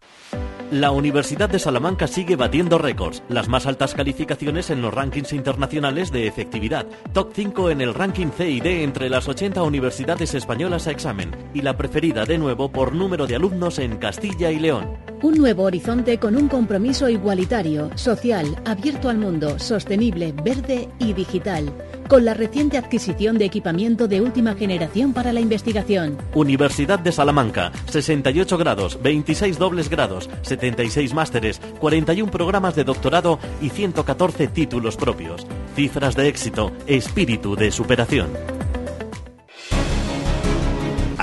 La 0.72 0.92
Universidad 0.92 1.50
de 1.50 1.58
Salamanca 1.58 2.06
sigue 2.06 2.36
batiendo 2.36 2.78
récords, 2.78 3.24
las 3.28 3.48
más 3.48 3.66
altas 3.66 3.96
calificaciones 3.96 4.70
en 4.70 4.84
los 4.84 4.94
rankings 4.94 5.34
internacionales 5.34 6.12
de 6.12 6.28
efectividad, 6.28 6.86
top 7.12 7.32
5 7.34 7.72
en 7.72 7.82
el 7.82 7.96
ranking 7.96 8.28
C 8.30 8.52
y 8.52 8.60
D 8.60 8.84
entre 8.84 9.10
las 9.10 9.28
80 9.28 9.64
universidades 9.64 10.36
españolas 10.36 10.86
a 10.86 10.92
examen. 10.92 11.32
Y 11.56 11.64
la 11.64 11.76
preferida 11.76 12.26
de 12.26 12.38
nuevo 12.38 12.72
por 12.72 12.94
número 12.94 13.26
de 13.26 13.36
alumnos 13.36 13.80
en 13.80 13.98
Castilla 13.98 14.52
y 14.52 14.60
León. 14.60 14.96
Un 15.24 15.40
nuevo 15.40 15.64
horizonte 15.64 16.20
con 16.20 16.36
un 16.36 16.48
compromiso 16.48 17.10
igualitario, 17.10 17.90
social, 17.96 18.56
abierto 18.64 19.10
al 19.10 19.18
mundo, 19.18 19.58
sostenible, 19.58 20.34
verde 20.34 20.88
y 21.00 21.14
digital 21.14 21.74
con 22.10 22.26
la 22.26 22.34
reciente 22.34 22.78
adquisición 22.78 23.38
de 23.38 23.45
equipamiento 23.45 24.07
de 24.07 24.20
última 24.20 24.55
generación 24.55 25.14
para 25.14 25.32
la 25.32 25.39
investigación. 25.39 26.18
Universidad 26.34 26.99
de 26.99 27.12
Salamanca, 27.12 27.72
68 27.86 28.57
grados, 28.57 28.99
26 29.01 29.57
dobles 29.60 29.89
grados, 29.89 30.30
76 30.41 31.14
másteres, 31.14 31.62
41 31.80 32.32
programas 32.32 32.76
de 32.76 32.84
doctorado 32.84 33.39
y 33.62 33.70
114 33.70 34.47
títulos 34.47 34.97
propios. 34.97 35.45
Cifras 35.76 36.16
de 36.16 36.28
éxito, 36.28 36.72
espíritu 36.88 37.55
de 37.55 37.72
superación. 37.72 38.59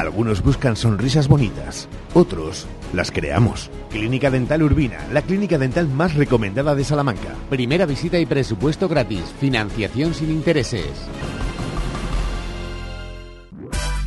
Algunos 0.06 0.40
buscan 0.40 0.76
sonrisas 0.76 1.26
bonitas, 1.26 1.88
otros 2.14 2.68
las 2.92 3.10
creamos. 3.10 3.72
Clínica 3.90 4.30
Dental 4.30 4.62
Urbina, 4.62 5.04
la 5.12 5.20
clínica 5.20 5.58
dental 5.58 5.88
más 5.88 6.14
recomendada 6.14 6.76
de 6.76 6.84
Salamanca. 6.84 7.34
Primera 7.50 7.86
visita 7.86 8.16
y 8.20 8.24
presupuesto 8.24 8.88
gratis. 8.88 9.24
Financiación 9.40 10.14
sin 10.14 10.30
intereses. 10.30 10.86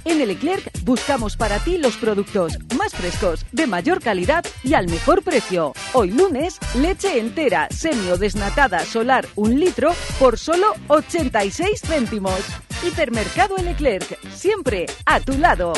En 0.09 0.19
el 0.21 0.29
Leclerc 0.29 0.71
buscamos 0.81 1.37
para 1.37 1.59
ti 1.59 1.77
los 1.77 1.95
productos 1.95 2.57
más 2.75 2.93
frescos, 2.93 3.45
de 3.51 3.67
mayor 3.67 4.01
calidad 4.01 4.43
y 4.63 4.73
al 4.73 4.89
mejor 4.89 5.21
precio. 5.21 5.73
Hoy 5.93 6.09
lunes, 6.09 6.57
leche 6.73 7.19
entera, 7.19 7.67
semio 7.69 8.17
desnatada 8.17 8.79
solar, 8.79 9.27
un 9.35 9.59
litro, 9.59 9.91
por 10.17 10.39
solo 10.39 10.73
86 10.87 11.81
céntimos. 11.81 12.41
Hipermercado 12.83 13.57
El 13.57 13.65
Leclerc, 13.65 14.17
siempre 14.31 14.87
a 15.05 15.19
tu 15.19 15.37
lado. 15.37 15.73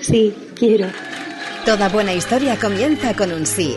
Sí, 0.00 0.34
quiero. 0.56 0.88
Toda 1.64 1.88
buena 1.88 2.14
historia 2.14 2.58
comienza 2.58 3.14
con 3.14 3.30
un 3.30 3.46
sí. 3.46 3.76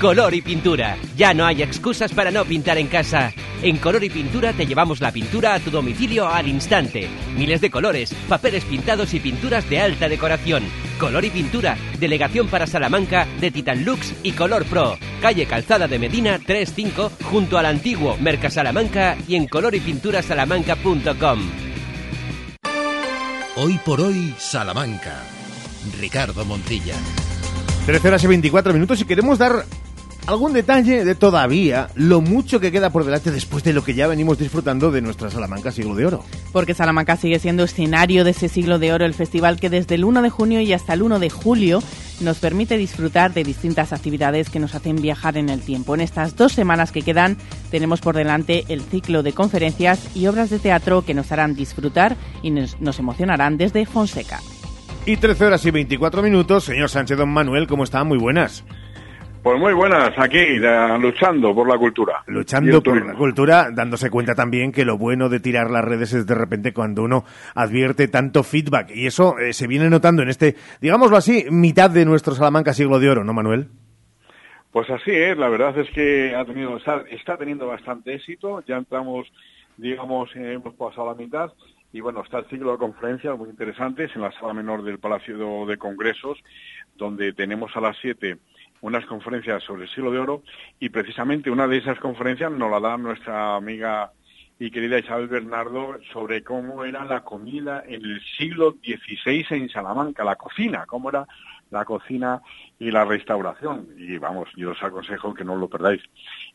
Color 0.00 0.32
y 0.32 0.40
Pintura. 0.40 0.96
Ya 1.14 1.34
no 1.34 1.44
hay 1.44 1.62
excusas 1.62 2.12
para 2.12 2.30
no 2.30 2.46
pintar 2.46 2.78
en 2.78 2.86
casa. 2.86 3.34
En 3.62 3.76
Color 3.76 4.02
y 4.02 4.08
Pintura 4.08 4.54
te 4.54 4.64
llevamos 4.64 5.02
la 5.02 5.12
pintura 5.12 5.52
a 5.52 5.60
tu 5.60 5.70
domicilio 5.70 6.26
al 6.26 6.48
instante. 6.48 7.06
Miles 7.36 7.60
de 7.60 7.70
colores, 7.70 8.14
papeles 8.26 8.64
pintados 8.64 9.12
y 9.12 9.20
pinturas 9.20 9.68
de 9.68 9.78
alta 9.78 10.08
decoración. 10.08 10.64
Color 10.98 11.26
y 11.26 11.30
Pintura, 11.30 11.76
delegación 11.98 12.48
para 12.48 12.66
Salamanca 12.66 13.26
de 13.40 13.50
Titan 13.50 13.84
Lux 13.84 14.14
y 14.22 14.32
Color 14.32 14.64
Pro. 14.64 14.96
Calle 15.20 15.44
Calzada 15.44 15.86
de 15.86 15.98
Medina 15.98 16.38
35 16.38 17.12
junto 17.24 17.58
al 17.58 17.66
antiguo 17.66 18.16
Mercasalamanca 18.18 19.18
y 19.28 19.36
en 19.36 19.48
colorypinturasalamanca.com. 19.48 21.40
Hoy 23.56 23.78
por 23.84 24.00
hoy, 24.00 24.34
Salamanca. 24.38 25.24
Ricardo 25.98 26.46
Montilla. 26.46 26.94
13 27.84 28.08
horas 28.08 28.24
y 28.24 28.28
24 28.28 28.72
minutos 28.72 28.98
y 29.02 29.04
queremos 29.04 29.38
dar 29.38 29.66
algún 30.30 30.52
detalle 30.52 31.04
de 31.04 31.14
todavía 31.14 31.88
lo 31.96 32.20
mucho 32.20 32.60
que 32.60 32.70
queda 32.70 32.90
por 32.90 33.04
delante 33.04 33.32
después 33.32 33.64
de 33.64 33.72
lo 33.72 33.82
que 33.82 33.94
ya 33.94 34.06
venimos 34.06 34.38
disfrutando 34.38 34.90
de 34.90 35.02
nuestra 35.02 35.30
Salamanca 35.30 35.72
Siglo 35.72 35.94
de 35.94 36.06
Oro. 36.06 36.24
Porque 36.52 36.74
Salamanca 36.74 37.16
sigue 37.16 37.38
siendo 37.38 37.64
escenario 37.64 38.22
de 38.22 38.30
ese 38.30 38.48
Siglo 38.48 38.78
de 38.78 38.92
Oro, 38.92 39.04
el 39.04 39.14
festival 39.14 39.58
que 39.58 39.70
desde 39.70 39.96
el 39.96 40.04
1 40.04 40.22
de 40.22 40.30
junio 40.30 40.60
y 40.60 40.72
hasta 40.72 40.94
el 40.94 41.02
1 41.02 41.18
de 41.18 41.30
julio 41.30 41.82
nos 42.20 42.38
permite 42.38 42.76
disfrutar 42.76 43.34
de 43.34 43.42
distintas 43.42 43.92
actividades 43.92 44.50
que 44.50 44.60
nos 44.60 44.74
hacen 44.74 44.96
viajar 44.96 45.36
en 45.36 45.48
el 45.48 45.60
tiempo. 45.60 45.94
En 45.94 46.00
estas 46.00 46.36
dos 46.36 46.52
semanas 46.52 46.92
que 46.92 47.02
quedan 47.02 47.36
tenemos 47.70 48.00
por 48.00 48.14
delante 48.14 48.64
el 48.68 48.82
ciclo 48.82 49.22
de 49.22 49.32
conferencias 49.32 50.14
y 50.14 50.26
obras 50.28 50.50
de 50.50 50.60
teatro 50.60 51.02
que 51.02 51.14
nos 51.14 51.32
harán 51.32 51.54
disfrutar 51.54 52.16
y 52.42 52.50
nos, 52.50 52.80
nos 52.80 52.98
emocionarán 52.98 53.56
desde 53.56 53.84
Fonseca. 53.84 54.40
Y 55.06 55.16
13 55.16 55.46
horas 55.46 55.64
y 55.64 55.70
24 55.70 56.22
minutos, 56.22 56.64
señor 56.64 56.88
Sánchez 56.90 57.18
Don 57.18 57.30
Manuel, 57.30 57.66
¿cómo 57.66 57.84
está? 57.84 58.04
Muy 58.04 58.18
buenas. 58.18 58.64
Pues 59.42 59.58
muy 59.58 59.72
buenas, 59.72 60.10
aquí 60.18 60.58
luchando 61.00 61.54
por 61.54 61.66
la 61.66 61.78
cultura. 61.78 62.22
Luchando 62.26 62.82
por 62.82 63.06
la 63.06 63.14
cultura, 63.14 63.70
dándose 63.72 64.10
cuenta 64.10 64.34
también 64.34 64.70
que 64.70 64.84
lo 64.84 64.98
bueno 64.98 65.30
de 65.30 65.40
tirar 65.40 65.70
las 65.70 65.82
redes 65.82 66.12
es 66.12 66.26
de 66.26 66.34
repente 66.34 66.74
cuando 66.74 67.02
uno 67.02 67.24
advierte 67.54 68.06
tanto 68.08 68.42
feedback. 68.42 68.90
Y 68.94 69.06
eso 69.06 69.38
eh, 69.38 69.54
se 69.54 69.66
viene 69.66 69.88
notando 69.88 70.22
en 70.22 70.28
este, 70.28 70.56
digámoslo 70.82 71.16
así, 71.16 71.46
mitad 71.50 71.88
de 71.88 72.04
nuestro 72.04 72.34
Salamanca 72.34 72.74
siglo 72.74 72.98
de 72.98 73.08
oro, 73.08 73.24
¿no, 73.24 73.32
Manuel? 73.32 73.68
Pues 74.72 74.90
así 74.90 75.10
es, 75.10 75.38
la 75.38 75.48
verdad 75.48 75.76
es 75.78 75.88
que 75.90 76.34
ha 76.36 76.44
tenido, 76.44 76.76
está, 76.76 77.36
teniendo 77.38 77.66
bastante 77.66 78.14
éxito. 78.14 78.62
Ya 78.68 78.76
entramos, 78.76 79.26
digamos, 79.78 80.28
hemos 80.36 80.74
pasado 80.74 81.06
la 81.06 81.14
mitad. 81.14 81.50
Y 81.94 82.00
bueno, 82.00 82.22
está 82.22 82.40
el 82.40 82.46
ciclo 82.50 82.72
de 82.72 82.78
conferencias 82.78 83.38
muy 83.38 83.48
interesantes 83.48 84.10
en 84.14 84.20
la 84.20 84.32
sala 84.32 84.52
menor 84.52 84.84
del 84.84 84.98
Palacio 84.98 85.64
de 85.64 85.78
Congresos, 85.78 86.38
donde 86.94 87.32
tenemos 87.32 87.74
a 87.74 87.80
las 87.80 87.96
7 88.02 88.36
unas 88.82 89.04
conferencias 89.06 89.62
sobre 89.62 89.84
el 89.84 89.90
siglo 89.90 90.10
de 90.10 90.18
oro 90.18 90.42
y 90.78 90.88
precisamente 90.88 91.50
una 91.50 91.66
de 91.66 91.78
esas 91.78 91.98
conferencias 91.98 92.50
nos 92.50 92.70
la 92.70 92.80
da 92.80 92.96
nuestra 92.96 93.56
amiga 93.56 94.12
y 94.58 94.70
querida 94.70 94.98
Isabel 94.98 95.28
Bernardo 95.28 95.98
sobre 96.12 96.44
cómo 96.44 96.84
era 96.84 97.04
la 97.04 97.22
comida 97.24 97.82
en 97.86 98.04
el 98.04 98.20
siglo 98.36 98.76
XVI 98.82 99.46
en 99.50 99.68
Salamanca, 99.70 100.22
la 100.22 100.36
cocina, 100.36 100.84
cómo 100.86 101.08
era 101.08 101.26
la 101.70 101.84
cocina 101.86 102.42
y 102.78 102.90
la 102.90 103.06
restauración. 103.06 103.88
Y 103.96 104.18
vamos, 104.18 104.50
yo 104.56 104.72
os 104.72 104.82
aconsejo 104.82 105.32
que 105.32 105.44
no 105.44 105.56
lo 105.56 105.68
perdáis. 105.68 106.02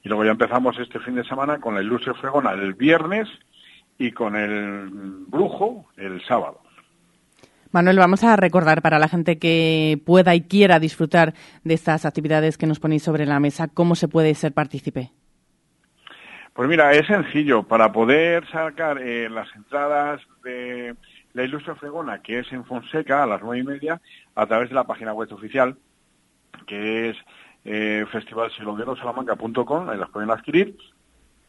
Y 0.03 0.09
luego 0.09 0.23
ya 0.23 0.31
empezamos 0.31 0.77
este 0.77 0.99
fin 0.99 1.15
de 1.15 1.23
semana 1.23 1.59
con 1.59 1.73
la 1.73 1.81
ilustre 1.81 2.13
fregona 2.13 2.51
el 2.51 2.75
viernes 2.75 3.27
y 3.97 4.11
con 4.11 4.35
el 4.35 4.89
brujo 5.27 5.87
el 5.97 6.23
sábado. 6.25 6.61
Manuel, 7.75 7.99
vamos 7.99 8.23
a 8.23 8.37
recordar 8.37 8.81
para 8.81 8.99
la 8.99 9.09
gente 9.09 9.37
que 9.37 9.99
pueda 10.05 10.33
y 10.33 10.47
quiera 10.47 10.79
disfrutar 10.79 11.33
de 11.65 11.73
estas 11.73 12.05
actividades 12.05 12.57
que 12.57 12.67
nos 12.67 12.79
ponéis 12.79 13.03
sobre 13.03 13.25
la 13.25 13.41
mesa, 13.41 13.67
cómo 13.67 13.95
se 13.95 14.07
puede 14.07 14.33
ser 14.33 14.53
partícipe. 14.53 15.11
Pues 16.53 16.69
mira, 16.69 16.93
es 16.93 17.05
sencillo. 17.05 17.63
Para 17.63 17.91
poder 17.91 18.49
sacar 18.49 18.99
eh, 18.99 19.29
las 19.29 19.53
entradas 19.57 20.21
de 20.45 20.95
la 21.33 21.43
Ilustre 21.43 21.75
Fregona, 21.75 22.21
que 22.21 22.39
es 22.39 22.51
en 22.53 22.63
Fonseca 22.63 23.23
a 23.23 23.27
las 23.27 23.41
nueve 23.43 23.59
y 23.59 23.63
media, 23.63 23.99
a 24.35 24.45
través 24.45 24.69
de 24.69 24.75
la 24.75 24.85
página 24.85 25.11
web 25.11 25.27
oficial, 25.33 25.75
que 26.67 27.09
es 27.09 27.17
eh, 27.65 28.05
festivalsilonguerosalamanca.com, 28.09 29.89
ahí 29.89 29.97
las 29.97 30.11
pueden 30.11 30.31
adquirir, 30.31 30.77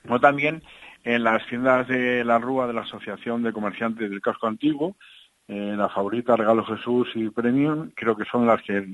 o 0.08 0.18
también 0.18 0.64
en 1.04 1.22
las 1.22 1.46
tiendas 1.46 1.86
de 1.86 2.24
la 2.24 2.40
Rúa 2.40 2.66
de 2.66 2.72
la 2.72 2.80
Asociación 2.80 3.44
de 3.44 3.52
Comerciantes 3.52 4.10
del 4.10 4.20
Casco 4.20 4.48
Antiguo, 4.48 4.96
eh, 5.48 5.74
la 5.76 5.88
favorita 5.88 6.36
Regalo 6.36 6.64
Jesús 6.64 7.08
y 7.14 7.30
Premium, 7.30 7.90
creo 7.94 8.16
que 8.16 8.24
son 8.24 8.46
las 8.46 8.60
que 8.62 8.84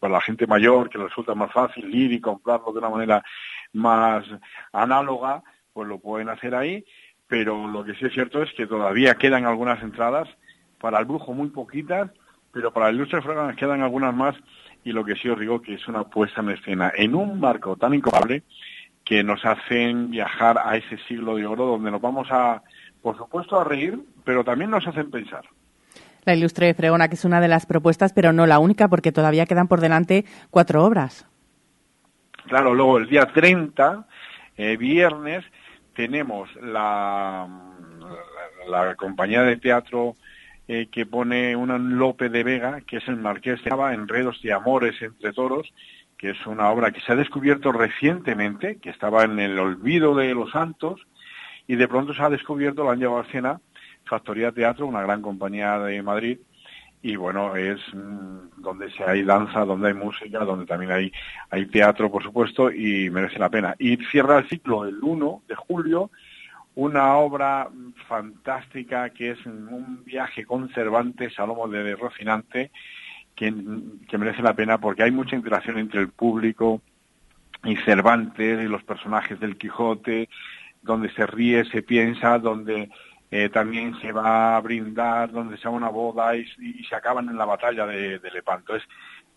para 0.00 0.12
la 0.14 0.20
gente 0.22 0.46
mayor, 0.46 0.88
que 0.88 0.98
resulta 0.98 1.34
más 1.34 1.52
fácil 1.52 1.94
ir 1.94 2.12
y 2.12 2.20
comprarlo 2.20 2.72
de 2.72 2.78
una 2.78 2.88
manera 2.88 3.22
más 3.74 4.24
análoga, 4.72 5.42
pues 5.72 5.86
lo 5.86 5.98
pueden 5.98 6.30
hacer 6.30 6.54
ahí, 6.54 6.84
pero 7.26 7.68
lo 7.68 7.84
que 7.84 7.94
sí 7.94 8.06
es 8.06 8.12
cierto 8.12 8.42
es 8.42 8.50
que 8.54 8.66
todavía 8.66 9.16
quedan 9.16 9.44
algunas 9.44 9.82
entradas, 9.82 10.28
para 10.80 10.98
el 10.98 11.04
brujo 11.04 11.32
muy 11.32 11.48
poquitas, 11.48 12.10
pero 12.52 12.72
para 12.72 12.88
el 12.88 12.96
ilustre 12.96 13.20
Fragrance 13.20 13.56
quedan 13.56 13.82
algunas 13.82 14.14
más, 14.14 14.34
y 14.84 14.92
lo 14.92 15.04
que 15.04 15.16
sí 15.16 15.28
os 15.28 15.38
digo 15.38 15.60
que 15.60 15.74
es 15.74 15.88
una 15.88 16.04
puesta 16.04 16.40
en 16.40 16.50
escena 16.50 16.92
en 16.94 17.14
un 17.14 17.40
marco 17.40 17.76
tan 17.76 17.92
incomparable 17.92 18.44
que 19.04 19.22
nos 19.22 19.44
hacen 19.44 20.10
viajar 20.10 20.58
a 20.64 20.76
ese 20.76 20.96
siglo 21.06 21.36
de 21.36 21.46
oro 21.46 21.66
donde 21.66 21.90
nos 21.90 22.00
vamos 22.00 22.28
a, 22.30 22.62
por 23.02 23.16
supuesto, 23.16 23.60
a 23.60 23.64
reír, 23.64 24.00
pero 24.24 24.42
también 24.42 24.70
nos 24.70 24.86
hacen 24.86 25.10
pensar. 25.10 25.44
La 26.26 26.34
ilustre 26.34 26.74
Fregona, 26.74 27.06
que 27.06 27.14
es 27.14 27.24
una 27.24 27.40
de 27.40 27.46
las 27.46 27.66
propuestas, 27.66 28.12
pero 28.12 28.32
no 28.32 28.46
la 28.46 28.58
única, 28.58 28.88
porque 28.88 29.12
todavía 29.12 29.46
quedan 29.46 29.68
por 29.68 29.80
delante 29.80 30.24
cuatro 30.50 30.84
obras. 30.84 31.24
Claro, 32.48 32.74
luego 32.74 32.98
el 32.98 33.08
día 33.08 33.26
30, 33.32 34.04
eh, 34.56 34.76
viernes, 34.76 35.44
tenemos 35.94 36.52
la, 36.56 37.46
la, 38.68 38.96
compañía 38.96 39.42
de 39.42 39.56
teatro 39.56 40.16
eh, 40.66 40.88
que 40.90 41.06
pone 41.06 41.54
una 41.54 41.78
Lope 41.78 42.28
de 42.28 42.42
Vega, 42.42 42.80
que 42.80 42.96
es 42.96 43.06
el 43.06 43.16
Marqués 43.16 43.62
de 43.62 43.70
Nava, 43.70 43.94
Enredos 43.94 44.42
de 44.42 44.52
Amores 44.52 45.00
entre 45.02 45.32
Toros, 45.32 45.72
que 46.18 46.30
es 46.30 46.46
una 46.46 46.70
obra 46.70 46.90
que 46.90 47.00
se 47.02 47.12
ha 47.12 47.16
descubierto 47.16 47.70
recientemente, 47.70 48.78
que 48.78 48.90
estaba 48.90 49.22
en 49.22 49.38
el 49.38 49.56
olvido 49.60 50.16
de 50.16 50.34
los 50.34 50.50
santos, 50.50 51.06
y 51.68 51.76
de 51.76 51.86
pronto 51.86 52.14
se 52.14 52.22
ha 52.22 52.30
descubierto, 52.30 52.82
la 52.84 52.92
han 52.92 52.98
llevado 52.98 53.20
a 53.20 53.26
escena, 53.26 53.60
Factoría 54.06 54.52
Teatro, 54.52 54.86
una 54.86 55.02
gran 55.02 55.20
compañía 55.20 55.78
de 55.78 56.02
Madrid, 56.02 56.38
y 57.02 57.16
bueno, 57.16 57.54
es 57.54 57.78
mm, 57.94 58.60
donde 58.62 58.90
se 58.90 59.04
hay 59.04 59.22
danza, 59.22 59.64
donde 59.64 59.88
hay 59.88 59.94
música, 59.94 60.40
donde 60.40 60.66
también 60.66 60.90
hay, 60.90 61.12
hay 61.50 61.66
teatro, 61.66 62.10
por 62.10 62.22
supuesto, 62.22 62.70
y 62.70 63.10
merece 63.10 63.38
la 63.38 63.50
pena. 63.50 63.74
Y 63.78 63.96
cierra 64.10 64.38
el 64.38 64.48
ciclo 64.48 64.84
el 64.84 64.98
1 65.02 65.42
de 65.46 65.54
julio, 65.54 66.10
una 66.74 67.14
obra 67.16 67.68
fantástica 68.08 69.10
que 69.10 69.30
es 69.30 69.46
un 69.46 70.04
viaje 70.04 70.44
con 70.44 70.68
Cervantes 70.70 71.38
a 71.38 71.46
de 71.46 71.96
Rocinante, 71.96 72.70
que, 73.34 73.54
que 74.08 74.18
merece 74.18 74.42
la 74.42 74.54
pena 74.54 74.78
porque 74.78 75.02
hay 75.02 75.10
mucha 75.10 75.36
interacción 75.36 75.78
entre 75.78 76.00
el 76.00 76.08
público 76.08 76.82
y 77.64 77.76
Cervantes 77.76 78.64
y 78.64 78.68
los 78.68 78.82
personajes 78.82 79.38
del 79.38 79.56
Quijote, 79.56 80.28
donde 80.82 81.10
se 81.12 81.26
ríe, 81.26 81.64
se 81.66 81.82
piensa, 81.82 82.38
donde 82.38 82.90
eh, 83.30 83.48
también 83.48 83.98
se 84.00 84.12
va 84.12 84.56
a 84.56 84.60
brindar 84.60 85.32
donde 85.32 85.58
sea 85.58 85.70
una 85.70 85.88
boda 85.88 86.36
y, 86.36 86.46
se 86.88 86.94
acaban 86.94 87.28
en 87.28 87.36
la 87.36 87.44
batalla 87.44 87.86
de, 87.86 88.20
Lepanto. 88.32 88.76
Es, 88.76 88.82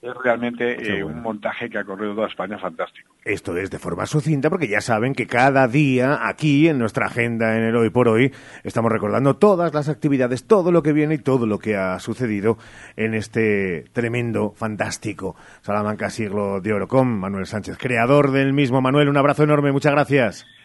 es 0.01 0.13
realmente 0.23 0.97
eh, 0.97 1.03
un 1.03 1.21
montaje 1.21 1.69
que 1.69 1.77
ha 1.77 1.83
corrido 1.83 2.13
toda 2.13 2.27
España 2.27 2.57
fantástico. 2.59 3.09
Esto 3.25 3.57
es 3.57 3.69
de 3.69 3.79
forma 3.79 4.05
sucinta 4.05 4.49
porque 4.49 4.67
ya 4.67 4.79
saben 4.79 5.13
que 5.13 5.27
cada 5.27 5.67
día 5.67 6.19
aquí 6.27 6.69
en 6.69 6.77
nuestra 6.77 7.07
agenda 7.07 7.57
en 7.57 7.63
el 7.63 7.75
hoy 7.75 7.89
por 7.89 8.07
hoy 8.07 8.31
estamos 8.63 8.91
recordando 8.91 9.35
todas 9.35 9.73
las 9.73 9.89
actividades, 9.89 10.45
todo 10.45 10.71
lo 10.71 10.83
que 10.83 10.93
viene 10.93 11.15
y 11.15 11.19
todo 11.19 11.47
lo 11.47 11.59
que 11.59 11.75
ha 11.75 11.99
sucedido 11.99 12.57
en 12.95 13.13
este 13.13 13.85
tremendo, 13.91 14.53
fantástico 14.55 15.35
Salamanca 15.61 16.09
Siglo 16.09 16.61
de 16.61 16.73
Oro 16.73 16.87
con 16.87 17.19
Manuel 17.19 17.45
Sánchez, 17.45 17.77
creador 17.77 18.31
del 18.31 18.53
mismo. 18.53 18.81
Manuel, 18.81 19.09
un 19.09 19.17
abrazo 19.17 19.43
enorme, 19.43 19.71
muchas 19.71 19.91
gracias. 19.91 20.58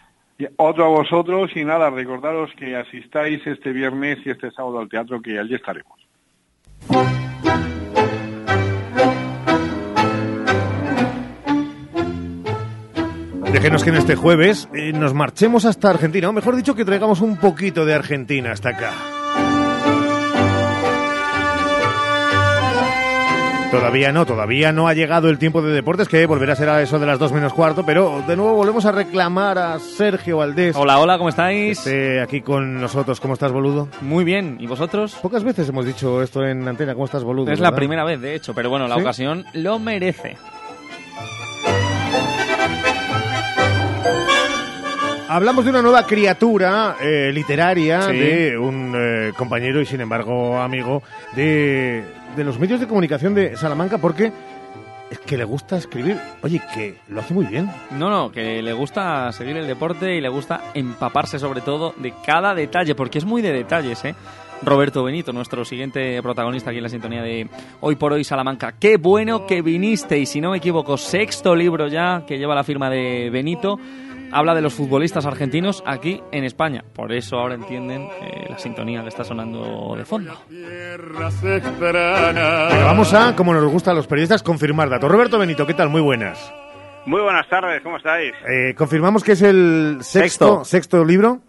Otro 0.56 0.84
a 0.84 0.88
vosotros 0.88 1.50
y 1.54 1.64
nada, 1.64 1.90
recordaros 1.90 2.50
que 2.58 2.76
asistáis 2.76 3.46
este 3.46 3.72
viernes 3.72 4.18
y 4.24 4.30
este 4.30 4.50
sábado 4.50 4.80
al 4.80 4.88
teatro 4.88 5.20
que 5.22 5.38
allí 5.38 5.54
estaremos. 5.54 5.94
Déjenos 13.52 13.84
que 13.84 13.90
en 13.90 13.96
este 13.96 14.16
jueves 14.16 14.68
eh, 14.74 14.92
nos 14.92 15.14
marchemos 15.14 15.64
hasta 15.64 15.88
Argentina, 15.88 16.28
o 16.28 16.32
mejor 16.32 16.56
dicho 16.56 16.74
que 16.74 16.84
traigamos 16.84 17.20
un 17.20 17.36
poquito 17.36 17.84
de 17.86 17.94
Argentina 17.94 18.50
hasta 18.50 18.70
acá. 18.70 19.13
Todavía 23.74 24.12
no, 24.12 24.24
todavía 24.24 24.72
no 24.72 24.86
ha 24.86 24.94
llegado 24.94 25.28
el 25.28 25.36
tiempo 25.36 25.60
de 25.60 25.72
deportes, 25.72 26.08
que 26.08 26.24
volverá 26.26 26.52
a 26.52 26.56
ser 26.56 26.68
a 26.68 26.80
eso 26.80 27.00
de 27.00 27.06
las 27.06 27.18
2 27.18 27.32
menos 27.32 27.52
cuarto, 27.52 27.84
pero 27.84 28.22
de 28.26 28.36
nuevo 28.36 28.54
volvemos 28.54 28.86
a 28.86 28.92
reclamar 28.92 29.58
a 29.58 29.80
Sergio 29.80 30.36
Valdés. 30.36 30.76
Hola, 30.76 31.00
hola, 31.00 31.18
¿cómo 31.18 31.28
estáis? 31.28 31.84
Aquí 32.22 32.40
con 32.40 32.80
nosotros, 32.80 33.20
¿cómo 33.20 33.34
estás, 33.34 33.50
boludo? 33.50 33.88
Muy 34.00 34.22
bien, 34.22 34.58
¿y 34.60 34.68
vosotros? 34.68 35.16
Pocas 35.20 35.42
veces 35.42 35.68
hemos 35.68 35.84
dicho 35.84 36.22
esto 36.22 36.44
en 36.44 36.68
antena, 36.68 36.94
¿cómo 36.94 37.06
estás, 37.06 37.24
boludo? 37.24 37.50
Es 37.50 37.58
la 37.58 37.74
primera 37.74 38.04
vez, 38.04 38.20
de 38.20 38.36
hecho, 38.36 38.54
pero 38.54 38.70
bueno, 38.70 38.86
la 38.86 38.96
ocasión 38.96 39.44
lo 39.54 39.80
merece. 39.80 40.36
Hablamos 45.28 45.64
de 45.64 45.70
una 45.70 45.82
nueva 45.82 46.06
criatura 46.06 46.96
eh, 47.00 47.32
literaria 47.34 48.06
de 48.06 48.56
un 48.56 48.94
eh, 48.94 49.32
compañero 49.36 49.80
y 49.80 49.86
sin 49.86 50.00
embargo 50.00 50.60
amigo 50.60 51.02
de 51.34 52.04
de 52.36 52.44
los 52.44 52.58
medios 52.58 52.80
de 52.80 52.86
comunicación 52.86 53.34
de 53.34 53.56
Salamanca 53.56 53.98
porque 53.98 54.32
es 55.10 55.18
que 55.20 55.36
le 55.36 55.44
gusta 55.44 55.76
escribir. 55.76 56.18
Oye, 56.42 56.60
que 56.74 56.96
lo 57.08 57.20
hace 57.20 57.34
muy 57.34 57.46
bien. 57.46 57.70
No, 57.92 58.10
no, 58.10 58.32
que 58.32 58.62
le 58.62 58.72
gusta 58.72 59.30
seguir 59.32 59.56
el 59.56 59.66
deporte 59.66 60.16
y 60.16 60.20
le 60.20 60.28
gusta 60.28 60.72
empaparse 60.74 61.38
sobre 61.38 61.60
todo 61.60 61.94
de 61.96 62.12
cada 62.24 62.54
detalle, 62.54 62.94
porque 62.94 63.18
es 63.18 63.24
muy 63.24 63.42
de 63.42 63.52
detalles, 63.52 64.04
¿eh? 64.04 64.14
Roberto 64.62 65.04
Benito, 65.04 65.32
nuestro 65.32 65.64
siguiente 65.64 66.22
protagonista 66.22 66.70
aquí 66.70 66.78
en 66.78 66.84
la 66.84 66.88
sintonía 66.88 67.22
de 67.22 67.48
Hoy 67.80 67.96
por 67.96 68.12
Hoy 68.12 68.24
Salamanca. 68.24 68.72
Qué 68.78 68.96
bueno 68.96 69.46
que 69.46 69.62
viniste 69.62 70.18
y 70.18 70.26
si 70.26 70.40
no 70.40 70.52
me 70.52 70.58
equivoco, 70.58 70.96
sexto 70.96 71.54
libro 71.54 71.86
ya 71.88 72.24
que 72.26 72.38
lleva 72.38 72.54
la 72.54 72.64
firma 72.64 72.88
de 72.88 73.30
Benito. 73.30 73.78
Habla 74.36 74.56
de 74.56 74.62
los 74.62 74.74
futbolistas 74.74 75.26
argentinos 75.26 75.84
aquí 75.86 76.20
en 76.32 76.42
España. 76.42 76.82
Por 76.92 77.12
eso 77.12 77.36
ahora 77.36 77.54
entienden 77.54 78.08
eh, 78.20 78.46
la 78.50 78.58
sintonía 78.58 79.00
que 79.02 79.08
está 79.08 79.22
sonando 79.22 79.94
de 79.96 80.04
fondo. 80.04 80.32
Venga, 80.50 81.34
vamos 82.84 83.14
a, 83.14 83.36
como 83.36 83.54
nos 83.54 83.70
gusta 83.70 83.92
a 83.92 83.94
los 83.94 84.08
periodistas, 84.08 84.42
confirmar 84.42 84.90
datos. 84.90 85.08
Roberto 85.08 85.38
Benito, 85.38 85.64
¿qué 85.68 85.74
tal? 85.74 85.88
Muy 85.88 86.00
buenas. 86.00 86.52
Muy 87.06 87.20
buenas 87.20 87.48
tardes, 87.48 87.80
¿cómo 87.84 87.98
estáis? 87.98 88.34
Eh, 88.48 88.74
confirmamos 88.76 89.22
que 89.22 89.32
es 89.32 89.42
el 89.42 89.98
sexto, 90.00 90.64
sexto 90.64 91.04
libro. 91.04 91.40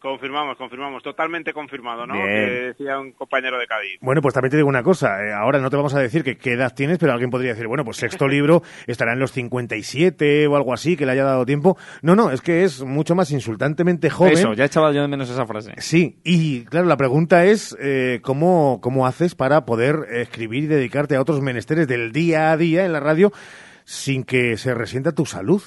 Confirmamos, 0.00 0.56
confirmamos, 0.56 1.02
totalmente 1.02 1.52
confirmado, 1.52 2.06
¿no? 2.06 2.14
Bien. 2.14 2.26
Que 2.26 2.50
decía 2.68 2.98
un 3.00 3.12
compañero 3.12 3.58
de 3.58 3.66
Cádiz. 3.66 3.98
Bueno, 4.00 4.22
pues 4.22 4.32
también 4.32 4.50
te 4.50 4.56
digo 4.56 4.68
una 4.68 4.82
cosa. 4.82 5.24
eh, 5.24 5.32
ahora 5.32 5.58
no 5.58 5.70
te 5.70 5.76
vamos 5.76 5.94
a 5.94 6.00
decir 6.00 6.22
que 6.22 6.36
qué 6.38 6.52
edad 6.52 6.72
tienes, 6.74 6.98
pero 6.98 7.12
alguien 7.12 7.30
podría 7.30 7.50
decir, 7.50 7.66
bueno, 7.66 7.84
pues 7.84 7.96
sexto 7.96 8.28
libro 8.28 8.62
estará 8.86 9.12
en 9.12 9.18
los 9.18 9.32
57 9.32 10.46
o 10.46 10.56
algo 10.56 10.72
así, 10.72 10.96
que 10.96 11.04
le 11.04 11.12
haya 11.12 11.24
dado 11.24 11.44
tiempo. 11.44 11.76
No, 12.02 12.14
no, 12.14 12.30
es 12.30 12.40
que 12.40 12.62
es 12.62 12.82
mucho 12.82 13.14
más 13.14 13.30
insultantemente 13.32 14.08
joven. 14.10 14.34
Eso, 14.34 14.52
ya 14.52 14.64
echaba 14.64 14.92
yo 14.92 15.02
de 15.02 15.08
menos 15.08 15.28
esa 15.30 15.46
frase. 15.46 15.74
Sí, 15.78 16.20
y 16.24 16.64
claro, 16.64 16.86
la 16.86 16.96
pregunta 16.96 17.44
es 17.44 17.76
eh, 17.80 18.20
¿cómo, 18.22 18.80
cómo 18.80 19.06
haces 19.06 19.34
para 19.34 19.64
poder 19.64 19.96
escribir 20.10 20.64
y 20.64 20.66
dedicarte 20.68 21.16
a 21.16 21.20
otros 21.20 21.40
menesteres 21.40 21.88
del 21.88 22.12
día 22.12 22.52
a 22.52 22.56
día 22.56 22.84
en 22.84 22.92
la 22.92 23.00
radio 23.00 23.32
sin 23.84 24.24
que 24.24 24.58
se 24.58 24.74
resienta 24.74 25.12
tu 25.12 25.24
salud. 25.24 25.62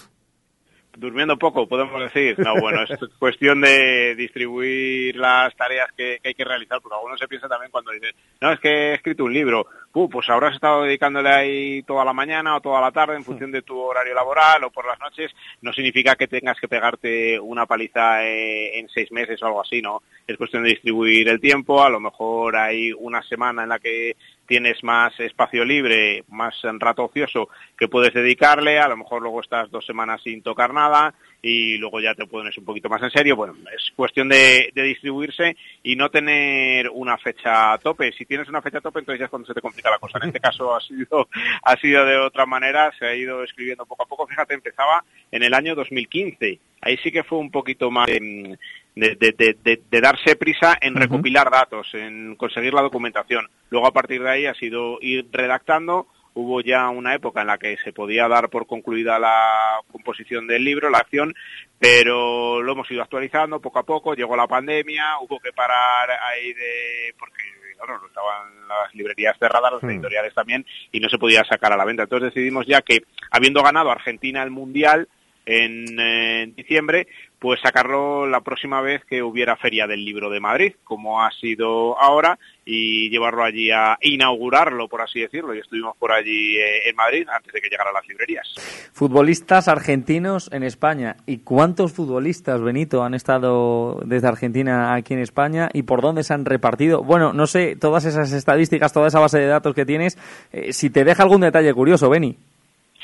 Durmiendo 0.98 1.38
poco, 1.38 1.68
podemos 1.68 2.02
decir. 2.02 2.38
No, 2.40 2.56
bueno, 2.60 2.84
es 2.84 2.90
cuestión 3.20 3.62
de 3.62 4.16
distribuir 4.16 5.16
las 5.16 5.56
tareas 5.56 5.92
que, 5.96 6.20
que 6.22 6.30
hay 6.30 6.34
que 6.34 6.46
realizar, 6.46 6.82
porque 6.82 6.96
algunos 6.96 7.20
se 7.20 7.28
piensa 7.28 7.48
también 7.48 7.72
cuando 7.72 7.92
dice, 7.92 8.14
no, 8.42 8.52
es 8.52 8.60
que 8.60 8.70
he 8.70 8.94
escrito 8.96 9.24
un 9.24 9.34
libro, 9.34 9.68
Puh, 9.92 10.10
pues 10.10 10.30
ahora 10.30 10.48
has 10.48 10.56
estado 10.56 10.84
dedicándole 10.84 11.30
ahí 11.30 11.84
toda 11.84 12.06
la 12.06 12.14
mañana 12.14 12.56
o 12.56 12.62
toda 12.62 12.80
la 12.80 12.92
tarde 12.92 13.18
en 13.18 13.26
función 13.26 13.52
de 13.52 13.62
tu 13.62 13.78
horario 13.78 14.14
laboral 14.14 14.64
o 14.64 14.72
por 14.72 14.88
las 14.88 14.98
noches, 15.00 15.32
no 15.62 15.74
significa 15.74 16.16
que 16.16 16.28
tengas 16.28 16.58
que 16.60 16.70
pegarte 16.70 17.38
una 17.38 17.66
paliza 17.66 18.24
eh, 18.24 18.80
en 18.80 18.88
seis 18.88 19.12
meses 19.12 19.42
o 19.44 19.48
algo 19.48 19.62
así, 19.62 19.82
¿no? 19.82 20.02
Es 20.26 20.38
cuestión 20.38 20.64
de 20.64 20.70
distribuir 20.70 21.28
el 21.28 21.42
tiempo, 21.42 21.84
a 21.84 21.90
lo 21.90 22.00
mejor 22.00 22.56
hay 22.56 22.94
una 22.94 23.22
semana 23.24 23.64
en 23.64 23.70
la 23.70 23.80
que 23.80 24.16
tienes 24.48 24.84
más 24.84 25.18
espacio 25.20 25.64
libre, 25.64 26.24
más 26.30 26.56
rato 26.80 27.06
ocioso 27.06 27.50
que 27.78 27.88
puedes 27.88 28.14
dedicarle, 28.14 28.80
a 28.80 28.88
lo 28.88 28.98
mejor 28.98 29.22
luego 29.22 29.42
estás 29.42 29.72
dos 29.72 29.86
semanas 29.86 30.22
sin 30.24 30.42
tocar 30.42 30.74
nada 30.74 31.14
y 31.42 31.78
luego 31.78 32.00
ya 32.00 32.14
te 32.14 32.28
pones 32.28 32.58
un 32.58 32.66
poquito 32.66 32.90
más 32.90 33.02
en 33.02 33.12
serio. 33.12 33.36
Bueno, 33.36 33.56
es 33.76 33.92
cuestión 33.96 34.30
de, 34.30 34.72
distribuirse 34.74 35.56
y 35.84 35.96
no 35.96 36.10
tener 36.10 36.90
una 36.90 37.18
fecha 37.18 37.78
tope. 37.80 38.12
Si 38.12 38.26
tienes 38.26 38.48
una 38.50 38.62
fecha 38.62 38.82
tope, 38.82 39.00
entonces 39.00 39.20
ya 39.20 39.26
es 39.26 39.30
cuando 39.30 39.48
se 39.48 39.54
te 39.54 39.62
complica 39.62 39.90
la 39.90 40.00
cosa. 40.00 40.20
En 40.22 40.28
este 40.28 40.40
caso 40.40 40.76
ha 40.76 40.82
sido, 40.82 41.28
ha 41.64 41.76
sido 41.78 42.06
de 42.06 42.18
otra 42.18 42.46
manera, 42.46 42.92
se 42.98 43.06
ha 43.06 43.16
ido 43.16 43.44
escribiendo 43.44 43.86
poco 43.86 44.04
a 44.04 44.08
poco. 44.08 44.28
Fíjate, 44.28 44.54
empezaba 44.54 45.04
en 45.32 45.44
el 45.44 45.54
año 45.54 45.76
2015. 45.76 46.60
Ahí 46.82 46.98
sí 46.98 47.12
que 47.12 47.24
fue 47.24 47.38
un 47.38 47.52
poquito 47.52 47.92
más 47.92 48.10
em, 48.10 48.56
de, 48.96 49.16
de- 49.16 49.34
de- 49.38 49.58
de- 49.64 49.82
de 49.90 50.02
darse 50.02 50.36
prisa 50.36 50.78
en 50.82 50.96
recopilar 50.96 51.50
datos, 51.50 51.88
en 51.94 52.36
conseguir 52.36 52.74
la 52.74 52.82
documentación. 52.82 53.48
Luego 53.70 53.88
a 53.88 53.94
partir 53.94 54.22
de 54.22 54.30
ahí 54.30 54.46
ha 54.46 54.54
sido 54.54 54.98
ir 55.02 55.28
redactando. 55.32 56.08
Hubo 56.34 56.62
ya 56.62 56.88
una 56.90 57.14
época 57.14 57.42
en 57.42 57.48
la 57.48 57.58
que 57.58 57.76
se 57.84 57.92
podía 57.92 58.28
dar 58.30 58.50
por 58.50 58.66
concluida 58.66 59.20
la 59.20 59.82
composición 59.92 60.48
del 60.48 60.64
libro, 60.64 60.90
la 60.90 61.00
acción, 61.00 61.34
pero 61.78 62.62
lo 62.62 62.72
hemos 62.72 62.90
ido 62.90 63.02
actualizando 63.02 63.60
poco 63.60 63.80
a 63.80 63.84
poco. 63.84 64.14
Llegó 64.14 64.38
la 64.38 64.48
pandemia, 64.48 65.20
hubo 65.20 65.40
que 65.40 65.52
parar 65.52 66.10
ahí 66.30 66.54
de 66.54 67.14
porque 67.20 67.44
claro, 67.76 68.00
estaban 68.08 68.68
las 68.68 68.94
librerías 68.94 69.38
cerradas, 69.40 69.74
los 69.74 69.84
Hmm. 69.84 69.90
editoriales 69.90 70.34
también, 70.34 70.66
y 70.92 71.00
no 71.00 71.10
se 71.10 71.18
podía 71.18 71.44
sacar 71.44 71.74
a 71.74 71.78
la 71.78 71.84
venta. 71.84 72.04
Entonces 72.04 72.34
decidimos 72.34 72.66
ya 72.68 72.82
que, 72.82 73.02
habiendo 73.32 73.62
ganado 73.64 73.90
Argentina 73.92 74.44
el 74.44 74.52
Mundial 74.52 75.08
en, 75.46 76.00
eh, 76.00 76.44
en 76.44 76.56
diciembre, 76.56 77.08
pues 77.42 77.60
sacarlo 77.60 78.28
la 78.28 78.42
próxima 78.42 78.82
vez 78.82 79.04
que 79.06 79.24
hubiera 79.24 79.58
Feria 79.58 79.88
del 79.88 80.06
Libro 80.06 80.30
de 80.30 80.40
Madrid, 80.40 80.74
como 80.84 81.24
ha 81.24 81.32
sido 81.32 82.00
ahora, 82.00 82.38
y 82.64 83.10
llevarlo 83.10 83.44
allí 83.44 83.72
a 83.72 83.98
inaugurarlo, 84.02 84.88
por 84.88 85.02
así 85.02 85.22
decirlo. 85.22 85.56
Y 85.56 85.60
estuvimos 85.60 85.98
por 85.98 86.12
allí 86.12 86.58
eh, 86.58 86.88
en 86.88 86.96
Madrid 86.96 87.28
antes 87.36 87.52
de 87.52 87.60
que 87.60 87.68
llegara 87.68 87.90
a 87.90 87.94
las 87.94 88.08
librerías. 88.08 88.48
Futbolistas 88.94 89.68
argentinos 89.68 90.52
en 90.54 90.62
España. 90.62 91.16
¿Y 91.26 91.40
cuántos 91.40 91.94
futbolistas, 91.94 92.62
Benito, 92.62 93.04
han 93.04 93.16
estado 93.16 94.00
desde 94.06 94.28
Argentina 94.28 94.94
aquí 94.94 95.16
en 95.16 95.22
España 95.22 95.70
y 95.74 95.82
por 95.82 96.02
dónde 96.02 96.24
se 96.24 96.36
han 96.36 96.46
repartido? 96.46 97.02
Bueno, 97.04 97.34
no 97.34 97.48
sé, 97.48 97.76
todas 97.76 98.06
esas 98.06 98.32
estadísticas, 98.34 98.94
toda 98.94 99.08
esa 99.08 99.20
base 99.20 99.40
de 99.40 99.48
datos 99.48 99.74
que 99.74 99.86
tienes, 99.86 100.16
eh, 100.52 100.74
si 100.74 100.92
te 100.92 101.04
deja 101.04 101.24
algún 101.24 101.42
detalle 101.42 101.74
curioso, 101.74 102.08
Beni. 102.08 102.38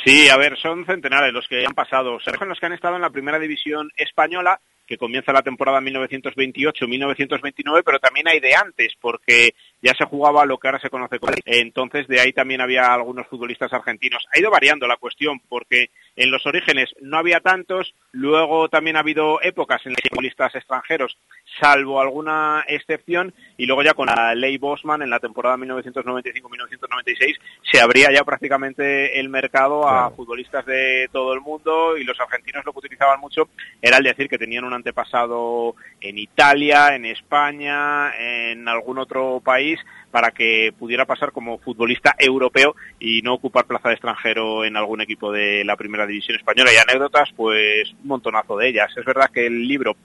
Sí, 0.06 0.30
a 0.30 0.38
ver, 0.38 0.58
son 0.58 0.86
centenares 0.86 1.34
los 1.34 1.48
que 1.48 1.66
han 1.66 1.74
pasado. 1.74 2.20
Se 2.20 2.32
los 2.32 2.60
que 2.60 2.66
han 2.66 2.74
estado 2.74 2.96
en 2.96 3.02
la 3.02 3.10
primera 3.10 3.40
división 3.40 3.90
española, 3.96 4.62
que 4.88 4.98
comienza 4.98 5.34
la 5.34 5.42
temporada 5.42 5.82
1928-1929, 5.82 7.82
pero 7.86 8.00
también 8.00 8.28
hay 8.28 8.40
de 8.40 8.56
antes, 8.56 8.94
porque 9.00 9.54
ya 9.82 9.94
se 9.94 10.06
jugaba 10.06 10.46
lo 10.46 10.58
que 10.58 10.68
ahora 10.68 10.80
se 10.80 10.90
conoce 10.90 11.20
como... 11.20 11.34
Entonces, 11.46 12.08
de 12.08 12.20
ahí 12.20 12.34
también 12.34 12.62
había 12.62 12.94
algunos 12.94 13.28
futbolistas 13.28 13.72
argentinos. 13.74 14.26
Ha 14.34 14.40
ido 14.40 14.50
variando 14.50 14.88
la 14.88 14.98
cuestión, 14.98 15.40
porque 15.48 15.92
en 16.16 16.32
los 16.32 16.46
orígenes 16.46 16.96
no 17.02 17.18
había 17.18 17.42
tantos, 17.42 17.94
luego 18.12 18.70
también 18.70 18.96
ha 18.96 19.02
habido 19.02 19.42
épocas 19.42 19.86
en 19.86 19.92
las 19.92 20.02
que 20.02 20.10
futbolistas 20.10 20.56
extranjeros, 20.56 21.18
salvo 21.60 22.02
alguna 22.02 22.64
excepción, 22.68 23.34
y 23.58 23.66
luego 23.66 23.84
ya 23.84 23.94
con 23.94 24.08
la 24.08 24.34
ley 24.34 24.58
Bosman 24.58 25.02
en 25.02 25.10
la 25.10 25.20
temporada 25.20 25.58
1995-1996 25.58 27.36
se 27.72 27.82
abría 27.82 28.12
ya 28.12 28.24
prácticamente 28.24 29.20
el 29.20 29.30
mercado 29.30 29.88
a 29.88 30.10
futbolistas 30.12 30.66
de 30.66 31.10
todo 31.12 31.34
el 31.34 31.42
mundo 31.42 31.98
y 31.98 32.04
los 32.04 32.20
argentinos 32.20 32.66
lo 32.66 32.74
que 32.74 32.80
utilizaban 32.80 33.20
mucho 33.20 33.50
era 33.82 33.98
el 33.98 34.04
decir 34.04 34.30
que 34.30 34.38
tenían 34.38 34.64
un 34.64 34.74
antepasado 34.78 35.76
en 36.02 36.18
Italia, 36.18 36.96
en 36.96 37.06
España, 37.06 38.12
en 38.18 38.68
algún 38.68 38.98
otro 38.98 39.42
país 39.44 39.80
para 40.12 40.32
que 40.32 40.74
pudiera 40.78 41.06
pasar 41.06 41.32
como 41.32 41.60
futbolista 41.60 42.16
europeo 42.18 42.76
y 43.00 43.22
no 43.22 43.34
ocupar 43.34 43.66
plaza 43.66 43.90
de 43.90 43.96
extranjero 43.96 44.66
en 44.66 44.78
algún 44.78 45.02
equipo 45.02 45.32
de 45.32 45.64
la 45.66 45.76
primera 45.76 46.08
división 46.08 46.38
española. 46.38 46.72
Y 46.74 46.78
anécdotas, 46.78 47.30
pues 47.36 47.92
un 48.02 48.08
montonazo 48.08 48.58
de 48.58 48.70
ellas. 48.70 48.92
Es 48.96 49.06
verdad 49.06 49.30
que 49.32 49.46
el 49.46 49.68
libro 49.68 49.96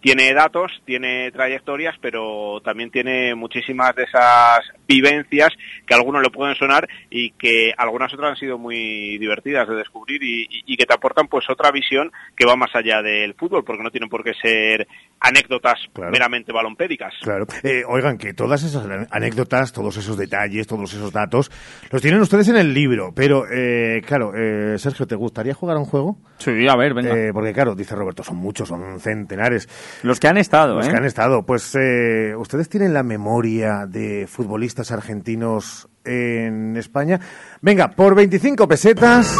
tiene 0.00 0.32
datos, 0.34 0.70
tiene 0.84 1.30
trayectorias, 1.32 1.96
pero 2.00 2.60
también 2.64 2.90
tiene 2.90 3.34
muchísimas 3.34 3.94
de 3.96 4.04
esas 4.04 4.60
vivencias 4.86 5.48
que 5.84 5.94
a 5.94 5.96
algunos 5.96 6.22
le 6.22 6.30
pueden 6.30 6.54
sonar 6.54 6.86
y 7.10 7.30
que 7.32 7.72
algunas 7.76 8.12
otras 8.14 8.30
han 8.30 8.36
sido 8.36 8.56
muy 8.56 9.18
divertidas 9.18 9.66
de 9.68 9.74
descubrir 9.74 10.22
y, 10.22 10.42
y- 10.44 10.62
y 10.66 10.76
que 10.76 10.84
te 10.86 10.94
aportan 10.94 11.26
pues 11.26 11.44
otra 11.50 11.72
visión 11.72 12.12
que 12.36 12.46
va 12.46 12.54
más 12.54 12.70
allá 12.74 13.02
del 13.02 13.34
fútbol, 13.34 13.64
porque 13.64 13.82
no 13.82 13.90
tienen 13.90 14.08
por 14.08 14.22
qué 14.22 14.32
ser 14.40 14.86
anécdotas 15.18 15.80
meramente 16.12 16.52
balompédicas. 16.52 17.14
Claro. 17.22 17.46
Eh, 17.64 17.82
oigan, 17.88 18.18
que 18.18 18.32
todas 18.34 18.62
esas 18.62 18.86
anécdotas, 19.10 19.72
todos 19.72 19.96
esos 19.96 20.16
detalles, 20.16 20.66
todos 20.68 20.92
esos 20.92 21.12
datos, 21.12 21.50
los 21.90 22.00
tienen 22.02 22.20
ustedes 22.20 22.48
en 22.48 22.56
el 22.56 22.72
libro. 22.72 23.12
Pero, 23.14 23.44
eh, 23.50 24.02
claro, 24.06 24.32
eh, 24.36 24.78
Sergio, 24.78 25.06
¿te 25.06 25.16
gustaría 25.16 25.54
jugar 25.54 25.76
a 25.76 25.80
un 25.80 25.86
juego? 25.86 26.18
Sí, 26.38 26.68
a 26.68 26.76
ver, 26.76 26.94
venga. 26.94 27.16
Eh, 27.16 27.30
porque, 27.32 27.52
claro, 27.52 27.74
dice 27.74 27.96
Roberto, 27.96 28.22
son 28.22 28.36
muchos, 28.36 28.68
son 28.68 29.00
centenares. 29.00 29.66
Los 30.02 30.20
que 30.20 30.28
han 30.28 30.36
estado, 30.38 30.74
Los 30.76 30.86
¿eh? 30.86 30.90
que 30.90 30.96
han 30.96 31.04
estado. 31.04 31.42
Pues, 31.44 31.74
eh, 31.78 32.34
¿ustedes 32.36 32.68
tienen 32.68 32.92
la 32.94 33.02
memoria 33.02 33.86
de 33.86 34.26
futbolistas 34.28 34.92
argentinos 34.92 35.88
en 36.04 36.76
España? 36.76 37.20
Venga, 37.60 37.88
por 37.90 38.14
25 38.14 38.66
pesetas... 38.68 39.36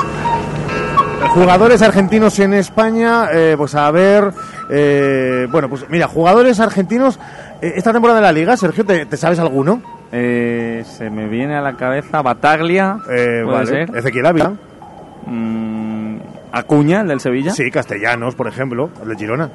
Jugadores 1.34 1.82
argentinos 1.82 2.38
en 2.38 2.54
España, 2.54 3.28
eh, 3.32 3.54
pues 3.58 3.74
a 3.74 3.90
ver, 3.90 4.32
eh, 4.70 5.46
bueno, 5.50 5.68
pues 5.68 5.84
mira, 5.90 6.06
jugadores 6.08 6.60
argentinos, 6.60 7.18
eh, 7.60 7.72
esta 7.76 7.92
temporada 7.92 8.20
de 8.20 8.26
la 8.26 8.32
liga, 8.32 8.56
Sergio, 8.56 8.84
¿te, 8.86 9.04
te 9.04 9.16
sabes 9.18 9.38
alguno? 9.38 9.82
Eh, 10.12 10.82
se 10.86 11.10
me 11.10 11.28
viene 11.28 11.54
a 11.56 11.60
la 11.60 11.76
cabeza 11.76 12.22
Bataglia, 12.22 12.98
Eh, 13.10 13.42
puede 13.44 13.44
vale. 13.44 13.66
ser. 13.66 13.96
Ezequiel 13.96 14.26
Ávila. 14.26 14.52
Mm, 15.26 16.16
Acuña, 16.52 17.00
el 17.02 17.08
del 17.08 17.20
Sevilla. 17.20 17.50
Sí, 17.50 17.70
Castellanos, 17.70 18.34
por 18.34 18.46
ejemplo, 18.48 18.88
el 19.02 19.08
de 19.08 19.16
Girona. 19.16 19.50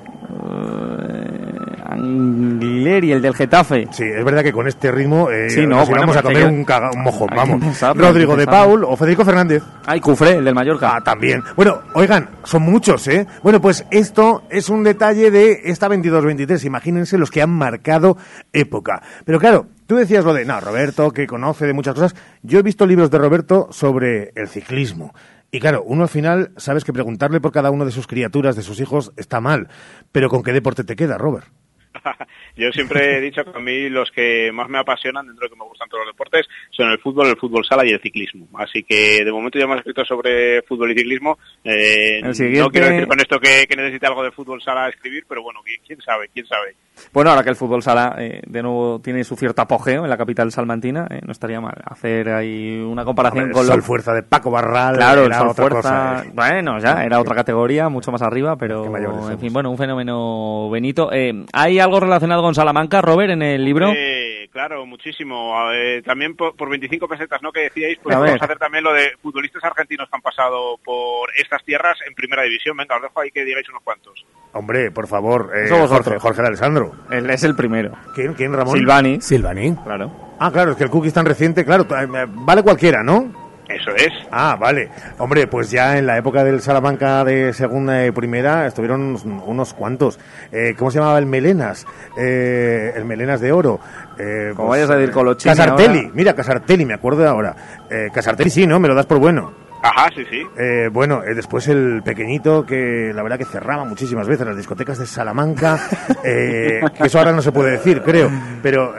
Angleri, 1.86 3.12
el 3.12 3.22
del 3.22 3.36
Getafe. 3.36 3.88
Sí, 3.92 4.04
es 4.04 4.24
verdad 4.24 4.44
que 4.44 4.52
con 4.54 4.68
este 4.68 4.92
ritmo 4.92 5.30
eh, 5.30 5.50
Sí, 5.50 5.62
no, 5.62 5.78
nos 5.78 5.88
bueno, 5.90 6.04
íbamos 6.04 6.18
a 6.18 6.22
comer 6.24 6.46
un, 6.46 6.64
caga- 6.66 6.92
un 6.94 7.04
mojón, 7.04 7.28
vamos. 7.36 7.82
Rodrigo 7.96 8.36
de. 8.36 8.46
Paul 8.46 8.84
o 8.84 8.96
Federico 8.96 9.24
Fernández. 9.26 9.64
Ay, 9.86 10.00
Cufré, 10.00 10.32
el 10.38 10.46
del 10.46 10.56
Mallorca. 10.56 10.96
Ah, 10.96 11.02
también. 11.02 11.44
Bueno, 11.56 11.82
oigan, 11.94 12.30
son 12.44 12.64
muchos, 12.64 13.08
¿eh? 13.08 13.28
Bueno, 13.44 13.62
pues 13.62 13.86
esto 13.92 14.44
es 14.50 14.70
un 14.70 14.84
detalle 14.84 15.32
de 15.32 15.62
esta 15.66 15.88
22-23. 15.90 16.66
Imagínense 16.66 17.18
los 17.18 17.30
que 17.32 17.42
han 17.42 17.52
marcado 17.52 18.18
época. 18.54 19.02
Pero 19.26 19.40
claro, 19.40 19.68
tú 19.88 19.96
decías 19.96 20.24
lo 20.26 20.34
de, 20.34 20.46
no, 20.46 20.60
Roberto, 20.60 21.12
que 21.12 21.28
conoce 21.28 21.66
de 21.68 21.74
muchas 21.74 21.94
cosas. 21.96 22.16
Yo 22.42 22.60
he 22.60 22.64
visto 22.64 22.86
libros 22.86 23.12
de 23.12 23.18
Roberto 23.18 23.68
sobre 23.72 24.32
el 24.36 24.48
ciclismo. 24.48 25.14
Y 25.52 25.60
claro, 25.60 25.84
uno 25.86 26.04
al 26.04 26.10
final, 26.10 26.54
sabes 26.56 26.86
que 26.86 26.94
preguntarle 26.94 27.42
por 27.42 27.52
cada 27.52 27.72
uno 27.72 27.86
de 27.86 27.92
sus 27.92 28.08
criaturas, 28.08 28.56
de 28.56 28.64
sus 28.64 28.80
hijos, 28.80 29.12
está 29.18 29.42
mal. 29.42 29.68
Pero 30.14 30.30
¿con 30.30 30.44
qué 30.44 30.54
deporte 30.54 30.86
te 30.86 30.96
queda, 30.96 31.18
Robert? 31.18 31.48
Yo 32.56 32.72
siempre 32.72 33.18
he 33.18 33.22
dicho 33.22 33.44
que 33.44 33.58
a 33.58 33.62
mí 33.62 33.90
los 33.90 34.10
que 34.12 34.52
más 34.54 34.70
me 34.70 34.80
apasionan 34.80 35.26
dentro 35.28 35.46
de 35.46 35.50
que 35.54 35.60
me 35.60 35.66
gustan 35.68 35.90
todos 35.90 36.06
los 36.06 36.14
deportes 36.14 36.48
son 36.72 36.90
el 36.90 37.00
fútbol, 37.00 37.28
el 37.28 37.38
fútbol 37.38 37.66
sala 37.66 37.86
y 37.86 37.90
el 37.92 38.02
ciclismo. 38.02 38.48
Así 38.56 38.84
que 38.84 39.24
de 39.24 39.32
momento 39.32 39.58
ya 39.60 39.66
hemos 39.66 39.78
escrito 39.78 40.06
sobre 40.06 40.62
fútbol 40.64 40.92
y 40.92 40.96
ciclismo. 40.98 41.38
Eh, 41.64 42.22
siguiente- 42.34 42.60
No 42.62 42.70
quiero 42.70 42.88
decir 42.88 43.08
con 43.08 43.20
esto 43.20 43.40
que, 43.40 43.66
que 43.68 43.76
necesite 43.76 44.08
algo 44.08 44.24
de 44.24 44.32
fútbol 44.32 44.62
sala 44.62 44.86
a 44.86 44.90
escribir, 44.90 45.26
pero 45.28 45.44
bueno, 45.44 45.60
quién, 45.64 45.80
quién 45.86 46.02
sabe, 46.02 46.30
quién 46.34 46.46
sabe. 46.46 46.76
Bueno, 47.14 47.30
ahora 47.32 47.44
que 47.44 47.50
el 47.50 47.56
fútbol 47.56 47.82
sala 47.82 48.16
eh, 48.20 48.42
de 48.46 48.62
nuevo 48.62 49.00
tiene 49.02 49.24
su 49.24 49.36
cierto 49.36 49.62
apogeo 49.62 50.04
en 50.04 50.10
la 50.10 50.18
capital 50.18 50.52
salmantina, 50.52 51.08
eh, 51.10 51.20
no 51.26 51.32
estaría 51.32 51.60
mal 51.60 51.76
hacer 51.86 52.30
ahí 52.30 52.80
una 52.80 53.04
comparación 53.06 53.52
con 53.52 53.66
Sol 53.66 53.78
lo... 53.78 53.82
Fuerza 53.84 54.14
de 54.14 54.24
Paco 54.24 54.52
Barral 54.52 54.96
Claro, 54.96 55.26
era 55.26 55.42
otra 55.42 55.54
Fuerza, 55.70 55.82
cosa, 55.82 56.24
eh. 56.26 56.32
bueno, 56.34 56.80
ya 56.80 57.04
era 57.04 57.20
otra 57.20 57.36
categoría, 57.36 57.90
mucho 57.90 58.12
más 58.12 58.22
arriba, 58.22 58.56
pero 58.56 58.86
en 59.32 59.40
fin, 59.40 59.52
bueno, 59.52 59.72
un 59.72 59.78
fenómeno 59.78 60.70
Benito. 60.70 61.12
Eh, 61.12 61.46
¿Hay 61.54 61.80
algo 61.82 62.00
relacionado 62.00 62.42
con 62.42 62.56
Salamanca, 62.56 63.02
Robert, 63.02 63.32
en 63.32 63.42
el 63.42 63.64
libro? 63.66 63.92
Eh, 63.96 64.48
claro, 64.52 64.86
muchísimo. 64.86 65.54
Eh, 65.74 66.02
también 66.06 66.36
por, 66.36 66.56
por 66.56 66.70
25 66.70 67.08
pesetas, 67.08 67.42
¿no? 67.42 67.52
Que 67.52 67.62
decíais, 67.64 67.98
pues 68.02 68.16
A 68.16 68.20
vamos 68.20 68.34
ver. 68.34 68.42
a 68.42 68.46
hacer 68.46 68.58
también 68.58 68.84
lo 68.84 68.94
de 68.94 69.12
futbolistas 69.22 69.64
argentinos 69.64 70.10
que 70.10 70.16
han 70.16 70.22
pasado 70.22 70.78
por 70.84 71.30
estas 71.38 71.64
tierras 71.64 71.98
en 72.08 72.14
primera 72.14 72.44
división. 72.44 72.78
Venga, 72.78 72.96
os 72.96 73.02
dejo 73.02 73.20
ahí 73.22 73.32
que 73.32 73.44
digáis 73.46 73.68
unos 73.70 73.84
cuantos. 73.84 74.26
Hombre, 74.54 74.92
por 74.92 75.08
favor, 75.08 75.52
eh. 75.56 75.70
Jorge, 75.70 76.20
Jorge 76.20 76.42
de 76.42 76.48
Alessandro. 76.50 76.92
Él 77.10 77.30
es 77.30 77.44
el 77.44 77.56
primero. 77.56 77.92
¿Quién, 78.16 78.34
quién 78.34 78.54
Ramón? 78.54 78.78
Silvani. 78.78 79.22
Silvani. 79.22 79.76
Claro. 79.84 80.12
Ah, 80.40 80.52
claro, 80.52 80.72
es 80.72 80.78
que 80.78 80.84
el 80.86 80.90
cookie 80.90 81.10
es 81.10 81.14
tan 81.14 81.26
reciente, 81.26 81.64
claro, 81.64 81.84
eh, 81.84 82.08
vale 82.28 82.64
cualquiera, 82.64 83.04
¿no? 83.04 83.41
Eso 83.76 83.92
es. 83.96 84.12
Ah, 84.32 84.58
vale. 84.60 84.90
Hombre, 85.18 85.48
pues 85.48 85.72
ya 85.72 85.98
en 85.98 86.06
la 86.06 86.18
época 86.18 86.44
del 86.44 86.62
Salamanca 86.62 87.24
de 87.24 87.54
segunda 87.54 88.06
y 88.06 88.12
primera 88.12 88.68
estuvieron 88.68 89.02
unos, 89.02 89.24
unos 89.26 89.74
cuantos. 89.74 90.20
Eh, 90.52 90.74
¿Cómo 90.78 90.92
se 90.92 91.00
llamaba 91.00 91.20
el 91.20 91.26
Melenas? 91.26 91.86
Eh, 92.18 92.94
el 92.96 93.06
Melenas 93.06 93.40
de 93.42 93.52
Oro. 93.52 93.80
Eh, 94.20 94.52
Como 94.56 94.70
vayas 94.70 94.90
a 94.90 94.96
decir 94.98 95.14
Colochini 95.14 95.56
Casartelli, 95.56 96.00
ahora. 96.00 96.12
mira, 96.14 96.34
Casartelli, 96.36 96.86
me 96.86 96.94
acuerdo 96.94 97.22
de 97.22 97.28
ahora. 97.28 97.56
Eh, 97.90 98.08
Casartelli 98.14 98.50
sí, 98.50 98.68
¿no? 98.68 98.80
Me 98.80 98.88
lo 98.88 98.96
das 98.96 99.06
por 99.06 99.20
bueno. 99.20 99.54
Ajá, 99.84 100.10
sí, 100.16 100.24
sí. 100.30 100.44
Eh, 100.60 100.90
bueno, 100.92 101.24
eh, 101.24 101.34
después 101.34 101.68
el 101.68 102.04
pequeñito 102.04 102.64
que 102.68 103.12
la 103.16 103.24
verdad 103.24 103.40
que 103.40 103.46
cerraba 103.46 103.84
muchísimas 103.84 104.28
veces 104.28 104.46
las 104.46 104.56
discotecas 104.56 105.00
de 105.00 105.08
Salamanca, 105.08 105.80
eh, 106.24 106.82
que 106.96 107.08
eso 107.08 107.18
ahora 107.18 107.32
no 107.32 107.42
se 107.42 107.52
puede 107.52 107.72
decir, 107.72 108.02
creo, 108.04 108.30
pero... 108.62 108.94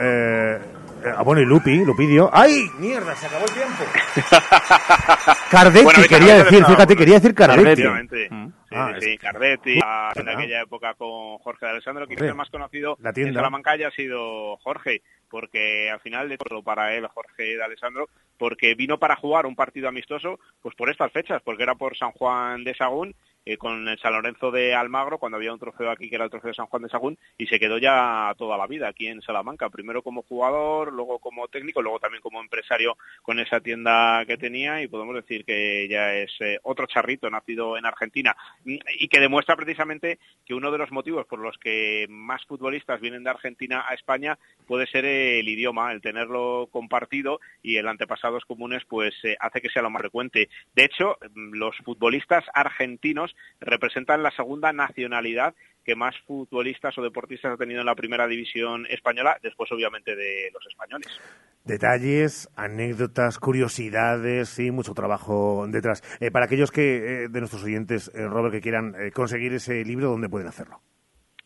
Eh, 1.04 1.12
ah, 1.16 1.22
bueno, 1.22 1.42
y 1.42 1.44
Lupi, 1.46 1.84
Lupidio. 1.84 2.30
¡Ay! 2.32 2.66
¡Mierda! 2.78 3.14
Se 3.16 3.26
acabó 3.26 3.44
el 3.44 3.52
tiempo. 3.52 3.82
Cardetti, 5.50 5.84
Bueno, 5.84 6.02
quería 6.08 6.44
decir, 6.44 6.64
te 6.64 6.70
fíjate, 6.70 6.96
quería 6.96 7.14
decir 7.14 7.34
Cardetti. 7.34 7.62
Efectivamente. 7.62 8.28
Sí, 8.28 8.52
Ah, 8.74 8.92
sí, 8.98 9.04
sí, 9.10 9.18
Cardetti, 9.18 9.78
Ah, 9.84 10.12
en 10.14 10.24
¿verdad? 10.24 10.40
aquella 10.40 10.62
época 10.62 10.94
con 10.94 11.36
Jorge 11.38 11.66
de 11.66 11.72
Alessandro, 11.72 12.06
quizás 12.06 12.22
el 12.28 12.34
más 12.34 12.48
conocido 12.48 12.96
la 13.02 13.10
en 13.10 13.14
tienda. 13.14 13.34
Salamanca 13.34 13.72
haya 13.72 13.90
sido 13.90 14.56
Jorge, 14.58 15.02
porque 15.28 15.90
al 15.90 16.00
final 16.00 16.28
de 16.30 16.38
todo 16.38 16.62
para 16.62 16.94
él, 16.94 17.06
Jorge 17.08 17.42
de 17.56 17.62
Alessandro, 17.62 18.08
porque 18.38 18.74
vino 18.74 18.98
para 18.98 19.16
jugar 19.16 19.44
un 19.44 19.54
partido 19.56 19.88
amistoso, 19.88 20.38
pues 20.62 20.74
por 20.74 20.88
estas 20.90 21.12
fechas, 21.12 21.42
porque 21.44 21.64
era 21.64 21.74
por 21.74 21.96
San 21.98 22.12
Juan 22.12 22.64
de 22.64 22.74
Sagún, 22.74 23.14
eh, 23.44 23.56
con 23.56 23.88
el 23.88 23.98
San 23.98 24.12
Lorenzo 24.12 24.50
de 24.50 24.74
Almagro, 24.74 25.18
cuando 25.18 25.36
había 25.36 25.52
un 25.52 25.58
trofeo 25.58 25.90
aquí 25.90 26.08
que 26.08 26.14
era 26.14 26.24
el 26.24 26.30
trofeo 26.30 26.50
de 26.50 26.54
San 26.54 26.66
Juan 26.66 26.82
de 26.82 26.88
Sagún, 26.88 27.18
y 27.38 27.46
se 27.46 27.58
quedó 27.58 27.78
ya 27.78 28.34
toda 28.38 28.56
la 28.56 28.66
vida 28.66 28.88
aquí 28.88 29.08
en 29.08 29.22
Salamanca, 29.22 29.70
primero 29.70 30.02
como 30.02 30.22
jugador, 30.22 30.92
luego 30.92 31.18
como 31.18 31.48
técnico, 31.48 31.82
luego 31.82 31.98
también 31.98 32.22
como 32.22 32.40
empresario 32.40 32.96
con 33.22 33.38
esa 33.38 33.60
tienda 33.60 34.24
que 34.26 34.36
tenía, 34.36 34.82
y 34.82 34.88
podemos 34.88 35.14
decir 35.14 35.44
que 35.44 35.88
ya 35.88 36.14
es 36.14 36.32
eh, 36.40 36.58
otro 36.62 36.86
charrito 36.86 37.28
nacido 37.30 37.76
en 37.76 37.86
Argentina, 37.86 38.36
y 38.64 39.08
que 39.08 39.20
demuestra 39.20 39.56
precisamente 39.56 40.18
que 40.44 40.54
uno 40.54 40.70
de 40.70 40.78
los 40.78 40.92
motivos 40.92 41.26
por 41.26 41.38
los 41.38 41.56
que 41.58 42.06
más 42.08 42.44
futbolistas 42.46 43.00
vienen 43.00 43.24
de 43.24 43.30
Argentina 43.30 43.84
a 43.88 43.94
España 43.94 44.38
puede 44.66 44.86
ser 44.86 45.04
el 45.04 45.48
idioma, 45.48 45.92
el 45.92 46.00
tenerlo 46.00 46.68
compartido 46.70 47.40
y 47.62 47.76
el 47.76 47.88
antepasados 47.88 48.44
comunes 48.44 48.84
pues 48.88 49.14
eh, 49.24 49.36
hace 49.40 49.60
que 49.60 49.68
sea 49.68 49.82
lo 49.82 49.90
más 49.90 50.00
frecuente. 50.00 50.48
De 50.74 50.84
hecho, 50.84 51.18
los 51.34 51.76
futbolistas 51.78 52.44
argentinos 52.54 53.31
representan 53.60 54.22
la 54.22 54.30
segunda 54.30 54.72
nacionalidad 54.72 55.54
que 55.84 55.96
más 55.96 56.14
futbolistas 56.26 56.96
o 56.98 57.02
deportistas 57.02 57.52
ha 57.52 57.56
tenido 57.56 57.80
en 57.80 57.86
la 57.86 57.94
primera 57.94 58.26
división 58.26 58.86
española, 58.88 59.38
después 59.42 59.70
obviamente 59.72 60.14
de 60.14 60.50
los 60.52 60.64
españoles. 60.66 61.08
Detalles, 61.64 62.48
anécdotas, 62.56 63.38
curiosidades, 63.38 64.48
sí, 64.48 64.70
mucho 64.70 64.94
trabajo 64.94 65.64
detrás. 65.68 66.02
Eh, 66.20 66.30
para 66.30 66.46
aquellos 66.46 66.72
que 66.72 67.24
eh, 67.24 67.28
de 67.28 67.38
nuestros 67.40 67.62
oyentes, 67.62 68.10
eh, 68.14 68.26
Robert, 68.26 68.54
que 68.54 68.60
quieran 68.60 68.94
eh, 68.98 69.12
conseguir 69.12 69.52
ese 69.52 69.84
libro, 69.84 70.10
¿dónde 70.10 70.28
pueden 70.28 70.48
hacerlo? 70.48 70.80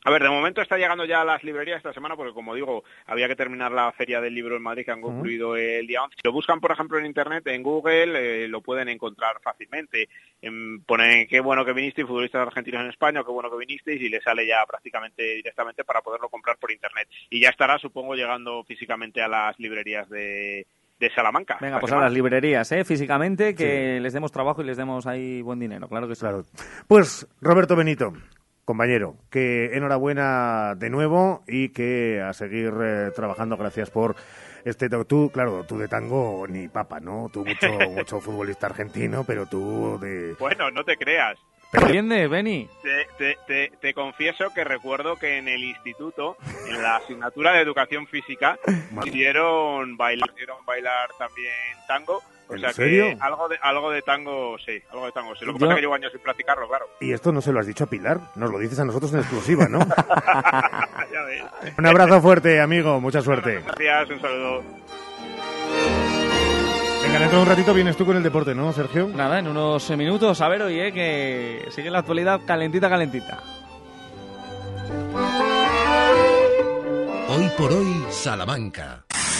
A 0.06 0.10
ver, 0.12 0.22
de 0.22 0.28
momento 0.28 0.62
está 0.62 0.78
llegando 0.78 1.04
ya 1.04 1.22
a 1.22 1.24
las 1.24 1.42
librerías 1.42 1.78
esta 1.78 1.92
semana 1.92 2.14
porque, 2.14 2.32
como 2.32 2.54
digo, 2.54 2.84
había 3.06 3.26
que 3.26 3.34
terminar 3.34 3.72
la 3.72 3.90
Feria 3.90 4.20
del 4.20 4.36
Libro 4.36 4.54
en 4.54 4.62
Madrid 4.62 4.84
que 4.84 4.92
han 4.92 5.00
concluido 5.00 5.56
el 5.56 5.84
día 5.84 6.04
11. 6.04 6.14
Si 6.14 6.22
lo 6.22 6.32
buscan, 6.32 6.60
por 6.60 6.70
ejemplo, 6.70 6.96
en 6.96 7.06
Internet, 7.06 7.44
en 7.48 7.64
Google, 7.64 8.44
eh, 8.44 8.46
lo 8.46 8.60
pueden 8.60 8.88
encontrar 8.88 9.40
fácilmente. 9.42 10.08
Em, 10.40 10.80
ponen 10.82 11.26
qué 11.26 11.40
bueno 11.40 11.64
que 11.64 11.72
vinisteis, 11.72 12.06
futbolistas 12.06 12.46
argentinos 12.46 12.82
en 12.82 12.90
España, 12.90 13.24
qué 13.24 13.32
bueno 13.32 13.50
que 13.50 13.56
vinisteis 13.56 14.00
y 14.00 14.08
le 14.08 14.20
sale 14.20 14.46
ya 14.46 14.64
prácticamente 14.64 15.24
directamente 15.24 15.82
para 15.82 16.02
poderlo 16.02 16.28
comprar 16.28 16.56
por 16.56 16.70
Internet. 16.70 17.08
Y 17.28 17.40
ya 17.40 17.48
estará, 17.48 17.76
supongo, 17.76 18.14
llegando 18.14 18.62
físicamente 18.62 19.20
a 19.20 19.26
las 19.26 19.58
librerías 19.58 20.08
de, 20.08 20.68
de 21.00 21.10
Salamanca. 21.16 21.58
Venga, 21.60 21.80
pues 21.80 21.92
a 21.92 21.98
las 21.98 22.12
librerías, 22.12 22.70
¿eh? 22.70 22.84
Físicamente, 22.84 23.56
que 23.56 23.98
les 24.00 24.12
demos 24.12 24.30
trabajo 24.30 24.62
y 24.62 24.66
les 24.66 24.76
demos 24.76 25.04
ahí 25.08 25.42
buen 25.42 25.58
dinero, 25.58 25.88
claro 25.88 26.06
que 26.06 26.14
sí. 26.14 26.24
Pues 26.86 27.26
Roberto 27.40 27.74
Benito, 27.74 28.12
compañero, 28.66 29.16
que 29.30 29.70
enhorabuena 29.74 30.74
de 30.76 30.90
nuevo 30.90 31.42
y 31.48 31.70
que 31.70 32.20
a 32.20 32.34
seguir 32.34 32.74
eh, 32.82 33.10
trabajando. 33.16 33.56
Gracias 33.56 33.88
por 33.88 34.14
este. 34.66 34.90
Tú, 35.06 35.30
claro, 35.32 35.64
tú 35.64 35.78
de 35.78 35.88
tango 35.88 36.44
ni 36.46 36.68
papa, 36.68 37.00
¿no? 37.00 37.30
Tú 37.32 37.46
mucho, 37.46 37.68
mucho 37.90 38.20
futbolista 38.20 38.66
argentino, 38.66 39.24
pero 39.24 39.46
tú 39.46 39.98
de. 39.98 40.34
Bueno, 40.38 40.70
no 40.70 40.84
te 40.84 40.98
creas. 40.98 41.38
¿Entiendes, 41.72 42.30
Beni? 42.30 42.68
Te, 42.82 43.06
te- 43.18 43.38
te- 43.46 43.76
te 43.80 43.92
confieso 43.92 44.52
que 44.54 44.62
recuerdo 44.62 45.16
que 45.16 45.38
en 45.38 45.48
el 45.48 45.64
instituto, 45.64 46.36
en 46.68 46.80
la 46.80 46.96
asignatura 46.96 47.52
de 47.52 47.60
educación 47.60 48.06
física, 48.06 48.56
hicieron 49.04 49.96
bailar, 49.96 50.30
hicieron 50.34 50.64
bailar 50.64 51.10
también 51.18 51.52
tango. 51.88 52.22
O 52.48 52.54
¿En 52.54 52.60
sea 52.60 52.72
serio? 52.72 53.04
que 53.06 53.16
algo 53.20 53.48
de, 53.48 53.56
algo 53.60 53.90
de 53.90 54.02
tango, 54.02 54.56
sí, 54.64 54.80
algo 54.92 55.06
de 55.06 55.12
tango. 55.12 55.34
Sí. 55.34 55.44
Lo 55.44 55.52
que 55.52 55.58
Yo- 55.58 55.66
pasa 55.66 55.72
es 55.72 55.76
que 55.76 55.80
llevo 55.82 55.94
años 55.94 56.12
sin 56.12 56.20
practicarlo, 56.20 56.68
claro. 56.68 56.86
Y 57.00 57.12
esto 57.12 57.32
no 57.32 57.40
se 57.40 57.52
lo 57.52 57.58
has 57.60 57.66
dicho 57.66 57.84
a 57.84 57.86
Pilar, 57.88 58.20
nos 58.36 58.50
lo 58.50 58.58
dices 58.58 58.78
a 58.78 58.84
nosotros 58.84 59.12
en 59.14 59.18
exclusiva, 59.20 59.66
¿no? 59.68 59.80
ya 61.12 61.22
ves. 61.26 61.42
Un 61.78 61.86
abrazo 61.86 62.20
fuerte, 62.22 62.60
amigo, 62.60 63.00
mucha 63.00 63.20
suerte. 63.22 63.62
Gracias, 63.64 64.10
un 64.10 64.20
saludo. 64.20 64.62
Venga, 67.02 67.18
dentro 67.20 67.38
de 67.38 67.42
un 67.44 67.48
ratito 67.48 67.74
vienes 67.74 67.96
tú 67.96 68.04
con 68.06 68.16
el 68.16 68.22
deporte, 68.22 68.54
¿no, 68.54 68.72
Sergio? 68.72 69.08
Nada, 69.08 69.38
en 69.38 69.46
unos 69.48 69.88
minutos, 69.90 70.40
a 70.40 70.48
ver, 70.48 70.62
oye, 70.62 70.92
que 70.92 71.66
sigue 71.70 71.90
la 71.90 72.00
actualidad 72.00 72.40
calentita, 72.46 72.88
calentita. 72.88 73.42
Hoy 77.28 77.48
por 77.58 77.72
hoy, 77.72 78.04
Salamanca. 78.10 79.04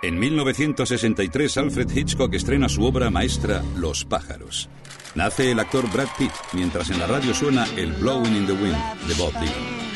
En 0.00 0.18
1963, 0.18 1.58
Alfred 1.58 1.90
Hitchcock 1.90 2.32
estrena 2.34 2.68
su 2.68 2.84
obra 2.84 3.10
maestra 3.10 3.64
Los 3.76 4.04
pájaros. 4.04 4.68
Nace 5.16 5.50
el 5.50 5.58
actor 5.58 5.90
Brad 5.90 6.08
Pitt, 6.16 6.30
mientras 6.52 6.90
en 6.90 7.00
la 7.00 7.08
radio 7.08 7.34
suena 7.34 7.66
el 7.76 7.92
Blowing 7.94 8.36
in 8.36 8.46
the 8.46 8.52
Wind 8.52 8.76
de 9.08 9.14
Bob 9.14 9.32
Dylan. 9.32 9.88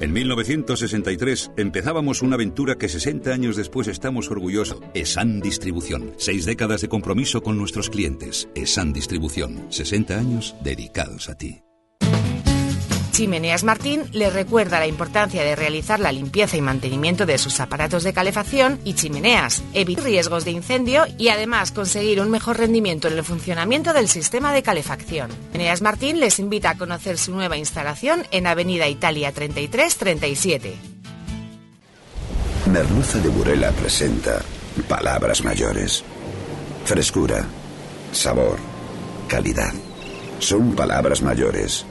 En 0.00 0.12
1963 0.12 1.52
empezábamos 1.56 2.22
una 2.22 2.34
aventura 2.34 2.76
que 2.76 2.88
60 2.88 3.30
años 3.30 3.56
después 3.56 3.88
estamos 3.88 4.30
orgullosos. 4.30 4.80
ESAN 4.94 5.40
Distribución. 5.40 6.14
Seis 6.16 6.44
décadas 6.44 6.80
de 6.80 6.88
compromiso 6.88 7.42
con 7.42 7.58
nuestros 7.58 7.90
clientes. 7.90 8.48
ESAN 8.54 8.92
Distribución. 8.92 9.66
60 9.70 10.16
años 10.16 10.54
dedicados 10.62 11.28
a 11.28 11.36
ti. 11.36 11.62
Chimeneas 13.18 13.64
Martín 13.64 14.04
le 14.12 14.30
recuerda 14.30 14.78
la 14.78 14.86
importancia 14.86 15.42
de 15.42 15.56
realizar 15.56 15.98
la 15.98 16.12
limpieza 16.12 16.56
y 16.56 16.60
mantenimiento 16.60 17.26
de 17.26 17.36
sus 17.36 17.58
aparatos 17.58 18.04
de 18.04 18.12
calefacción 18.12 18.78
y 18.84 18.94
chimeneas, 18.94 19.64
evitar 19.74 20.04
riesgos 20.04 20.44
de 20.44 20.52
incendio 20.52 21.04
y 21.18 21.30
además 21.30 21.72
conseguir 21.72 22.20
un 22.20 22.30
mejor 22.30 22.58
rendimiento 22.58 23.08
en 23.08 23.14
el 23.14 23.24
funcionamiento 23.24 23.92
del 23.92 24.06
sistema 24.06 24.52
de 24.52 24.62
calefacción. 24.62 25.32
Chimeneas 25.50 25.82
Martín 25.82 26.20
les 26.20 26.38
invita 26.38 26.70
a 26.70 26.78
conocer 26.78 27.18
su 27.18 27.34
nueva 27.34 27.56
instalación 27.56 28.24
en 28.30 28.46
Avenida 28.46 28.86
Italia 28.86 29.32
3337. 29.32 30.76
Merluza 32.72 33.18
de 33.18 33.28
Burela 33.30 33.72
presenta 33.72 34.42
palabras 34.88 35.42
mayores. 35.42 36.04
Frescura, 36.84 37.44
sabor, 38.12 38.58
calidad. 39.26 39.72
Son 40.38 40.76
palabras 40.76 41.20
mayores 41.20 41.84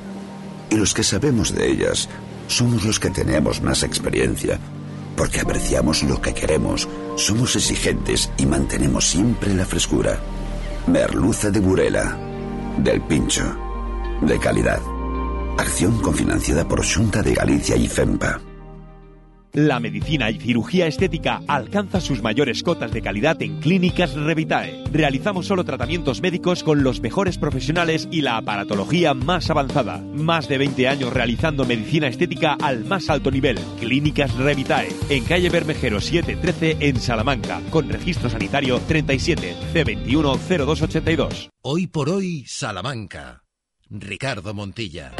y 0.69 0.75
los 0.75 0.93
que 0.93 1.03
sabemos 1.03 1.53
de 1.53 1.69
ellas 1.69 2.09
somos 2.47 2.85
los 2.85 2.99
que 2.99 3.09
tenemos 3.09 3.61
más 3.61 3.83
experiencia, 3.83 4.59
porque 5.15 5.41
apreciamos 5.41 6.03
lo 6.03 6.21
que 6.21 6.33
queremos, 6.33 6.87
somos 7.15 7.55
exigentes 7.55 8.29
y 8.37 8.45
mantenemos 8.45 9.07
siempre 9.07 9.53
la 9.53 9.65
frescura. 9.65 10.19
Merluza 10.87 11.49
de 11.49 11.59
Burela, 11.59 12.17
del 12.77 13.01
Pincho, 13.01 13.43
de 14.21 14.39
calidad. 14.39 14.81
Acción 15.57 15.99
cofinanciada 16.01 16.67
por 16.67 16.85
Junta 16.85 17.21
de 17.23 17.33
Galicia 17.33 17.75
y 17.75 17.87
FEMPA. 17.87 18.46
La 19.53 19.79
medicina 19.79 20.29
y 20.29 20.39
cirugía 20.39 20.87
estética 20.87 21.41
alcanza 21.47 21.99
sus 21.99 22.21
mayores 22.21 22.63
cotas 22.63 22.91
de 22.91 23.01
calidad 23.01 23.41
en 23.41 23.59
Clínicas 23.59 24.13
Revitae. 24.13 24.83
Realizamos 24.91 25.47
solo 25.47 25.63
tratamientos 25.63 26.21
médicos 26.21 26.63
con 26.63 26.83
los 26.83 27.01
mejores 27.01 27.37
profesionales 27.37 28.07
y 28.11 28.21
la 28.21 28.37
aparatología 28.37 29.13
más 29.13 29.49
avanzada. 29.49 29.97
Más 30.13 30.47
de 30.47 30.57
20 30.57 30.87
años 30.87 31.13
realizando 31.13 31.65
medicina 31.65 32.07
estética 32.07 32.57
al 32.61 32.85
más 32.85 33.09
alto 33.09 33.31
nivel. 33.31 33.57
Clínicas 33.79 34.33
Revitae, 34.35 34.89
en 35.09 35.23
calle 35.23 35.49
Bermejero 35.49 36.01
713 36.01 36.77
en 36.87 36.99
Salamanca, 36.99 37.61
con 37.69 37.89
registro 37.89 38.29
sanitario 38.29 38.79
37 38.87 39.55
C21 39.73 40.37
0282. 40.37 41.49
Hoy 41.61 41.87
por 41.87 42.09
hoy, 42.09 42.45
Salamanca. 42.47 43.43
Ricardo 43.89 44.53
Montilla. 44.53 45.13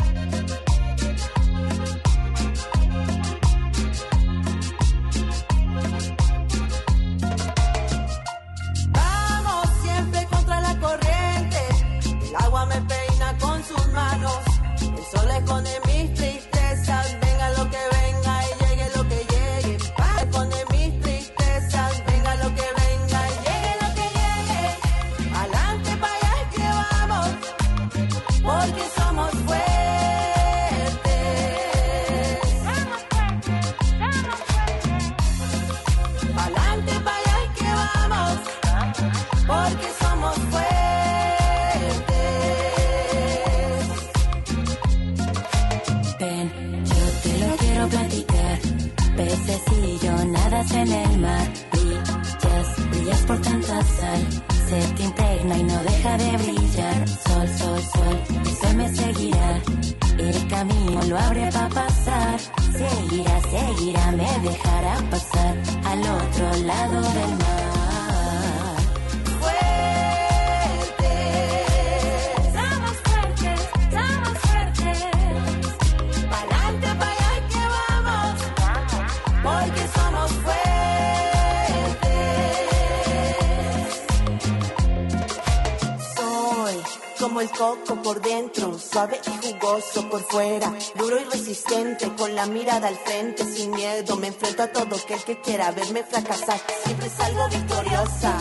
Suave 88.97 89.21
y 89.27 89.47
jugoso 89.47 90.09
por 90.09 90.23
fuera, 90.23 90.73
duro 90.95 91.21
y 91.21 91.25
resistente, 91.25 92.11
con 92.15 92.33
la 92.33 92.47
mirada 92.47 92.87
al 92.87 92.95
frente, 92.95 93.45
sin 93.45 93.69
miedo. 93.69 94.15
Me 94.15 94.25
enfrento 94.25 94.63
a 94.63 94.71
todo 94.71 94.95
aquel 94.95 95.23
que 95.23 95.39
quiera 95.39 95.69
verme 95.69 96.03
fracasar. 96.03 96.59
Siempre 96.83 97.07
salgo 97.07 97.47
victoriosa 97.47 98.37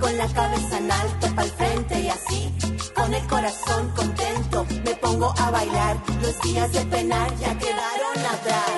con 0.00 0.16
la 0.16 0.26
cabeza 0.28 0.78
en 0.78 0.90
alto 0.90 1.34
pa'l 1.34 1.50
frente 1.50 2.00
y 2.00 2.08
así, 2.08 2.54
con 2.94 3.12
el 3.12 3.26
corazón 3.26 3.92
contento, 3.94 4.66
me 4.82 4.94
pongo 4.96 5.34
a 5.38 5.50
bailar. 5.50 5.98
Los 6.22 6.40
días 6.40 6.72
de 6.72 6.86
penar 6.86 7.28
ya 7.36 7.58
quedaron 7.58 8.18
atrás. 8.34 8.72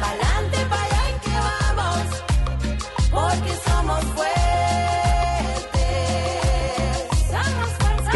Pa'lante, 0.00 0.58
pa' 0.70 0.82
allá 0.84 1.20
que 1.24 1.34
vamos, 1.48 2.06
porque 3.10 3.52
somos 3.66 4.04
fuertes. 4.14 4.37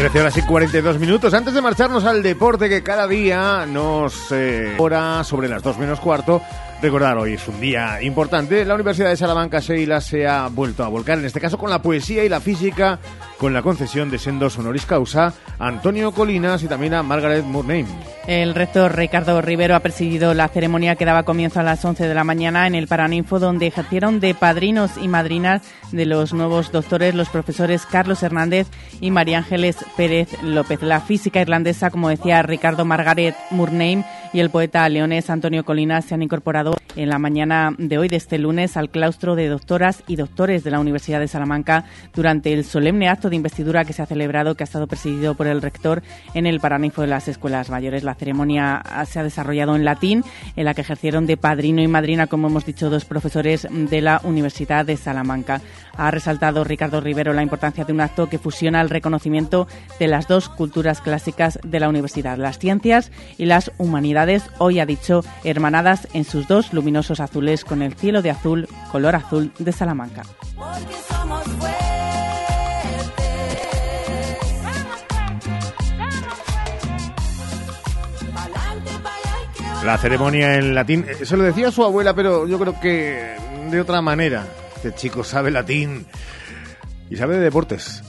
13 0.03 0.19
horas 0.19 0.35
y 0.35 0.41
42 0.41 0.99
minutos. 0.99 1.33
Antes 1.33 1.53
de 1.53 1.61
marcharnos 1.61 2.03
al 2.03 2.21
deporte 2.21 2.67
que 2.67 2.83
cada 2.83 3.07
día 3.07 3.65
nos 3.65 4.33
eh, 4.33 4.75
hora 4.77 5.23
sobre 5.23 5.47
las 5.47 5.63
2 5.63 5.77
menos 5.77 6.01
cuarto. 6.01 6.41
Recordar, 6.83 7.17
hoy 7.17 7.35
es 7.35 7.47
un 7.47 7.61
día 7.61 8.01
importante. 8.01 8.65
La 8.65 8.75
Universidad 8.75 9.07
de 9.07 9.15
Salamanca, 9.15 9.61
Seila, 9.61 10.01
se 10.01 10.27
ha 10.27 10.49
vuelto 10.49 10.83
a 10.83 10.89
volcar, 10.89 11.17
en 11.17 11.23
este 11.23 11.39
caso 11.39 11.57
con 11.57 11.69
la 11.69 11.81
poesía 11.81 12.25
y 12.25 12.29
la 12.29 12.41
física, 12.41 12.99
con 13.37 13.53
la 13.53 13.61
concesión 13.61 14.11
de 14.11 14.19
sendos 14.19 14.57
honoris 14.57 14.85
causa 14.85 15.33
a 15.59 15.67
Antonio 15.67 16.11
Colinas 16.11 16.61
y 16.61 16.67
también 16.67 16.93
a 16.93 17.01
Margaret 17.01 17.45
Murnane. 17.45 17.87
El 18.27 18.53
rector 18.53 18.95
Ricardo 18.95 19.41
Rivero 19.41 19.75
ha 19.75 19.79
presidido 19.79 20.33
la 20.33 20.49
ceremonia 20.49 20.95
que 20.95 21.05
daba 21.05 21.23
comienzo 21.23 21.61
a 21.61 21.63
las 21.63 21.83
11 21.85 22.05
de 22.05 22.13
la 22.13 22.25
mañana 22.25 22.67
en 22.67 22.75
el 22.75 22.87
Paraninfo, 22.87 23.39
donde 23.39 23.67
ejercieron 23.67 24.19
de 24.19 24.33
padrinos 24.33 24.91
y 25.01 25.07
madrinas 25.07 25.61
de 25.93 26.05
los 26.05 26.33
nuevos 26.33 26.71
doctores 26.73 27.15
los 27.15 27.29
profesores 27.29 27.85
Carlos 27.85 28.23
Hernández 28.23 28.67
y 28.99 29.11
María 29.11 29.37
Ángeles 29.37 29.77
Pérez 29.95 30.41
López. 30.41 30.81
La 30.81 30.99
física 30.99 31.39
irlandesa, 31.41 31.91
como 31.91 32.09
decía 32.09 32.41
Ricardo 32.43 32.83
Margaret 32.83 33.35
Murnane, 33.51 34.05
y 34.33 34.39
el 34.39 34.49
poeta 34.49 34.87
leonés 34.89 35.29
Antonio 35.29 35.63
Colinas 35.63 36.05
se 36.05 36.15
han 36.15 36.23
incorporado 36.23 36.72
en 36.95 37.09
la 37.09 37.19
mañana 37.19 37.73
de 37.77 37.97
hoy, 37.97 38.07
de 38.07 38.17
este 38.17 38.37
lunes, 38.37 38.77
al 38.77 38.89
claustro 38.89 39.35
de 39.35 39.47
doctoras 39.47 40.03
y 40.07 40.15
doctores 40.15 40.63
de 40.63 40.71
la 40.71 40.79
Universidad 40.79 41.19
de 41.19 41.27
Salamanca 41.27 41.85
durante 42.13 42.53
el 42.53 42.65
solemne 42.65 43.09
acto 43.09 43.29
de 43.29 43.35
investidura 43.35 43.85
que 43.85 43.93
se 43.93 44.01
ha 44.01 44.05
celebrado, 44.05 44.55
que 44.55 44.63
ha 44.63 44.65
estado 44.65 44.87
presidido 44.87 45.35
por 45.35 45.47
el 45.47 45.61
rector 45.61 46.03
en 46.33 46.45
el 46.45 46.59
Paraninfo 46.59 47.01
de 47.01 47.07
las 47.07 47.27
Escuelas 47.27 47.69
Mayores. 47.69 48.03
La 48.03 48.15
ceremonia 48.15 48.83
se 49.07 49.19
ha 49.19 49.23
desarrollado 49.23 49.75
en 49.75 49.85
latín, 49.85 50.23
en 50.55 50.65
la 50.65 50.73
que 50.73 50.81
ejercieron 50.81 51.25
de 51.25 51.37
padrino 51.37 51.81
y 51.81 51.87
madrina, 51.87 52.27
como 52.27 52.47
hemos 52.47 52.65
dicho, 52.65 52.89
dos 52.89 53.05
profesores 53.05 53.67
de 53.69 54.01
la 54.01 54.21
Universidad 54.23 54.85
de 54.85 54.97
Salamanca. 54.97 55.61
Ha 55.95 56.11
resaltado 56.11 56.63
Ricardo 56.63 57.01
Rivero 57.01 57.33
la 57.33 57.43
importancia 57.43 57.85
de 57.85 57.93
un 57.93 58.01
acto 58.01 58.29
que 58.29 58.39
fusiona 58.39 58.81
el 58.81 58.89
reconocimiento 58.89 59.67
de 59.99 60.07
las 60.07 60.27
dos 60.27 60.49
culturas 60.49 61.01
clásicas 61.01 61.59
de 61.63 61.79
la 61.79 61.89
universidad, 61.89 62.37
las 62.37 62.59
ciencias 62.59 63.11
y 63.37 63.45
las 63.45 63.71
humanidades, 63.77 64.43
hoy 64.57 64.79
ha 64.79 64.85
dicho 64.85 65.23
hermanadas 65.43 66.07
en 66.13 66.23
sus 66.23 66.47
dos 66.47 66.62
luminosos 66.71 67.19
azules 67.19 67.65
con 67.65 67.81
el 67.81 67.95
cielo 67.95 68.21
de 68.21 68.29
azul, 68.29 68.67
color 68.91 69.15
azul 69.15 69.51
de 69.59 69.71
Salamanca. 69.71 70.23
La 79.83 79.97
ceremonia 79.97 80.55
en 80.55 80.73
latín, 80.73 81.05
eh, 81.09 81.25
se 81.25 81.35
lo 81.35 81.43
decía 81.43 81.69
su 81.69 81.83
abuela, 81.83 82.13
pero 82.13 82.47
yo 82.47 82.57
creo 82.57 82.79
que 82.79 83.35
de 83.69 83.81
otra 83.81 84.01
manera. 84.01 84.47
Este 84.75 84.93
chico 84.93 85.23
sabe 85.23 85.51
latín 85.51 86.05
y 87.09 87.17
sabe 87.17 87.35
de 87.35 87.41
deportes. 87.41 88.01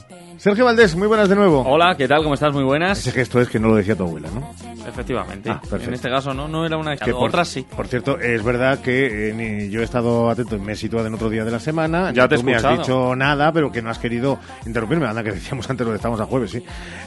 Sergio 0.44 0.66
Valdés, 0.66 0.94
muy 0.94 1.08
buenas 1.08 1.30
de 1.30 1.36
nuevo. 1.36 1.62
Hola, 1.62 1.96
¿qué 1.96 2.06
tal? 2.06 2.22
¿Cómo 2.22 2.34
estás? 2.34 2.52
Muy 2.52 2.64
buenas. 2.64 2.98
Ese 2.98 3.12
gesto 3.12 3.40
es 3.40 3.48
que 3.48 3.58
no 3.58 3.68
lo 3.68 3.76
decía 3.76 3.96
tu 3.96 4.02
abuela, 4.02 4.28
¿no? 4.28 4.52
Efectivamente. 4.86 5.48
Ah, 5.48 5.62
en 5.72 5.94
este 5.94 6.10
caso 6.10 6.34
no, 6.34 6.48
no 6.48 6.66
era 6.66 6.76
una 6.76 6.98
Que 6.98 7.12
por, 7.12 7.30
Otras 7.30 7.48
sí. 7.48 7.64
Por 7.74 7.86
cierto, 7.88 8.18
es 8.18 8.44
verdad 8.44 8.80
que 8.80 9.30
eh, 9.30 9.32
ni- 9.32 9.70
yo 9.70 9.80
he 9.80 9.84
estado 9.84 10.28
atento 10.28 10.56
y 10.56 10.58
me 10.58 10.72
he 10.74 10.76
situado 10.76 11.06
en 11.06 11.14
otro 11.14 11.30
día 11.30 11.46
de 11.46 11.50
la 11.50 11.60
semana. 11.60 12.12
Ya 12.12 12.28
te 12.28 12.34
he 12.34 12.38
tú 12.38 12.44
me 12.44 12.56
has 12.56 12.78
dicho 12.78 13.16
nada, 13.16 13.52
pero 13.52 13.72
que 13.72 13.80
no 13.80 13.88
has 13.88 13.98
querido 13.98 14.38
interrumpirme. 14.66 15.06
Anda, 15.06 15.22
que 15.22 15.32
decíamos 15.32 15.70
antes 15.70 15.82
lo 15.86 15.92
de 15.92 15.96
estamos 15.96 16.20
a 16.20 16.26
jueves, 16.26 16.50
sí. 16.50 16.62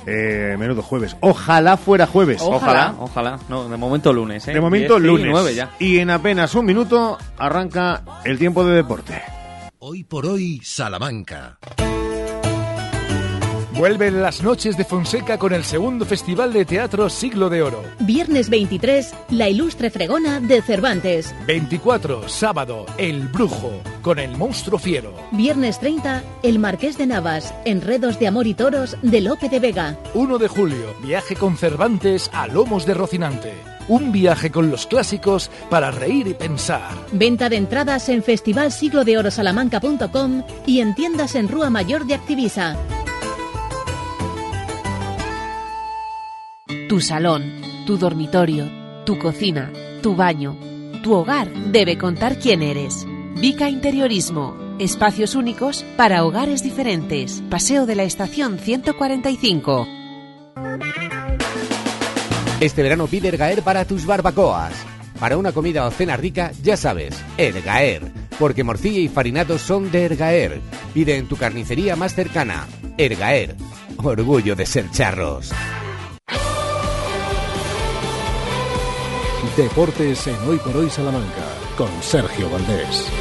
Eh, 0.07 0.55
menudo 0.57 0.81
jueves. 0.81 1.15
Ojalá 1.19 1.77
fuera 1.77 2.07
jueves. 2.07 2.41
Ojalá, 2.41 2.95
ojalá. 2.97 3.37
No, 3.49 3.69
de 3.69 3.77
momento 3.77 4.11
lunes, 4.13 4.47
¿eh? 4.47 4.53
De 4.53 4.59
momento 4.59 4.95
10 4.99 5.03
y 5.03 5.05
lunes. 5.05 5.27
9 5.29 5.53
ya. 5.53 5.69
Y 5.77 5.99
en 5.99 6.09
apenas 6.09 6.55
un 6.55 6.65
minuto 6.65 7.19
arranca 7.37 8.01
el 8.25 8.39
tiempo 8.39 8.65
de 8.65 8.73
deporte. 8.73 9.21
Hoy 9.77 10.03
por 10.05 10.25
hoy, 10.25 10.59
Salamanca. 10.63 11.59
Vuelven 13.77 14.21
las 14.23 14.41
noches 14.41 14.75
de 14.75 14.85
Fonseca 14.85 15.37
con 15.37 15.53
el 15.53 15.63
segundo 15.63 16.03
Festival 16.03 16.51
de 16.51 16.65
Teatro 16.65 17.11
Siglo 17.11 17.47
de 17.47 17.61
Oro. 17.61 17.83
Viernes 17.99 18.49
23, 18.49 19.13
La 19.29 19.49
Ilustre 19.49 19.91
Fregona 19.91 20.39
de 20.39 20.63
Cervantes. 20.63 21.35
24, 21.45 22.27
sábado, 22.27 22.87
El 22.97 23.27
Brujo, 23.27 23.71
con 24.01 24.17
el 24.17 24.35
monstruo 24.35 24.79
fiero. 24.79 25.13
Viernes 25.31 25.79
30, 25.79 26.23
El 26.41 26.57
Marqués 26.57 26.97
de 26.97 27.05
Navas, 27.05 27.53
Enredos 27.65 28.17
de 28.17 28.25
Amor 28.25 28.47
y 28.47 28.55
Toros 28.55 28.97
de 29.03 29.21
Lope 29.21 29.47
de 29.47 29.59
Vega. 29.59 29.95
1 30.15 30.39
de 30.39 30.47
julio, 30.47 30.95
viaje 31.03 31.35
con 31.35 31.55
Cervantes 31.55 32.31
a 32.33 32.47
Lomos 32.47 32.87
de 32.87 32.95
Rocinante. 32.95 33.53
Un 33.87 34.11
viaje 34.11 34.49
con 34.49 34.71
los 34.71 34.87
clásicos 34.87 35.51
para 35.69 35.91
reír 35.91 36.27
y 36.27 36.33
pensar. 36.33 36.95
Venta 37.11 37.47
de 37.47 37.57
entradas 37.57 38.09
en 38.09 38.23
festivalsiglodeorosalamanca.com 38.23 40.41
y 40.65 40.79
en 40.79 40.95
tiendas 40.95 41.35
en 41.35 41.47
Rúa 41.47 41.69
Mayor 41.69 42.07
de 42.07 42.15
Activisa. 42.15 42.75
Tu 46.87 47.01
salón, 47.01 47.43
tu 47.85 47.97
dormitorio, 47.97 48.69
tu 49.05 49.19
cocina, 49.19 49.73
tu 50.01 50.15
baño, 50.15 50.55
tu 51.03 51.15
hogar 51.15 51.51
debe 51.73 51.97
contar 51.97 52.39
quién 52.39 52.63
eres. 52.63 53.05
Vica 53.35 53.69
Interiorismo. 53.69 54.55
Espacios 54.79 55.35
únicos 55.35 55.83
para 55.97 56.23
hogares 56.23 56.63
diferentes. 56.63 57.43
Paseo 57.49 57.85
de 57.85 57.95
la 57.95 58.03
Estación 58.03 58.57
145. 58.57 59.85
Este 62.61 62.83
verano 62.83 63.07
pide 63.07 63.27
Ergaer 63.27 63.63
para 63.63 63.83
tus 63.83 64.05
barbacoas. 64.05 64.71
Para 65.19 65.35
una 65.35 65.51
comida 65.51 65.85
o 65.87 65.91
cena 65.91 66.15
rica, 66.15 66.53
ya 66.63 66.77
sabes, 66.77 67.21
Ergaer. 67.37 68.13
Porque 68.39 68.63
morcilla 68.63 68.99
y 68.99 69.09
farinados 69.09 69.61
son 69.61 69.91
de 69.91 70.05
Ergaer. 70.05 70.61
Pide 70.93 71.17
en 71.17 71.27
tu 71.27 71.35
carnicería 71.35 71.97
más 71.97 72.15
cercana. 72.15 72.65
Ergaer. 72.97 73.57
Orgullo 73.97 74.55
de 74.55 74.65
ser 74.65 74.89
charros. 74.91 75.51
Deportes 79.57 80.27
en 80.27 80.35
Hoy 80.47 80.57
por 80.59 80.77
Hoy 80.77 80.87
Salamanca, 80.87 81.57
con 81.75 81.89
Sergio 82.03 82.47
Valdés. 82.47 83.11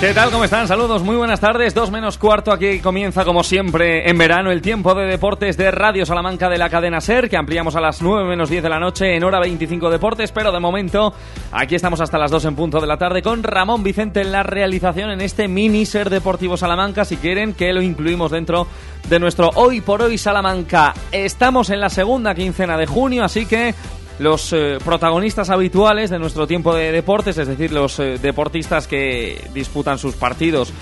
¿Qué 0.00 0.14
tal? 0.14 0.30
¿Cómo 0.30 0.44
están? 0.44 0.68
Saludos, 0.68 1.02
muy 1.02 1.16
buenas 1.16 1.40
tardes. 1.40 1.74
Dos 1.74 1.90
menos 1.90 2.18
cuarto, 2.18 2.52
aquí 2.52 2.78
comienza 2.78 3.24
como 3.24 3.42
siempre 3.42 4.08
en 4.08 4.16
verano 4.16 4.52
el 4.52 4.62
tiempo 4.62 4.94
de 4.94 5.06
deportes 5.06 5.56
de 5.56 5.72
Radio 5.72 6.06
Salamanca 6.06 6.48
de 6.48 6.56
la 6.56 6.70
cadena 6.70 7.00
SER, 7.00 7.28
que 7.28 7.36
ampliamos 7.36 7.74
a 7.74 7.80
las 7.80 8.00
9 8.00 8.28
menos 8.28 8.48
10 8.48 8.62
de 8.62 8.68
la 8.68 8.78
noche 8.78 9.16
en 9.16 9.24
hora 9.24 9.40
25 9.40 9.90
deportes, 9.90 10.30
pero 10.30 10.52
de 10.52 10.60
momento 10.60 11.12
aquí 11.50 11.74
estamos 11.74 12.00
hasta 12.00 12.16
las 12.16 12.30
2 12.30 12.44
en 12.44 12.54
punto 12.54 12.80
de 12.80 12.86
la 12.86 12.96
tarde 12.96 13.22
con 13.22 13.42
Ramón 13.42 13.82
Vicente 13.82 14.20
en 14.20 14.30
la 14.30 14.44
realización 14.44 15.10
en 15.10 15.20
este 15.20 15.48
mini 15.48 15.84
SER 15.84 16.10
Deportivo 16.10 16.56
Salamanca, 16.56 17.04
si 17.04 17.16
quieren 17.16 17.52
que 17.52 17.72
lo 17.72 17.82
incluimos 17.82 18.30
dentro 18.30 18.68
de 19.08 19.18
nuestro 19.18 19.50
Hoy 19.56 19.80
por 19.80 20.02
Hoy 20.02 20.16
Salamanca. 20.16 20.94
Estamos 21.10 21.70
en 21.70 21.80
la 21.80 21.90
segunda 21.90 22.36
quincena 22.36 22.76
de 22.78 22.86
junio, 22.86 23.24
así 23.24 23.46
que 23.46 23.74
los 24.18 24.52
eh, 24.52 24.78
protagonistas 24.84 25.50
habituales 25.50 26.10
de 26.10 26.18
nuestro 26.18 26.46
tiempo 26.46 26.74
de 26.74 26.92
deportes, 26.92 27.38
es 27.38 27.48
decir, 27.48 27.72
los 27.72 27.98
eh, 27.98 28.18
deportistas 28.18 28.86
que 28.86 29.48
disputan 29.52 29.98
sus 29.98 30.14
partidos 30.14 30.72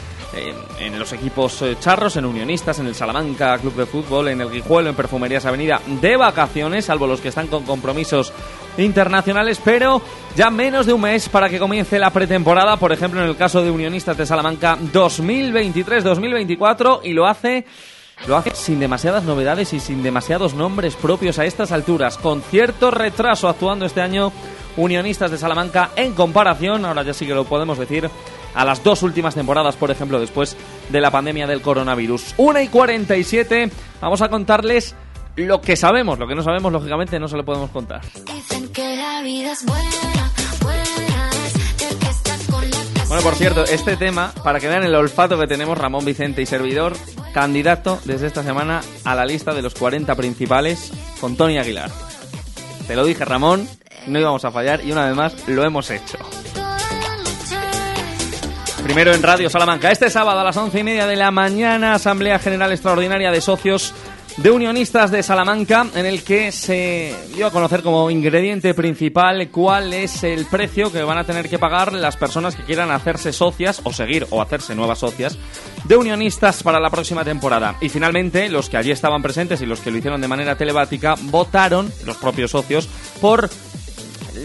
en 0.80 0.98
los 0.98 1.12
equipos 1.12 1.62
eh, 1.62 1.76
charros, 1.80 2.16
en 2.16 2.26
Unionistas, 2.26 2.78
en 2.78 2.86
el 2.86 2.94
Salamanca 2.94 3.58
Club 3.58 3.74
de 3.74 3.86
Fútbol, 3.86 4.28
en 4.28 4.40
el 4.40 4.50
Guijuelo, 4.50 4.90
en 4.90 4.96
Perfumerías 4.96 5.46
Avenida, 5.46 5.80
de 6.00 6.16
vacaciones, 6.16 6.86
salvo 6.86 7.06
los 7.06 7.20
que 7.20 7.28
están 7.28 7.46
con 7.46 7.64
compromisos 7.64 8.32
internacionales, 8.76 9.60
pero 9.64 10.02
ya 10.36 10.50
menos 10.50 10.86
de 10.86 10.92
un 10.92 11.00
mes 11.00 11.28
para 11.28 11.48
que 11.48 11.58
comience 11.58 11.98
la 11.98 12.10
pretemporada, 12.10 12.76
por 12.76 12.92
ejemplo, 12.92 13.22
en 13.22 13.28
el 13.28 13.36
caso 13.36 13.62
de 13.62 13.70
Unionistas 13.70 14.16
de 14.16 14.26
Salamanca 14.26 14.76
2023-2024, 14.92 17.00
y 17.04 17.14
lo 17.14 17.26
hace 17.26 17.64
lo 18.26 18.36
hace 18.36 18.54
sin 18.54 18.80
demasiadas 18.80 19.24
novedades 19.24 19.72
y 19.72 19.80
sin 19.80 20.02
demasiados 20.02 20.54
nombres 20.54 20.96
propios 20.96 21.38
a 21.38 21.44
estas 21.44 21.72
alturas, 21.72 22.18
con 22.18 22.42
cierto 22.42 22.90
retraso 22.90 23.48
actuando 23.48 23.86
este 23.86 24.00
año 24.00 24.32
Unionistas 24.76 25.30
de 25.30 25.38
Salamanca 25.38 25.90
en 25.96 26.14
comparación, 26.14 26.84
ahora 26.84 27.02
ya 27.02 27.14
sí 27.14 27.26
que 27.26 27.34
lo 27.34 27.44
podemos 27.44 27.78
decir, 27.78 28.10
a 28.54 28.64
las 28.64 28.82
dos 28.82 29.02
últimas 29.02 29.34
temporadas, 29.34 29.76
por 29.76 29.90
ejemplo, 29.90 30.18
después 30.18 30.56
de 30.90 31.00
la 31.00 31.10
pandemia 31.10 31.46
del 31.46 31.62
coronavirus. 31.62 32.34
1 32.38 32.60
y 32.60 32.68
47, 32.68 33.70
vamos 34.00 34.22
a 34.22 34.28
contarles 34.28 34.94
lo 35.36 35.60
que 35.60 35.76
sabemos, 35.76 36.18
lo 36.18 36.26
que 36.26 36.34
no 36.34 36.42
sabemos, 36.42 36.72
lógicamente, 36.72 37.20
no 37.20 37.28
se 37.28 37.36
lo 37.36 37.44
podemos 37.44 37.70
contar. 37.70 38.00
Dicen 38.34 38.68
que 38.72 38.96
la 38.96 39.22
vida 39.22 39.52
es 39.52 39.64
buena, 39.64 40.25
Bueno, 43.08 43.22
por 43.22 43.36
cierto, 43.36 43.64
este 43.64 43.96
tema, 43.96 44.32
para 44.42 44.58
que 44.58 44.66
vean 44.66 44.82
el 44.82 44.94
olfato 44.94 45.38
que 45.38 45.46
tenemos 45.46 45.78
Ramón 45.78 46.04
Vicente 46.04 46.42
y 46.42 46.46
servidor, 46.46 46.94
candidato 47.32 48.00
desde 48.04 48.26
esta 48.26 48.42
semana 48.42 48.80
a 49.04 49.14
la 49.14 49.24
lista 49.24 49.54
de 49.54 49.62
los 49.62 49.74
40 49.74 50.12
principales 50.16 50.92
con 51.20 51.36
Tony 51.36 51.56
Aguilar. 51.56 51.90
Te 52.88 52.96
lo 52.96 53.04
dije, 53.04 53.24
Ramón, 53.24 53.68
no 54.08 54.18
íbamos 54.18 54.44
a 54.44 54.50
fallar 54.50 54.84
y 54.84 54.90
una 54.90 55.06
vez 55.06 55.14
más 55.14 55.48
lo 55.48 55.62
hemos 55.64 55.88
hecho. 55.90 56.18
Primero 58.82 59.14
en 59.14 59.22
Radio 59.22 59.50
Salamanca. 59.50 59.90
Este 59.90 60.10
sábado 60.10 60.40
a 60.40 60.44
las 60.44 60.56
once 60.56 60.80
y 60.80 60.84
media 60.84 61.06
de 61.06 61.16
la 61.16 61.30
mañana, 61.30 61.94
Asamblea 61.94 62.38
General 62.40 62.72
Extraordinaria 62.72 63.30
de 63.30 63.40
Socios 63.40 63.94
de 64.36 64.50
Unionistas 64.50 65.10
de 65.10 65.22
Salamanca, 65.22 65.86
en 65.94 66.04
el 66.04 66.22
que 66.22 66.52
se 66.52 67.14
dio 67.34 67.46
a 67.46 67.50
conocer 67.50 67.82
como 67.82 68.10
ingrediente 68.10 68.74
principal 68.74 69.48
cuál 69.50 69.94
es 69.94 70.24
el 70.24 70.44
precio 70.46 70.92
que 70.92 71.02
van 71.02 71.16
a 71.16 71.24
tener 71.24 71.48
que 71.48 71.58
pagar 71.58 71.92
las 71.94 72.16
personas 72.16 72.54
que 72.54 72.62
quieran 72.62 72.90
hacerse 72.90 73.32
socias 73.32 73.80
o 73.84 73.92
seguir 73.92 74.26
o 74.30 74.42
hacerse 74.42 74.74
nuevas 74.74 74.98
socias 74.98 75.38
de 75.84 75.96
Unionistas 75.96 76.62
para 76.62 76.80
la 76.80 76.90
próxima 76.90 77.24
temporada. 77.24 77.76
Y 77.80 77.88
finalmente, 77.88 78.48
los 78.50 78.68
que 78.68 78.76
allí 78.76 78.90
estaban 78.90 79.22
presentes 79.22 79.62
y 79.62 79.66
los 79.66 79.80
que 79.80 79.90
lo 79.90 79.96
hicieron 79.96 80.20
de 80.20 80.28
manera 80.28 80.56
telemática 80.56 81.14
votaron, 81.18 81.90
los 82.04 82.18
propios 82.18 82.50
socios, 82.50 82.88
por 83.20 83.48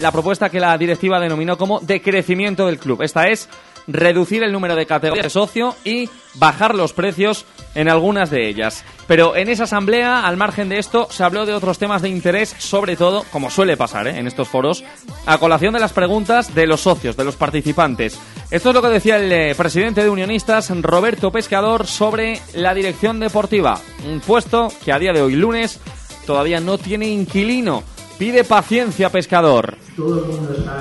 la 0.00 0.10
propuesta 0.10 0.48
que 0.48 0.60
la 0.60 0.76
directiva 0.78 1.20
denominó 1.20 1.58
como 1.58 1.80
decrecimiento 1.80 2.66
del 2.66 2.78
club. 2.78 3.02
Esta 3.02 3.28
es 3.28 3.48
reducir 3.86 4.42
el 4.42 4.52
número 4.52 4.76
de 4.76 4.86
categorías 4.86 5.24
de 5.24 5.30
socio 5.30 5.74
y 5.84 6.08
bajar 6.34 6.74
los 6.74 6.92
precios 6.92 7.44
en 7.74 7.88
algunas 7.88 8.30
de 8.30 8.48
ellas. 8.48 8.84
Pero 9.06 9.36
en 9.36 9.48
esa 9.48 9.64
asamblea, 9.64 10.26
al 10.26 10.36
margen 10.36 10.68
de 10.68 10.78
esto, 10.78 11.08
se 11.10 11.24
habló 11.24 11.44
de 11.46 11.54
otros 11.54 11.78
temas 11.78 12.02
de 12.02 12.08
interés, 12.08 12.54
sobre 12.58 12.96
todo, 12.96 13.24
como 13.32 13.50
suele 13.50 13.76
pasar 13.76 14.06
¿eh? 14.06 14.18
en 14.18 14.26
estos 14.26 14.48
foros, 14.48 14.84
a 15.26 15.38
colación 15.38 15.74
de 15.74 15.80
las 15.80 15.92
preguntas 15.92 16.54
de 16.54 16.66
los 16.66 16.80
socios, 16.82 17.16
de 17.16 17.24
los 17.24 17.36
participantes. 17.36 18.18
Esto 18.50 18.68
es 18.70 18.74
lo 18.74 18.82
que 18.82 18.88
decía 18.88 19.16
el 19.16 19.32
eh, 19.32 19.54
presidente 19.54 20.02
de 20.02 20.10
Unionistas, 20.10 20.70
Roberto 20.82 21.30
Pescador, 21.30 21.86
sobre 21.86 22.40
la 22.54 22.74
dirección 22.74 23.20
deportiva. 23.20 23.80
Un 24.06 24.20
puesto 24.20 24.68
que 24.84 24.92
a 24.92 24.98
día 24.98 25.12
de 25.12 25.22
hoy, 25.22 25.34
lunes, 25.34 25.80
todavía 26.26 26.60
no 26.60 26.78
tiene 26.78 27.08
inquilino. 27.08 27.82
Pide 28.18 28.44
paciencia, 28.44 29.10
Pescador. 29.10 29.76
todo 29.96 30.20
el 30.20 30.26
mundo 30.26 30.54
está 30.56 30.78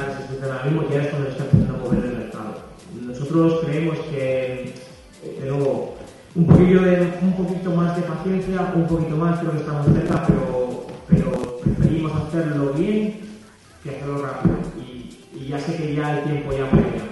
en 0.65 0.77
empezando 0.77 1.73
a 1.73 1.77
mover 1.77 2.03
el 2.05 2.17
mercado. 2.17 2.61
Nosotros 3.31 3.61
creemos 3.65 3.97
que, 4.11 4.73
de 5.41 5.51
un 5.53 6.45
poquillo, 6.45 6.81
de, 6.81 7.13
un 7.21 7.33
poquito 7.33 7.71
más 7.71 7.95
de 7.95 8.01
paciencia, 8.01 8.73
un 8.75 8.87
poquito 8.87 9.15
más, 9.15 9.39
creo 9.39 9.53
que 9.53 9.59
estamos 9.59 9.85
cerca, 9.85 10.27
pero, 10.27 10.85
pero 11.07 11.59
preferimos 11.59 12.11
hacerlo 12.13 12.73
bien 12.73 13.21
que 13.81 13.89
hacerlo 13.91 14.21
rápido. 14.21 14.57
Y, 14.85 15.47
ya 15.47 15.59
sé 15.59 15.77
que 15.77 15.95
ya 15.95 16.19
el 16.19 16.23
tiempo 16.25 16.51
ya 16.51 16.65
apremia, 16.65 17.03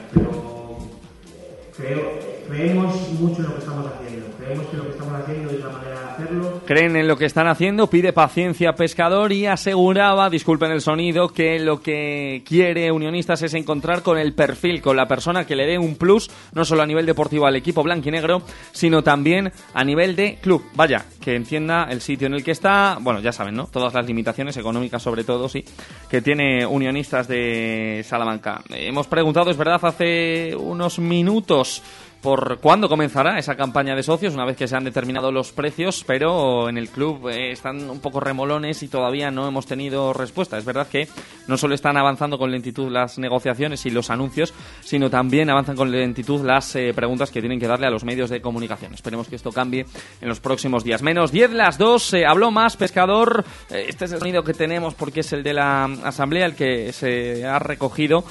pero 1.77 1.95
eh, 2.09 2.45
creemos 2.49 3.11
mucho 3.13 3.37
en 3.37 3.43
lo 3.43 3.53
que 3.53 3.59
estamos 3.59 3.85
haciendo. 3.85 4.25
Creemos 4.49 4.67
que 4.69 4.77
lo 4.77 4.83
que 4.83 4.89
estamos 4.89 5.21
haciendo 5.21 5.51
es 5.51 5.59
la 5.59 5.69
manera 5.69 5.99
de 5.99 6.07
hacerlo. 6.07 6.61
Creen 6.65 6.95
en 6.95 7.07
lo 7.07 7.17
que 7.17 7.25
están 7.25 7.47
haciendo, 7.47 7.87
pide 7.87 8.13
paciencia 8.13 8.73
Pescador 8.73 9.31
y 9.31 9.45
aseguraba, 9.45 10.27
disculpen 10.31 10.71
el 10.71 10.81
sonido, 10.81 11.29
que 11.29 11.59
lo 11.59 11.83
que 11.83 12.41
quiere 12.47 12.91
Unionistas 12.91 13.43
es 13.43 13.53
encontrar 13.53 14.01
con 14.01 14.17
el 14.17 14.33
perfil, 14.33 14.81
con 14.81 14.97
la 14.97 15.07
persona 15.07 15.45
que 15.45 15.55
le 15.55 15.67
dé 15.67 15.77
un 15.77 15.97
plus, 15.97 16.31
no 16.53 16.65
solo 16.65 16.81
a 16.81 16.87
nivel 16.87 17.05
deportivo 17.05 17.45
al 17.45 17.57
equipo 17.57 17.83
blanquinegro, 17.83 18.41
sino 18.71 19.03
también 19.03 19.51
a 19.75 19.83
nivel 19.83 20.15
de 20.15 20.39
club. 20.41 20.63
Vaya, 20.73 21.05
que 21.21 21.35
entienda 21.35 21.83
el 21.83 22.01
sitio 22.01 22.25
en 22.25 22.33
el 22.33 22.43
que 22.43 22.51
está, 22.51 22.97
bueno, 23.01 23.19
ya 23.19 23.31
saben, 23.31 23.53
¿no? 23.53 23.67
Todas 23.67 23.93
las 23.93 24.07
limitaciones 24.07 24.57
económicas 24.57 25.03
sobre 25.03 25.23
todo, 25.23 25.47
sí, 25.47 25.63
que 26.09 26.23
tiene 26.23 26.65
Unionistas 26.65 27.27
de 27.27 28.03
Salamanca. 28.03 28.63
Hemos 28.69 29.05
preguntado, 29.05 29.51
es 29.51 29.57
verdad, 29.57 29.79
hace 29.83 30.55
unos 30.55 30.97
minutos 30.97 31.83
por 32.21 32.59
cuándo 32.59 32.89
comenzará 32.89 33.39
esa 33.39 33.55
campaña 33.55 33.95
de 33.95 34.03
socios, 34.03 34.33
una 34.33 34.45
vez 34.45 34.57
que 34.57 34.67
se 34.67 34.75
han 34.75 34.83
determinado 34.83 35.31
los 35.31 35.51
precios, 35.51 36.03
pero 36.05 36.67
en 36.67 36.77
el 36.77 36.89
club 36.89 37.29
eh, 37.29 37.51
están 37.51 37.89
un 37.89 37.99
poco 38.01 38.19
remolones 38.19 38.83
y 38.83 38.89
todavía 38.89 39.31
no 39.31 39.47
hemos 39.47 39.65
tenido 39.65 40.11
respuesta. 40.11 40.57
Es 40.57 40.65
verdad 40.65 40.87
que 40.87 41.07
no 41.47 41.57
solo 41.57 41.75
están 41.75 41.97
avanzando 41.97 42.37
con 42.37 42.51
lentitud 42.51 42.91
las 42.91 43.19
negociaciones 43.19 43.85
y 43.85 43.89
los 43.89 44.09
anuncios, 44.09 44.53
sino 44.81 45.09
también 45.09 45.49
avanzan 45.49 45.77
con 45.77 45.91
lentitud 45.91 46.45
las 46.45 46.75
eh, 46.75 46.91
preguntas 46.93 47.31
que 47.31 47.39
tienen 47.39 47.59
que 47.59 47.67
darle 47.67 47.87
a 47.87 47.91
los 47.91 48.03
medios 48.03 48.29
de 48.29 48.41
comunicación. 48.41 48.93
Esperemos 48.93 49.29
que 49.29 49.37
esto 49.37 49.51
cambie 49.51 49.85
en 50.19 50.27
los 50.27 50.41
próximos 50.41 50.83
días. 50.83 51.01
Menos 51.01 51.31
10 51.31 51.51
las 51.51 51.77
2, 51.77 52.15
habló 52.27 52.51
más 52.51 52.75
pescador. 52.75 53.45
Eh, 53.69 53.85
este 53.87 54.05
es 54.05 54.11
el 54.11 54.19
sonido 54.19 54.43
que 54.43 54.53
tenemos 54.53 54.93
porque 54.93 55.21
es 55.21 55.31
el 55.31 55.41
de 55.43 55.53
la 55.53 55.85
asamblea, 56.03 56.45
el 56.45 56.55
que 56.55 56.91
se 56.91 57.45
ha 57.45 57.59
recogido. 57.59 58.25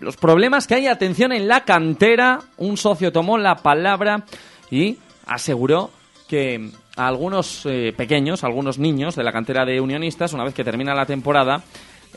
los 0.00 0.16
problemas 0.16 0.66
que 0.66 0.74
hay, 0.74 0.88
atención, 0.88 1.32
en 1.32 1.46
la 1.46 1.64
cantera, 1.64 2.40
un 2.56 2.76
socio 2.76 3.03
tomó 3.12 3.38
la 3.38 3.56
palabra 3.56 4.24
y 4.70 4.98
aseguró 5.26 5.90
que 6.28 6.70
a 6.96 7.06
algunos 7.06 7.66
eh, 7.66 7.92
pequeños, 7.96 8.44
algunos 8.44 8.78
niños 8.78 9.16
de 9.16 9.24
la 9.24 9.32
cantera 9.32 9.64
de 9.64 9.80
unionistas, 9.80 10.32
una 10.32 10.44
vez 10.44 10.54
que 10.54 10.64
termina 10.64 10.94
la 10.94 11.06
temporada, 11.06 11.62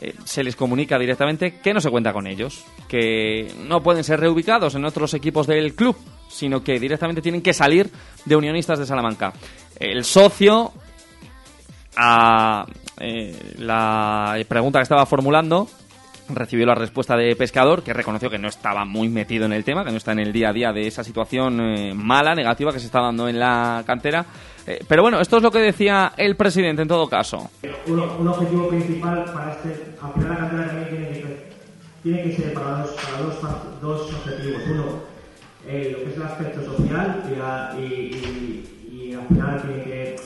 eh, 0.00 0.14
se 0.24 0.44
les 0.44 0.54
comunica 0.54 0.98
directamente 0.98 1.60
que 1.60 1.74
no 1.74 1.80
se 1.80 1.90
cuenta 1.90 2.12
con 2.12 2.26
ellos, 2.26 2.64
que 2.88 3.52
no 3.66 3.82
pueden 3.82 4.04
ser 4.04 4.20
reubicados 4.20 4.74
en 4.76 4.84
otros 4.84 5.14
equipos 5.14 5.46
del 5.46 5.74
club, 5.74 5.96
sino 6.28 6.62
que 6.62 6.78
directamente 6.78 7.22
tienen 7.22 7.42
que 7.42 7.52
salir 7.52 7.90
de 8.24 8.36
unionistas 8.36 8.78
de 8.78 8.86
Salamanca. 8.86 9.32
El 9.78 10.04
socio, 10.04 10.72
a 11.96 12.64
eh, 13.00 13.54
la 13.58 14.38
pregunta 14.46 14.78
que 14.78 14.84
estaba 14.84 15.06
formulando, 15.06 15.68
recibió 16.28 16.66
la 16.66 16.74
respuesta 16.74 17.16
de 17.16 17.34
Pescador, 17.36 17.82
que 17.82 17.92
reconoció 17.92 18.30
que 18.30 18.38
no 18.38 18.48
estaba 18.48 18.84
muy 18.84 19.08
metido 19.08 19.46
en 19.46 19.52
el 19.52 19.64
tema, 19.64 19.84
que 19.84 19.90
no 19.90 19.96
está 19.96 20.12
en 20.12 20.20
el 20.20 20.32
día 20.32 20.50
a 20.50 20.52
día 20.52 20.72
de 20.72 20.86
esa 20.86 21.04
situación 21.04 21.60
eh, 21.60 21.94
mala, 21.94 22.34
negativa 22.34 22.72
que 22.72 22.80
se 22.80 22.86
está 22.86 23.00
dando 23.00 23.28
en 23.28 23.38
la 23.38 23.82
cantera. 23.86 24.26
Eh, 24.66 24.84
pero 24.86 25.02
bueno, 25.02 25.20
esto 25.20 25.38
es 25.38 25.42
lo 25.42 25.50
que 25.50 25.60
decía 25.60 26.12
el 26.16 26.36
presidente 26.36 26.82
en 26.82 26.88
todo 26.88 27.08
caso. 27.08 27.50
Un, 27.86 28.28
objetivo 28.28 28.68
principal 28.68 29.24
para 29.24 29.52
este, 29.52 29.70
final 30.14 30.28
la 30.28 30.36
cantera 30.36 30.66
también 30.66 30.88
tiene 30.88 31.08
que, 31.08 31.48
tiene 32.02 32.22
que 32.22 32.32
ser 32.32 32.54
para 32.54 32.82
dos, 32.82 32.90
para 32.92 33.14
dos, 33.18 33.80
dos 33.80 34.14
objetivos. 34.14 34.62
Uno, 34.70 34.84
eh, 35.66 35.96
lo 35.96 36.04
que 36.04 36.10
es 36.10 36.16
el 36.16 36.22
aspecto 36.22 36.64
social 36.64 37.22
y, 37.78 37.82
y, 37.82 38.78
y 38.90 39.14
al 39.14 39.26
final 39.28 39.62
tiene 39.62 39.82
que, 39.84 40.16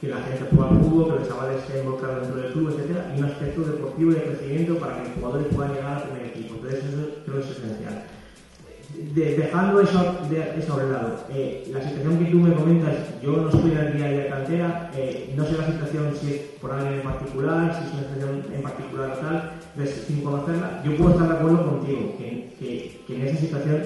que 0.00 0.08
la 0.08 0.22
gente 0.22 0.46
juega 0.54 0.80
fútbol, 0.80 1.06
que 1.06 1.18
los 1.20 1.28
chavales 1.28 1.62
se 1.66 1.80
involucran 1.80 2.20
dentro 2.20 2.40
del 2.40 2.52
club, 2.52 2.70
etcétera, 2.70 3.12
y 3.14 3.18
un 3.18 3.24
aspecto 3.24 3.62
deportivo 3.62 4.10
y 4.12 4.14
de 4.14 4.22
crecimiento 4.22 4.78
para 4.78 4.96
que 4.96 5.08
los 5.08 5.18
jugadores 5.18 5.46
puedan 5.54 5.74
llegar 5.74 5.92
al 5.92 6.02
primer 6.04 6.26
equipo. 6.26 6.54
Entonces 6.54 6.84
eso 6.84 7.08
creo 7.26 7.40
es 7.40 7.50
esencial. 7.50 8.04
dejando 9.14 9.80
eso, 9.80 10.16
de, 10.30 10.58
eso 10.58 10.72
a 10.72 10.76
un 10.76 10.92
lado, 10.92 11.26
eh, 11.30 11.68
la 11.72 11.82
situación 11.82 12.18
que 12.18 12.30
tú 12.30 12.38
me 12.38 12.54
comentas, 12.54 12.94
yo 13.20 13.32
no 13.32 13.48
estoy 13.48 13.72
en 13.72 13.78
el 13.78 13.96
día 13.96 14.06
de 14.06 14.28
cantera, 14.28 14.90
eh, 14.94 15.34
no 15.36 15.44
sé 15.44 15.58
la 15.58 15.66
situación 15.66 16.14
si 16.14 16.32
es 16.32 16.40
por 16.60 16.70
alguien 16.72 17.00
en 17.00 17.02
particular, 17.02 17.74
si 17.74 17.86
es 17.88 17.92
una 17.94 18.02
situación 18.02 18.54
en 18.54 18.62
particular 18.62 19.10
o 19.10 19.18
tal, 19.18 19.52
sin 20.06 20.22
conocerla, 20.22 20.82
yo 20.84 20.96
puedo 20.96 21.10
estar 21.10 21.28
de 21.28 21.34
acuerdo 21.34 21.66
contigo, 21.66 22.14
que, 22.18 22.54
que, 22.58 23.00
que 23.04 23.16
en 23.16 23.26
esa 23.26 23.40
situación, 23.40 23.82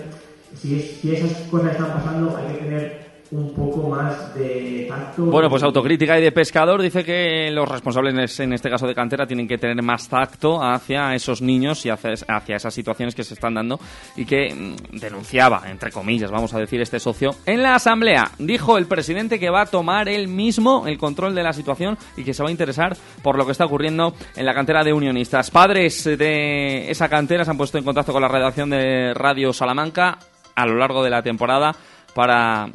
si, 0.55 0.78
es, 0.78 1.01
si 1.01 1.14
esas 1.14 1.32
cosas 1.48 1.72
están 1.72 1.93
pasando, 1.94 2.36
hay 2.36 2.55
que 2.55 2.64
tener 2.64 3.02
un 3.32 3.50
poco 3.54 3.88
más 3.88 4.34
de 4.34 4.86
tacto. 4.88 5.24
Bueno, 5.24 5.48
pues 5.48 5.62
autocrítica 5.62 6.18
y 6.18 6.22
de 6.22 6.32
pescador 6.32 6.82
dice 6.82 7.02
que 7.02 7.50
los 7.50 7.66
responsables 7.66 8.38
en 8.40 8.52
este 8.52 8.68
caso 8.68 8.86
de 8.86 8.94
cantera 8.94 9.26
tienen 9.26 9.48
que 9.48 9.56
tener 9.56 9.82
más 9.82 10.06
tacto 10.06 10.62
hacia 10.62 11.14
esos 11.14 11.40
niños 11.40 11.84
y 11.86 11.90
hacia, 11.90 12.12
hacia 12.28 12.56
esas 12.56 12.74
situaciones 12.74 13.14
que 13.14 13.24
se 13.24 13.32
están 13.32 13.54
dando 13.54 13.80
y 14.16 14.26
que 14.26 14.54
mm, 14.54 14.98
denunciaba, 14.98 15.62
entre 15.70 15.90
comillas, 15.90 16.30
vamos 16.30 16.52
a 16.52 16.59
decir, 16.59 16.80
este 16.82 17.00
socio 17.00 17.30
en 17.46 17.62
la 17.62 17.74
asamblea. 17.74 18.32
Dijo 18.38 18.76
el 18.76 18.86
presidente 18.86 19.40
que 19.40 19.48
va 19.48 19.62
a 19.62 19.66
tomar 19.66 20.10
él 20.10 20.28
mismo 20.28 20.86
el 20.86 20.98
control 20.98 21.34
de 21.34 21.42
la 21.42 21.54
situación 21.54 21.96
y 22.18 22.24
que 22.24 22.34
se 22.34 22.42
va 22.42 22.50
a 22.50 22.52
interesar 22.52 22.96
por 23.22 23.38
lo 23.38 23.46
que 23.46 23.52
está 23.52 23.64
ocurriendo 23.64 24.14
en 24.36 24.44
la 24.44 24.52
cantera 24.52 24.84
de 24.84 24.92
unionistas. 24.92 25.50
Padres 25.50 26.04
de 26.04 26.90
esa 26.90 27.09
cantera 27.09 27.46
se 27.46 27.50
han 27.50 27.56
puesto 27.56 27.78
en 27.78 27.84
contacto 27.84 28.12
con 28.12 28.20
la 28.20 28.28
redacción 28.28 28.68
de 28.68 29.14
Radio 29.14 29.54
Salamanca 29.54 30.18
a 30.54 30.66
lo 30.66 30.76
largo 30.76 31.02
de 31.02 31.09
la 31.09 31.22
temporada 31.22 31.74
para 32.14 32.68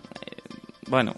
bueno, 0.87 1.15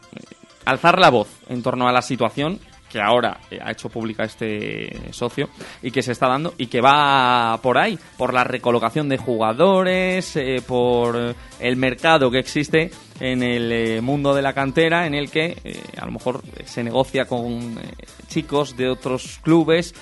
alzar 0.65 0.99
la 0.99 1.09
voz 1.09 1.29
en 1.47 1.63
torno 1.63 1.87
a 1.87 1.91
la 1.91 2.01
situación 2.01 2.59
que 2.89 2.99
ahora 2.99 3.39
eh, 3.51 3.59
ha 3.61 3.71
hecho 3.71 3.89
pública 3.89 4.23
este 4.23 5.13
socio 5.13 5.49
y 5.81 5.91
que 5.91 6.01
se 6.01 6.11
está 6.11 6.27
dando 6.27 6.55
y 6.57 6.67
que 6.67 6.81
va 6.81 7.59
por 7.61 7.77
ahí, 7.77 7.97
por 8.17 8.33
la 8.33 8.43
recolocación 8.43 9.07
de 9.07 9.17
jugadores, 9.17 10.35
eh, 10.35 10.61
por 10.65 11.35
el 11.59 11.75
mercado 11.77 12.31
que 12.31 12.39
existe 12.39 12.91
en 13.19 13.43
el 13.43 13.71
eh, 13.71 14.01
mundo 14.01 14.33
de 14.33 14.41
la 14.41 14.53
cantera 14.53 15.05
en 15.05 15.13
el 15.13 15.29
que 15.29 15.55
a 15.97 16.05
lo 16.05 16.11
mejor 16.11 16.41
se 16.65 16.83
negocia 16.83 17.25
con 17.25 17.77
chicos 18.27 18.75
de 18.75 18.89
otros 18.89 19.39
clubes 19.43 19.93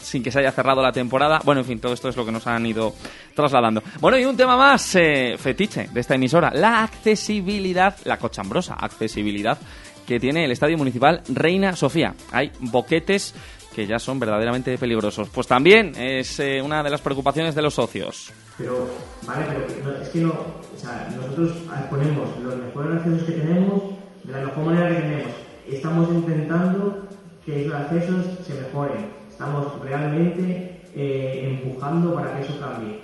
sin 0.00 0.22
que 0.22 0.30
se 0.30 0.40
haya 0.40 0.52
cerrado 0.52 0.82
la 0.82 0.92
temporada. 0.92 1.40
Bueno, 1.44 1.60
en 1.60 1.66
fin, 1.66 1.80
todo 1.80 1.92
esto 1.92 2.08
es 2.08 2.16
lo 2.16 2.24
que 2.24 2.32
nos 2.32 2.46
han 2.46 2.64
ido 2.66 2.94
trasladando. 3.34 3.82
Bueno, 4.00 4.18
y 4.18 4.24
un 4.24 4.36
tema 4.36 4.56
más 4.56 4.94
eh, 4.96 5.36
fetiche 5.38 5.88
de 5.92 6.00
esta 6.00 6.14
emisora, 6.14 6.50
la 6.54 6.82
accesibilidad, 6.82 7.96
la 8.04 8.18
cochambrosa 8.18 8.74
accesibilidad 8.74 9.58
que 10.06 10.18
tiene 10.18 10.44
el 10.44 10.50
Estadio 10.50 10.76
Municipal 10.76 11.22
Reina 11.28 11.76
Sofía. 11.76 12.14
Hay 12.32 12.50
boquetes 12.58 13.34
que 13.74 13.86
ya 13.86 13.98
son 13.98 14.18
verdaderamente 14.18 14.76
peligrosos. 14.76 15.28
Pues 15.28 15.46
también 15.46 15.92
es 15.96 16.40
eh, 16.40 16.60
una 16.60 16.82
de 16.82 16.90
las 16.90 17.00
preocupaciones 17.00 17.54
de 17.54 17.62
los 17.62 17.74
socios. 17.74 18.32
Pero, 18.58 18.90
vale, 19.26 19.44
pero 19.82 20.02
es 20.02 20.08
que 20.08 20.20
no, 20.20 20.30
o 20.30 20.76
sea, 20.76 21.08
nosotros 21.16 21.56
ponemos 21.88 22.28
los 22.42 22.56
mejores 22.56 22.98
accesos 22.98 23.22
que 23.22 23.32
tenemos 23.32 23.82
de 24.24 24.32
la 24.32 24.46
mejor 24.46 24.64
manera 24.64 24.88
que 24.88 25.02
tenemos. 25.02 25.32
Estamos 25.68 26.08
intentando 26.10 27.08
que 27.46 27.62
esos 27.62 27.74
accesos 27.74 28.26
se 28.46 28.54
mejoren 28.54 29.19
Estamos 29.40 29.80
realmente 29.82 30.82
eh, 30.94 31.48
empujando 31.48 32.14
para 32.14 32.36
que 32.36 32.42
eso 32.42 32.60
cambie. 32.60 33.00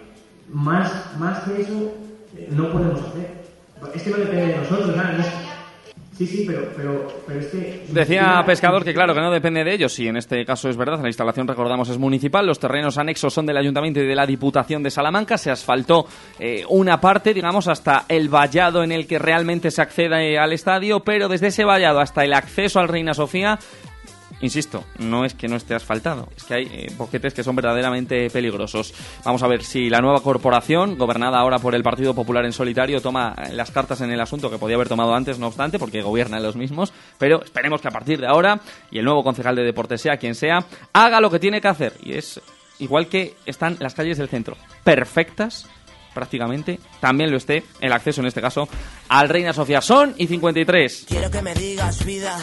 Más, 0.50 1.16
más 1.18 1.38
que 1.44 1.62
eso, 1.62 1.94
eh, 2.36 2.48
no 2.50 2.70
podemos 2.70 3.00
hacer. 3.00 3.30
Es 3.94 4.02
que 4.02 4.10
no 4.10 4.16
depende 4.18 4.48
de 4.48 4.56
nosotros, 4.58 4.94
¿no? 4.94 5.02
Sí, 6.18 6.26
sí, 6.26 6.44
pero, 6.46 6.68
pero, 6.76 7.08
pero 7.26 7.40
es 7.40 7.46
que... 7.46 7.86
Decía 7.88 8.42
Pescador 8.44 8.84
que 8.84 8.92
claro, 8.92 9.14
que 9.14 9.20
no 9.20 9.30
depende 9.30 9.64
de 9.64 9.72
ellos, 9.72 9.98
y 9.98 10.08
en 10.08 10.18
este 10.18 10.44
caso 10.44 10.68
es 10.68 10.76
verdad, 10.76 11.00
la 11.00 11.08
instalación, 11.08 11.48
recordamos, 11.48 11.88
es 11.88 11.96
municipal, 11.96 12.46
los 12.46 12.58
terrenos 12.58 12.98
anexos 12.98 13.32
son 13.32 13.46
del 13.46 13.56
Ayuntamiento 13.56 14.00
y 14.00 14.06
de 14.06 14.14
la 14.14 14.26
Diputación 14.26 14.82
de 14.82 14.90
Salamanca, 14.90 15.38
se 15.38 15.50
asfaltó 15.50 16.06
eh, 16.38 16.64
una 16.68 17.00
parte, 17.00 17.32
digamos, 17.32 17.68
hasta 17.68 18.04
el 18.08 18.28
vallado 18.28 18.82
en 18.82 18.92
el 18.92 19.06
que 19.06 19.18
realmente 19.18 19.70
se 19.70 19.80
accede 19.80 20.38
al 20.38 20.52
estadio, 20.52 21.00
pero 21.00 21.28
desde 21.28 21.48
ese 21.48 21.64
vallado 21.64 22.00
hasta 22.00 22.24
el 22.24 22.32
acceso 22.34 22.80
al 22.80 22.88
Reina 22.88 23.12
Sofía 23.12 23.58
insisto, 24.40 24.84
no 24.98 25.24
es 25.24 25.34
que 25.34 25.48
no 25.48 25.56
esté 25.56 25.74
asfaltado, 25.74 26.28
es 26.36 26.44
que 26.44 26.54
hay 26.54 26.64
eh, 26.70 26.92
boquetes 26.96 27.34
que 27.34 27.42
son 27.42 27.56
verdaderamente 27.56 28.28
peligrosos. 28.30 28.94
Vamos 29.24 29.42
a 29.42 29.48
ver 29.48 29.62
si 29.62 29.88
la 29.88 30.00
nueva 30.00 30.20
corporación, 30.20 30.98
gobernada 30.98 31.38
ahora 31.38 31.58
por 31.58 31.74
el 31.74 31.82
Partido 31.82 32.14
Popular 32.14 32.44
en 32.44 32.52
solitario, 32.52 33.00
toma 33.00 33.34
las 33.52 33.70
cartas 33.70 34.00
en 34.00 34.10
el 34.10 34.20
asunto 34.20 34.50
que 34.50 34.58
podía 34.58 34.76
haber 34.76 34.88
tomado 34.88 35.14
antes, 35.14 35.38
no 35.38 35.48
obstante, 35.48 35.78
porque 35.78 36.02
gobiernan 36.02 36.42
los 36.42 36.56
mismos, 36.56 36.92
pero 37.18 37.42
esperemos 37.42 37.80
que 37.80 37.88
a 37.88 37.92
partir 37.92 38.20
de 38.20 38.26
ahora, 38.26 38.60
y 38.90 38.98
el 38.98 39.04
nuevo 39.04 39.24
concejal 39.24 39.56
de 39.56 39.64
deporte 39.64 39.98
sea 39.98 40.16
quien 40.16 40.34
sea, 40.34 40.64
haga 40.92 41.20
lo 41.20 41.30
que 41.30 41.38
tiene 41.38 41.60
que 41.60 41.68
hacer, 41.68 41.94
y 42.02 42.14
es 42.14 42.40
igual 42.78 43.08
que 43.08 43.34
están 43.46 43.76
las 43.80 43.94
calles 43.94 44.18
del 44.18 44.28
centro, 44.28 44.56
perfectas 44.84 45.68
prácticamente, 46.16 46.80
también 46.98 47.30
lo 47.30 47.36
esté 47.36 47.62
el 47.82 47.92
acceso 47.92 48.22
en 48.22 48.26
este 48.26 48.40
caso 48.40 48.66
al 49.10 49.28
Reina 49.28 49.52
Sofía. 49.52 49.82
Son 49.82 50.14
y 50.16 50.26
53. 50.26 51.04
Quiero 51.06 51.30
que 51.30 51.42
me 51.42 51.54
digas 51.54 52.04
vida, 52.06 52.38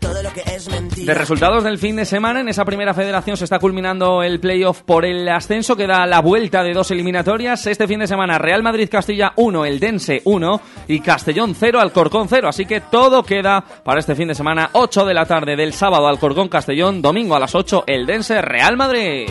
todo 0.00 0.22
lo 0.22 0.32
que 0.32 0.40
es 0.40 0.68
mentira. 0.70 1.12
De 1.12 1.18
resultados 1.18 1.62
del 1.62 1.76
fin 1.76 1.96
de 1.96 2.06
semana, 2.06 2.40
en 2.40 2.48
esa 2.48 2.64
primera 2.64 2.94
federación 2.94 3.36
se 3.36 3.44
está 3.44 3.58
culminando 3.58 4.22
el 4.22 4.40
playoff 4.40 4.80
por 4.82 5.04
el 5.04 5.28
ascenso 5.28 5.76
que 5.76 5.86
da 5.86 6.06
la 6.06 6.20
vuelta 6.20 6.62
de 6.62 6.72
dos 6.72 6.90
eliminatorias. 6.90 7.66
Este 7.66 7.86
fin 7.86 8.00
de 8.00 8.06
semana 8.06 8.38
Real 8.38 8.62
Madrid 8.62 8.88
Castilla 8.90 9.34
1, 9.36 9.66
el 9.66 9.78
Dense 9.78 10.22
1 10.24 10.60
y 10.88 11.00
Castellón 11.00 11.54
0, 11.54 11.80
Alcorcón 11.80 12.28
0. 12.30 12.48
Así 12.48 12.64
que 12.64 12.80
todo 12.80 13.22
queda 13.22 13.62
para 13.84 14.00
este 14.00 14.14
fin 14.14 14.28
de 14.28 14.34
semana, 14.34 14.70
8 14.72 15.04
de 15.04 15.14
la 15.14 15.26
tarde 15.26 15.54
del 15.54 15.74
sábado 15.74 16.08
Alcorcón 16.08 16.48
Castellón, 16.48 17.02
domingo 17.02 17.36
a 17.36 17.40
las 17.40 17.54
8 17.54 17.84
el 17.86 18.06
Dense 18.06 18.40
Real 18.40 18.78
Madrid. 18.78 19.28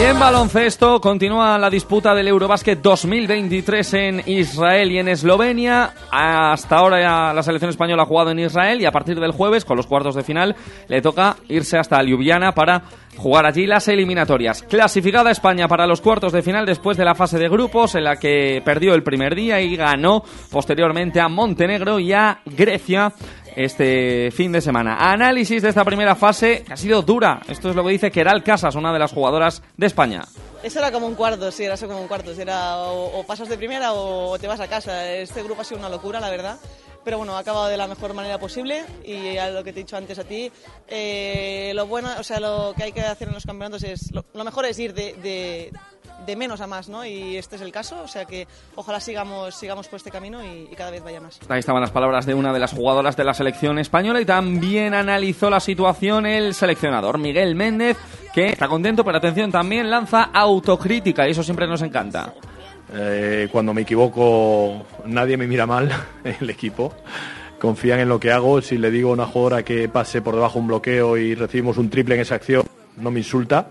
Y 0.00 0.02
en 0.02 0.18
baloncesto 0.18 0.98
continúa 0.98 1.58
la 1.58 1.68
disputa 1.68 2.14
del 2.14 2.26
Eurobásquet 2.28 2.80
2023 2.80 3.94
en 3.94 4.22
Israel 4.24 4.90
y 4.90 4.98
en 4.98 5.08
Eslovenia. 5.08 5.92
Hasta 6.10 6.78
ahora 6.78 7.34
la 7.34 7.42
selección 7.42 7.68
española 7.68 8.04
ha 8.04 8.06
jugado 8.06 8.30
en 8.30 8.38
Israel 8.38 8.80
y 8.80 8.86
a 8.86 8.92
partir 8.92 9.20
del 9.20 9.32
jueves, 9.32 9.66
con 9.66 9.76
los 9.76 9.86
cuartos 9.86 10.14
de 10.14 10.22
final, 10.22 10.56
le 10.88 11.02
toca 11.02 11.36
irse 11.48 11.76
hasta 11.76 12.02
Ljubljana 12.02 12.52
para 12.52 12.82
jugar 13.18 13.44
allí 13.44 13.66
las 13.66 13.88
eliminatorias. 13.88 14.62
Clasificada 14.62 15.30
España 15.30 15.68
para 15.68 15.86
los 15.86 16.00
cuartos 16.00 16.32
de 16.32 16.40
final 16.40 16.64
después 16.64 16.96
de 16.96 17.04
la 17.04 17.14
fase 17.14 17.38
de 17.38 17.50
grupos 17.50 17.94
en 17.94 18.04
la 18.04 18.16
que 18.16 18.62
perdió 18.64 18.94
el 18.94 19.02
primer 19.02 19.34
día 19.34 19.60
y 19.60 19.76
ganó 19.76 20.24
posteriormente 20.50 21.20
a 21.20 21.28
Montenegro 21.28 21.98
y 21.98 22.14
a 22.14 22.40
Grecia 22.46 23.12
este 23.56 24.30
fin 24.30 24.52
de 24.52 24.60
semana. 24.60 25.12
Análisis 25.12 25.62
de 25.62 25.68
esta 25.68 25.84
primera 25.84 26.14
fase 26.14 26.62
que 26.64 26.72
ha 26.72 26.76
sido 26.76 27.02
dura. 27.02 27.40
Esto 27.48 27.70
es 27.70 27.76
lo 27.76 27.84
que 27.84 27.90
dice 27.90 28.10
Keral 28.10 28.42
Casas, 28.42 28.74
una 28.74 28.92
de 28.92 28.98
las 28.98 29.12
jugadoras 29.12 29.62
de 29.76 29.86
España. 29.86 30.22
Eso 30.62 30.78
era 30.78 30.92
como 30.92 31.06
un 31.06 31.14
cuarto, 31.14 31.50
sí, 31.50 31.64
era 31.64 31.74
eso 31.74 31.86
como 31.86 32.02
un 32.02 32.08
cuarto. 32.08 32.32
Era 32.32 32.78
o, 32.78 33.20
o 33.20 33.26
pasas 33.26 33.48
de 33.48 33.56
primera 33.56 33.92
o 33.92 34.38
te 34.38 34.46
vas 34.46 34.60
a 34.60 34.68
casa. 34.68 35.10
Este 35.12 35.42
grupo 35.42 35.62
ha 35.62 35.64
sido 35.64 35.78
una 35.78 35.88
locura, 35.88 36.20
la 36.20 36.30
verdad 36.30 36.58
pero 37.04 37.18
bueno, 37.18 37.34
ha 37.36 37.40
acabado 37.40 37.68
de 37.68 37.76
la 37.76 37.86
mejor 37.86 38.14
manera 38.14 38.38
posible 38.38 38.84
y 39.04 39.36
a 39.36 39.50
lo 39.50 39.64
que 39.64 39.72
te 39.72 39.80
he 39.80 39.82
dicho 39.84 39.96
antes 39.96 40.18
a 40.18 40.24
ti, 40.24 40.50
eh, 40.88 41.72
lo 41.74 41.86
bueno, 41.86 42.10
o 42.18 42.22
sea, 42.22 42.40
lo 42.40 42.74
que 42.76 42.84
hay 42.84 42.92
que 42.92 43.00
hacer 43.00 43.28
en 43.28 43.34
los 43.34 43.46
campeonatos 43.46 43.82
es, 43.84 44.12
lo, 44.12 44.44
mejor 44.44 44.66
es 44.66 44.78
ir 44.78 44.92
de, 44.94 45.14
de, 45.14 45.72
de, 46.26 46.36
menos 46.36 46.60
a 46.60 46.66
más, 46.66 46.88
¿no? 46.88 47.04
Y 47.04 47.36
este 47.36 47.56
es 47.56 47.62
el 47.62 47.72
caso, 47.72 48.02
o 48.02 48.08
sea 48.08 48.24
que 48.24 48.46
ojalá 48.74 49.00
sigamos, 49.00 49.54
sigamos 49.54 49.88
por 49.88 49.98
este 49.98 50.10
camino 50.10 50.44
y, 50.44 50.68
y, 50.70 50.74
cada 50.76 50.90
vez 50.90 51.02
vaya 51.02 51.20
más. 51.20 51.38
Ahí 51.48 51.60
estaban 51.60 51.80
las 51.80 51.90
palabras 51.90 52.26
de 52.26 52.34
una 52.34 52.52
de 52.52 52.58
las 52.58 52.72
jugadoras 52.72 53.16
de 53.16 53.24
la 53.24 53.34
selección 53.34 53.78
española 53.78 54.20
y 54.20 54.24
también 54.24 54.94
analizó 54.94 55.50
la 55.50 55.60
situación 55.60 56.26
el 56.26 56.54
seleccionador 56.54 57.18
Miguel 57.18 57.54
Méndez, 57.54 57.96
que 58.34 58.48
está 58.48 58.68
contento, 58.68 59.04
pero 59.04 59.18
atención, 59.18 59.50
también 59.50 59.90
lanza 59.90 60.30
autocrítica 60.32 61.26
y 61.26 61.32
eso 61.32 61.42
siempre 61.42 61.66
nos 61.66 61.82
encanta. 61.82 62.34
Eh, 62.92 63.48
cuando 63.52 63.72
me 63.72 63.82
equivoco, 63.82 64.84
nadie 65.06 65.36
me 65.36 65.46
mira 65.46 65.66
mal, 65.66 65.90
el 66.40 66.50
equipo. 66.50 66.92
Confían 67.60 68.00
en 68.00 68.08
lo 68.08 68.18
que 68.18 68.32
hago. 68.32 68.60
Si 68.62 68.78
le 68.78 68.90
digo 68.90 69.10
a 69.10 69.12
una 69.12 69.26
jugadora 69.26 69.62
que 69.62 69.88
pase 69.88 70.22
por 70.22 70.34
debajo 70.34 70.58
un 70.58 70.66
bloqueo 70.66 71.16
y 71.16 71.34
recibimos 71.34 71.76
un 71.76 71.90
triple 71.90 72.14
en 72.14 72.22
esa 72.22 72.36
acción, 72.36 72.64
no 72.96 73.10
me 73.10 73.20
insulta. 73.20 73.68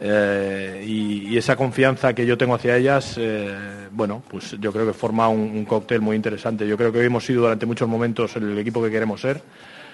Eh, 0.00 0.84
y, 0.86 1.36
esa 1.36 1.56
confianza 1.56 2.14
que 2.14 2.26
yo 2.26 2.38
tengo 2.38 2.54
hacia 2.54 2.76
ellas, 2.76 3.16
eh, 3.18 3.88
bueno, 3.90 4.22
pues 4.28 4.56
yo 4.60 4.72
creo 4.72 4.86
que 4.86 4.92
forma 4.92 5.28
un, 5.28 5.40
un, 5.40 5.64
cóctel 5.64 6.00
muy 6.00 6.16
interesante. 6.16 6.66
Yo 6.66 6.76
creo 6.76 6.92
que 6.92 7.02
hemos 7.04 7.24
sido 7.24 7.42
durante 7.42 7.66
muchos 7.66 7.88
momentos 7.88 8.36
el 8.36 8.56
equipo 8.58 8.82
que 8.82 8.90
queremos 8.90 9.20
ser. 9.20 9.42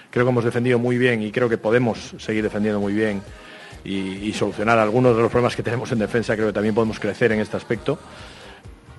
Creo 0.09 0.25
que 0.25 0.31
hemos 0.31 0.43
defendido 0.43 0.77
muy 0.79 0.97
bien 0.97 1.21
y 1.21 1.31
creo 1.31 1.49
que 1.49 1.57
podemos 1.57 2.15
seguir 2.17 2.43
defendiendo 2.43 2.79
muy 2.79 2.93
bien 2.93 3.21
y, 3.83 3.97
y 3.97 4.33
solucionar 4.33 4.77
algunos 4.77 5.15
de 5.15 5.21
los 5.21 5.31
problemas 5.31 5.55
que 5.55 5.63
tenemos 5.63 5.91
en 5.91 5.99
defensa. 5.99 6.35
Creo 6.35 6.47
que 6.47 6.53
también 6.53 6.75
podemos 6.75 6.99
crecer 6.99 7.31
en 7.31 7.39
este 7.39 7.57
aspecto 7.57 7.97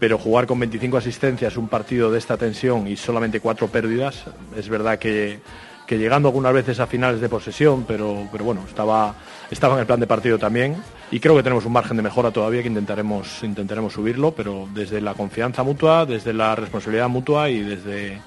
pero 0.03 0.19
jugar 0.19 0.49
con 0.49 0.59
25 0.59 0.97
asistencias 0.97 1.57
un 1.57 1.69
partido 1.69 2.11
de 2.11 2.19
esta 2.19 2.37
tensión 2.37 2.89
y 2.89 2.97
solamente 2.97 3.39
cuatro 3.39 3.69
pérdidas, 3.69 4.25
es 4.57 4.69
verdad 4.69 4.99
que, 4.99 5.39
que 5.87 5.97
llegando 5.97 6.27
algunas 6.27 6.53
veces 6.53 6.81
a 6.81 6.89
finales 6.89 7.21
de 7.21 7.29
posesión, 7.29 7.85
pero, 7.87 8.29
pero 8.33 8.43
bueno, 8.43 8.65
estaba, 8.67 9.15
estaba 9.53 9.75
en 9.75 9.81
el 9.81 9.87
plan 9.87 10.01
de 10.01 10.07
partido 10.07 10.39
también 10.39 10.77
y 11.11 11.21
creo 11.21 11.37
que 11.37 11.43
tenemos 11.43 11.67
un 11.67 11.73
margen 11.73 11.99
de 11.99 12.03
mejora 12.03 12.31
todavía 12.31 12.63
que 12.63 12.69
intentaremos, 12.69 13.43
intentaremos 13.43 13.93
subirlo, 13.93 14.33
pero 14.33 14.67
desde 14.73 15.01
la 15.03 15.13
confianza 15.13 15.63
mutua, 15.63 16.07
desde 16.07 16.33
la 16.33 16.57
responsabilidad 16.57 17.11
mutua 17.11 17.51
y 17.51 17.61
desde, 17.61 18.19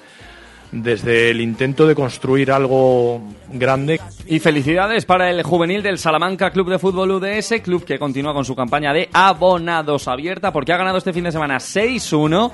desde 0.70 1.30
el 1.30 1.40
intento 1.40 1.84
de 1.88 1.96
construir 1.96 2.52
algo 2.52 3.20
grande. 3.52 4.00
Y 4.26 4.38
felicidades 4.38 5.04
para 5.04 5.28
el 5.28 5.42
juvenil 5.42 5.82
del 5.82 5.98
Salamanca 5.98 6.52
Club 6.52 6.70
de 6.70 6.78
Fútbol 6.78 7.10
UDS, 7.10 7.54
club 7.60 7.84
que 7.84 7.98
continúa 7.98 8.32
con 8.32 8.44
su 8.44 8.54
campaña 8.54 8.92
de 8.92 9.08
abonados 9.12 10.06
abierta 10.06 10.52
porque 10.52 10.72
ha 10.72 10.76
ganado 10.76 10.98
este 10.98 11.12
fin 11.12 11.24
de 11.24 11.32
semana 11.32 11.56
6-1 11.56 12.52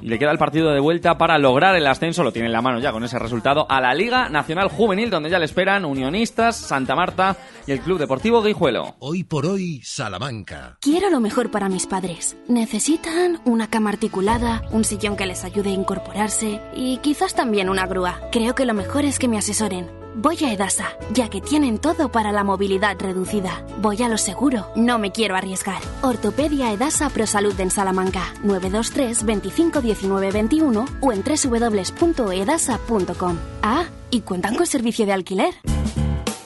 y 0.00 0.08
le 0.08 0.18
queda 0.18 0.30
el 0.30 0.38
partido 0.38 0.72
de 0.72 0.80
vuelta 0.80 1.16
para 1.18 1.38
lograr 1.38 1.76
el 1.76 1.86
ascenso, 1.86 2.22
lo 2.22 2.32
tiene 2.32 2.46
en 2.46 2.52
la 2.52 2.62
mano 2.62 2.80
ya 2.80 2.92
con 2.92 3.04
ese 3.04 3.18
resultado, 3.18 3.66
a 3.68 3.80
la 3.80 3.94
Liga 3.94 4.28
Nacional 4.28 4.68
Juvenil, 4.68 5.10
donde 5.10 5.30
ya 5.30 5.38
le 5.38 5.44
esperan 5.44 5.84
Unionistas, 5.84 6.56
Santa 6.56 6.94
Marta 6.94 7.36
y 7.66 7.72
el 7.72 7.80
Club 7.80 7.98
Deportivo 7.98 8.42
Guijuelo. 8.42 8.96
Hoy 8.98 9.24
por 9.24 9.46
hoy, 9.46 9.80
Salamanca. 9.82 10.78
Quiero 10.80 11.10
lo 11.10 11.20
mejor 11.20 11.50
para 11.50 11.68
mis 11.68 11.86
padres. 11.86 12.36
Necesitan 12.48 13.40
una 13.44 13.68
cama 13.68 13.90
articulada, 13.90 14.62
un 14.70 14.84
sillón 14.84 15.16
que 15.16 15.26
les 15.26 15.44
ayude 15.44 15.70
a 15.70 15.74
incorporarse 15.74 16.60
y 16.74 16.98
quizás 16.98 17.34
también 17.34 17.68
una 17.68 17.86
grúa. 17.86 18.20
Creo 18.32 18.54
que 18.54 18.66
lo 18.66 18.74
mejor 18.74 19.04
es 19.04 19.18
que 19.18 19.28
me 19.28 19.38
asesoren. 19.38 20.03
Voy 20.16 20.38
a 20.44 20.52
Edasa, 20.52 20.96
ya 21.12 21.28
que 21.28 21.40
tienen 21.40 21.78
todo 21.78 22.08
para 22.08 22.30
la 22.30 22.44
movilidad 22.44 22.96
reducida. 22.98 23.64
Voy 23.80 24.00
a 24.02 24.08
lo 24.08 24.16
seguro, 24.16 24.68
no 24.76 24.98
me 24.98 25.10
quiero 25.10 25.34
arriesgar. 25.34 25.82
Ortopedia 26.02 26.72
Edasa 26.72 27.10
ProSalud 27.10 27.58
en 27.58 27.70
Salamanca, 27.70 28.32
923 28.44 29.24
25 29.24 29.80
19 29.80 30.30
21 30.30 30.84
o 31.00 31.12
en 31.12 31.24
www.edasa.com. 31.24 33.38
Ah, 33.62 33.86
y 34.10 34.20
cuentan 34.20 34.54
con 34.54 34.66
servicio 34.66 35.04
de 35.04 35.14
alquiler. 35.14 35.54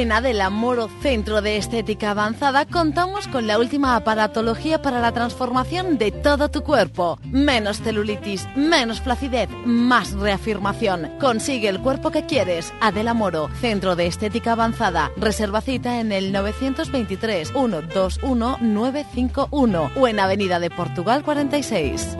En 0.00 0.12
Adela 0.12 0.48
Moro 0.48 0.88
Centro 1.02 1.42
de 1.42 1.58
Estética 1.58 2.12
Avanzada 2.12 2.64
contamos 2.64 3.28
con 3.28 3.46
la 3.46 3.58
última 3.58 3.96
aparatología 3.96 4.80
para 4.80 4.98
la 4.98 5.12
transformación 5.12 5.98
de 5.98 6.10
todo 6.10 6.50
tu 6.50 6.62
cuerpo. 6.62 7.18
Menos 7.24 7.82
celulitis, 7.82 8.48
menos 8.56 9.02
flacidez, 9.02 9.50
más 9.66 10.12
reafirmación. 10.12 11.10
Consigue 11.20 11.68
el 11.68 11.82
cuerpo 11.82 12.10
que 12.10 12.24
quieres. 12.24 12.72
Adela 12.80 13.12
Moro, 13.12 13.50
Centro 13.60 13.94
de 13.94 14.06
Estética 14.06 14.52
Avanzada. 14.52 15.10
Reserva 15.18 15.60
cita 15.60 16.00
en 16.00 16.12
el 16.12 16.32
923 16.32 17.48
121 17.48 18.56
951 18.58 19.90
o 19.94 20.08
en 20.08 20.18
Avenida 20.18 20.60
de 20.60 20.70
Portugal 20.70 21.22
46. 21.22 22.16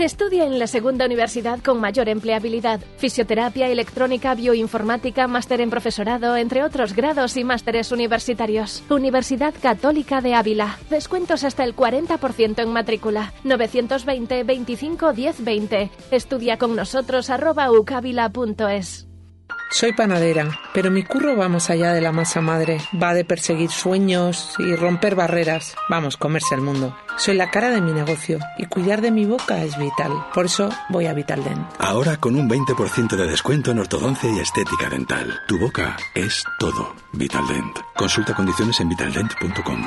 Estudia 0.00 0.46
en 0.46 0.58
la 0.58 0.66
segunda 0.66 1.04
universidad 1.04 1.60
con 1.62 1.78
mayor 1.78 2.08
empleabilidad. 2.08 2.80
Fisioterapia, 2.96 3.68
electrónica, 3.68 4.34
bioinformática, 4.34 5.26
máster 5.26 5.60
en 5.60 5.68
profesorado, 5.68 6.38
entre 6.38 6.64
otros 6.64 6.94
grados 6.94 7.36
y 7.36 7.44
másteres 7.44 7.92
universitarios. 7.92 8.82
Universidad 8.88 9.52
Católica 9.60 10.22
de 10.22 10.34
Ávila. 10.34 10.78
Descuentos 10.88 11.44
hasta 11.44 11.64
el 11.64 11.76
40% 11.76 12.62
en 12.62 12.72
matrícula. 12.72 13.34
920 13.44 14.42
25 14.42 15.12
10 15.12 15.44
20. 15.44 15.90
Estudia 16.10 16.56
con 16.56 16.74
nosotros 16.74 17.28
arroba 17.28 17.70
ucavila.es. 17.70 19.09
Soy 19.72 19.92
panadera, 19.92 20.48
pero 20.74 20.90
mi 20.90 21.04
curro 21.04 21.36
va 21.36 21.48
más 21.48 21.70
allá 21.70 21.92
de 21.92 22.00
la 22.00 22.10
masa 22.10 22.40
madre. 22.40 22.78
Va 23.00 23.14
de 23.14 23.24
perseguir 23.24 23.70
sueños 23.70 24.54
y 24.58 24.74
romper 24.74 25.14
barreras. 25.14 25.76
Vamos, 25.88 26.16
comerse 26.16 26.56
el 26.56 26.60
mundo. 26.60 26.96
Soy 27.16 27.36
la 27.36 27.50
cara 27.52 27.70
de 27.70 27.80
mi 27.80 27.92
negocio 27.92 28.40
y 28.58 28.66
cuidar 28.66 29.00
de 29.00 29.12
mi 29.12 29.26
boca 29.26 29.62
es 29.62 29.78
vital. 29.78 30.12
Por 30.34 30.46
eso 30.46 30.70
voy 30.88 31.06
a 31.06 31.14
Vitaldent. 31.14 31.66
Ahora 31.78 32.16
con 32.16 32.34
un 32.34 32.50
20% 32.50 33.16
de 33.16 33.26
descuento 33.28 33.70
en 33.70 33.78
ortodoncia 33.78 34.28
y 34.28 34.40
estética 34.40 34.88
dental. 34.88 35.40
Tu 35.46 35.56
boca 35.58 35.96
es 36.14 36.42
todo. 36.58 36.94
Vitaldent. 37.12 37.78
Consulta 37.94 38.34
condiciones 38.34 38.80
en 38.80 38.88
vitaldent.com. 38.88 39.84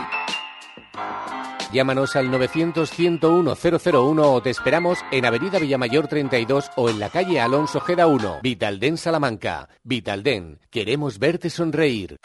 Llámanos 1.73 2.15
al 2.15 2.29
900-101-001 2.31 4.21
o 4.23 4.41
te 4.43 4.51
esperamos 4.51 4.99
en 5.11 5.25
Avenida 5.25 5.57
Villamayor 5.57 6.07
32 6.07 6.69
o 6.75 6.87
en 6.87 6.99
la 6.99 7.09
calle 7.09 7.41
Alonso 7.41 7.79
Geda 7.79 8.05
1. 8.05 8.41
Vitalden 8.43 8.95
Salamanca. 8.95 9.67
Vitalden. 9.83 10.59
Queremos 10.69 11.17
verte 11.17 11.49
sonreír. 11.49 12.19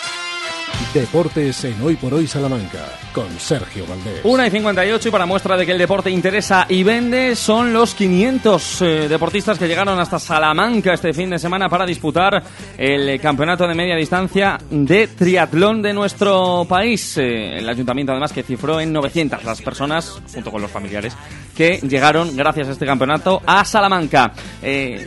Deportes 0.95 1.65
en 1.65 1.81
Hoy 1.83 1.97
por 1.97 2.15
Hoy 2.15 2.27
Salamanca, 2.27 2.87
con 3.13 3.29
Sergio 3.39 3.87
Valdés. 3.87 4.21
1 4.25 4.47
y 4.47 4.51
58 4.51 5.09
y 5.09 5.13
para 5.13 5.27
muestra 5.27 5.57
de 5.57 5.67
que 5.67 5.73
el 5.73 5.79
deporte 5.79 6.11
interesa 6.11 6.67
y 6.69 6.83
vende 6.83 7.37
son 7.37 7.73
los 7.73 7.95
500 7.95 8.83
eh, 8.83 8.87
deportistas 9.09 9.59
que 9.59 9.69
llegaron 9.69 10.01
hasta 10.01 10.19
Salamanca 10.19 10.95
este 10.95 11.13
fin 11.13 11.31
de 11.31 11.39
semana 11.39 11.69
para 11.69 11.85
disputar 11.85 12.43
el 12.79 13.21
campeonato 13.21 13.67
de 13.67 13.75
media 13.75 13.97
distancia 13.97 14.59
de 14.71 15.09
triatlón 15.09 15.83
de 15.83 15.93
nuestro 15.93 16.65
país. 16.69 17.19
Eh, 17.19 17.59
el 17.59 17.69
ayuntamiento 17.69 18.13
además 18.13 18.33
que 18.33 18.43
cifró 18.43 18.81
en 18.81 18.93
900 18.93 19.45
las 19.45 19.61
personas, 19.61 20.23
junto 20.33 20.51
con 20.51 20.63
los 20.63 20.71
familiares, 20.71 21.15
que 21.55 21.81
llegaron 21.87 22.35
gracias 22.35 22.69
a 22.69 22.73
este 22.73 22.87
campeonato 22.87 23.43
a 23.45 23.65
Salamanca. 23.65 24.33
Eh, 24.63 25.07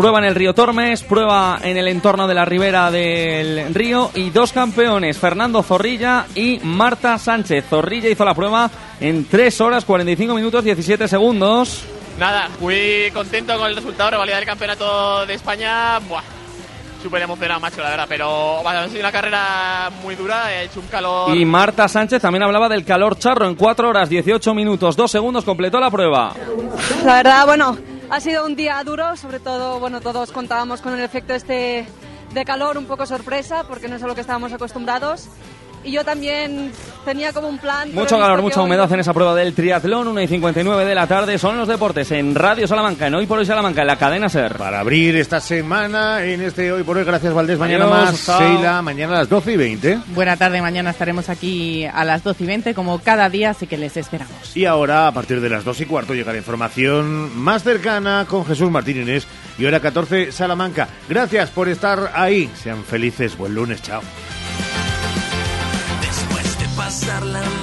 Prueba 0.00 0.18
en 0.20 0.24
el 0.24 0.34
río 0.34 0.54
Tormes, 0.54 1.02
prueba 1.02 1.58
en 1.62 1.76
el 1.76 1.86
entorno 1.86 2.26
de 2.26 2.32
la 2.32 2.46
ribera 2.46 2.90
del 2.90 3.74
río 3.74 4.10
y 4.14 4.30
dos 4.30 4.50
campeones, 4.50 5.18
Fernando 5.18 5.62
Zorrilla 5.62 6.24
y 6.34 6.58
Marta 6.62 7.18
Sánchez. 7.18 7.66
Zorrilla 7.68 8.08
hizo 8.08 8.24
la 8.24 8.32
prueba 8.32 8.70
en 8.98 9.26
3 9.26 9.60
horas 9.60 9.84
45 9.84 10.34
minutos 10.34 10.64
17 10.64 11.06
segundos. 11.06 11.84
Nada, 12.18 12.48
muy 12.60 13.10
contento 13.12 13.58
con 13.58 13.68
el 13.68 13.76
resultado, 13.76 14.12
rivalidad 14.12 14.38
del 14.38 14.46
campeonato 14.46 15.26
de 15.26 15.34
España. 15.34 15.98
Buah. 15.98 16.22
súper 17.02 17.20
emocionado, 17.20 17.60
macho, 17.60 17.82
la 17.82 17.90
verdad. 17.90 18.06
Pero 18.08 18.62
va 18.64 18.80
a 18.80 18.88
ser 18.88 19.00
una 19.00 19.12
carrera 19.12 19.90
muy 20.02 20.14
dura, 20.14 20.50
he 20.50 20.64
hecho 20.64 20.80
un 20.80 20.86
calor. 20.86 21.36
Y 21.36 21.44
Marta 21.44 21.88
Sánchez 21.88 22.22
también 22.22 22.42
hablaba 22.42 22.70
del 22.70 22.86
calor 22.86 23.18
charro. 23.18 23.46
En 23.46 23.54
4 23.54 23.90
horas 23.90 24.08
18 24.08 24.54
minutos, 24.54 24.96
2 24.96 25.10
segundos 25.10 25.44
completó 25.44 25.78
la 25.78 25.90
prueba. 25.90 26.32
La 27.04 27.16
verdad, 27.16 27.44
bueno, 27.44 27.76
ha 28.10 28.20
sido 28.20 28.44
un 28.44 28.56
día 28.56 28.82
duro, 28.82 29.16
sobre 29.16 29.38
todo, 29.38 29.78
bueno, 29.78 30.00
todos 30.00 30.32
contábamos 30.32 30.80
con 30.80 30.92
el 30.94 31.00
efecto 31.00 31.32
este 31.32 31.86
de 32.34 32.44
calor, 32.44 32.76
un 32.76 32.86
poco 32.86 33.06
sorpresa, 33.06 33.64
porque 33.64 33.86
no 33.86 33.96
es 33.96 34.02
a 34.02 34.08
lo 34.08 34.16
que 34.16 34.20
estábamos 34.20 34.52
acostumbrados. 34.52 35.28
Y 35.82 35.92
yo 35.92 36.04
también 36.04 36.72
tenía 37.04 37.32
como 37.32 37.48
un 37.48 37.58
plan. 37.58 37.92
Mucho 37.94 38.18
calor, 38.18 38.42
mucha 38.42 38.60
humedad 38.60 38.92
en 38.92 39.00
esa 39.00 39.14
prueba 39.14 39.34
del 39.34 39.54
triatlón. 39.54 40.08
1 40.08 40.20
y 40.20 40.28
59 40.28 40.84
de 40.84 40.94
la 40.94 41.06
tarde 41.06 41.38
son 41.38 41.56
los 41.56 41.66
deportes 41.68 42.10
en 42.12 42.34
Radio 42.34 42.66
Salamanca, 42.66 43.06
en 43.06 43.14
Hoy 43.14 43.26
por 43.26 43.38
Hoy 43.38 43.46
Salamanca, 43.46 43.80
en 43.80 43.86
la 43.86 43.96
cadena 43.96 44.28
Ser. 44.28 44.56
Para 44.56 44.80
abrir 44.80 45.16
esta 45.16 45.40
semana 45.40 46.22
en 46.24 46.42
este 46.42 46.70
Hoy 46.70 46.82
por 46.82 46.98
Hoy, 46.98 47.04
gracias 47.04 47.32
Valdés. 47.32 47.58
Mañana 47.58 47.84
Adiós, 47.86 48.12
más, 48.12 48.26
chao. 48.26 48.40
Sheila, 48.40 48.82
mañana 48.82 49.14
a 49.14 49.18
las 49.20 49.28
12 49.28 49.52
y 49.52 49.56
20. 49.56 49.98
Buena 50.08 50.36
tarde, 50.36 50.60
mañana 50.60 50.90
estaremos 50.90 51.28
aquí 51.30 51.86
a 51.86 52.04
las 52.04 52.22
12 52.22 52.44
y 52.44 52.46
20 52.46 52.74
como 52.74 52.98
cada 52.98 53.30
día, 53.30 53.50
así 53.50 53.66
que 53.66 53.78
les 53.78 53.96
esperamos. 53.96 54.54
Y 54.54 54.66
ahora, 54.66 55.06
a 55.06 55.12
partir 55.12 55.40
de 55.40 55.48
las 55.48 55.64
2 55.64 55.80
y 55.80 55.86
cuarto, 55.86 56.14
llegará 56.14 56.36
información 56.36 57.36
más 57.38 57.62
cercana 57.62 58.26
con 58.28 58.44
Jesús 58.44 58.70
Martín 58.70 59.00
Inés 59.00 59.26
y 59.58 59.64
hora 59.64 59.80
14, 59.80 60.32
Salamanca. 60.32 60.88
Gracias 61.08 61.50
por 61.50 61.68
estar 61.68 62.12
ahí. 62.14 62.50
Sean 62.54 62.84
felices. 62.84 63.36
Buen 63.36 63.54
lunes. 63.54 63.80
Chao. 63.82 64.02
Pasar 66.90 67.24
la. 67.24 67.60